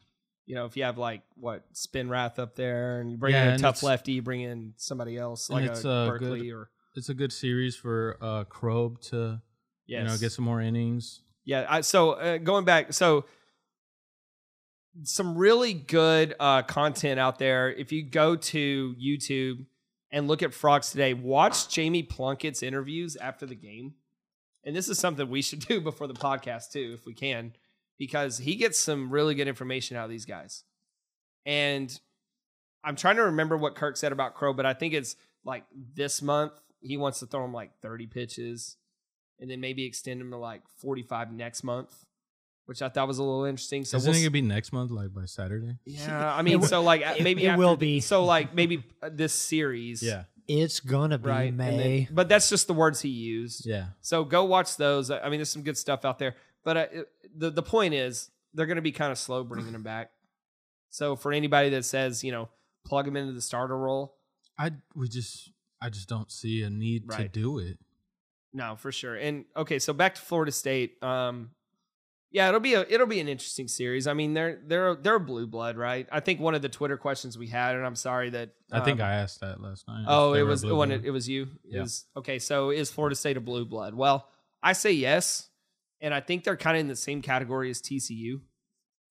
You 0.46 0.54
know, 0.54 0.64
if 0.64 0.76
you 0.76 0.84
have 0.84 0.96
like 0.96 1.22
what 1.34 1.64
Spenrath 1.74 2.38
up 2.38 2.54
there 2.54 3.00
and 3.00 3.10
you 3.10 3.16
bring 3.16 3.34
Yeah, 3.34 3.48
in 3.48 3.54
a 3.54 3.58
tough 3.58 3.82
lefty, 3.82 4.12
you 4.12 4.22
bring 4.22 4.42
in 4.42 4.74
somebody 4.76 5.16
else 5.18 5.50
like 5.50 5.66
a 5.68 5.72
uh, 5.72 6.06
Berkeley 6.08 6.42
good- 6.42 6.52
or 6.52 6.70
it's 6.94 7.08
a 7.08 7.14
good 7.14 7.32
series 7.32 7.74
for 7.76 8.16
uh 8.22 8.44
Krob 8.44 9.00
to 9.10 9.42
yes. 9.86 10.02
you 10.02 10.08
know 10.08 10.16
get 10.18 10.32
some 10.32 10.44
more 10.44 10.60
innings. 10.60 11.20
Yeah. 11.44 11.66
I, 11.68 11.80
so 11.82 12.12
uh, 12.12 12.38
going 12.38 12.64
back, 12.64 12.92
so 12.92 13.24
some 15.04 15.36
really 15.36 15.74
good 15.74 16.34
uh, 16.40 16.62
content 16.62 17.20
out 17.20 17.38
there. 17.38 17.72
If 17.72 17.92
you 17.92 18.02
go 18.02 18.36
to 18.36 18.94
YouTube 19.00 19.66
and 20.10 20.28
look 20.28 20.42
at 20.42 20.54
Frogs 20.54 20.90
today, 20.90 21.14
watch 21.14 21.68
Jamie 21.68 22.02
Plunkett's 22.02 22.62
interviews 22.62 23.16
after 23.16 23.46
the 23.46 23.54
game. 23.54 23.94
And 24.64 24.74
this 24.74 24.88
is 24.88 24.98
something 24.98 25.28
we 25.28 25.42
should 25.42 25.60
do 25.68 25.80
before 25.80 26.06
the 26.06 26.14
podcast 26.14 26.72
too, 26.72 26.92
if 26.94 27.06
we 27.06 27.14
can, 27.14 27.52
because 27.98 28.38
he 28.38 28.56
gets 28.56 28.78
some 28.78 29.10
really 29.10 29.34
good 29.34 29.48
information 29.48 29.96
out 29.96 30.04
of 30.04 30.10
these 30.10 30.26
guys. 30.26 30.64
And 31.44 31.96
I'm 32.82 32.96
trying 32.96 33.16
to 33.16 33.24
remember 33.24 33.56
what 33.56 33.76
Kirk 33.76 33.96
said 33.96 34.12
about 34.12 34.34
Krob, 34.36 34.56
but 34.56 34.66
I 34.66 34.74
think 34.74 34.94
it's 34.94 35.16
like 35.44 35.64
this 35.94 36.22
month 36.22 36.52
he 36.80 36.96
wants 36.96 37.20
to 37.20 37.26
throw 37.26 37.44
him 37.44 37.52
like 37.52 37.78
30 37.82 38.06
pitches 38.06 38.76
and 39.40 39.50
then 39.50 39.60
maybe 39.60 39.84
extend 39.84 40.20
him 40.20 40.30
to 40.30 40.36
like 40.36 40.62
45 40.78 41.32
next 41.32 41.62
month, 41.64 41.94
which 42.66 42.82
I 42.82 42.88
thought 42.88 43.06
was 43.08 43.18
a 43.18 43.22
little 43.22 43.44
interesting. 43.44 43.84
So 43.84 43.96
Isn't 43.98 44.10
we'll 44.10 44.18
it 44.18 44.22
gonna 44.22 44.30
be 44.30 44.42
next 44.42 44.72
month, 44.72 44.90
like 44.90 45.12
by 45.14 45.24
Saturday? 45.26 45.76
yeah, 45.84 46.34
I 46.34 46.42
mean, 46.42 46.62
so 46.62 46.82
like 46.82 47.02
it- 47.02 47.22
maybe 47.22 47.44
it 47.44 47.48
after 47.48 47.58
will 47.58 47.76
be. 47.76 48.00
So 48.00 48.24
like 48.24 48.54
maybe 48.54 48.84
uh, 49.02 49.10
this 49.12 49.32
series, 49.34 50.02
Yeah, 50.02 50.24
It's 50.48 50.80
gonna 50.80 51.18
be 51.18 51.28
right? 51.28 51.50
and 51.50 51.60
then- 51.60 51.76
May. 51.76 52.08
but 52.10 52.28
that's 52.28 52.48
just 52.48 52.66
the 52.66 52.74
words 52.74 53.00
he 53.00 53.08
used. 53.10 53.66
Yeah. 53.66 53.86
So 54.00 54.24
go 54.24 54.44
watch 54.44 54.76
those. 54.76 55.10
I 55.10 55.22
mean, 55.28 55.38
there's 55.38 55.50
some 55.50 55.62
good 55.62 55.78
stuff 55.78 56.04
out 56.04 56.18
there. 56.18 56.34
But 56.64 56.76
uh, 56.76 56.86
the 57.36 57.50
the 57.50 57.62
point 57.62 57.94
is, 57.94 58.30
they're 58.54 58.66
going 58.66 58.76
to 58.76 58.82
be 58.82 58.92
kind 58.92 59.12
of 59.12 59.18
slow 59.18 59.44
bringing 59.44 59.72
them 59.72 59.82
back. 59.84 60.10
So 60.90 61.14
for 61.14 61.32
anybody 61.32 61.68
that 61.70 61.84
says, 61.84 62.24
you 62.24 62.32
know, 62.32 62.48
plug 62.86 63.04
them 63.04 63.16
into 63.16 63.32
the 63.34 63.40
starter 63.42 63.76
role, 63.76 64.16
I 64.58 64.72
we 64.94 65.08
just 65.08 65.52
I 65.80 65.90
just 65.90 66.08
don't 66.08 66.30
see 66.32 66.62
a 66.62 66.70
need 66.70 67.08
to 67.10 67.28
do 67.28 67.58
it. 67.58 67.78
No, 68.56 68.74
for 68.74 68.90
sure. 68.90 69.14
And 69.14 69.44
okay, 69.54 69.78
so 69.78 69.92
back 69.92 70.14
to 70.14 70.20
Florida 70.22 70.50
State. 70.50 71.02
Um, 71.02 71.50
yeah, 72.30 72.48
it'll 72.48 72.58
be 72.58 72.72
a 72.72 72.86
it'll 72.88 73.06
be 73.06 73.20
an 73.20 73.28
interesting 73.28 73.68
series. 73.68 74.06
I 74.06 74.14
mean, 74.14 74.32
they're 74.32 74.58
they're 74.66 74.94
they're 74.94 75.18
blue 75.18 75.46
blood, 75.46 75.76
right? 75.76 76.08
I 76.10 76.20
think 76.20 76.40
one 76.40 76.54
of 76.54 76.62
the 76.62 76.70
Twitter 76.70 76.96
questions 76.96 77.36
we 77.36 77.48
had, 77.48 77.76
and 77.76 77.84
I'm 77.84 77.94
sorry 77.94 78.30
that 78.30 78.50
I 78.72 78.80
think 78.80 78.98
um, 79.00 79.06
I 79.06 79.16
asked 79.16 79.40
that 79.40 79.60
last 79.60 79.86
night. 79.86 80.06
Oh, 80.08 80.32
it 80.32 80.42
was 80.42 80.64
when 80.64 80.90
it, 80.90 81.04
it 81.04 81.10
was 81.10 81.28
you. 81.28 81.48
Yeah. 81.64 81.82
Is 81.82 82.06
okay. 82.16 82.38
So 82.38 82.70
is 82.70 82.90
Florida 82.90 83.14
State 83.14 83.36
a 83.36 83.40
blue 83.40 83.66
blood? 83.66 83.94
Well, 83.94 84.26
I 84.62 84.72
say 84.72 84.92
yes, 84.92 85.50
and 86.00 86.14
I 86.14 86.20
think 86.20 86.44
they're 86.44 86.56
kind 86.56 86.78
of 86.78 86.80
in 86.80 86.88
the 86.88 86.96
same 86.96 87.20
category 87.20 87.68
as 87.68 87.82
TCU, 87.82 88.40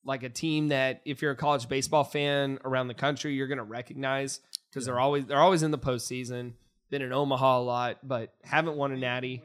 like 0.03 0.23
a 0.23 0.29
team 0.29 0.69
that 0.69 1.01
if 1.05 1.21
you're 1.21 1.31
a 1.31 1.37
college 1.37 1.69
baseball 1.69 2.03
fan 2.03 2.57
around 2.65 2.87
the 2.87 2.95
country, 2.95 3.35
you're 3.35 3.47
going 3.47 3.59
to 3.59 3.63
recognize 3.63 4.39
because 4.71 4.87
they're 4.87 4.99
always 4.99 5.27
they're 5.27 5.37
always 5.37 5.61
in 5.61 5.69
the 5.69 5.77
postseason. 5.77 6.53
Been 6.89 7.01
in 7.01 7.11
Omaha 7.11 7.59
a 7.59 7.61
lot, 7.61 7.97
but 8.03 8.33
haven't 8.43 8.75
won 8.77 8.91
a 8.91 8.97
natty. 8.97 9.41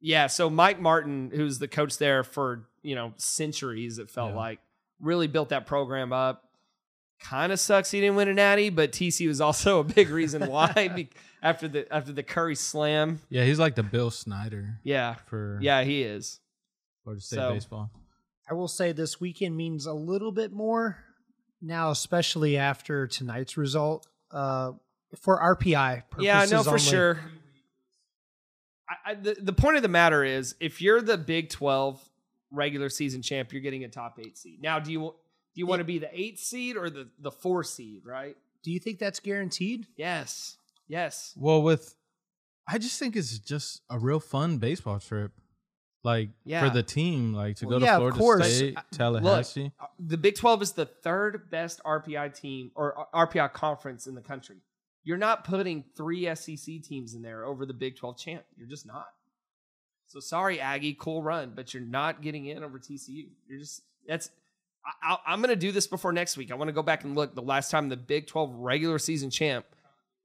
Yeah, 0.00 0.26
so 0.26 0.50
Mike 0.50 0.80
Martin, 0.80 1.30
who's 1.34 1.58
the 1.58 1.68
coach 1.68 1.98
there 1.98 2.22
for 2.24 2.68
you 2.82 2.94
know 2.94 3.12
centuries, 3.16 3.98
it 3.98 4.10
felt 4.10 4.30
Yeah. 4.32 4.36
like 4.36 4.58
really 5.00 5.26
built 5.26 5.48
that 5.50 5.66
program 5.66 6.12
up. 6.12 6.42
Kind 7.20 7.52
of 7.52 7.60
sucks 7.60 7.90
he 7.90 8.00
didn't 8.00 8.16
win 8.16 8.28
a 8.28 8.34
natty, 8.34 8.68
but 8.68 8.92
TC 8.92 9.26
was 9.26 9.40
also 9.40 9.80
a 9.80 9.84
big 9.84 10.10
reason 10.10 10.46
why 10.50 11.08
after 11.42 11.68
the 11.68 11.90
after 11.92 12.12
the 12.12 12.22
Curry 12.22 12.54
slam. 12.54 13.20
Yeah, 13.30 13.44
he's 13.44 13.58
like 13.58 13.76
the 13.76 13.82
Bill 13.82 14.10
Snyder 14.10 14.78
Yeah, 14.82 15.14
for 15.26 15.58
yeah, 15.62 15.82
he 15.84 16.02
is. 16.02 16.40
Florida 17.02 17.22
State 17.22 17.36
So- 17.36 17.52
baseball. 17.52 17.90
I 18.46 18.52
will 18.52 18.68
say 18.68 18.92
this 18.92 19.18
weekend 19.18 19.56
means 19.56 19.86
a 19.86 19.94
little 19.94 20.30
bit 20.30 20.52
more 20.52 20.98
now, 21.62 21.90
especially 21.90 22.58
after 22.58 23.06
tonight's 23.06 23.56
result. 23.56 24.06
Uh, 24.30 24.72
for 25.18 25.38
RPI 25.40 26.02
purposes 26.10 26.24
Yeah, 26.26 26.44
no, 26.50 26.62
for 26.62 26.70
only. 26.70 26.80
sure. 26.82 27.20
I, 28.88 29.10
I, 29.10 29.14
the, 29.14 29.36
the 29.40 29.52
point 29.52 29.76
of 29.76 29.82
the 29.82 29.88
matter 29.88 30.24
is, 30.24 30.54
if 30.60 30.80
you're 30.82 31.00
the 31.00 31.16
Big 31.16 31.48
Twelve 31.50 32.02
regular 32.50 32.88
season 32.88 33.22
champ, 33.22 33.52
you're 33.52 33.62
getting 33.62 33.84
a 33.84 33.88
top 33.88 34.18
eight 34.20 34.36
seed. 34.36 34.60
Now, 34.62 34.78
do 34.78 34.92
you 34.92 35.00
do 35.00 35.60
you 35.60 35.66
want 35.66 35.80
to 35.80 35.84
be 35.84 35.98
the 35.98 36.10
eighth 36.12 36.40
seed 36.40 36.76
or 36.76 36.90
the 36.90 37.08
the 37.18 37.30
four 37.30 37.64
seed? 37.64 38.02
Right? 38.04 38.36
Do 38.62 38.70
you 38.70 38.78
think 38.78 38.98
that's 38.98 39.20
guaranteed? 39.20 39.86
Yes, 39.96 40.56
yes. 40.88 41.32
Well, 41.36 41.62
with 41.62 41.94
I 42.68 42.78
just 42.78 42.98
think 42.98 43.16
it's 43.16 43.38
just 43.38 43.82
a 43.90 43.98
real 43.98 44.20
fun 44.20 44.58
baseball 44.58 44.98
trip. 45.00 45.32
Like 46.02 46.28
Yeah. 46.44 46.68
for 46.68 46.74
the 46.74 46.82
team, 46.82 47.32
like 47.32 47.56
to 47.56 47.66
Well, 47.66 47.78
go 47.80 47.84
yeah, 47.86 47.98
to 47.98 48.04
of 48.04 48.16
Florida 48.18 48.42
course. 48.44 48.56
State, 48.56 48.76
Tallahassee. 48.92 49.72
Uh, 49.80 49.86
The 49.98 50.18
Big 50.18 50.34
Twelve 50.36 50.60
is 50.60 50.72
the 50.72 50.84
third 50.84 51.48
best 51.50 51.80
RPI 51.82 52.38
team 52.38 52.72
or 52.74 53.00
uh, 53.14 53.26
RPI 53.26 53.54
conference 53.54 54.06
in 54.06 54.14
the 54.14 54.20
country. 54.20 54.56
You're 55.04 55.18
not 55.18 55.44
putting 55.44 55.84
three 55.96 56.34
SEC 56.34 56.82
teams 56.82 57.14
in 57.14 57.22
there 57.22 57.44
over 57.44 57.66
the 57.66 57.74
Big 57.74 57.96
Twelve 57.96 58.18
champ. 58.18 58.44
You're 58.56 58.68
just 58.68 58.86
not. 58.86 59.06
So 60.06 60.20
sorry, 60.20 60.60
Aggie, 60.60 60.96
cool 60.98 61.22
run, 61.22 61.52
but 61.54 61.74
you're 61.74 61.82
not 61.82 62.22
getting 62.22 62.46
in 62.46 62.64
over 62.64 62.78
TCU. 62.78 63.28
You're 63.48 63.58
just 63.58 63.82
that's. 64.06 64.30
I, 65.02 65.16
I'm 65.26 65.40
going 65.40 65.48
to 65.48 65.56
do 65.56 65.72
this 65.72 65.86
before 65.86 66.12
next 66.12 66.36
week. 66.36 66.50
I 66.50 66.56
want 66.56 66.68
to 66.68 66.72
go 66.72 66.82
back 66.82 67.04
and 67.04 67.14
look. 67.14 67.34
The 67.34 67.42
last 67.42 67.70
time 67.70 67.88
the 67.88 67.96
Big 67.96 68.26
Twelve 68.26 68.54
regular 68.54 68.98
season 68.98 69.30
champ 69.30 69.66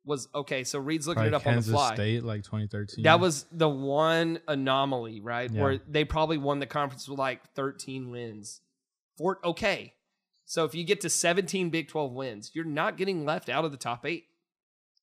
was 0.06 0.28
okay. 0.34 0.64
So 0.64 0.80
Reed's 0.80 1.08
looking 1.08 1.30
Probably 1.30 1.30
it 1.30 1.36
up 1.36 1.44
Kansas 1.44 1.68
on 1.68 1.72
the 1.72 1.78
fly. 1.78 1.96
State, 1.96 2.24
like 2.24 2.44
2013. 2.44 3.04
That 3.04 3.20
was 3.20 3.46
the 3.52 3.70
one 3.70 4.40
anomaly, 4.48 5.22
right? 5.22 5.50
Yeah. 5.52 5.62
Where 5.62 5.80
they 5.88 6.04
probably 6.06 6.38
won 6.38 6.60
the 6.60 6.66
conference 6.66 7.08
with 7.08 7.20
like 7.20 7.42
13 7.56 8.12
wins. 8.12 8.62
For 9.18 9.40
okay. 9.44 9.94
So 10.46 10.66
if 10.66 10.74
you 10.74 10.84
get 10.84 11.02
to 11.02 11.10
17 11.10 11.70
Big 11.70 11.90
12 11.90 12.12
wins, 12.12 12.52
you're 12.54 12.66
not 12.66 12.98
getting 12.98 13.24
left 13.24 13.50
out 13.50 13.66
of 13.66 13.72
the 13.72 13.78
top 13.78 14.06
8. 14.06 14.26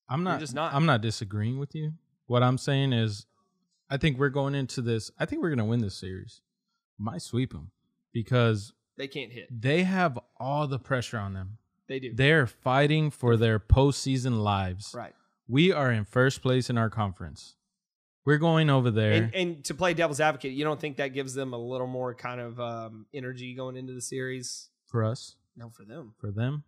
I'm 0.09 0.23
not 0.23 0.41
just 0.41 0.55
not. 0.55 0.75
I'm 0.75 0.87
not 0.87 1.01
disagreeing 1.01 1.59
with 1.59 1.75
you. 1.75 1.93
What 2.27 2.43
I'm 2.43 2.59
saying 2.59 2.93
is, 2.93 3.27
I 3.91 3.97
think 3.97 4.19
we're 4.19 4.29
going 4.31 4.55
into 4.55 4.83
this. 4.83 5.11
I 5.19 5.27
think 5.27 5.43
we're 5.43 5.51
going 5.51 5.59
to 5.59 5.65
win 5.65 5.81
this 5.81 5.95
series. 5.97 6.41
Might 6.99 7.23
sweep 7.23 7.53
them 7.53 7.71
because 8.13 8.73
They 8.97 9.09
can't 9.09 9.33
hit. 9.33 9.49
they 9.51 9.83
have 9.85 10.19
all 10.39 10.67
the 10.67 10.79
pressure 10.79 11.19
on 11.19 11.35
them. 11.35 11.59
They 11.89 12.01
do. 12.01 12.13
They're 12.15 12.47
fighting 12.47 13.11
for 13.11 13.37
their 13.37 13.59
postseason 13.61 14.43
lives. 14.43 14.93
right. 14.97 15.15
We 15.49 15.71
are 15.73 15.93
in 15.93 16.05
first 16.05 16.43
place 16.43 16.69
in 16.71 16.77
our 16.79 16.91
conference. 16.91 17.55
We're 18.25 18.39
going 18.39 18.69
over 18.71 18.91
there. 18.91 19.13
And, 19.13 19.35
and 19.35 19.65
to 19.67 19.75
play 19.75 19.95
devil's 19.95 20.19
advocate, 20.19 20.53
you 20.53 20.65
don't 20.65 20.81
think 20.81 20.97
that 20.97 21.09
gives 21.15 21.35
them 21.35 21.53
a 21.53 21.57
little 21.59 21.87
more 21.87 22.13
kind 22.15 22.41
of 22.41 22.59
um, 22.59 23.07
energy 23.15 23.55
going 23.55 23.77
into 23.77 23.93
the 23.93 24.01
series? 24.01 24.71
for 24.89 25.05
us, 25.05 25.37
No, 25.57 25.69
for 25.71 25.85
them. 25.85 26.15
for 26.19 26.33
them, 26.33 26.65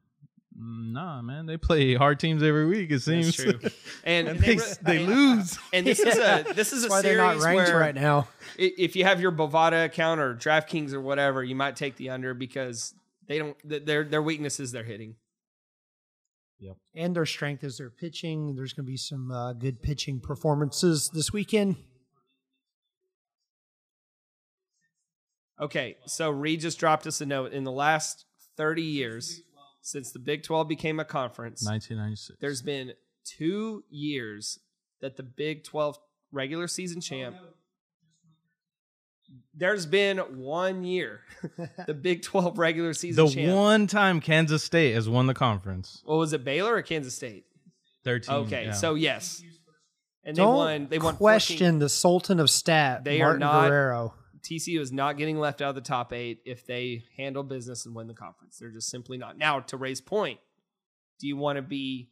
nah, 0.59 1.22
man. 1.22 1.46
They 1.46 1.56
play 1.56 1.94
hard 1.94 2.18
teams 2.18 2.42
every 2.42 2.66
week. 2.66 2.90
It 2.90 3.00
seems. 3.00 3.36
That's 3.36 3.61
true. 3.61 3.70
And, 4.04 4.28
and 4.28 4.36
and 4.36 4.44
they, 4.44 4.56
they 4.82 4.96
and- 5.04 5.06
lose. 5.06 5.59
And 5.72 5.86
this 5.86 6.00
is 6.00 6.16
a 6.16 6.44
this 6.54 6.72
is 6.72 6.84
a 6.84 6.88
That's 6.88 6.90
why 6.90 7.02
series 7.02 7.16
they're 7.16 7.26
not 7.34 7.40
ranked 7.42 7.70
where 7.70 7.78
right 7.80 7.94
now. 7.94 8.28
if 8.56 8.96
you 8.96 9.04
have 9.04 9.20
your 9.20 9.32
Bovada 9.32 9.84
account 9.84 10.20
or 10.20 10.34
DraftKings 10.34 10.92
or 10.92 11.00
whatever, 11.00 11.44
you 11.44 11.54
might 11.54 11.76
take 11.76 11.96
the 11.96 12.11
under 12.11 12.34
because 12.34 12.94
they 13.26 13.38
don't 13.38 13.56
their 13.64 14.04
their 14.04 14.22
weakness 14.22 14.59
is 14.61 14.72
their 14.72 14.84
hitting. 14.84 15.16
Yep. 16.61 16.76
And 16.96 17.14
their 17.14 17.26
strength 17.26 17.62
is 17.62 17.78
their 17.78 17.90
pitching. 17.90 18.56
There's 18.56 18.72
going 18.72 18.84
to 18.84 18.90
be 18.90 18.96
some 18.96 19.30
uh, 19.30 19.52
good 19.52 19.80
pitching 19.82 20.18
performances 20.20 21.09
this 21.14 21.32
weekend. 21.32 21.76
Okay, 25.61 25.96
so 26.06 26.30
Reed 26.30 26.61
just 26.61 26.78
dropped 26.78 27.06
us 27.06 27.20
a 27.20 27.26
note. 27.26 27.52
In 27.52 27.64
the 27.64 27.72
last 27.72 28.24
30 28.56 28.82
years, 28.82 29.40
since 29.89 30.12
the 30.12 30.18
Big 30.18 30.43
12 30.43 30.68
became 30.68 31.01
a 31.01 31.05
conference, 31.05 31.64
1996. 31.64 32.39
there's 32.41 32.61
been 32.62 32.93
two 33.24 33.84
years 33.91 34.59
that 35.01 35.16
the 35.16 35.22
Big 35.22 35.64
12 35.64 35.99
regular 36.30 36.68
season 36.68 37.01
champ. 37.01 37.36
Oh, 37.41 37.45
there's 39.55 39.86
been 39.86 40.18
one 40.18 40.84
year, 40.84 41.20
the 41.86 41.95
Big 41.95 42.22
12 42.22 42.59
regular 42.59 42.93
season 42.95 43.24
the 43.24 43.30
champ. 43.30 43.55
one 43.55 43.86
time 43.86 44.20
Kansas 44.20 44.62
State 44.62 44.95
has 44.95 45.09
won 45.09 45.26
the 45.26 45.34
conference. 45.34 46.03
What 46.05 46.16
was 46.18 46.32
it, 46.32 46.45
Baylor 46.45 46.74
or 46.76 46.82
Kansas 46.82 47.14
State? 47.14 47.45
13. 48.05 48.34
Okay, 48.34 48.64
yeah. 48.66 48.72
so 48.72 48.95
yes, 48.95 49.43
and 50.24 50.36
they 50.36 50.43
Don't 50.43 50.55
won. 50.55 50.86
They 50.89 50.99
won. 50.99 51.14
14 51.14 51.18
question 51.18 51.78
the 51.78 51.89
Sultan 51.89 52.41
of 52.41 52.49
Stat, 52.51 53.05
They 53.05 53.20
are 53.20 53.24
Martin 53.26 53.41
not- 53.41 53.68
Guerrero. 53.68 54.14
TCU 54.43 54.80
is 54.80 54.93
not 54.93 55.16
getting 55.16 55.39
left 55.39 55.61
out 55.62 55.70
of 55.70 55.74
the 55.74 55.80
top 55.80 56.12
eight 56.12 56.41
if 56.45 56.66
they 56.66 57.05
handle 57.16 57.43
business 57.43 57.86
and 57.86 57.95
win 57.95 58.07
the 58.07 58.14
conference. 58.14 58.59
They're 58.59 58.70
just 58.70 58.89
simply 58.91 59.18
not. 59.18 59.36
Now, 59.39 59.61
to 59.61 59.76
raise 59.76 60.01
point, 60.01 60.39
do 61.18 61.26
you 61.26 61.36
want 61.36 61.57
to 61.57 61.62
be, 61.62 62.11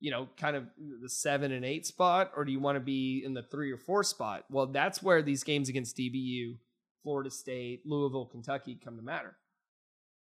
you 0.00 0.10
know, 0.10 0.28
kind 0.36 0.56
of 0.56 0.66
the 1.02 1.08
seven 1.08 1.52
and 1.52 1.64
eight 1.64 1.86
spot, 1.86 2.32
or 2.36 2.44
do 2.44 2.52
you 2.52 2.60
want 2.60 2.76
to 2.76 2.80
be 2.80 3.22
in 3.24 3.34
the 3.34 3.42
three 3.42 3.72
or 3.72 3.78
four 3.78 4.02
spot? 4.04 4.44
Well, 4.50 4.66
that's 4.66 5.02
where 5.02 5.22
these 5.22 5.42
games 5.44 5.68
against 5.68 5.96
DBU, 5.96 6.56
Florida 7.02 7.30
State, 7.30 7.82
Louisville, 7.84 8.26
Kentucky 8.26 8.78
come 8.82 8.96
to 8.96 9.02
matter. 9.02 9.36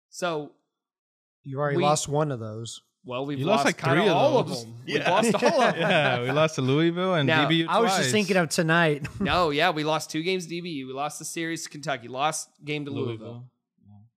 So, 0.09 0.53
You 1.45 1.59
already 1.59 1.79
we- 1.79 1.83
lost 1.83 2.09
one 2.09 2.31
of 2.31 2.41
those. 2.41 2.83
Well, 3.05 3.25
we've 3.27 3.39
You 3.39 3.47
lost, 3.47 3.65
lost 3.65 3.81
like 3.81 3.93
three 3.95 4.03
of 4.03 4.09
of 4.11 4.17
all 4.17 4.39
of 4.39 4.49
those. 4.49 4.65
them. 4.65 4.75
We've 4.87 5.07
lost 5.07 5.35
all 5.35 5.61
of 5.63 5.75
them. 5.75 5.81
yeah, 5.81 6.23
we 6.23 6.31
lost 6.33 6.55
to 6.57 6.63
Louisville 6.63 7.15
and 7.15 7.27
Now, 7.27 7.49
DBU. 7.49 7.67
I 7.69 7.81
was 7.81 7.97
just 7.97 8.11
thinking 8.11 8.37
of 8.37 8.49
tonight. 8.51 9.07
No, 9.21 9.51
yeah, 9.51 9.71
we 9.71 9.85
lost 9.85 10.11
two 10.11 10.23
games 10.23 10.47
to 10.47 10.55
DBU. 10.55 10.87
We 10.87 10.93
lost 10.93 11.19
the 11.19 11.25
series 11.25 11.63
to 11.65 11.71
Kentucky. 11.71 12.09
Lost 12.09 12.49
game 12.65 12.85
to 12.85 12.91
Louisville. 12.91 13.45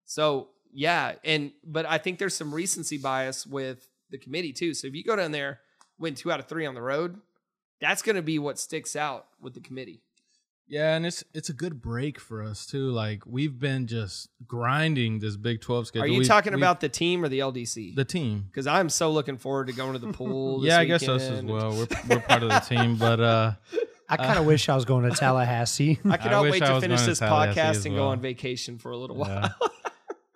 So 0.05 0.49
yeah, 0.71 1.13
and 1.23 1.51
but 1.63 1.85
I 1.85 1.97
think 1.97 2.19
there's 2.19 2.35
some 2.35 2.53
recency 2.53 2.97
bias 2.97 3.45
with 3.47 3.87
the 4.11 4.17
committee 4.17 4.53
too. 4.53 4.73
So 4.73 4.87
if 4.87 4.93
you 4.95 5.03
go 5.03 5.15
down 5.15 5.31
there, 5.31 5.59
win 5.97 6.13
two 6.15 6.31
out 6.31 6.39
of 6.39 6.47
three 6.47 6.65
on 6.65 6.75
the 6.75 6.81
road, 6.81 7.19
that's 7.81 8.01
going 8.01 8.15
to 8.17 8.21
be 8.21 8.37
what 8.37 8.59
sticks 8.59 8.95
out 8.95 9.25
with 9.41 9.53
the 9.55 9.59
committee. 9.59 10.02
Yeah, 10.67 10.95
and 10.95 11.05
it's 11.05 11.23
it's 11.33 11.49
a 11.49 11.53
good 11.53 11.81
break 11.81 12.19
for 12.19 12.41
us 12.41 12.65
too. 12.65 12.89
Like 12.89 13.25
we've 13.25 13.59
been 13.59 13.85
just 13.85 14.29
grinding 14.47 15.19
this 15.19 15.35
Big 15.35 15.61
Twelve 15.61 15.87
schedule. 15.87 16.05
Are 16.05 16.07
you 16.07 16.19
We- 16.19 16.25
talking 16.25 16.53
we- 16.53 16.59
about 16.59 16.79
the 16.79 16.89
team 16.89 17.23
or 17.23 17.29
the 17.29 17.39
LDC? 17.39 17.95
the 17.95 18.05
team? 18.05 18.45
Because 18.47 18.65
I'm 18.65 18.89
so 18.89 19.11
looking 19.11 19.37
forward 19.37 19.67
to 19.67 19.73
going 19.73 19.93
to 19.93 19.99
the 19.99 20.13
pool. 20.13 20.59
this 20.61 20.69
yeah, 20.69 20.79
I 20.79 20.85
guess 20.85 21.07
us 21.07 21.23
as 21.23 21.43
well. 21.43 21.71
We're 21.71 21.87
we're 22.09 22.21
part 22.21 22.43
of 22.43 22.49
the 22.49 22.59
team, 22.59 22.95
but 22.95 23.19
uh, 23.19 23.53
I 24.09 24.17
kind 24.17 24.39
of 24.39 24.45
wish 24.45 24.69
I 24.69 24.75
was 24.75 24.85
going 24.85 25.09
to 25.09 25.15
Tallahassee. 25.15 25.99
I 26.09 26.17
cannot 26.17 26.43
wish 26.43 26.53
wait 26.53 26.63
I 26.63 26.73
to 26.73 26.81
finish 26.81 27.01
going 27.01 27.05
to 27.05 27.11
this 27.11 27.19
podcast 27.19 27.57
as 27.57 27.85
and 27.85 27.95
go 27.95 28.07
on 28.07 28.21
vacation 28.21 28.77
for 28.77 28.91
a 28.91 28.97
little 28.97 29.15
while. 29.17 29.29
yeah. 29.29 29.49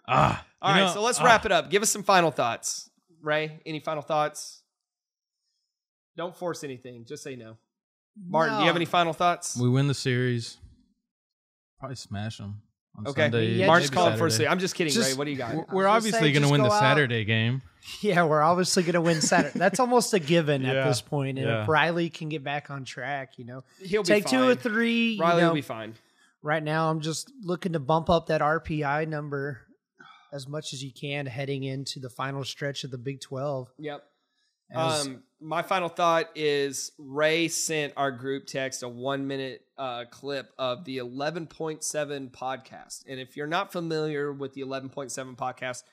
ah, 0.07 0.45
All 0.61 0.71
you 0.71 0.81
right, 0.81 0.87
know, 0.87 0.93
so 0.93 1.01
let's 1.01 1.19
ah. 1.19 1.25
wrap 1.25 1.45
it 1.45 1.51
up. 1.51 1.69
Give 1.69 1.81
us 1.81 1.89
some 1.89 2.03
final 2.03 2.31
thoughts, 2.31 2.89
Ray. 3.21 3.59
Any 3.65 3.79
final 3.79 4.01
thoughts? 4.01 4.61
Don't 6.15 6.35
force 6.35 6.63
anything. 6.63 7.05
Just 7.05 7.23
say 7.23 7.35
no. 7.35 7.57
Martin, 8.25 8.55
do 8.55 8.61
you 8.61 8.67
have 8.67 8.75
any 8.75 8.85
final 8.85 9.13
thoughts? 9.13 9.57
We 9.57 9.69
win 9.69 9.87
the 9.87 9.93
series. 9.93 10.57
Probably 11.79 11.95
smash 11.95 12.37
them. 12.37 12.61
On 12.97 13.05
Okay. 13.07 13.23
Sunday, 13.25 13.51
Yeah, 13.53 13.67
Martin's 13.67 13.91
maybe 13.91 13.95
calling 13.97 14.17
for 14.17 14.25
a 14.25 14.31
Saturday. 14.31 14.35
sleep. 14.45 14.51
I'm 14.51 14.59
just 14.59 14.75
kidding, 14.75 14.93
Just- 14.93 15.11
Ray. 15.11 15.17
What 15.17 15.25
do 15.25 15.31
you 15.31 15.37
got? 15.37 15.53
We're, 15.55 15.65
we're 15.71 15.87
obviously 15.87 16.31
going 16.31 16.41
to 16.43 16.49
win 16.49 16.61
go 16.61 16.67
the 16.69 16.73
out. 16.73 16.79
Saturday 16.79 17.25
game. 17.25 17.61
yeah, 18.01 18.23
we're 18.23 18.41
obviously 18.41 18.81
going 18.83 18.95
to 18.95 19.01
win 19.01 19.21
Saturday. 19.21 19.57
That's 19.59 19.79
almost 19.79 20.13
a 20.15 20.19
given 20.19 20.65
at 20.65 20.87
this 20.87 21.01
point. 21.01 21.37
And 21.37 21.47
Yeah. 21.47 21.61
if 21.63 21.67
Riley 21.69 22.09
can 22.09 22.29
get 22.29 22.43
back 22.43 22.71
on 22.71 22.85
track, 22.85 23.37
you 23.37 23.45
know, 23.45 23.63
He'll 23.79 24.01
be 24.01 24.07
take 24.07 24.23
fine. 24.27 24.33
two 24.33 24.47
or 24.49 24.55
three. 24.55 25.11
you 25.11 25.21
Riley 25.21 25.41
know, 25.43 25.49
will 25.49 25.55
be 25.55 25.61
fine. 25.61 25.93
right 26.41 26.63
now 26.63 26.89
I'm 26.89 27.01
just 27.01 27.31
looking 27.43 27.73
to 27.73 27.79
bump 27.79 28.09
up 28.09 28.27
that 28.27 28.41
RPI 28.41 29.07
number 29.07 29.61
as 30.33 30.47
much 30.47 30.73
as 30.73 30.83
you 30.83 30.91
can 30.91 31.27
heading 31.27 31.63
into 31.63 31.99
the 31.99 32.09
final 32.09 32.43
stretch 32.43 32.83
of 32.83 32.89
the 32.91 32.97
Big 32.97 33.21
12. 33.21 33.69
Yep. 33.77 34.03
Um, 34.73 35.23
my 35.39 35.61
final 35.61 35.89
thought 35.89 36.29
is 36.35 36.91
Ray 36.97 37.47
sent 37.47 37.93
our 37.95 38.11
group 38.11 38.47
text 38.47 38.83
a 38.83 38.89
one 38.89 39.27
minute 39.27 39.61
uh, 39.77 40.05
clip 40.09 40.51
of 40.57 40.83
the 40.85 40.97
11.7 40.97 42.31
podcast. 42.31 43.03
And 43.07 43.19
if 43.19 43.37
you're 43.37 43.47
not 43.47 43.71
familiar 43.71 44.33
with 44.33 44.53
the 44.53 44.61
11.7 44.61 45.35
podcast, 45.37 45.83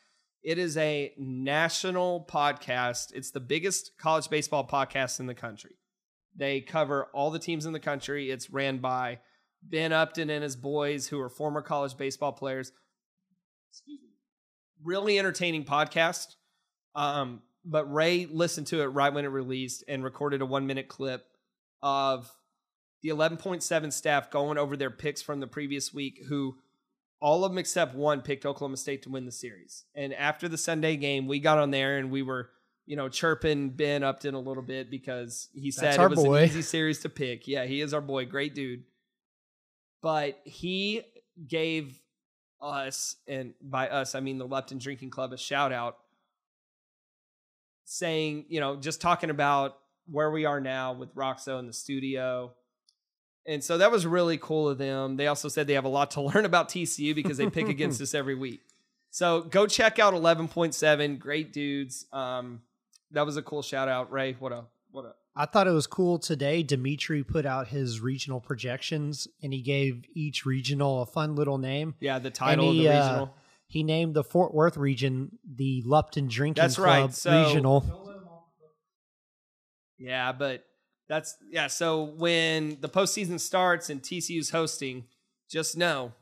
it 0.42 0.58
is 0.58 0.76
a 0.76 1.12
national 1.16 2.26
podcast. 2.30 3.12
It's 3.14 3.30
the 3.30 3.40
biggest 3.40 3.92
college 3.98 4.28
baseball 4.28 4.66
podcast 4.66 5.20
in 5.20 5.26
the 5.26 5.34
country. 5.34 5.76
They 6.36 6.60
cover 6.60 7.06
all 7.14 7.30
the 7.30 7.38
teams 7.38 7.66
in 7.66 7.72
the 7.72 7.80
country. 7.80 8.30
It's 8.30 8.50
ran 8.50 8.78
by 8.78 9.20
Ben 9.62 9.92
Upton 9.92 10.30
and 10.30 10.42
his 10.42 10.56
boys, 10.56 11.06
who 11.06 11.20
are 11.20 11.28
former 11.28 11.62
college 11.62 11.96
baseball 11.96 12.32
players. 12.32 12.72
Excuse 13.70 14.00
me. 14.02 14.10
Really 14.82 15.18
entertaining 15.18 15.64
podcast. 15.64 16.34
Um, 16.94 17.40
but 17.64 17.92
Ray 17.92 18.26
listened 18.26 18.66
to 18.68 18.82
it 18.82 18.86
right 18.86 19.12
when 19.12 19.24
it 19.24 19.28
released 19.28 19.84
and 19.88 20.04
recorded 20.04 20.42
a 20.42 20.46
one 20.46 20.66
minute 20.66 20.88
clip 20.88 21.26
of 21.82 22.30
the 23.02 23.10
11.7 23.10 23.92
staff 23.92 24.30
going 24.30 24.58
over 24.58 24.76
their 24.76 24.90
picks 24.90 25.22
from 25.22 25.40
the 25.40 25.46
previous 25.46 25.92
week, 25.92 26.24
who 26.28 26.56
all 27.20 27.44
of 27.44 27.52
them 27.52 27.58
except 27.58 27.94
one 27.94 28.22
picked 28.22 28.46
Oklahoma 28.46 28.76
State 28.76 29.02
to 29.02 29.10
win 29.10 29.24
the 29.24 29.32
series. 29.32 29.84
And 29.94 30.12
after 30.14 30.48
the 30.48 30.58
Sunday 30.58 30.96
game, 30.96 31.26
we 31.26 31.40
got 31.40 31.58
on 31.58 31.70
there 31.70 31.98
and 31.98 32.10
we 32.10 32.22
were, 32.22 32.50
you 32.86 32.96
know, 32.96 33.08
chirping 33.08 33.70
Ben 33.70 34.02
Upton 34.02 34.34
a 34.34 34.40
little 34.40 34.62
bit 34.62 34.90
because 34.90 35.48
he 35.54 35.70
said 35.70 35.98
it 35.98 36.10
was 36.10 36.22
boy. 36.22 36.36
an 36.36 36.44
easy 36.44 36.62
series 36.62 37.00
to 37.00 37.08
pick. 37.08 37.48
Yeah, 37.48 37.64
he 37.64 37.80
is 37.80 37.94
our 37.94 38.00
boy. 38.00 38.26
Great 38.26 38.54
dude. 38.54 38.84
But 40.02 40.38
he 40.44 41.02
gave 41.48 41.98
us, 42.60 43.16
and 43.26 43.54
by 43.62 43.88
us, 43.88 44.14
I 44.14 44.20
mean 44.20 44.38
the 44.38 44.46
Lupton 44.46 44.78
Drinking 44.78 45.10
Club, 45.10 45.32
a 45.32 45.38
shout 45.38 45.72
out 45.72 45.96
saying, 47.84 48.46
you 48.48 48.60
know, 48.60 48.76
just 48.76 49.00
talking 49.00 49.30
about 49.30 49.78
where 50.10 50.30
we 50.30 50.44
are 50.44 50.60
now 50.60 50.92
with 50.92 51.14
Roxo 51.14 51.58
in 51.58 51.66
the 51.66 51.72
studio. 51.72 52.52
And 53.46 53.62
so 53.62 53.78
that 53.78 53.90
was 53.90 54.06
really 54.06 54.38
cool 54.38 54.68
of 54.68 54.78
them. 54.78 55.16
They 55.16 55.26
also 55.26 55.48
said 55.48 55.66
they 55.66 55.74
have 55.74 55.84
a 55.84 55.88
lot 55.88 56.12
to 56.12 56.20
learn 56.22 56.44
about 56.44 56.68
TCU 56.68 57.14
because 57.14 57.36
they 57.36 57.48
pick 57.48 57.68
against 57.68 58.00
us 58.00 58.14
every 58.14 58.34
week. 58.34 58.60
So 59.10 59.42
go 59.42 59.66
check 59.66 59.98
out 59.98 60.14
11.7. 60.14 61.18
Great 61.18 61.52
dudes. 61.52 62.06
Um, 62.12 62.62
that 63.12 63.24
was 63.24 63.36
a 63.36 63.42
cool 63.42 63.62
shout 63.62 63.88
out, 63.88 64.10
Ray. 64.10 64.36
What 64.38 64.52
a 64.52 64.64
what 64.90 65.04
a 65.04 65.12
I 65.36 65.46
thought 65.46 65.66
it 65.66 65.72
was 65.72 65.86
cool 65.86 66.18
today. 66.18 66.62
Dimitri 66.62 67.24
put 67.24 67.44
out 67.44 67.68
his 67.68 68.00
regional 68.00 68.40
projections 68.40 69.26
and 69.42 69.52
he 69.52 69.62
gave 69.62 70.04
each 70.14 70.46
regional 70.46 71.02
a 71.02 71.06
fun 71.06 71.34
little 71.34 71.58
name. 71.58 71.94
yeah, 72.00 72.18
the 72.18 72.30
title 72.30 72.72
he, 72.72 72.86
of 72.86 72.92
the 72.92 72.98
uh, 72.98 73.02
regional. 73.02 73.34
He 73.74 73.82
named 73.82 74.14
the 74.14 74.22
Fort 74.22 74.54
Worth 74.54 74.76
region 74.76 75.36
the 75.44 75.82
Lupton 75.84 76.28
Drinking 76.28 76.62
That's 76.62 76.76
Club 76.76 76.86
right. 76.86 77.12
So- 77.12 77.44
regional. 77.44 78.02
Yeah, 79.98 80.30
but 80.30 80.64
that's 81.08 81.36
yeah. 81.50 81.66
So 81.66 82.04
when 82.04 82.78
the 82.80 82.88
postseason 82.88 83.40
starts 83.40 83.90
and 83.90 84.00
TCU's 84.00 84.50
hosting, 84.50 85.06
just 85.50 85.76
know 85.76 86.12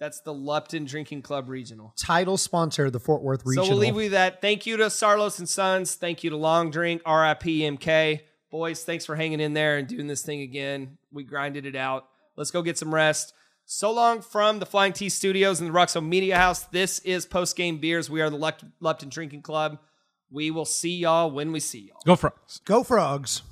that's 0.00 0.20
the 0.22 0.32
Lupton 0.34 0.84
Drinking 0.84 1.22
Club 1.22 1.48
regional. 1.48 1.94
Title 1.96 2.36
sponsor, 2.36 2.90
the 2.90 2.98
Fort 2.98 3.22
Worth 3.22 3.42
regional. 3.44 3.66
So 3.66 3.70
we'll 3.70 3.78
leave 3.78 3.94
you 3.94 3.94
with 3.94 4.12
that. 4.12 4.40
Thank 4.40 4.66
you 4.66 4.76
to 4.76 4.86
Saarloos 4.86 5.38
and 5.38 5.48
Sons. 5.48 5.94
Thank 5.94 6.24
you 6.24 6.30
to 6.30 6.36
Long 6.36 6.72
Drink, 6.72 7.02
RIP 7.06 7.44
MK. 7.44 8.22
Boys, 8.50 8.82
thanks 8.82 9.04
for 9.06 9.14
hanging 9.14 9.38
in 9.38 9.54
there 9.54 9.76
and 9.76 9.86
doing 9.86 10.08
this 10.08 10.22
thing 10.22 10.40
again. 10.40 10.98
We 11.12 11.22
grinded 11.22 11.66
it 11.66 11.76
out. 11.76 12.08
Let's 12.36 12.50
go 12.50 12.62
get 12.62 12.78
some 12.78 12.92
rest. 12.92 13.32
So 13.68 13.90
long 13.90 14.20
from 14.22 14.60
the 14.60 14.64
Flying 14.66 14.92
T 14.92 15.08
Studios 15.08 15.60
and 15.60 15.68
the 15.68 15.74
Ruxo 15.74 16.00
Media 16.00 16.36
House. 16.36 16.62
This 16.62 17.00
is 17.00 17.26
Post 17.26 17.56
Game 17.56 17.78
Beers. 17.78 18.08
We 18.08 18.20
are 18.20 18.30
the 18.30 18.38
Lupt- 18.38 18.70
Lupton 18.78 19.08
Drinking 19.08 19.42
Club. 19.42 19.78
We 20.30 20.52
will 20.52 20.64
see 20.64 20.96
y'all 20.98 21.32
when 21.32 21.50
we 21.50 21.58
see 21.58 21.88
y'all. 21.88 22.00
Go 22.06 22.14
Frogs. 22.14 22.60
Go 22.64 22.84
Frogs. 22.84 23.42